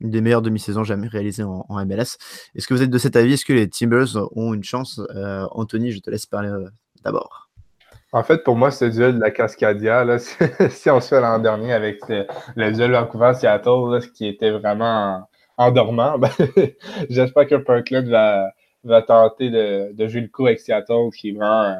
une 0.00 0.10
des 0.10 0.22
meilleures 0.22 0.40
demi-saisons 0.40 0.84
jamais 0.84 1.06
réalisées 1.06 1.42
en, 1.42 1.66
MLS. 1.84 2.16
Est-ce 2.54 2.66
que 2.66 2.72
vous 2.72 2.80
êtes 2.80 2.88
de 2.88 2.98
cet 2.98 3.14
avis? 3.14 3.34
Est-ce 3.34 3.44
que 3.44 3.52
les 3.52 3.68
Timbers 3.68 4.16
ont 4.34 4.54
une 4.54 4.64
chance? 4.64 4.98
Anthony, 5.50 5.92
je 5.92 5.98
te 5.98 6.08
laisse 6.08 6.24
parler 6.24 6.50
En 8.12 8.22
fait, 8.22 8.44
pour 8.44 8.56
moi, 8.56 8.70
ce 8.70 8.84
duel 8.86 9.16
de 9.16 9.20
la 9.20 9.30
Cascadia, 9.30 10.04
là, 10.04 10.18
si 10.70 10.90
on 10.90 11.00
se 11.00 11.08
fait 11.08 11.20
l'an 11.20 11.38
dernier 11.38 11.72
avec 11.72 12.00
le, 12.08 12.72
duel 12.72 12.92
Vancouver-Seattle, 12.92 14.00
ce 14.02 14.08
qui 14.08 14.26
était 14.26 14.50
vraiment 14.50 15.28
en 15.58 15.70
dormant, 15.70 16.18
ben, 16.18 16.30
j'espère 17.10 17.46
que 17.46 17.56
Parkland 17.56 18.06
va, 18.06 18.52
va 18.84 19.02
tenter 19.02 19.50
de, 19.50 19.92
de, 19.92 20.08
jouer 20.08 20.22
le 20.22 20.28
coup 20.28 20.46
avec 20.46 20.60
Seattle, 20.60 21.10
qui 21.14 21.30
est 21.30 21.32
vraiment 21.32 21.76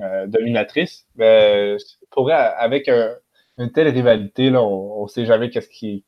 euh, 0.00 0.26
dominatrice. 0.26 1.06
Mais 1.16 1.76
pour 2.10 2.30
avec 2.30 2.88
une 3.58 3.70
telle 3.72 3.88
rivalité, 3.88 4.50
là, 4.50 4.62
on 4.62 5.02
ne 5.02 5.08
sait 5.08 5.26
jamais 5.26 5.50
qu'est-ce 5.50 5.68
qui, 5.68 6.04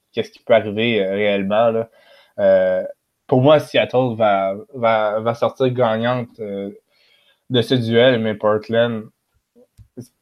peut 0.46 0.54
arriver 0.54 1.04
euh, 1.04 1.12
réellement. 1.12 1.84
Euh, 2.38 2.84
pour 3.26 3.42
moi, 3.42 3.58
Seattle 3.58 4.14
va 4.16 5.34
sortir 5.34 5.68
gagnante 5.70 6.40
de 7.50 7.62
ce 7.62 7.74
duel, 7.74 8.20
mais 8.20 8.34
Portland 8.34 9.08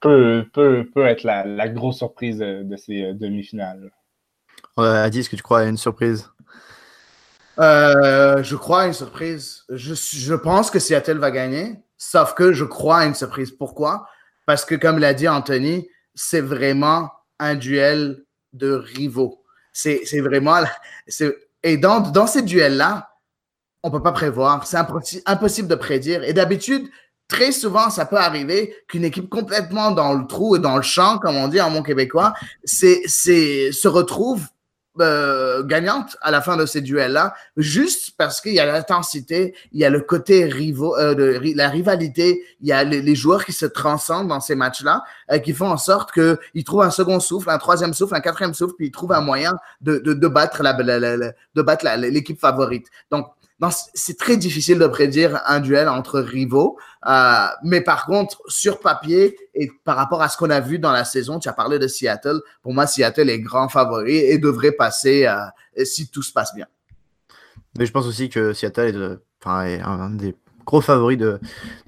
peut, 0.01 0.45
peut, 0.53 0.89
peut 0.95 1.07
être 1.07 1.25
la, 1.25 1.45
la 1.45 1.69
grosse 1.69 1.99
surprise 1.99 2.39
de, 2.39 2.63
de 2.63 2.77
ces 2.77 3.13
demi-finales. 3.15 3.91
Adi, 4.77 5.21
est-ce 5.21 5.31
que 5.31 5.37
tu 5.37 5.43
crois 5.43 5.61
à 5.61 5.65
une 5.65 5.77
surprise? 5.77 6.29
Euh, 7.59 8.43
je 8.43 8.57
crois 8.57 8.83
à 8.83 8.87
une 8.87 8.93
surprise. 8.93 9.65
Je, 9.69 9.95
je, 9.95 10.35
pense 10.35 10.71
que 10.71 10.79
Seattle 10.79 11.19
va 11.19 11.31
gagner, 11.31 11.77
sauf 11.97 12.35
que 12.35 12.53
je 12.53 12.65
crois 12.65 12.99
à 12.99 13.07
une 13.07 13.15
surprise. 13.15 13.51
Pourquoi? 13.53 14.09
Parce 14.47 14.65
que, 14.65 14.75
comme 14.75 14.99
l'a 14.99 15.15
dit 15.15 15.29
Anthony, 15.29 15.89
c'est 16.15 16.41
vraiment 16.41 17.11
un 17.39 17.55
duel 17.55 18.25
de 18.53 18.73
rivaux. 18.73 19.45
C'est 19.73 20.21
vraiment. 20.21 20.57
Et 21.63 21.77
dans, 21.77 22.01
dans 22.01 22.27
ces 22.27 22.43
duels-là, 22.43 23.11
on 23.83 23.89
ne 23.89 23.93
peut 23.93 24.03
pas 24.03 24.13
prévoir. 24.13 24.67
C'est 24.67 24.79
impossible 25.27 25.69
de 25.69 25.75
prédire. 25.75 26.23
Et 26.25 26.33
d'habitude, 26.33 26.89
très 27.29 27.53
souvent, 27.53 27.91
ça 27.91 28.07
peut 28.07 28.19
arriver 28.19 28.75
qu'une 28.89 29.05
équipe 29.05 29.29
complètement 29.29 29.91
dans 29.91 30.15
le 30.15 30.27
trou 30.27 30.57
et 30.57 30.59
dans 30.59 30.77
le 30.77 30.83
champ, 30.83 31.19
comme 31.19 31.37
on 31.37 31.49
dit 31.49 31.61
en 31.61 31.71
mon 31.71 31.83
québécois, 31.83 32.35
c'est, 32.65 33.03
se 33.09 33.89
retrouve 33.89 34.47
euh, 35.01 35.65
gagnante 35.65 36.17
à 36.21 36.31
la 36.31 36.41
fin 36.41 36.57
de 36.57 36.67
ces 36.67 36.81
duels-là, 36.81 37.35
juste 37.57 38.13
parce 38.17 38.41
qu'il 38.41 38.53
y 38.53 38.61
a 38.61 38.67
l'intensité, 38.67 39.53
il 39.73 39.81
y 39.81 39.85
a 39.85 39.91
le 39.91 40.01
côté 40.01 40.45
rivaux, 40.45 40.97
euh, 40.97 41.15
de, 41.15 41.41
la 41.57 41.69
rivalité, 41.69 42.45
il 42.61 42.69
y 42.69 42.73
a 42.73 42.85
les, 42.85 43.15
joueurs 43.17 43.45
qui 43.45 43.53
se 43.53 43.67
transcendent 43.67 44.29
dans 44.29 44.39
ces 44.39 44.55
matchs-là, 44.55 45.03
euh, 45.33 45.39
qui 45.39 45.53
font 45.53 45.69
en 45.69 45.79
sorte 45.79 46.13
qu'ils 46.13 46.63
trouvent 46.63 46.83
un 46.83 46.93
second 46.93 47.19
souffle, 47.19 47.51
un 47.51 47.59
troisième 47.59 47.93
souffle, 47.93 48.15
un 48.15 48.21
quatrième 48.21 48.55
souffle, 48.55 48.75
puis 48.77 48.87
ils 48.87 48.93
trouvent 48.93 49.13
un 49.13 49.21
moyen 49.21 49.55
de, 49.81 49.99
de, 49.99 50.15
de 50.15 50.29
battre 50.29 50.63
la, 50.63 50.73
de 50.75 51.63
battre 51.63 51.85
l'équipe 51.97 52.39
favorite. 52.39 52.87
Donc, 53.11 53.27
c'est 53.95 54.19
très 54.19 54.37
difficile 54.37 54.79
de 54.79 54.87
prédire 54.87 55.41
un 55.47 55.61
duel 55.61 55.89
entre 55.89 56.21
rivaux. 56.21 56.79
Euh, 57.07 57.47
mais 57.63 57.81
par 57.81 58.07
contre, 58.07 58.43
sur 58.49 58.81
papier 58.81 59.37
et 59.55 59.71
par 59.85 59.97
rapport 59.97 60.23
à 60.23 60.29
ce 60.29 60.37
qu'on 60.37 60.51
a 60.51 60.61
vu 60.61 60.79
dans 60.79 60.93
la 60.93 61.05
saison, 61.05 61.39
tu 61.39 61.49
as 61.49 61.53
parlé 61.53 61.79
de 61.79 61.87
Seattle. 61.87 62.41
Pour 62.63 62.75
moi, 62.75 62.87
Seattle 62.87 63.31
est 63.31 63.41
grand 63.41 63.69
favori 63.69 64.17
et 64.17 64.39
devrait 64.39 64.73
passer 64.73 65.27
euh, 65.27 65.85
si 65.85 66.09
tout 66.09 66.23
se 66.23 66.33
passe 66.33 66.55
bien. 66.55 66.67
Mais 67.79 67.87
je 67.87 67.93
pense 67.93 68.07
aussi 68.07 68.29
que 68.29 68.53
Seattle 68.53 69.21
est, 69.47 69.81
un 69.81 70.11
des 70.11 70.35
gros 70.65 70.81
favoris 70.81 71.19
de, 71.19 71.41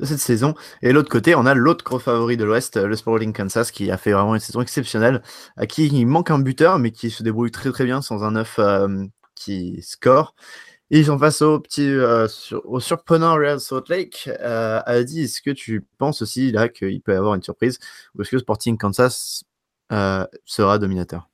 cette 0.03 0.19
saison. 0.19 0.55
Et 0.83 0.89
de 0.89 0.93
l'autre 0.93 1.11
côté, 1.11 1.35
on 1.35 1.47
a 1.47 1.55
l'autre 1.55 1.85
gros 1.85 1.99
favori 1.99 2.37
de 2.37 2.45
l'Ouest, 2.45 2.77
le 2.77 2.95
Sporting 2.95 3.33
Kansas, 3.33 3.71
qui 3.71 3.91
a 3.91 3.97
fait 3.97 4.13
vraiment 4.13 4.35
une 4.35 4.41
saison 4.41 4.61
exceptionnelle, 4.61 5.23
à 5.57 5.67
qui 5.67 5.87
il 5.87 6.07
manque 6.07 6.31
un 6.31 6.39
buteur, 6.39 6.79
mais 6.79 6.91
qui 6.91 7.11
se 7.11 7.23
débrouille 7.23 7.51
très 7.51 7.71
très 7.73 7.85
bien 7.85 8.03
sans 8.03 8.23
un 8.23 8.33
neuf 8.33 8.59
euh, 8.59 9.05
qui 9.35 9.81
score. 9.83 10.35
Ils 10.91 11.07
sont 11.07 11.19
face 11.19 11.43
au 11.43 11.59
petit, 11.59 11.91
euh, 11.91 12.29
au 12.65 12.79
surprenant 12.79 13.35
Real 13.35 13.59
Salt 13.59 13.89
Lake. 13.89 14.31
Euh, 14.41 14.81
Adi, 14.87 15.25
est-ce 15.25 15.43
que 15.43 15.51
tu 15.51 15.85
penses 15.99 16.23
aussi 16.23 16.53
là 16.53 16.69
qu'il 16.69 17.01
peut 17.03 17.13
y 17.13 17.17
avoir 17.17 17.35
une 17.35 17.43
surprise? 17.43 17.81
Ou 18.15 18.23
est-ce 18.23 18.31
que 18.31 18.39
Sporting 18.39 18.79
Kansas 18.79 19.43
sera 19.91 20.79
dominateur? 20.79 21.29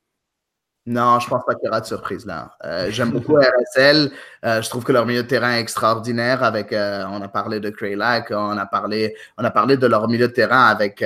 Non, 0.85 1.19
je 1.19 1.29
pense 1.29 1.43
pas 1.45 1.53
qu'il 1.53 1.65
y 1.65 1.69
aura 1.69 1.79
de 1.81 1.85
surprise 1.85 2.25
là. 2.25 2.57
J'aime 2.89 3.11
beaucoup 3.11 3.35
RSL. 3.35 4.11
je 4.43 4.69
trouve 4.69 4.83
que 4.83 4.91
leur 4.91 5.05
milieu 5.05 5.23
de 5.23 5.27
terrain 5.27 5.53
est 5.53 5.61
extraordinaire. 5.61 6.43
Avec, 6.43 6.71
on 6.71 7.21
a 7.21 7.27
parlé 7.27 7.59
de 7.59 7.69
Kraylack, 7.69 8.31
on 8.31 8.57
a 8.57 8.65
parlé, 8.65 9.15
on 9.37 9.43
a 9.45 9.51
parlé 9.51 9.77
de 9.77 9.87
leur 9.87 10.09
milieu 10.09 10.27
de 10.27 10.33
terrain 10.33 10.65
avec 10.65 11.05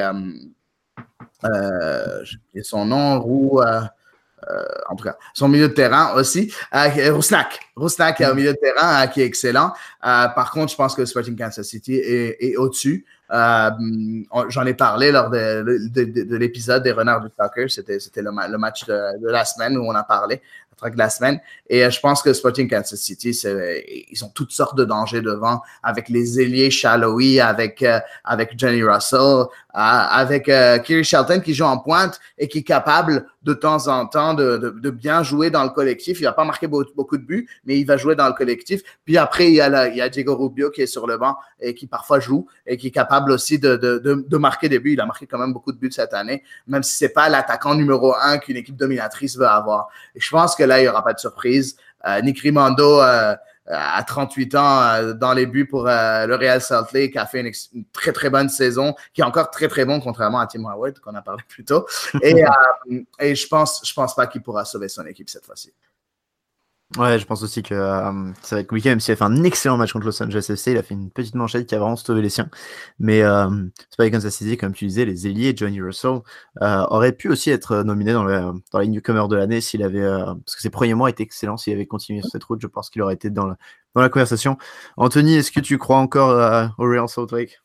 son 2.63 2.85
nom, 2.85 3.19
Roux. 3.19 3.61
Euh, 4.49 4.63
en 4.89 4.95
tout 4.95 5.03
cas, 5.03 5.17
son 5.33 5.47
milieu 5.47 5.67
de 5.67 5.73
terrain 5.73 6.13
aussi. 6.15 6.53
Euh, 6.73 7.13
Rousnak. 7.13 7.59
Rousnak 7.75 8.21
est 8.21 8.25
un 8.25 8.33
milieu 8.33 8.53
de 8.53 8.57
terrain 8.57 9.03
euh, 9.03 9.07
qui 9.07 9.21
est 9.21 9.25
excellent. 9.25 9.73
par 10.01 10.51
contre, 10.51 10.71
je 10.71 10.77
pense 10.77 10.95
que 10.95 11.05
Sporting 11.05 11.37
Kansas 11.37 11.65
City 11.65 11.95
est, 11.95 12.55
au-dessus. 12.57 13.05
J'en 13.29 14.65
ai 14.65 14.73
parlé 14.73 15.11
lors 15.11 15.29
de, 15.29 16.37
l'épisode 16.37 16.83
des 16.83 16.91
Renards 16.91 17.21
du 17.21 17.29
Soccer. 17.37 17.69
C'était 17.69 18.21
le, 18.21 18.31
le, 18.49 18.57
match 18.57 18.85
de, 18.85 19.27
la 19.27 19.45
semaine 19.45 19.77
où 19.77 19.85
on 19.85 19.95
a 19.95 20.03
parlé 20.03 20.41
de 20.85 20.97
la 20.97 21.09
semaine. 21.09 21.39
Et 21.69 21.83
euh, 21.83 21.89
je 21.89 21.99
pense 21.99 22.21
que 22.21 22.31
Sporting 22.33 22.69
Kansas 22.69 22.99
City, 22.99 23.31
ils 24.11 24.23
ont 24.23 24.29
toutes 24.29 24.51
sortes 24.51 24.77
de 24.77 24.85
dangers 24.85 25.21
devant, 25.21 25.61
avec 25.83 26.09
les 26.09 26.39
ailiers 26.39 26.69
Shallowy, 26.69 27.39
avec, 27.39 27.81
euh, 27.83 27.99
avec 28.23 28.53
Johnny 28.57 28.83
Russell, 28.83 29.19
euh, 29.19 29.47
avec 29.73 30.45
Kiri 30.83 31.03
Shelton 31.03 31.39
qui 31.39 31.53
joue 31.53 31.65
en 31.65 31.77
pointe 31.77 32.19
et 32.37 32.47
qui 32.47 32.59
est 32.59 32.63
capable 32.63 33.25
de 33.43 33.53
temps 33.53 33.87
en 33.87 34.05
temps 34.07 34.33
de, 34.33 34.57
de, 34.57 34.89
bien 34.89 35.23
jouer 35.23 35.49
dans 35.49 35.63
le 35.63 35.69
collectif. 35.69 36.19
Il 36.19 36.25
va 36.25 36.33
pas 36.33 36.43
marquer 36.43 36.67
beaucoup, 36.67 37.17
de 37.17 37.23
buts, 37.23 37.47
mais 37.65 37.79
il 37.79 37.85
va 37.85 37.95
jouer 37.95 38.15
dans 38.15 38.27
le 38.27 38.33
collectif. 38.33 38.81
Puis 39.05 39.17
après, 39.17 39.47
il 39.47 39.53
y, 39.53 39.61
a 39.61 39.87
il 39.87 39.95
y 39.95 40.01
a 40.01 40.09
Diego 40.09 40.35
Rubio 40.35 40.69
qui 40.69 40.81
est 40.81 40.87
sur 40.87 41.07
le 41.07 41.17
banc 41.17 41.37
et 41.61 41.73
qui 41.73 41.87
parfois 41.87 42.19
joue 42.19 42.45
et 42.65 42.75
qui 42.75 42.87
est 42.87 42.91
capable 42.91 43.31
aussi 43.31 43.57
de, 43.57 43.75
de, 43.77 44.37
marquer 44.37 44.67
des 44.67 44.79
buts. 44.79 44.93
Il 44.93 45.01
a 45.01 45.05
marqué 45.05 45.27
quand 45.27 45.37
même 45.37 45.53
beaucoup 45.53 45.71
de 45.71 45.77
buts 45.77 45.91
cette 45.91 46.13
année, 46.13 46.43
même 46.67 46.83
si 46.83 46.97
c'est 46.97 47.09
pas 47.09 47.29
l'attaquant 47.29 47.73
numéro 47.73 48.13
un 48.15 48.37
qu'une 48.37 48.57
équipe 48.57 48.75
dominatrice 48.75 49.37
veut 49.37 49.47
avoir. 49.47 49.87
Et 50.13 50.19
je 50.19 50.29
pense 50.29 50.55
que 50.55 50.63
là, 50.67 50.79
il 50.79 50.83
n'y 50.83 50.87
aura 50.87 51.03
pas 51.03 51.13
de 51.13 51.19
surprise. 51.19 51.77
Euh, 52.05 52.21
Nick 52.21 52.39
Rimando, 52.39 53.01
euh, 53.01 53.35
à 53.65 54.03
38 54.03 54.55
ans, 54.55 54.81
euh, 54.81 55.13
dans 55.13 55.33
les 55.33 55.45
buts 55.45 55.67
pour 55.67 55.83
le 55.83 56.35
Real 56.35 56.61
Salt 56.61 56.93
Lake, 56.93 57.15
a 57.15 57.25
fait 57.25 57.41
une, 57.41 57.83
très, 57.91 58.11
très 58.11 58.29
bonne 58.29 58.49
saison, 58.49 58.93
qui 59.13 59.21
est 59.21 59.25
encore 59.25 59.49
très, 59.49 59.67
très 59.67 59.85
bon, 59.85 59.99
contrairement 59.99 60.39
à 60.39 60.47
Tim 60.47 60.65
Howard, 60.65 60.99
qu'on 60.99 61.15
a 61.15 61.21
parlé 61.21 61.43
plus 61.49 61.65
tôt. 61.65 61.85
Et, 62.21 62.43
et 63.19 63.35
je 63.35 63.47
pense, 63.47 63.81
je 63.85 63.93
pense 63.93 64.15
pas 64.15 64.27
qu'il 64.27 64.41
pourra 64.41 64.65
sauver 64.65 64.87
son 64.87 65.05
équipe 65.05 65.29
cette 65.29 65.45
fois-ci. 65.45 65.73
Ouais, 66.95 67.19
je 67.19 67.25
pense 67.25 67.43
aussi 67.43 67.63
que 67.63 67.75
euh, 67.75 68.31
ça 68.41 68.55
va 68.55 68.61
être 68.61 68.67
compliqué, 68.67 68.87
même 68.87 69.01
s'il 69.01 69.11
a 69.11 69.17
fait 69.17 69.23
un 69.25 69.43
excellent 69.43 69.75
match 69.75 69.91
contre 69.91 70.05
Los 70.05 70.23
Angeles 70.23 70.47
FC, 70.49 70.71
il 70.71 70.77
a 70.77 70.83
fait 70.83 70.93
une 70.93 71.11
petite 71.11 71.35
manchette 71.35 71.67
qui 71.67 71.75
a 71.75 71.79
vraiment 71.79 71.97
sauvé 71.97 72.21
les 72.21 72.29
siens. 72.29 72.49
Mais 72.97 73.21
euh, 73.23 73.49
c'est 73.77 73.97
pas 73.97 74.09
Kansas 74.09 74.33
City, 74.33 74.55
comme 74.55 74.73
tu 74.73 74.85
disais, 74.85 75.03
les 75.03 75.27
ailiers, 75.27 75.53
Johnny 75.55 75.81
Russell, 75.81 76.21
euh, 76.61 76.85
aurait 76.89 77.11
pu 77.11 77.27
aussi 77.27 77.51
être 77.51 77.83
nominé 77.83 78.13
dans, 78.13 78.23
le, 78.23 78.53
dans 78.71 78.79
les 78.79 78.87
newcomers 78.87 79.27
de 79.27 79.35
l'année 79.35 79.59
s'il 79.59 79.83
avait, 79.83 79.99
euh, 79.99 80.33
parce 80.45 80.55
que 80.55 80.61
ses 80.61 80.69
premiers 80.69 80.93
mois 80.93 81.09
étaient 81.09 81.23
excellents, 81.23 81.57
s'il 81.57 81.73
avait 81.73 81.85
continué 81.85 82.21
sur 82.21 82.31
cette 82.31 82.45
route, 82.45 82.61
je 82.61 82.67
pense 82.67 82.89
qu'il 82.89 83.01
aurait 83.01 83.15
été 83.15 83.29
dans 83.29 83.47
la, 83.47 83.57
dans 83.93 84.01
la 84.01 84.09
conversation. 84.09 84.57
Anthony, 84.95 85.35
est-ce 85.35 85.51
que 85.51 85.59
tu 85.59 85.77
crois 85.77 85.97
encore 85.97 86.29
au 86.77 86.83
Real 86.85 87.09
Salt 87.09 87.35
Lake? 87.35 87.59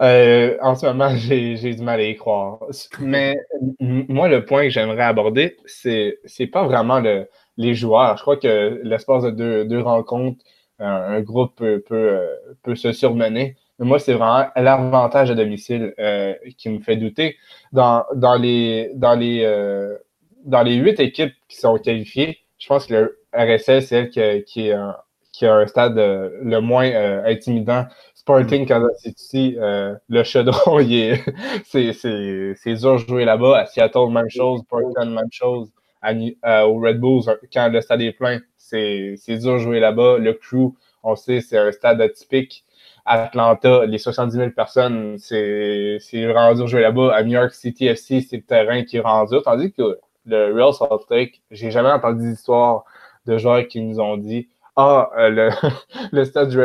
En 0.00 0.74
ce 0.74 0.86
moment, 0.86 1.10
j'ai 1.16 1.74
du 1.74 1.82
mal 1.82 2.00
à 2.00 2.04
y 2.04 2.16
croire. 2.16 2.60
Mais 2.98 3.36
moi, 3.78 4.28
le 4.28 4.46
point 4.46 4.62
que 4.62 4.70
j'aimerais 4.70 5.04
aborder, 5.04 5.58
c'est 5.66 6.46
pas 6.50 6.64
vraiment 6.64 6.98
le, 6.98 7.28
les 7.56 7.74
joueurs. 7.74 8.16
Je 8.16 8.22
crois 8.22 8.36
que 8.36 8.80
l'espace 8.82 9.24
de 9.24 9.30
deux, 9.30 9.64
deux 9.64 9.80
rencontres, 9.80 10.44
un, 10.78 11.20
groupe 11.20 11.54
peut, 11.56 11.82
peut, 11.86 12.20
peut, 12.62 12.74
se 12.74 12.92
surmener. 12.92 13.56
Mais 13.78 13.86
moi, 13.86 13.98
c'est 13.98 14.14
vraiment 14.14 14.48
l'avantage 14.56 15.30
à 15.30 15.34
domicile 15.34 15.94
euh, 15.98 16.34
qui 16.58 16.68
me 16.68 16.80
fait 16.80 16.96
douter. 16.96 17.36
Dans, 17.72 18.04
dans 18.14 18.36
les 18.36 18.90
dans 18.94 19.14
les 19.14 19.42
euh, 19.44 19.96
dans 20.44 20.62
les 20.62 20.76
huit 20.76 21.00
équipes 21.00 21.34
qui 21.48 21.56
sont 21.56 21.76
qualifiées, 21.78 22.38
je 22.58 22.66
pense 22.68 22.86
que 22.86 22.94
le 22.94 23.18
RSL, 23.34 23.82
c'est 23.82 23.96
elle 23.96 24.10
qui, 24.10 24.44
qui, 24.44 24.68
est 24.68 24.72
un, 24.72 24.96
qui 25.32 25.46
a 25.46 25.54
un 25.56 25.66
stade 25.66 25.98
euh, 25.98 26.30
le 26.42 26.60
moins 26.60 26.90
intimidant. 27.24 27.86
Sporting 28.14 28.64
mm. 28.64 28.66
Kansas 28.66 28.98
City, 28.98 29.56
le 29.58 30.22
chaudron, 30.24 30.78
c'est 31.64 32.74
dur 32.74 32.94
de 32.94 32.98
jouer 32.98 33.24
là-bas. 33.24 33.58
À 33.58 33.66
Seattle, 33.66 34.10
même 34.10 34.30
chose. 34.30 34.62
Portland, 34.68 35.10
même 35.10 35.30
chose. 35.30 35.70
Euh, 36.06 36.62
au 36.62 36.78
Red 36.78 37.00
Bulls, 37.00 37.22
quand 37.52 37.68
le 37.68 37.80
stade 37.80 38.02
est 38.02 38.12
plein, 38.12 38.40
c'est 38.56 39.16
dur 39.28 39.54
de 39.54 39.58
jouer 39.58 39.80
là-bas. 39.80 40.18
Le 40.18 40.32
crew, 40.34 40.74
on 41.02 41.16
sait, 41.16 41.40
c'est 41.40 41.58
un 41.58 41.72
stade 41.72 42.00
atypique. 42.00 42.64
Atlanta, 43.04 43.86
les 43.86 43.98
70 43.98 44.36
000 44.36 44.50
personnes, 44.50 45.16
c'est 45.18 45.98
vraiment 46.12 46.54
dur 46.54 46.64
de 46.64 46.70
jouer 46.70 46.82
là-bas. 46.82 47.14
À 47.14 47.22
New 47.22 47.32
York 47.32 47.52
City 47.52 47.86
FC, 47.86 48.20
c'est 48.20 48.36
le 48.36 48.42
terrain 48.42 48.82
qui 48.84 48.96
est 48.98 49.00
rendu. 49.00 49.36
Tandis 49.44 49.72
que 49.72 49.98
le 50.26 50.52
Real 50.52 50.72
Salt 50.72 51.06
Lake, 51.10 51.40
j'ai 51.50 51.70
jamais 51.70 51.90
entendu 51.90 52.30
d'histoire 52.30 52.84
de 53.26 53.38
joueurs 53.38 53.66
qui 53.66 53.80
nous 53.80 54.00
ont 54.00 54.16
dit 54.16 54.48
Ah, 54.76 55.10
euh, 55.18 55.28
le, 55.30 55.50
le, 56.12 56.24
stade 56.24 56.50
du, 56.50 56.58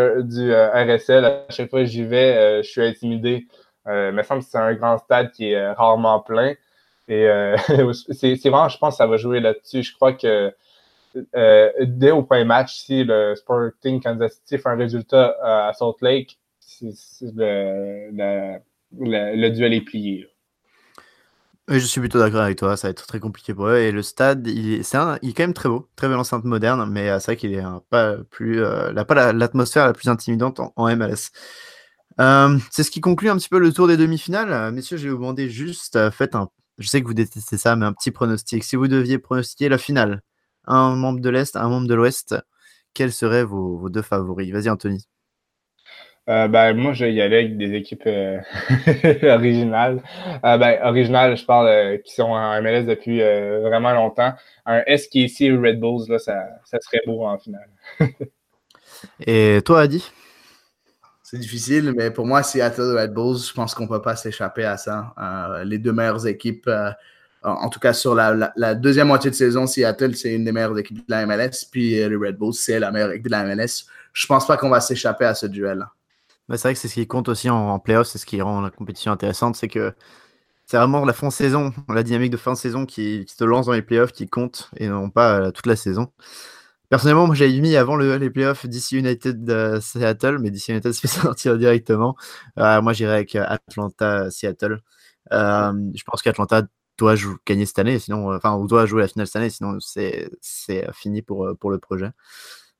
euh, 0.51 0.69
RSL, 0.73 1.25
à 1.25 1.45
chaque 1.49 1.69
fois 1.69 1.81
que 1.81 1.85
j'y 1.85 2.03
vais, 2.03 2.63
je 2.63 2.69
suis 2.69 2.83
intimidé. 2.83 3.47
il 3.87 4.11
me 4.13 4.23
semble 4.23 4.41
que 4.41 4.47
c'est 4.49 4.57
un 4.57 4.73
grand 4.73 4.97
stade 4.97 5.31
qui 5.31 5.51
est 5.51 5.71
rarement 5.73 6.19
plein. 6.19 6.53
Et 7.07 7.27
euh, 7.27 7.57
c'est 8.11 8.37
vraiment, 8.49 8.69
je 8.69 8.77
pense 8.77 8.93
que 8.95 8.97
ça 8.97 9.07
va 9.07 9.17
jouer 9.17 9.39
là-dessus. 9.39 9.83
Je 9.83 9.93
crois 9.93 10.13
que 10.13 10.53
euh, 11.35 11.69
dès 11.81 12.11
au 12.11 12.23
premier 12.23 12.45
match, 12.45 12.75
si 12.75 13.03
le 13.03 13.35
Sporting 13.35 14.01
Kansas 14.01 14.33
City 14.35 14.57
fait 14.57 14.69
un 14.69 14.75
résultat 14.75 15.35
euh, 15.43 15.69
à 15.69 15.73
Salt 15.73 15.97
Lake, 16.01 16.39
le, 16.81 18.59
duel 19.49 19.73
est 19.73 19.81
plié. 19.81 20.27
je 21.67 21.79
suis 21.79 21.99
plutôt 21.99 22.19
d'accord 22.19 22.41
avec 22.41 22.57
toi, 22.57 22.77
ça 22.77 22.87
va 22.87 22.91
être 22.91 23.05
très 23.05 23.19
compliqué 23.19 23.53
pour 23.53 23.67
eux. 23.67 23.77
Et 23.77 23.91
le 23.91 24.01
stade, 24.03 24.47
il 24.47 24.73
est, 24.73 24.95
un, 24.95 25.17
quand 25.21 25.39
même 25.39 25.53
très 25.53 25.69
beau, 25.69 25.89
très 25.95 26.07
belle 26.07 26.17
enceinte 26.17 26.45
moderne, 26.45 26.89
mais 26.89 27.07
c'est 27.19 27.25
vrai 27.25 27.35
qu'il 27.35 27.53
est 27.53 27.63
pas 27.89 28.15
plus, 28.29 28.61
n'a 28.61 29.03
pas 29.03 29.33
l'atmosphère 29.33 29.85
la, 29.85 29.93
plus 29.93 30.07
intimidante 30.07 30.61
en, 30.77 30.95
MLS. 30.95 31.31
c'est 32.71 32.83
ce 32.83 32.91
qui 32.91 33.01
conclut 33.01 33.29
un 33.29 33.35
petit 33.35 33.49
peu 33.49 33.59
le 33.59 33.73
tour 33.73 33.87
des 33.87 33.97
demi-finales. 33.97 34.71
Messieurs, 34.71 34.95
je 34.95 35.03
vais 35.03 35.09
vous 35.09 35.17
demander 35.17 35.49
juste, 35.49 36.09
faites 36.11 36.35
un 36.35 36.49
je 36.77 36.87
sais 36.87 37.01
que 37.01 37.07
vous 37.07 37.13
détestez 37.13 37.57
ça, 37.57 37.75
mais 37.75 37.85
un 37.85 37.93
petit 37.93 38.11
pronostic. 38.11 38.63
Si 38.63 38.75
vous 38.75 38.87
deviez 38.87 39.19
pronostiquer 39.19 39.69
la 39.69 39.77
finale, 39.77 40.21
un 40.65 40.95
membre 40.95 41.19
de 41.19 41.29
l'Est, 41.29 41.55
un 41.55 41.69
membre 41.69 41.87
de 41.87 41.95
l'Ouest, 41.95 42.35
quels 42.93 43.11
seraient 43.11 43.43
vos, 43.43 43.89
deux 43.89 44.01
favoris? 44.01 44.51
Vas-y, 44.51 44.69
Anthony. 44.69 45.05
Euh, 46.29 46.47
ben, 46.47 46.73
moi, 46.75 46.93
je 46.93 47.05
vais 47.05 47.13
y 47.13 47.21
aller 47.21 47.37
avec 47.37 47.57
des 47.57 47.73
équipes 47.73 48.03
euh, 48.05 48.39
originales. 49.23 50.03
Euh, 50.45 50.57
ben, 50.57 50.79
originales, 50.83 51.35
je 51.35 51.45
parle 51.45 51.99
qui 52.03 52.13
sont 52.13 52.29
en 52.29 52.61
MLS 52.61 52.83
depuis 52.83 53.19
vraiment 53.19 53.93
longtemps. 53.93 54.33
Un 54.65 54.81
SKC 54.85 55.51
Red 55.51 55.79
Bulls, 55.79 56.07
là, 56.09 56.19
ça, 56.19 56.47
ça 56.65 56.79
serait 56.79 57.01
beau 57.05 57.25
en 57.25 57.37
finale. 57.37 57.69
Et 59.25 59.61
toi, 59.65 59.81
Adi? 59.81 60.11
C'est 61.31 61.39
difficile, 61.39 61.93
mais 61.95 62.11
pour 62.11 62.27
moi, 62.27 62.43
Seattle 62.43 62.93
Red 62.99 63.13
Bulls, 63.13 63.37
je 63.37 63.53
pense 63.53 63.73
qu'on 63.73 63.83
ne 63.83 63.87
peut 63.87 64.01
pas 64.01 64.17
s'échapper 64.17 64.65
à 64.65 64.75
ça. 64.75 65.13
Euh, 65.17 65.63
les 65.63 65.77
deux 65.77 65.93
meilleures 65.93 66.27
équipes, 66.27 66.67
euh, 66.67 66.91
en 67.41 67.69
tout 67.69 67.79
cas 67.79 67.93
sur 67.93 68.15
la, 68.15 68.75
deuxième 68.75 69.07
moitié 69.07 69.31
de 69.31 69.35
saison, 69.35 69.65
Seattle, 69.65 70.13
c'est 70.13 70.33
une 70.33 70.43
des 70.43 70.51
meilleures 70.51 70.77
équipes 70.77 70.97
de 70.97 71.03
la 71.07 71.25
MLS, 71.25 71.65
puis 71.71 72.03
euh, 72.03 72.09
les 72.09 72.17
Red 72.17 72.37
Bulls, 72.37 72.53
c'est 72.53 72.81
la 72.81 72.91
meilleure 72.91 73.11
équipe 73.11 73.27
de 73.27 73.31
la 73.31 73.45
MLS. 73.45 73.85
Je 74.11 74.25
ne 74.25 74.27
pense 74.27 74.45
pas 74.45 74.57
qu'on 74.57 74.67
va 74.67 74.81
s'échapper 74.81 75.23
à 75.23 75.33
ce 75.33 75.45
duel. 75.45 75.87
C'est 76.49 76.63
vrai 76.63 76.73
que 76.73 76.79
c'est 76.81 76.89
ce 76.89 76.95
qui 76.95 77.07
compte 77.07 77.29
aussi 77.29 77.49
en, 77.49 77.69
en 77.69 77.79
playoff, 77.79 78.07
c'est 78.07 78.17
ce 78.17 78.25
qui 78.25 78.41
rend 78.41 78.59
la 78.59 78.69
compétition 78.69 79.13
intéressante, 79.13 79.55
c'est 79.55 79.69
que 79.69 79.93
c'est 80.65 80.75
vraiment 80.75 81.05
la 81.05 81.13
fin 81.13 81.29
de 81.29 81.33
saison, 81.33 81.71
la 81.87 82.03
dynamique 82.03 82.31
de 82.31 82.37
fin 82.37 82.51
de 82.51 82.57
saison 82.57 82.85
qui, 82.85 83.23
qui 83.25 83.37
te 83.37 83.45
lance 83.45 83.67
dans 83.67 83.71
les 83.71 83.81
playoffs 83.81 84.11
qui 84.11 84.27
compte 84.27 84.69
et 84.75 84.89
non 84.89 85.09
pas 85.09 85.53
toute 85.53 85.65
la 85.65 85.77
saison. 85.77 86.11
Personnellement, 86.91 87.25
moi 87.25 87.35
j'avais 87.35 87.57
mis 87.61 87.77
avant 87.77 87.95
les 87.95 88.29
playoffs 88.29 88.65
DC 88.65 88.91
United 88.91 89.79
Seattle, 89.79 90.39
mais 90.39 90.51
DC 90.51 90.67
United 90.67 90.91
se 90.91 90.99
fait 90.99 91.07
sortir 91.07 91.57
directement. 91.57 92.17
Euh, 92.59 92.81
moi 92.81 92.91
j'irais 92.91 93.13
avec 93.13 93.33
Atlanta-Seattle. 93.33 94.81
Euh, 95.31 95.73
je 95.95 96.03
pense 96.03 96.21
qu'Atlanta 96.21 96.63
doit 96.97 97.15
gagner 97.47 97.65
cette 97.65 97.79
année, 97.79 97.97
sinon, 97.97 98.33
euh, 98.33 98.35
enfin, 98.35 98.57
ou 98.57 98.67
doit 98.67 98.85
jouer 98.87 99.03
la 99.03 99.07
finale 99.07 99.27
cette 99.27 99.37
année, 99.37 99.49
sinon 99.49 99.77
c'est 99.79 100.29
fini 100.91 101.21
pour, 101.21 101.55
pour 101.61 101.71
le 101.71 101.79
projet. 101.79 102.09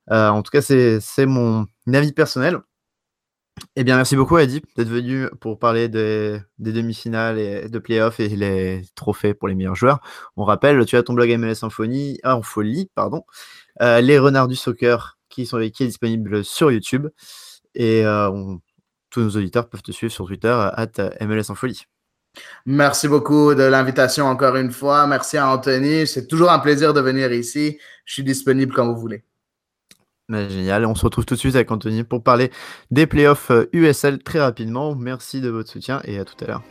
en 0.10 0.42
tout 0.42 0.52
cas, 0.52 0.62
c'est 0.62 1.26
mon 1.26 1.66
avis 1.88 2.12
personnel. 2.12 2.60
Eh 3.76 3.84
bien, 3.84 3.96
merci 3.96 4.16
beaucoup, 4.16 4.38
Adi, 4.38 4.62
d'être 4.76 4.90
venu 4.90 5.28
pour 5.40 5.60
parler 5.60 5.88
des, 5.88 6.42
demi-finales 6.60 7.40
et 7.40 7.70
de 7.70 7.80
playoffs 7.80 8.20
et 8.20 8.30
les 8.30 8.84
trophées 8.96 9.34
pour 9.34 9.48
les 9.48 9.56
meilleurs 9.56 9.76
joueurs. 9.76 10.00
On 10.36 10.44
rappelle, 10.44 10.84
tu 10.86 10.98
as 10.98 11.04
ton 11.04 11.14
blog 11.14 11.30
MLS 11.38 11.56
Symphonie, 11.56 12.18
ah, 12.24 12.36
en 12.36 12.42
folie, 12.42 12.90
pardon, 12.96 13.24
euh, 13.82 14.02
les 14.02 14.20
renards 14.20 14.48
du 14.48 14.56
soccer 14.56 15.18
qui, 15.30 15.46
sont, 15.46 15.60
qui 15.70 15.84
est 15.84 15.88
disponible 15.88 16.44
sur 16.44 16.72
YouTube. 16.72 17.08
Et 17.76 18.06
euh, 18.06 18.56
tous 19.10 19.22
nos 19.22 19.30
auditeurs 19.30 19.70
peuvent 19.70 19.84
te 19.84 19.92
suivre 19.92 20.12
sur 20.12 20.26
Twitter, 20.26 20.70
at 20.74 20.92
MLS 21.22 21.50
en 21.50 21.56
folie. 21.56 21.86
Merci 22.66 23.08
beaucoup 23.08 23.54
de 23.56 23.64
l'invitation 23.64 24.26
encore 24.26 24.56
une 24.56 24.72
fois. 24.72 25.08
Merci 25.08 25.38
à 25.38 25.50
Anthony. 25.50 26.08
C'est 26.08 26.28
toujours 26.28 26.52
un 26.52 26.60
plaisir 26.60 26.94
de 26.94 27.02
venir 27.02 27.32
ici. 27.34 27.78
Je 28.06 28.14
suis 28.14 28.24
disponible 28.24 28.74
quand 28.74 28.88
vous 28.88 29.00
voulez. 29.00 29.24
Bah, 30.32 30.48
génial, 30.48 30.86
on 30.86 30.96
se 30.96 31.04
retrouve 31.04 31.26
tout 31.26 31.34
de 31.34 31.40
suite 31.40 31.56
avec 31.56 31.70
Anthony 31.72 32.06
pour 32.06 32.24
parler 32.24 32.52
des 32.90 33.06
playoffs 33.06 33.52
USL 33.74 34.14
euh, 34.14 34.18
très 34.18 34.40
rapidement. 34.40 34.96
Merci 34.96 35.42
de 35.42 35.50
votre 35.50 35.70
soutien 35.70 36.00
et 36.06 36.20
à 36.20 36.24
tout 36.24 36.42
à 36.42 36.48
l'heure. 36.48 36.64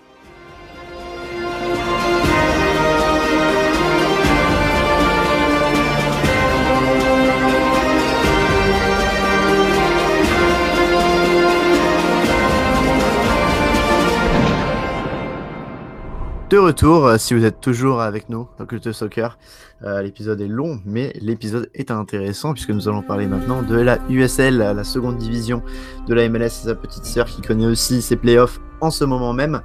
De 16.50 16.58
retour. 16.58 17.06
Euh, 17.06 17.16
si 17.16 17.32
vous 17.32 17.44
êtes 17.44 17.60
toujours 17.60 18.00
avec 18.00 18.28
nous 18.28 18.48
Culture 18.66 18.92
Soccer, 18.92 19.38
euh, 19.84 20.02
l'épisode 20.02 20.40
est 20.40 20.48
long, 20.48 20.80
mais 20.84 21.12
l'épisode 21.20 21.70
est 21.74 21.92
intéressant 21.92 22.54
puisque 22.54 22.70
nous 22.70 22.88
allons 22.88 23.02
parler 23.02 23.28
maintenant 23.28 23.62
de 23.62 23.76
la 23.76 24.00
USL, 24.08 24.58
la 24.58 24.82
seconde 24.82 25.16
division 25.16 25.62
de 26.08 26.14
la 26.14 26.28
MLS, 26.28 26.48
sa 26.48 26.74
petite 26.74 27.04
sœur 27.04 27.26
qui 27.26 27.40
connaît 27.40 27.66
aussi 27.66 28.02
ses 28.02 28.16
playoffs 28.16 28.60
en 28.80 28.90
ce 28.90 29.04
moment 29.04 29.32
même. 29.32 29.62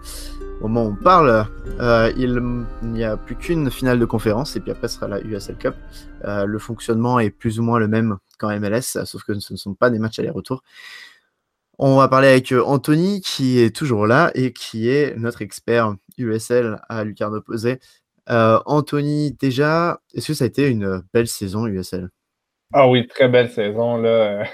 Au 0.61 0.67
moment 0.67 0.85
où 0.85 0.91
on 0.91 1.03
parle, 1.03 1.47
euh, 1.79 2.11
il 2.17 2.39
n'y 2.83 3.03
a 3.03 3.17
plus 3.17 3.35
qu'une 3.35 3.71
finale 3.71 3.97
de 3.97 4.05
conférence 4.05 4.55
et 4.55 4.59
puis 4.59 4.69
après 4.69 4.87
sera 4.87 5.07
la 5.07 5.19
USL 5.21 5.57
Cup. 5.57 5.73
le 6.23 6.59
fonctionnement 6.59 7.19
est 7.19 7.31
plus 7.31 7.59
ou 7.59 7.63
moins 7.63 7.79
le 7.79 7.87
même 7.87 8.17
qu'en 8.37 8.59
MLS, 8.59 9.03
sauf 9.05 9.23
que 9.23 9.33
ce 9.39 9.53
ne 9.53 9.57
sont 9.57 9.73
pas 9.73 9.89
des 9.89 9.97
matchs 9.97 10.19
aller-retour. 10.19 10.61
On 11.77 11.97
va 11.97 12.07
parler 12.07 12.29
avec 12.29 12.53
Anthony 12.53 13.19
qui 13.19 13.59
est 13.59 13.75
toujours 13.75 14.07
là 14.07 14.31
et 14.33 14.53
qui 14.53 14.89
est 14.89 15.13
notre 15.17 15.41
expert 15.41 15.93
USL 16.17 16.79
à 16.87 17.03
Lucarno 17.03 17.41
Posé. 17.41 17.79
Euh, 18.29 18.59
Anthony, 18.65 19.33
déjà, 19.33 19.99
est-ce 20.13 20.27
que 20.27 20.33
ça 20.33 20.45
a 20.45 20.47
été 20.47 20.69
une 20.69 21.03
belle 21.13 21.27
saison 21.27 21.67
USL 21.67 22.09
Ah 22.73 22.87
oui, 22.87 23.07
très 23.07 23.27
belle 23.27 23.49
saison. 23.49 23.97
Là. 23.97 24.45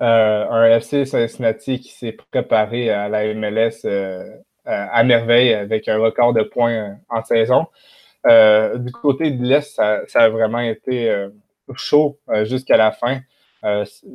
Euh, 0.00 0.48
un 0.50 0.64
FC 0.78 1.04
Cincinnati 1.04 1.78
qui 1.78 1.90
s'est 1.90 2.16
préparé 2.32 2.90
à 2.90 3.08
la 3.08 3.32
MLS 3.34 3.84
euh, 3.84 4.24
à 4.64 5.04
merveille 5.04 5.54
avec 5.54 5.86
un 5.86 5.98
record 5.98 6.32
de 6.32 6.42
points 6.42 6.96
en 7.08 7.22
saison. 7.22 7.66
du 8.24 8.92
côté 8.92 9.30
de 9.30 9.44
l'Est, 9.44 9.80
ça, 10.08 10.20
a 10.20 10.28
vraiment 10.28 10.58
été 10.58 11.28
chaud 11.74 12.18
jusqu'à 12.44 12.76
la 12.76 12.90
fin. 12.90 13.20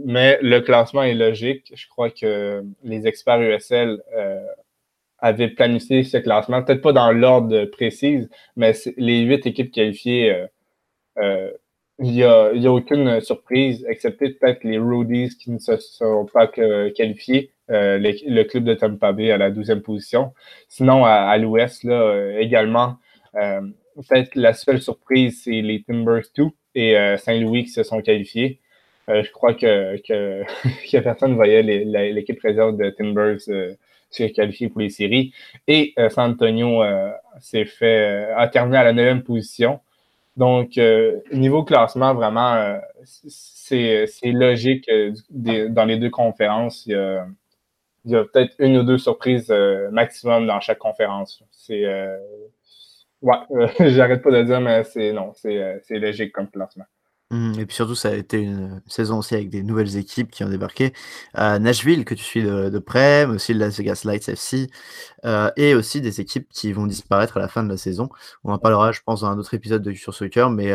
Mais 0.05 0.39
le 0.41 0.59
classement 0.59 1.03
est 1.03 1.13
logique. 1.13 1.71
Je 1.75 1.87
crois 1.87 2.09
que 2.09 2.63
les 2.83 3.07
experts 3.07 3.41
USL 3.41 4.01
avait 5.19 5.49
planifié 5.49 6.03
ce 6.03 6.17
classement, 6.17 6.61
peut-être 6.63 6.81
pas 6.81 6.93
dans 6.93 7.11
l'ordre 7.11 7.65
précis, 7.65 8.27
mais 8.55 8.73
les 8.97 9.21
huit 9.21 9.45
équipes 9.45 9.71
qualifiées, 9.71 10.31
euh, 10.31 10.47
euh, 11.19 11.51
il 11.99 12.11
n'y 12.11 12.23
a, 12.23 12.71
aucune 12.71 13.19
surprise, 13.21 13.83
excepté 13.89 14.29
peut-être 14.29 14.63
les 14.63 14.77
Rudies 14.77 15.35
qui 15.39 15.49
ne 15.49 15.57
se 15.57 15.77
sont 15.77 16.27
pas 16.31 16.47
qualifiés, 16.47 17.51
euh, 17.71 17.97
le 17.97 18.43
club 18.43 18.65
de 18.65 18.75
Tampa 18.75 19.13
Bay 19.13 19.31
à 19.31 19.37
la 19.37 19.49
douzième 19.49 19.81
position. 19.81 20.33
Sinon, 20.69 21.05
à, 21.05 21.35
l'ouest, 21.39 21.83
là, 21.83 22.39
également, 22.39 22.97
peut-être 23.33 24.35
la 24.35 24.53
seule 24.53 24.79
surprise, 24.79 25.41
c'est 25.43 25.61
les 25.61 25.81
Timbers 25.81 26.21
2 26.37 26.45
et 26.75 27.17
Saint-Louis 27.17 27.63
qui 27.63 27.71
se 27.71 27.81
sont 27.81 28.03
qualifiés. 28.03 28.59
Je 29.07 29.31
crois 29.31 29.53
que, 29.53 29.97
que, 30.01 30.43
que 30.91 30.99
personne 30.99 31.31
ne 31.31 31.35
voyait 31.35 31.63
l'équipe 31.63 32.39
réserve 32.41 32.77
de 32.77 32.89
Timbers 32.89 33.37
s'est 34.09 34.31
qualifié 34.31 34.69
pour 34.69 34.81
les 34.81 34.89
séries. 34.89 35.33
Et 35.67 35.93
euh, 35.99 36.09
San 36.09 36.31
Antonio 36.31 36.83
euh, 36.83 37.11
s'est 37.39 37.65
fait, 37.65 38.29
euh, 38.31 38.37
a 38.37 38.47
terminé 38.47 38.77
à 38.77 38.83
la 38.83 38.93
neuvième 38.93 39.23
position. 39.23 39.79
Donc, 40.35 40.79
niveau 41.33 41.63
classement, 41.63 42.13
vraiment, 42.13 42.79
c'est 43.03 44.05
logique 44.25 44.87
dans 45.31 45.85
les 45.85 45.97
deux 45.97 46.11
conférences. 46.11 46.85
Il 46.85 46.93
y 48.05 48.15
a, 48.15 48.23
peut-être 48.23 48.53
une 48.59 48.77
ou 48.77 48.83
deux 48.83 48.99
surprises 48.99 49.49
maximum 49.91 50.45
dans 50.45 50.59
chaque 50.59 50.77
conférence. 50.77 51.41
C'est. 51.49 51.87
ouais, 53.23 53.37
j'arrête 53.79 54.21
pas 54.21 54.29
de 54.29 54.43
dire, 54.43 54.61
mais 54.61 54.83
c'est 54.83 55.11
non, 55.11 55.31
c'est 55.33 55.81
logique 55.89 56.33
comme 56.33 56.51
classement. 56.51 56.85
Mmh, 57.30 57.59
et 57.59 57.65
puis 57.65 57.75
surtout, 57.75 57.95
ça 57.95 58.09
a 58.09 58.13
été 58.13 58.41
une 58.41 58.82
saison 58.88 59.17
aussi 59.19 59.36
avec 59.36 59.49
des 59.49 59.61
nouvelles 59.61 59.97
équipes 59.97 60.32
qui 60.32 60.43
ont 60.45 60.49
débarqué. 60.49 60.93
Nashville, 61.36 62.05
que 62.05 62.13
tu 62.13 62.23
suis 62.23 62.41
de, 62.43 62.80
près, 62.80 63.28
mais 63.28 63.36
aussi 63.36 63.53
Las 63.53 63.78
Vegas 63.78 64.01
Lights 64.05 64.30
FC, 64.30 64.69
euh, 65.25 65.51
et 65.57 65.75
aussi 65.75 65.99
des 66.01 66.21
équipes 66.21 66.47
qui 66.49 66.71
vont 66.71 66.88
disparaître 66.88 67.38
à 67.38 67.39
la 67.41 67.49
fin 67.49 67.63
de 67.63 67.69
la 67.69 67.78
saison. 67.78 68.09
On 68.43 68.53
en 68.53 68.59
parlera, 68.59 68.91
je 68.93 69.01
pense, 69.05 69.21
dans 69.21 69.28
un 69.28 69.38
autre 69.38 69.53
épisode 69.53 69.82
de 69.84 69.93
Sur 69.93 70.13
Soccer, 70.13 70.49
mais 70.49 70.71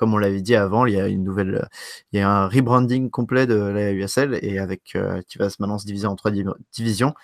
comme 0.00 0.14
on 0.14 0.18
l'avait 0.18 0.40
dit 0.40 0.56
avant, 0.56 0.86
il 0.86 0.94
y 0.94 1.00
a 1.00 1.08
une 1.08 1.22
nouvelle, 1.22 1.68
il 2.12 2.20
y 2.20 2.22
a 2.22 2.30
un 2.30 2.48
rebranding 2.48 3.10
complet 3.10 3.46
de 3.46 3.54
la 3.54 3.92
USL 3.92 4.38
et 4.42 4.58
avec 4.58 4.96
euh, 4.96 5.20
qui 5.28 5.36
va 5.36 5.48
maintenant 5.58 5.78
se 5.78 5.84
diviser 5.84 6.06
en 6.06 6.16
trois 6.16 6.30
divisions. 6.72 7.14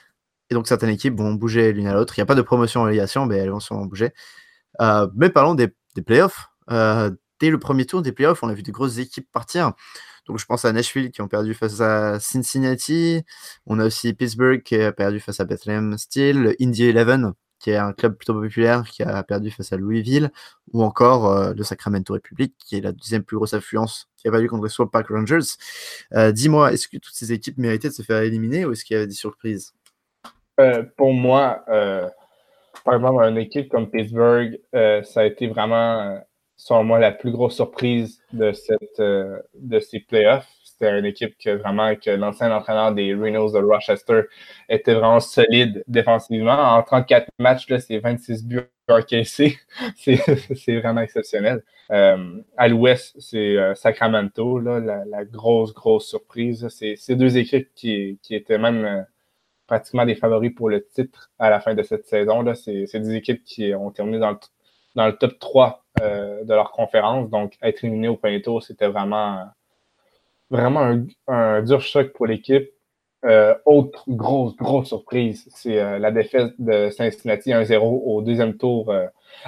Et 0.51 0.55
donc 0.55 0.69
certaines 0.69 0.91
équipes 0.91 1.17
vont 1.17 1.33
bouger 1.33 1.73
l'une 1.73 1.87
à 1.87 1.95
l'autre. 1.95 2.19
Il 2.19 2.21
n'y 2.21 2.25
a 2.25 2.27
pas 2.27 2.35
de 2.35 2.43
promotion 2.43 2.83
en 2.83 2.85
relégation, 2.85 3.25
mais 3.25 3.39
elles 3.39 3.51
vont 3.51 3.61
sûrement 3.61 3.87
bouger. 3.87 4.13
Euh, 4.83 5.09
mais 5.17 5.31
parlons 5.31 5.55
des, 5.55 5.69
des 5.95 6.03
playoffs 6.03 6.51
dès 7.41 7.51
le 7.51 7.59
premier 7.59 7.87
tour 7.87 8.03
des 8.03 8.13
playoffs, 8.13 8.43
on 8.43 8.49
a 8.49 8.55
vu 8.55 8.63
des 8.63 8.73
grosses 8.73 8.99
équipes 8.99 9.31
partir. 9.31 9.73
Donc 10.27 10.39
je 10.39 10.47
pense 10.47 10.65
à 10.65 10.73
Nashville 10.73 11.11
qui 11.11 11.23
ont 11.23 11.29
perdu 11.29 11.55
face 11.55 11.81
à 11.81 12.19
Cincinnati. 12.19 13.23
On 13.67 13.79
a 13.79 13.87
aussi 13.87 14.13
Pittsburgh 14.13 14.63
qui 14.63 14.77
a 14.77 14.93
perdu 14.93 15.21
face 15.21 15.41
à 15.41 15.45
Bethlehem 15.45 15.97
Steel. 15.99 16.57
Indy 16.61 16.85
Eleven 16.85 17.33
qui 17.59 17.71
est 17.71 17.77
un 17.77 17.93
club 17.93 18.17
plutôt 18.17 18.35
populaire 18.35 18.85
qui 18.85 19.03
a 19.03 19.23
perdu 19.23 19.51
face 19.51 19.73
à 19.73 19.77
Louisville. 19.77 20.31
Ou 20.73 20.83
encore 20.83 21.31
euh, 21.31 21.55
le 21.55 21.63
Sacramento 21.63 22.13
Republic 22.13 22.55
qui 22.59 22.77
est 22.77 22.81
la 22.81 22.93
deuxième 22.93 23.23
plus 23.23 23.37
grosse 23.37 23.55
affluence 23.55 24.09
qui 24.17 24.29
a 24.29 24.31
perdu 24.31 24.49
contre 24.49 24.65
les 24.65 24.69
Swamp 24.69 24.89
Park 24.89 25.09
Rangers. 25.09 25.55
Euh, 26.15 26.33
dis-moi, 26.33 26.73
est-ce 26.73 26.89
que 26.89 26.99
toutes 26.99 27.15
ces 27.15 27.33
équipes 27.33 27.59
méritaient 27.59 27.89
de 27.89 27.95
se 27.95 28.03
faire 28.03 28.21
éliminer 28.23 28.65
ou 28.65 28.73
est-ce 28.73 28.85
qu'il 28.85 28.95
y 28.95 28.99
avait 28.99 29.07
des 29.07 29.15
surprises? 29.15 29.73
Euh, 30.59 30.83
Pour 30.97 31.13
moi, 31.13 31.65
par 32.85 32.95
exemple, 32.95 33.23
une 33.23 33.39
équipe 33.39 33.69
comme 33.69 33.91
Pittsburgh, 33.91 34.61
ça 34.73 35.21
a 35.21 35.25
été 35.25 35.47
vraiment 35.47 36.21
selon 36.57 36.85
moi, 36.85 36.99
la 36.99 37.13
plus 37.13 37.31
grosse 37.31 37.55
surprise 37.55 38.21
de, 38.33 38.53
cette, 38.53 39.01
euh, 39.01 39.39
de 39.55 39.79
ces 39.79 40.01
playoffs. 40.01 40.49
C'était 40.65 40.99
une 40.99 41.07
équipe 41.07 41.37
que 41.39 41.51
vraiment, 41.51 41.95
que 41.97 42.11
l'ancien 42.11 42.53
entraîneur 42.53 42.93
des 42.93 43.15
Rhinos 43.15 43.53
de 43.53 43.59
Rochester 43.61 44.23
était 44.69 44.95
vraiment 44.95 45.21
solide 45.21 45.83
défensivement. 45.89 46.77
En 46.77 46.83
34 46.83 47.29
matchs, 47.39 47.67
c'est 47.79 47.99
26 47.99 48.45
buts 48.45 48.69
encaissés. 48.89 49.57
c'est 49.97 50.81
vraiment 50.81 51.01
exceptionnel. 51.01 51.63
Euh, 51.91 52.43
à 52.57 52.69
l'ouest, 52.69 53.15
c'est 53.19 53.57
euh, 53.57 53.75
Sacramento, 53.75 54.59
là, 54.59 54.81
la, 54.81 55.25
grosse, 55.25 55.73
grosse 55.73 56.09
surprise. 56.09 56.69
C'est 56.69 57.17
deux 57.17 57.39
équipes 57.39 57.71
qui, 57.75 58.19
qui 58.23 58.35
étaient 58.35 58.59
même 58.59 59.07
pratiquement 59.67 60.05
des 60.05 60.15
favoris 60.15 60.55
pour 60.55 60.69
le 60.69 60.85
titre 60.85 61.31
à 61.39 61.51
la 61.51 61.61
fin 61.61 61.75
de 61.75 61.83
cette 61.83 62.07
saison. 62.07 62.45
C'est 62.55 63.01
des 63.01 63.15
équipes 63.15 63.43
qui 63.45 63.75
ont 63.75 63.91
terminé 63.91 64.19
dans 64.19 64.31
le, 64.31 64.37
dans 64.97 65.07
le 65.07 65.17
top 65.17 65.39
3 65.39 65.85
euh, 66.01 66.43
de 66.43 66.53
leur 66.53 66.73
conférence. 66.73 67.31
Donc, 67.31 67.53
être 67.63 67.85
éliminé 67.85 68.09
au 68.09 68.17
premier 68.17 68.43
tour, 68.43 68.63
c'était 68.63 68.89
vraiment, 68.89 69.45
vraiment 70.51 70.99
un, 71.29 71.63
dur 71.63 71.81
choc 71.83 72.13
pour 72.13 72.27
l'équipe. 72.27 72.71
Euh, 73.25 73.55
autre 73.65 74.05
grosse, 74.09 74.55
grosse 74.57 74.89
surprise, 74.89 75.49
c'est 75.53 75.81
euh, 75.81 75.99
la 75.99 76.11
défaite 76.13 76.53
de 76.59 76.91
Cincinnati 76.91 77.51
1-0 77.51 77.79
au 77.81 78.23
deuxième 78.23 78.57
tour. 78.57 78.95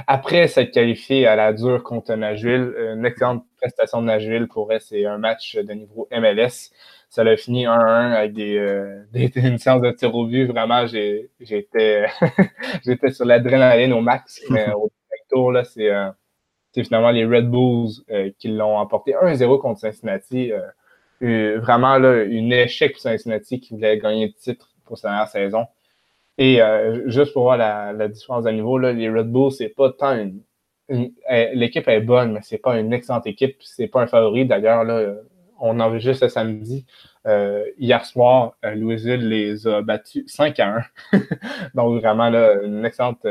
après 0.06 0.48
s'être 0.48 0.72
qualifié 0.72 1.26
à 1.26 1.36
la 1.36 1.52
dure 1.52 1.82
contre 1.84 2.14
Nashville, 2.14 2.74
une 2.94 3.04
excellente 3.04 3.44
prestation 3.58 4.00
de 4.00 4.06
Nashville 4.06 4.48
pour 4.48 4.72
elle, 4.72 4.80
c'est 4.80 5.04
un 5.04 5.18
match 5.18 5.56
de 5.56 5.72
niveau 5.74 6.08
MLS. 6.10 6.70
Ça 7.10 7.22
a 7.22 7.36
fini 7.36 7.66
1-1 7.66 7.68
avec 8.14 8.32
des, 8.32 9.02
des, 9.12 9.30
une 9.36 9.58
séance 9.58 9.82
de 9.82 9.90
tir 9.92 10.14
au 10.14 10.26
but. 10.26 10.46
Vraiment, 10.46 10.86
j'étais 11.40 12.06
sur 13.12 13.26
l'adrénaline 13.26 13.92
au 13.92 14.00
max. 14.00 14.42
Tour, 15.28 15.52
là, 15.52 15.64
c'est 15.64 15.90
c'est 16.72 16.84
finalement 16.84 17.10
les 17.10 17.24
Red 17.24 17.50
Bulls 17.50 17.90
euh, 18.10 18.30
qui 18.38 18.48
l'ont 18.48 18.76
emporté 18.76 19.12
1-0 19.12 19.60
contre 19.60 19.80
Cincinnati. 19.80 20.52
Euh, 21.22 21.58
vraiment 21.60 21.98
là, 21.98 22.22
une 22.22 22.52
échec 22.52 22.92
pour 22.92 23.00
Cincinnati 23.00 23.60
qui 23.60 23.74
voulait 23.74 23.98
gagner 23.98 24.26
le 24.26 24.32
titre 24.32 24.70
pour 24.84 24.98
sa 24.98 25.08
dernière 25.08 25.28
saison. 25.28 25.66
Et 26.36 26.62
euh, 26.62 27.08
juste 27.08 27.32
pour 27.32 27.42
voir 27.42 27.56
la, 27.56 28.08
différence 28.08 28.44
de 28.44 28.50
niveau, 28.50 28.78
là, 28.78 28.92
les 28.92 29.10
Red 29.10 29.30
Bulls, 29.30 29.50
c'est 29.52 29.70
pas 29.70 29.90
tant 29.92 30.14
une. 30.16 30.42
L'équipe 31.52 31.86
est 31.88 32.00
bonne, 32.00 32.32
mais 32.32 32.40
c'est 32.42 32.58
pas 32.58 32.78
une 32.78 32.92
excellente 32.92 33.26
équipe. 33.26 33.56
C'est 33.60 33.88
pas 33.88 34.00
un 34.02 34.06
favori. 34.06 34.46
D'ailleurs, 34.46 34.84
là, 34.84 35.16
on 35.60 35.80
en 35.80 35.98
juste 35.98 36.20
ce 36.20 36.28
samedi. 36.28 36.86
hier 37.78 38.06
soir, 38.06 38.54
Louisville 38.62 39.28
les 39.28 39.66
a 39.66 39.82
battus 39.82 40.24
5 40.28 40.58
à 40.60 40.76
1. 41.12 41.18
Donc 41.74 42.00
vraiment 42.00 42.30
là, 42.30 42.62
une 42.62 42.84
excellente, 42.86 43.26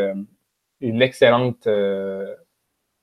une 0.81 1.01
excellente 1.01 1.67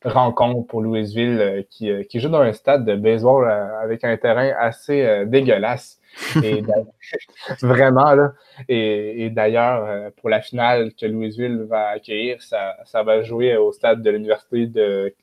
rencontre 0.08 0.66
pour 0.66 0.82
Louisville 0.82 1.38
euh, 1.40 1.62
qui, 1.70 1.90
euh, 1.90 2.02
qui, 2.04 2.20
joue 2.20 2.28
dans 2.28 2.40
un 2.40 2.52
stade 2.52 2.84
de 2.84 2.94
baseball 2.94 3.48
euh, 3.48 3.80
avec 3.80 4.04
un 4.04 4.16
terrain 4.16 4.52
assez 4.58 5.24
dégueulasse. 5.26 6.00
Et 6.42 6.62
vraiment, 7.62 8.14
là. 8.14 8.32
Et, 8.68 9.30
d'ailleurs, 9.30 10.12
pour 10.16 10.28
la 10.28 10.40
finale 10.40 10.92
que 10.94 11.06
Louisville 11.06 11.66
va 11.68 11.88
accueillir, 11.88 12.40
ça, 12.40 12.76
ça 12.84 13.02
va 13.02 13.22
jouer 13.22 13.56
au 13.56 13.72
stade 13.72 14.02
de 14.02 14.10
l'Université 14.10 14.66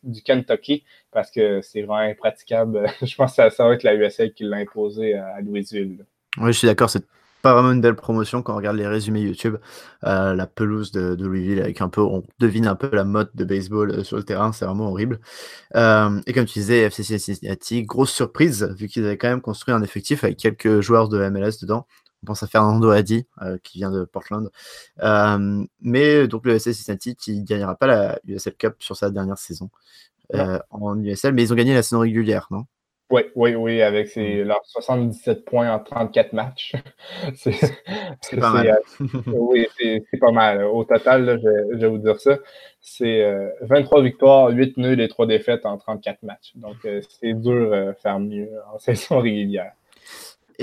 du 0.03 0.21
Kentucky 0.23 0.83
parce 1.11 1.31
que 1.31 1.61
c'est 1.61 1.81
vraiment 1.81 2.09
impraticable. 2.09 2.85
Je 3.01 3.15
pense 3.15 3.35
que 3.35 3.49
ça, 3.49 3.67
va 3.67 3.73
être 3.73 3.83
la 3.83 3.95
USL 3.95 4.33
qui 4.33 4.43
l'a 4.43 4.57
imposé 4.57 5.13
à 5.13 5.39
Louisville. 5.41 6.05
Oui, 6.37 6.53
je 6.53 6.59
suis 6.59 6.67
d'accord. 6.67 6.89
C'est 6.89 7.03
pas 7.41 7.53
vraiment 7.53 7.71
une 7.71 7.81
belle 7.81 7.95
promotion 7.95 8.41
quand 8.41 8.53
on 8.53 8.57
regarde 8.57 8.77
les 8.77 8.87
résumés 8.87 9.21
YouTube. 9.21 9.57
Euh, 10.05 10.33
la 10.33 10.47
pelouse 10.47 10.91
de, 10.91 11.15
Louisville 11.19 11.61
avec 11.61 11.81
un 11.81 11.89
peu, 11.89 12.01
on 12.01 12.23
devine 12.39 12.67
un 12.67 12.75
peu 12.75 12.89
la 12.93 13.03
mode 13.03 13.29
de 13.35 13.43
baseball 13.43 13.91
euh, 13.91 14.03
sur 14.03 14.17
le 14.17 14.23
terrain, 14.23 14.51
c'est 14.51 14.65
vraiment 14.65 14.89
horrible. 14.89 15.19
Euh, 15.75 16.21
et 16.27 16.33
comme 16.33 16.45
tu 16.45 16.59
disais, 16.59 16.79
FC 16.81 17.03
Cincinnati, 17.03 17.83
grosse 17.83 18.11
surprise 18.11 18.63
vu 18.77 18.87
qu'ils 18.87 19.05
avaient 19.05 19.17
quand 19.17 19.29
même 19.29 19.41
construit 19.41 19.73
un 19.73 19.81
effectif 19.83 20.23
avec 20.23 20.37
quelques 20.37 20.81
joueurs 20.81 21.09
de 21.09 21.17
MLS 21.29 21.59
dedans. 21.61 21.87
On 22.23 22.27
pense 22.27 22.43
à 22.43 22.47
Fernando 22.47 22.89
Adi, 22.91 23.25
qui 23.63 23.79
vient 23.79 23.89
de 23.89 24.05
Portland. 24.05 24.51
mais 25.81 26.27
donc 26.27 26.45
le 26.45 26.53
USL 26.53 26.75
Cincinnati 26.75 27.15
qui 27.15 27.41
gagnera 27.43 27.75
pas 27.75 27.87
la 27.87 28.19
USL 28.27 28.53
Cup 28.55 28.75
sur 28.79 28.95
sa 28.95 29.09
dernière 29.09 29.39
saison 29.39 29.71
en 30.69 30.99
USL, 31.03 31.33
mais 31.33 31.43
ils 31.43 31.51
ont 31.51 31.55
gagné 31.55 31.73
la 31.73 31.81
saison 31.81 31.99
régulière, 32.01 32.47
non? 32.51 32.65
Oui, 33.11 33.21
oui, 33.35 33.55
oui, 33.55 33.81
avec 33.81 34.07
ses, 34.07 34.43
mm. 34.43 34.47
leurs 34.47 34.65
77 34.65 35.45
points 35.45 35.71
en 35.73 35.79
34 35.79 36.33
matchs. 36.33 36.73
c'est 37.35 38.39
pas 38.39 38.51
mal. 38.51 38.79
Euh, 39.01 39.05
oui, 39.27 39.67
c'est 39.77 40.19
pas 40.19 40.31
mal. 40.31 40.63
Au 40.63 40.83
total, 40.83 41.39
je, 41.41 41.77
vais 41.77 41.87
vous 41.87 41.97
dire 41.97 42.19
ça. 42.19 42.37
C'est 42.79 43.23
23 43.61 43.99
euh, 43.99 44.03
victoires, 44.03 44.49
8 44.49 44.77
nuls 44.77 45.01
et 45.01 45.07
3 45.07 45.27
défaites 45.27 45.65
en 45.65 45.77
34 45.77 46.23
matchs. 46.23 46.53
Donc, 46.55 46.77
euh, 46.85 47.01
c'est 47.09 47.33
dur 47.33 47.69
de 47.69 47.93
faire 48.01 48.19
mieux 48.19 48.49
en 48.73 48.79
saison 48.79 49.19
régulière. 49.19 49.73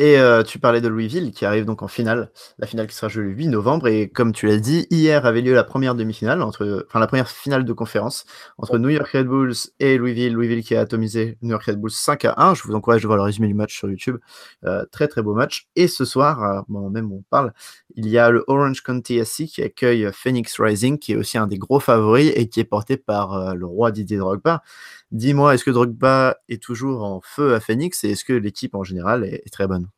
Et 0.00 0.16
euh, 0.16 0.44
tu 0.44 0.60
parlais 0.60 0.80
de 0.80 0.86
Louisville 0.86 1.32
qui 1.32 1.44
arrive 1.44 1.64
donc 1.64 1.82
en 1.82 1.88
finale, 1.88 2.30
la 2.60 2.68
finale 2.68 2.86
qui 2.86 2.94
sera 2.94 3.08
jouée 3.08 3.24
le 3.24 3.30
8 3.30 3.48
novembre. 3.48 3.88
Et 3.88 4.08
comme 4.08 4.32
tu 4.32 4.46
l'as 4.46 4.58
dit, 4.58 4.86
hier 4.90 5.26
avait 5.26 5.40
lieu 5.40 5.52
la 5.52 5.64
première 5.64 5.96
demi-finale, 5.96 6.40
entre, 6.40 6.86
enfin 6.88 7.00
la 7.00 7.08
première 7.08 7.28
finale 7.28 7.64
de 7.64 7.72
conférence 7.72 8.24
entre 8.58 8.78
New 8.78 8.90
York 8.90 9.08
Red 9.08 9.26
Bulls 9.26 9.56
et 9.80 9.98
Louisville. 9.98 10.34
Louisville 10.34 10.62
qui 10.62 10.76
a 10.76 10.82
atomisé 10.82 11.36
New 11.42 11.50
York 11.50 11.64
Red 11.64 11.80
Bulls 11.80 11.90
5 11.90 12.26
à 12.26 12.34
1. 12.36 12.54
Je 12.54 12.62
vous 12.62 12.76
encourage 12.76 13.02
de 13.02 13.08
voir 13.08 13.16
le 13.16 13.24
résumé 13.24 13.48
du 13.48 13.54
match 13.54 13.76
sur 13.76 13.90
YouTube. 13.90 14.18
Euh, 14.64 14.84
très 14.92 15.08
très 15.08 15.20
beau 15.20 15.34
match. 15.34 15.66
Et 15.74 15.88
ce 15.88 16.04
soir, 16.04 16.44
euh, 16.44 16.60
bon, 16.68 16.90
même 16.90 17.10
on 17.10 17.24
parle, 17.28 17.52
il 17.96 18.08
y 18.08 18.18
a 18.18 18.30
le 18.30 18.44
Orange 18.46 18.82
County 18.82 19.24
SC 19.24 19.46
qui 19.46 19.62
accueille 19.62 20.08
Phoenix 20.12 20.60
Rising, 20.60 20.98
qui 20.98 21.12
est 21.12 21.16
aussi 21.16 21.38
un 21.38 21.46
des 21.46 21.58
gros 21.58 21.80
favoris 21.80 22.32
et 22.36 22.48
qui 22.48 22.60
est 22.60 22.64
porté 22.64 22.96
par 22.96 23.54
le 23.54 23.66
roi 23.66 23.90
Didier 23.90 24.18
Drogba. 24.18 24.62
Dis-moi, 25.10 25.54
est-ce 25.54 25.64
que 25.64 25.70
Drogba 25.70 26.36
est 26.50 26.62
toujours 26.62 27.02
en 27.02 27.20
feu 27.22 27.54
à 27.54 27.60
Phoenix 27.60 28.04
et 28.04 28.10
est-ce 28.10 28.24
que 28.24 28.34
l'équipe 28.34 28.74
en 28.74 28.84
général 28.84 29.24
est, 29.24 29.50
très 29.50 29.66
bonne? 29.66 29.88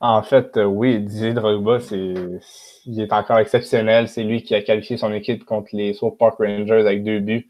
En 0.00 0.22
fait, 0.22 0.56
euh, 0.56 0.64
oui, 0.64 1.00
Didier 1.00 1.32
Drogba, 1.32 1.78
il 1.90 3.00
est 3.00 3.12
encore 3.12 3.38
exceptionnel. 3.38 4.08
C'est 4.08 4.22
lui 4.22 4.42
qui 4.42 4.54
a 4.54 4.62
qualifié 4.62 4.96
son 4.96 5.12
équipe 5.12 5.44
contre 5.44 5.70
les 5.72 5.92
South 5.92 6.16
Park 6.18 6.36
Rangers 6.38 6.80
avec 6.80 7.02
deux 7.02 7.18
buts 7.18 7.48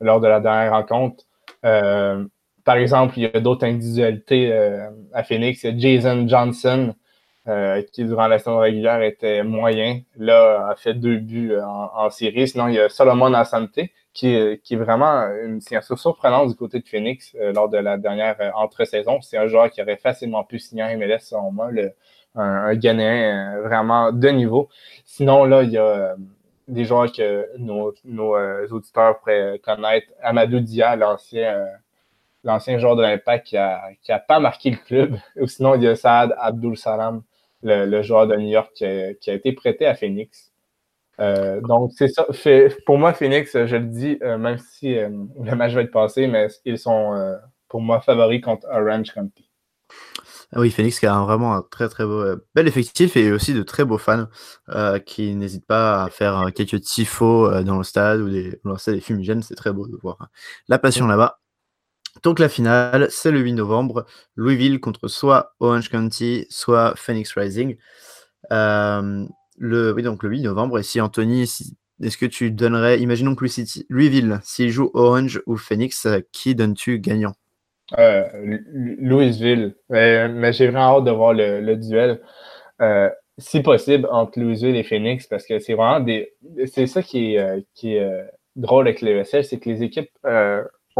lors 0.00 0.20
de 0.20 0.26
la 0.26 0.40
dernière 0.40 0.72
rencontre. 0.72 1.24
Euh, 1.64 2.24
par 2.64 2.76
exemple, 2.76 3.14
il 3.16 3.22
y 3.22 3.26
a 3.26 3.40
d'autres 3.40 3.64
individualités 3.64 4.52
euh, 4.52 4.90
à 5.12 5.22
Phoenix. 5.22 5.62
Il 5.62 5.80
y 5.80 5.96
a 5.96 6.00
Jason 6.00 6.26
Johnson, 6.26 6.94
qui 7.92 8.04
durant 8.04 8.26
la 8.26 8.38
saison 8.38 8.58
régulière 8.58 9.02
était 9.02 9.42
moyen. 9.42 10.00
Là, 10.16 10.68
a 10.68 10.76
fait 10.76 10.94
deux 10.94 11.16
buts 11.16 11.56
en, 11.58 11.90
en 11.94 12.10
série. 12.10 12.48
Sinon, 12.48 12.68
il 12.68 12.74
y 12.74 12.80
a 12.80 12.88
Solomon 12.88 13.32
Asante, 13.34 13.78
qui 14.18 14.34
est, 14.34 14.76
vraiment 14.76 15.28
une 15.44 15.60
signature 15.60 15.96
surprenante 15.96 16.48
du 16.48 16.56
côté 16.56 16.80
de 16.80 16.88
Phoenix 16.88 17.36
euh, 17.36 17.52
lors 17.52 17.68
de 17.68 17.78
la 17.78 17.96
dernière 17.98 18.36
euh, 18.40 18.50
entre-saison. 18.56 19.20
C'est 19.20 19.38
un 19.38 19.46
joueur 19.46 19.70
qui 19.70 19.80
aurait 19.80 19.96
facilement 19.96 20.42
pu 20.42 20.58
signer 20.58 20.82
un 20.82 20.96
MLS, 20.96 21.20
selon 21.20 21.52
moi, 21.52 21.70
un, 22.34 22.42
un 22.42 22.74
Ghanéen 22.74 23.58
euh, 23.58 23.62
vraiment 23.62 24.10
de 24.10 24.28
niveau. 24.30 24.68
Sinon, 25.04 25.44
là, 25.44 25.62
il 25.62 25.70
y 25.70 25.78
a 25.78 26.16
des 26.66 26.84
joueurs 26.84 27.12
que 27.12 27.48
nos, 27.58 27.94
auditeurs 28.70 29.20
pourraient 29.20 29.60
connaître. 29.62 30.08
Amadou 30.20 30.60
Dia, 30.60 30.96
l'ancien 30.96 31.64
l'ancien 32.44 32.78
joueur 32.78 32.96
de 32.96 33.02
l'Impact 33.02 33.46
qui 33.46 33.56
a, 33.56 33.82
qui 34.02 34.10
a 34.10 34.18
pas 34.18 34.40
marqué 34.40 34.70
le 34.70 34.76
club. 34.78 35.16
Ou 35.40 35.46
sinon, 35.46 35.76
il 35.76 35.82
y 35.84 35.88
a 35.88 35.94
Saad 35.94 36.34
Abdul 36.38 36.76
Salam, 36.76 37.22
le, 37.62 38.02
joueur 38.02 38.26
de 38.26 38.36
New 38.36 38.48
York 38.48 38.72
qui 38.74 38.84
a 38.84 39.34
été 39.34 39.52
prêté 39.52 39.86
à 39.86 39.94
Phoenix. 39.94 40.52
Euh, 41.20 41.60
donc, 41.60 41.92
c'est 41.96 42.08
ça. 42.08 42.26
pour 42.86 42.98
moi, 42.98 43.12
Phoenix, 43.12 43.52
je 43.52 43.76
le 43.76 43.86
dis, 43.86 44.18
euh, 44.22 44.38
même 44.38 44.58
si 44.58 44.96
euh, 44.96 45.08
le 45.42 45.56
match 45.56 45.72
va 45.72 45.82
être 45.82 45.90
passé, 45.90 46.26
mais 46.26 46.48
ils 46.64 46.78
sont 46.78 47.36
pour 47.68 47.80
moi 47.80 48.00
favoris 48.00 48.40
contre 48.40 48.66
Orange 48.70 49.12
County. 49.12 49.50
Ah 50.52 50.60
oui, 50.60 50.70
Phoenix 50.70 50.98
qui 50.98 51.06
a 51.06 51.18
vraiment 51.20 51.54
un 51.54 51.62
très 51.70 51.90
très 51.90 52.06
beau, 52.06 52.24
bel 52.54 52.66
effectif 52.66 53.18
et 53.18 53.32
aussi 53.32 53.52
de 53.52 53.62
très 53.62 53.84
beaux 53.84 53.98
fans 53.98 54.28
qui 55.04 55.34
n'hésitent 55.34 55.66
pas 55.66 56.04
à 56.04 56.08
faire 56.08 56.50
quelques 56.54 56.80
tifos 56.80 57.62
dans 57.64 57.76
le 57.76 57.84
stade 57.84 58.20
ou 58.20 58.30
des, 58.30 58.58
lancer 58.64 58.92
des 58.92 59.00
fumigènes. 59.00 59.42
C'est 59.42 59.56
très 59.56 59.72
beau 59.72 59.86
de 59.86 59.96
voir 59.96 60.16
hein. 60.20 60.28
la 60.68 60.78
passion 60.78 61.06
là-bas. 61.06 61.40
Donc 62.22 62.38
la 62.38 62.48
finale, 62.48 63.08
c'est 63.10 63.30
le 63.30 63.40
8 63.40 63.52
novembre. 63.52 64.06
Louisville 64.36 64.80
contre 64.80 65.08
soit 65.08 65.54
Orange 65.60 65.88
County, 65.88 66.46
soit 66.50 66.94
Phoenix 66.96 67.32
Rising. 67.34 67.76
Le, 69.58 69.92
oui, 69.92 70.02
donc 70.02 70.22
le 70.22 70.30
8 70.30 70.42
novembre. 70.42 70.78
Et 70.78 70.82
si 70.82 71.00
Anthony, 71.00 71.46
est-ce 72.02 72.16
que 72.16 72.26
tu 72.26 72.50
donnerais, 72.50 73.00
imaginons 73.00 73.34
que 73.34 73.44
Louisville, 73.88 74.38
s'il 74.42 74.70
joue 74.70 74.90
Orange 74.94 75.42
ou 75.46 75.56
Phoenix, 75.56 76.06
euh, 76.06 76.20
qui 76.32 76.54
donnes-tu 76.54 77.00
gagnant? 77.00 77.32
Euh, 77.98 78.24
Louisville. 78.72 79.74
Mais, 79.88 80.52
j'ai 80.52 80.68
vraiment 80.68 80.98
hâte 80.98 81.04
de 81.04 81.10
voir 81.10 81.32
le, 81.34 81.74
duel. 81.74 82.20
Euh, 82.80 83.10
si 83.38 83.60
possible, 83.62 84.06
entre 84.10 84.38
Louisville 84.38 84.76
et 84.76 84.84
Phoenix, 84.84 85.26
parce 85.26 85.44
que 85.44 85.58
c'est 85.58 85.74
vraiment 85.74 86.00
des. 86.00 86.34
C'est 86.66 86.86
ça 86.86 87.02
qui 87.02 87.34
est, 87.34 87.66
qui 87.74 87.94
est 87.94 88.30
drôle 88.56 88.86
avec 88.86 89.00
l'ESL, 89.00 89.44
c'est 89.44 89.58
que 89.58 89.68
les 89.68 89.82
équipes 89.82 90.10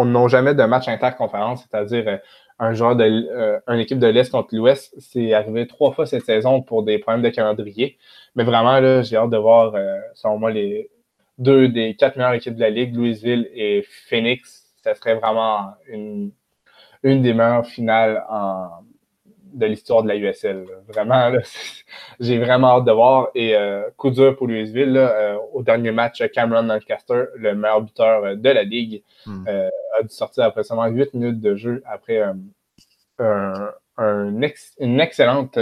n'ont 0.05 0.29
jamais 0.29 0.55
de 0.55 0.63
match 0.65 0.89
interconférence, 0.89 1.67
c'est-à-dire 1.69 2.21
un 2.59 2.73
joueur 2.73 2.97
de 2.97 3.05
euh, 3.05 3.61
une 3.69 3.81
équipe 3.81 3.99
de 3.99 4.07
l'Est 4.07 4.31
contre 4.31 4.55
l'Ouest. 4.55 4.95
C'est 4.99 5.33
arrivé 5.33 5.67
trois 5.67 5.93
fois 5.93 6.07
cette 6.07 6.25
saison 6.25 6.63
pour 6.63 6.83
des 6.83 6.99
problèmes 6.99 7.23
de 7.23 7.29
calendrier. 7.29 7.99
Mais 8.35 8.45
vraiment, 8.45 8.81
là, 8.81 9.03
j'ai 9.03 9.17
hâte 9.17 9.31
de 9.31 9.37
voir, 9.37 9.75
euh, 9.75 9.99
selon 10.15 10.39
moi, 10.39 10.51
les 10.51 10.91
deux 11.39 11.69
des 11.69 11.95
quatre 11.95 12.17
meilleures 12.17 12.35
équipes 12.35 12.57
de 12.57 12.61
la 12.61 12.71
Ligue, 12.71 12.95
Louisville 12.95 13.49
et 13.55 13.85
Phoenix. 14.09 14.73
Ça 14.83 14.95
serait 14.95 15.15
vraiment 15.15 15.75
une, 15.89 16.33
une 17.03 17.23
des 17.23 17.33
meilleures 17.35 17.67
finales 17.67 18.25
en, 18.29 18.69
de 19.53 19.67
l'histoire 19.67 20.03
de 20.03 20.09
la 20.09 20.17
USL. 20.17 20.65
Vraiment, 20.89 21.33
j'ai 22.21 22.39
vraiment 22.39 22.79
hâte 22.79 22.85
de 22.85 22.93
voir. 22.93 23.29
Et 23.35 23.57
euh, 23.57 23.83
coup 23.97 24.11
dur 24.11 24.37
pour 24.37 24.47
Louisville, 24.47 24.97
euh, 24.97 25.37
au 25.53 25.63
dernier 25.63 25.93
match, 25.93 26.23
Cameron 26.33 26.63
Lancaster, 26.63 27.25
le 27.37 27.55
meilleur 27.55 27.83
buteur 27.83 28.37
de 28.37 28.49
la 28.49 28.63
Ligue, 28.63 29.03
hmm. 29.27 29.45
euh, 29.49 29.69
a 29.99 30.03
dû 30.03 30.09
sortir 30.15 30.45
après 30.45 30.63
seulement 30.63 30.87
8 30.87 31.15
minutes 31.15 31.41
de 31.41 31.57
jeu 31.57 31.83
après 31.87 32.23
une 33.19 35.01
excellente 35.01 35.59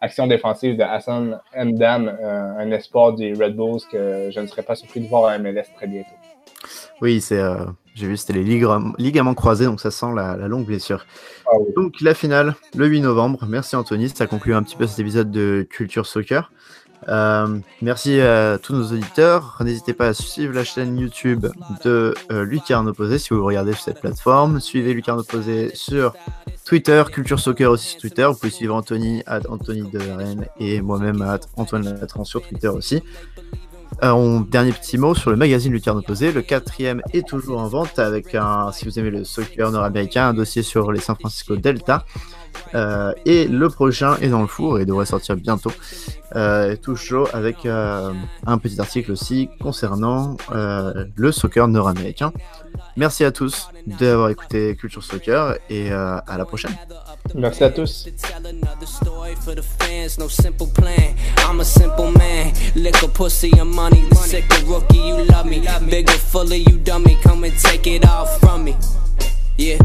action 0.00 0.26
défensive 0.26 0.76
de 0.76 0.82
Hassan 0.82 1.40
Mdan, 1.56 2.06
un 2.08 2.70
espoir 2.70 3.14
des 3.14 3.32
Red 3.32 3.56
Bulls 3.56 3.80
que 3.90 4.30
je 4.30 4.40
ne 4.40 4.46
serais 4.46 4.62
pas 4.62 4.76
surpris 4.76 5.00
de 5.00 5.08
voir 5.08 5.24
à 5.26 5.38
MLS 5.38 5.64
très 5.74 5.88
bientôt. 5.88 6.14
Oui, 7.00 7.20
c'est 7.20 7.42
j'ai 7.96 8.06
vu, 8.06 8.16
c'était 8.18 8.34
les 8.34 8.44
ligaments 8.44 9.34
croisés, 9.34 9.64
donc 9.64 9.80
ça 9.80 9.90
sent 9.90 10.12
la, 10.14 10.36
longue 10.48 10.66
blessure. 10.66 11.06
Ah 11.46 11.56
donc 11.74 12.02
la 12.02 12.12
finale, 12.12 12.54
le 12.76 12.86
8 12.86 13.00
novembre. 13.00 13.46
Merci 13.48 13.74
Anthony, 13.74 14.10
ça 14.10 14.26
conclut 14.26 14.54
un 14.54 14.62
petit 14.62 14.76
peu 14.76 14.86
cet 14.86 14.98
épisode 14.98 15.30
de 15.30 15.66
Culture 15.68 16.04
Soccer. 16.04 16.52
Euh, 17.08 17.58
merci 17.80 18.20
à 18.20 18.58
tous 18.62 18.74
nos 18.74 18.84
auditeurs. 18.92 19.56
N'hésitez 19.64 19.94
pas 19.94 20.08
à 20.08 20.14
suivre 20.14 20.52
la 20.52 20.64
chaîne 20.64 20.98
YouTube 20.98 21.46
de 21.84 22.14
euh, 22.30 22.44
Lucarne 22.44 22.86
Opposé 22.88 23.18
si 23.18 23.32
vous 23.32 23.42
regardez 23.42 23.72
sur 23.72 23.82
cette 23.82 24.00
plateforme. 24.00 24.60
Suivez 24.60 24.92
Lucarne 24.92 25.20
Opposé 25.20 25.70
sur 25.74 26.14
Twitter, 26.66 27.02
Culture 27.10 27.40
Soccer 27.40 27.70
aussi 27.70 27.88
sur 27.88 28.00
Twitter. 28.00 28.26
Vous 28.26 28.34
pouvez 28.34 28.50
suivre 28.50 28.74
Anthony, 28.74 29.22
at 29.26 29.40
Anthony 29.48 29.90
de 29.90 29.98
Rennes 29.98 30.46
et 30.60 30.82
moi-même, 30.82 31.22
at 31.22 31.40
Antoine 31.56 31.84
Latran 31.84 32.24
sur 32.24 32.42
Twitter 32.42 32.68
aussi. 32.68 33.02
Euh, 34.02 34.40
dernier 34.50 34.72
petit 34.72 34.98
mot 34.98 35.14
sur 35.14 35.30
le 35.30 35.36
magazine 35.36 35.72
Lucarne 35.72 35.98
Opposé. 35.98 36.30
Le 36.30 36.42
quatrième 36.42 37.00
est 37.14 37.26
toujours 37.26 37.60
en 37.60 37.68
vente 37.68 37.98
avec 37.98 38.34
un, 38.34 38.70
si 38.72 38.84
vous 38.84 38.98
aimez 38.98 39.10
le 39.10 39.24
soccer 39.24 39.70
nord-américain, 39.70 40.28
un 40.28 40.34
dossier 40.34 40.62
sur 40.62 40.92
les 40.92 41.00
San 41.00 41.16
Francisco 41.16 41.56
Delta. 41.56 42.04
Euh, 42.74 43.12
et 43.24 43.46
le 43.46 43.68
prochain 43.68 44.16
est 44.20 44.28
dans 44.28 44.42
le 44.42 44.46
four 44.46 44.78
et 44.78 44.84
devrait 44.84 45.06
sortir 45.06 45.36
bientôt. 45.36 45.72
Euh, 46.34 46.76
tout 46.76 46.96
chaud 46.96 47.28
avec 47.32 47.64
euh, 47.64 48.12
un 48.46 48.58
petit 48.58 48.80
article 48.80 49.12
aussi 49.12 49.48
concernant 49.60 50.36
le 50.50 51.32
soccer 51.32 51.68
nord-américain. 51.68 52.32
Merci 52.96 53.24
à 53.24 53.30
tous 53.30 53.68
d'avoir 53.86 54.30
écouté 54.30 54.76
Culture 54.76 55.02
Soccer 55.02 55.56
et 55.70 55.90
à 55.92 56.36
la 56.36 56.44
prochaine. 56.44 56.76
Merci 57.34 57.64
à 57.64 57.70
tous. 57.70 58.06
No 60.18 60.28
simple 60.28 60.66
plan. 60.66 61.14
I'm 61.48 61.60
a 61.60 61.64
simple 61.64 62.10
man. 62.12 62.52
Liquor, 62.74 63.08
pussy, 63.08 63.50
and 63.58 63.70
money. 63.74 64.04
The 64.08 64.14
sicker 64.14 64.64
rookie, 64.66 64.98
you 64.98 65.24
love 65.24 65.46
me. 65.46 65.60
Bigger, 65.90 66.12
fuller, 66.12 66.56
you 66.56 66.78
dummy. 66.78 67.16
Come 67.22 67.44
and 67.44 67.58
take 67.58 67.86
it 67.86 68.06
all 68.06 68.26
from 68.26 68.64
me. 68.64 68.76
Yeah. 69.58 69.78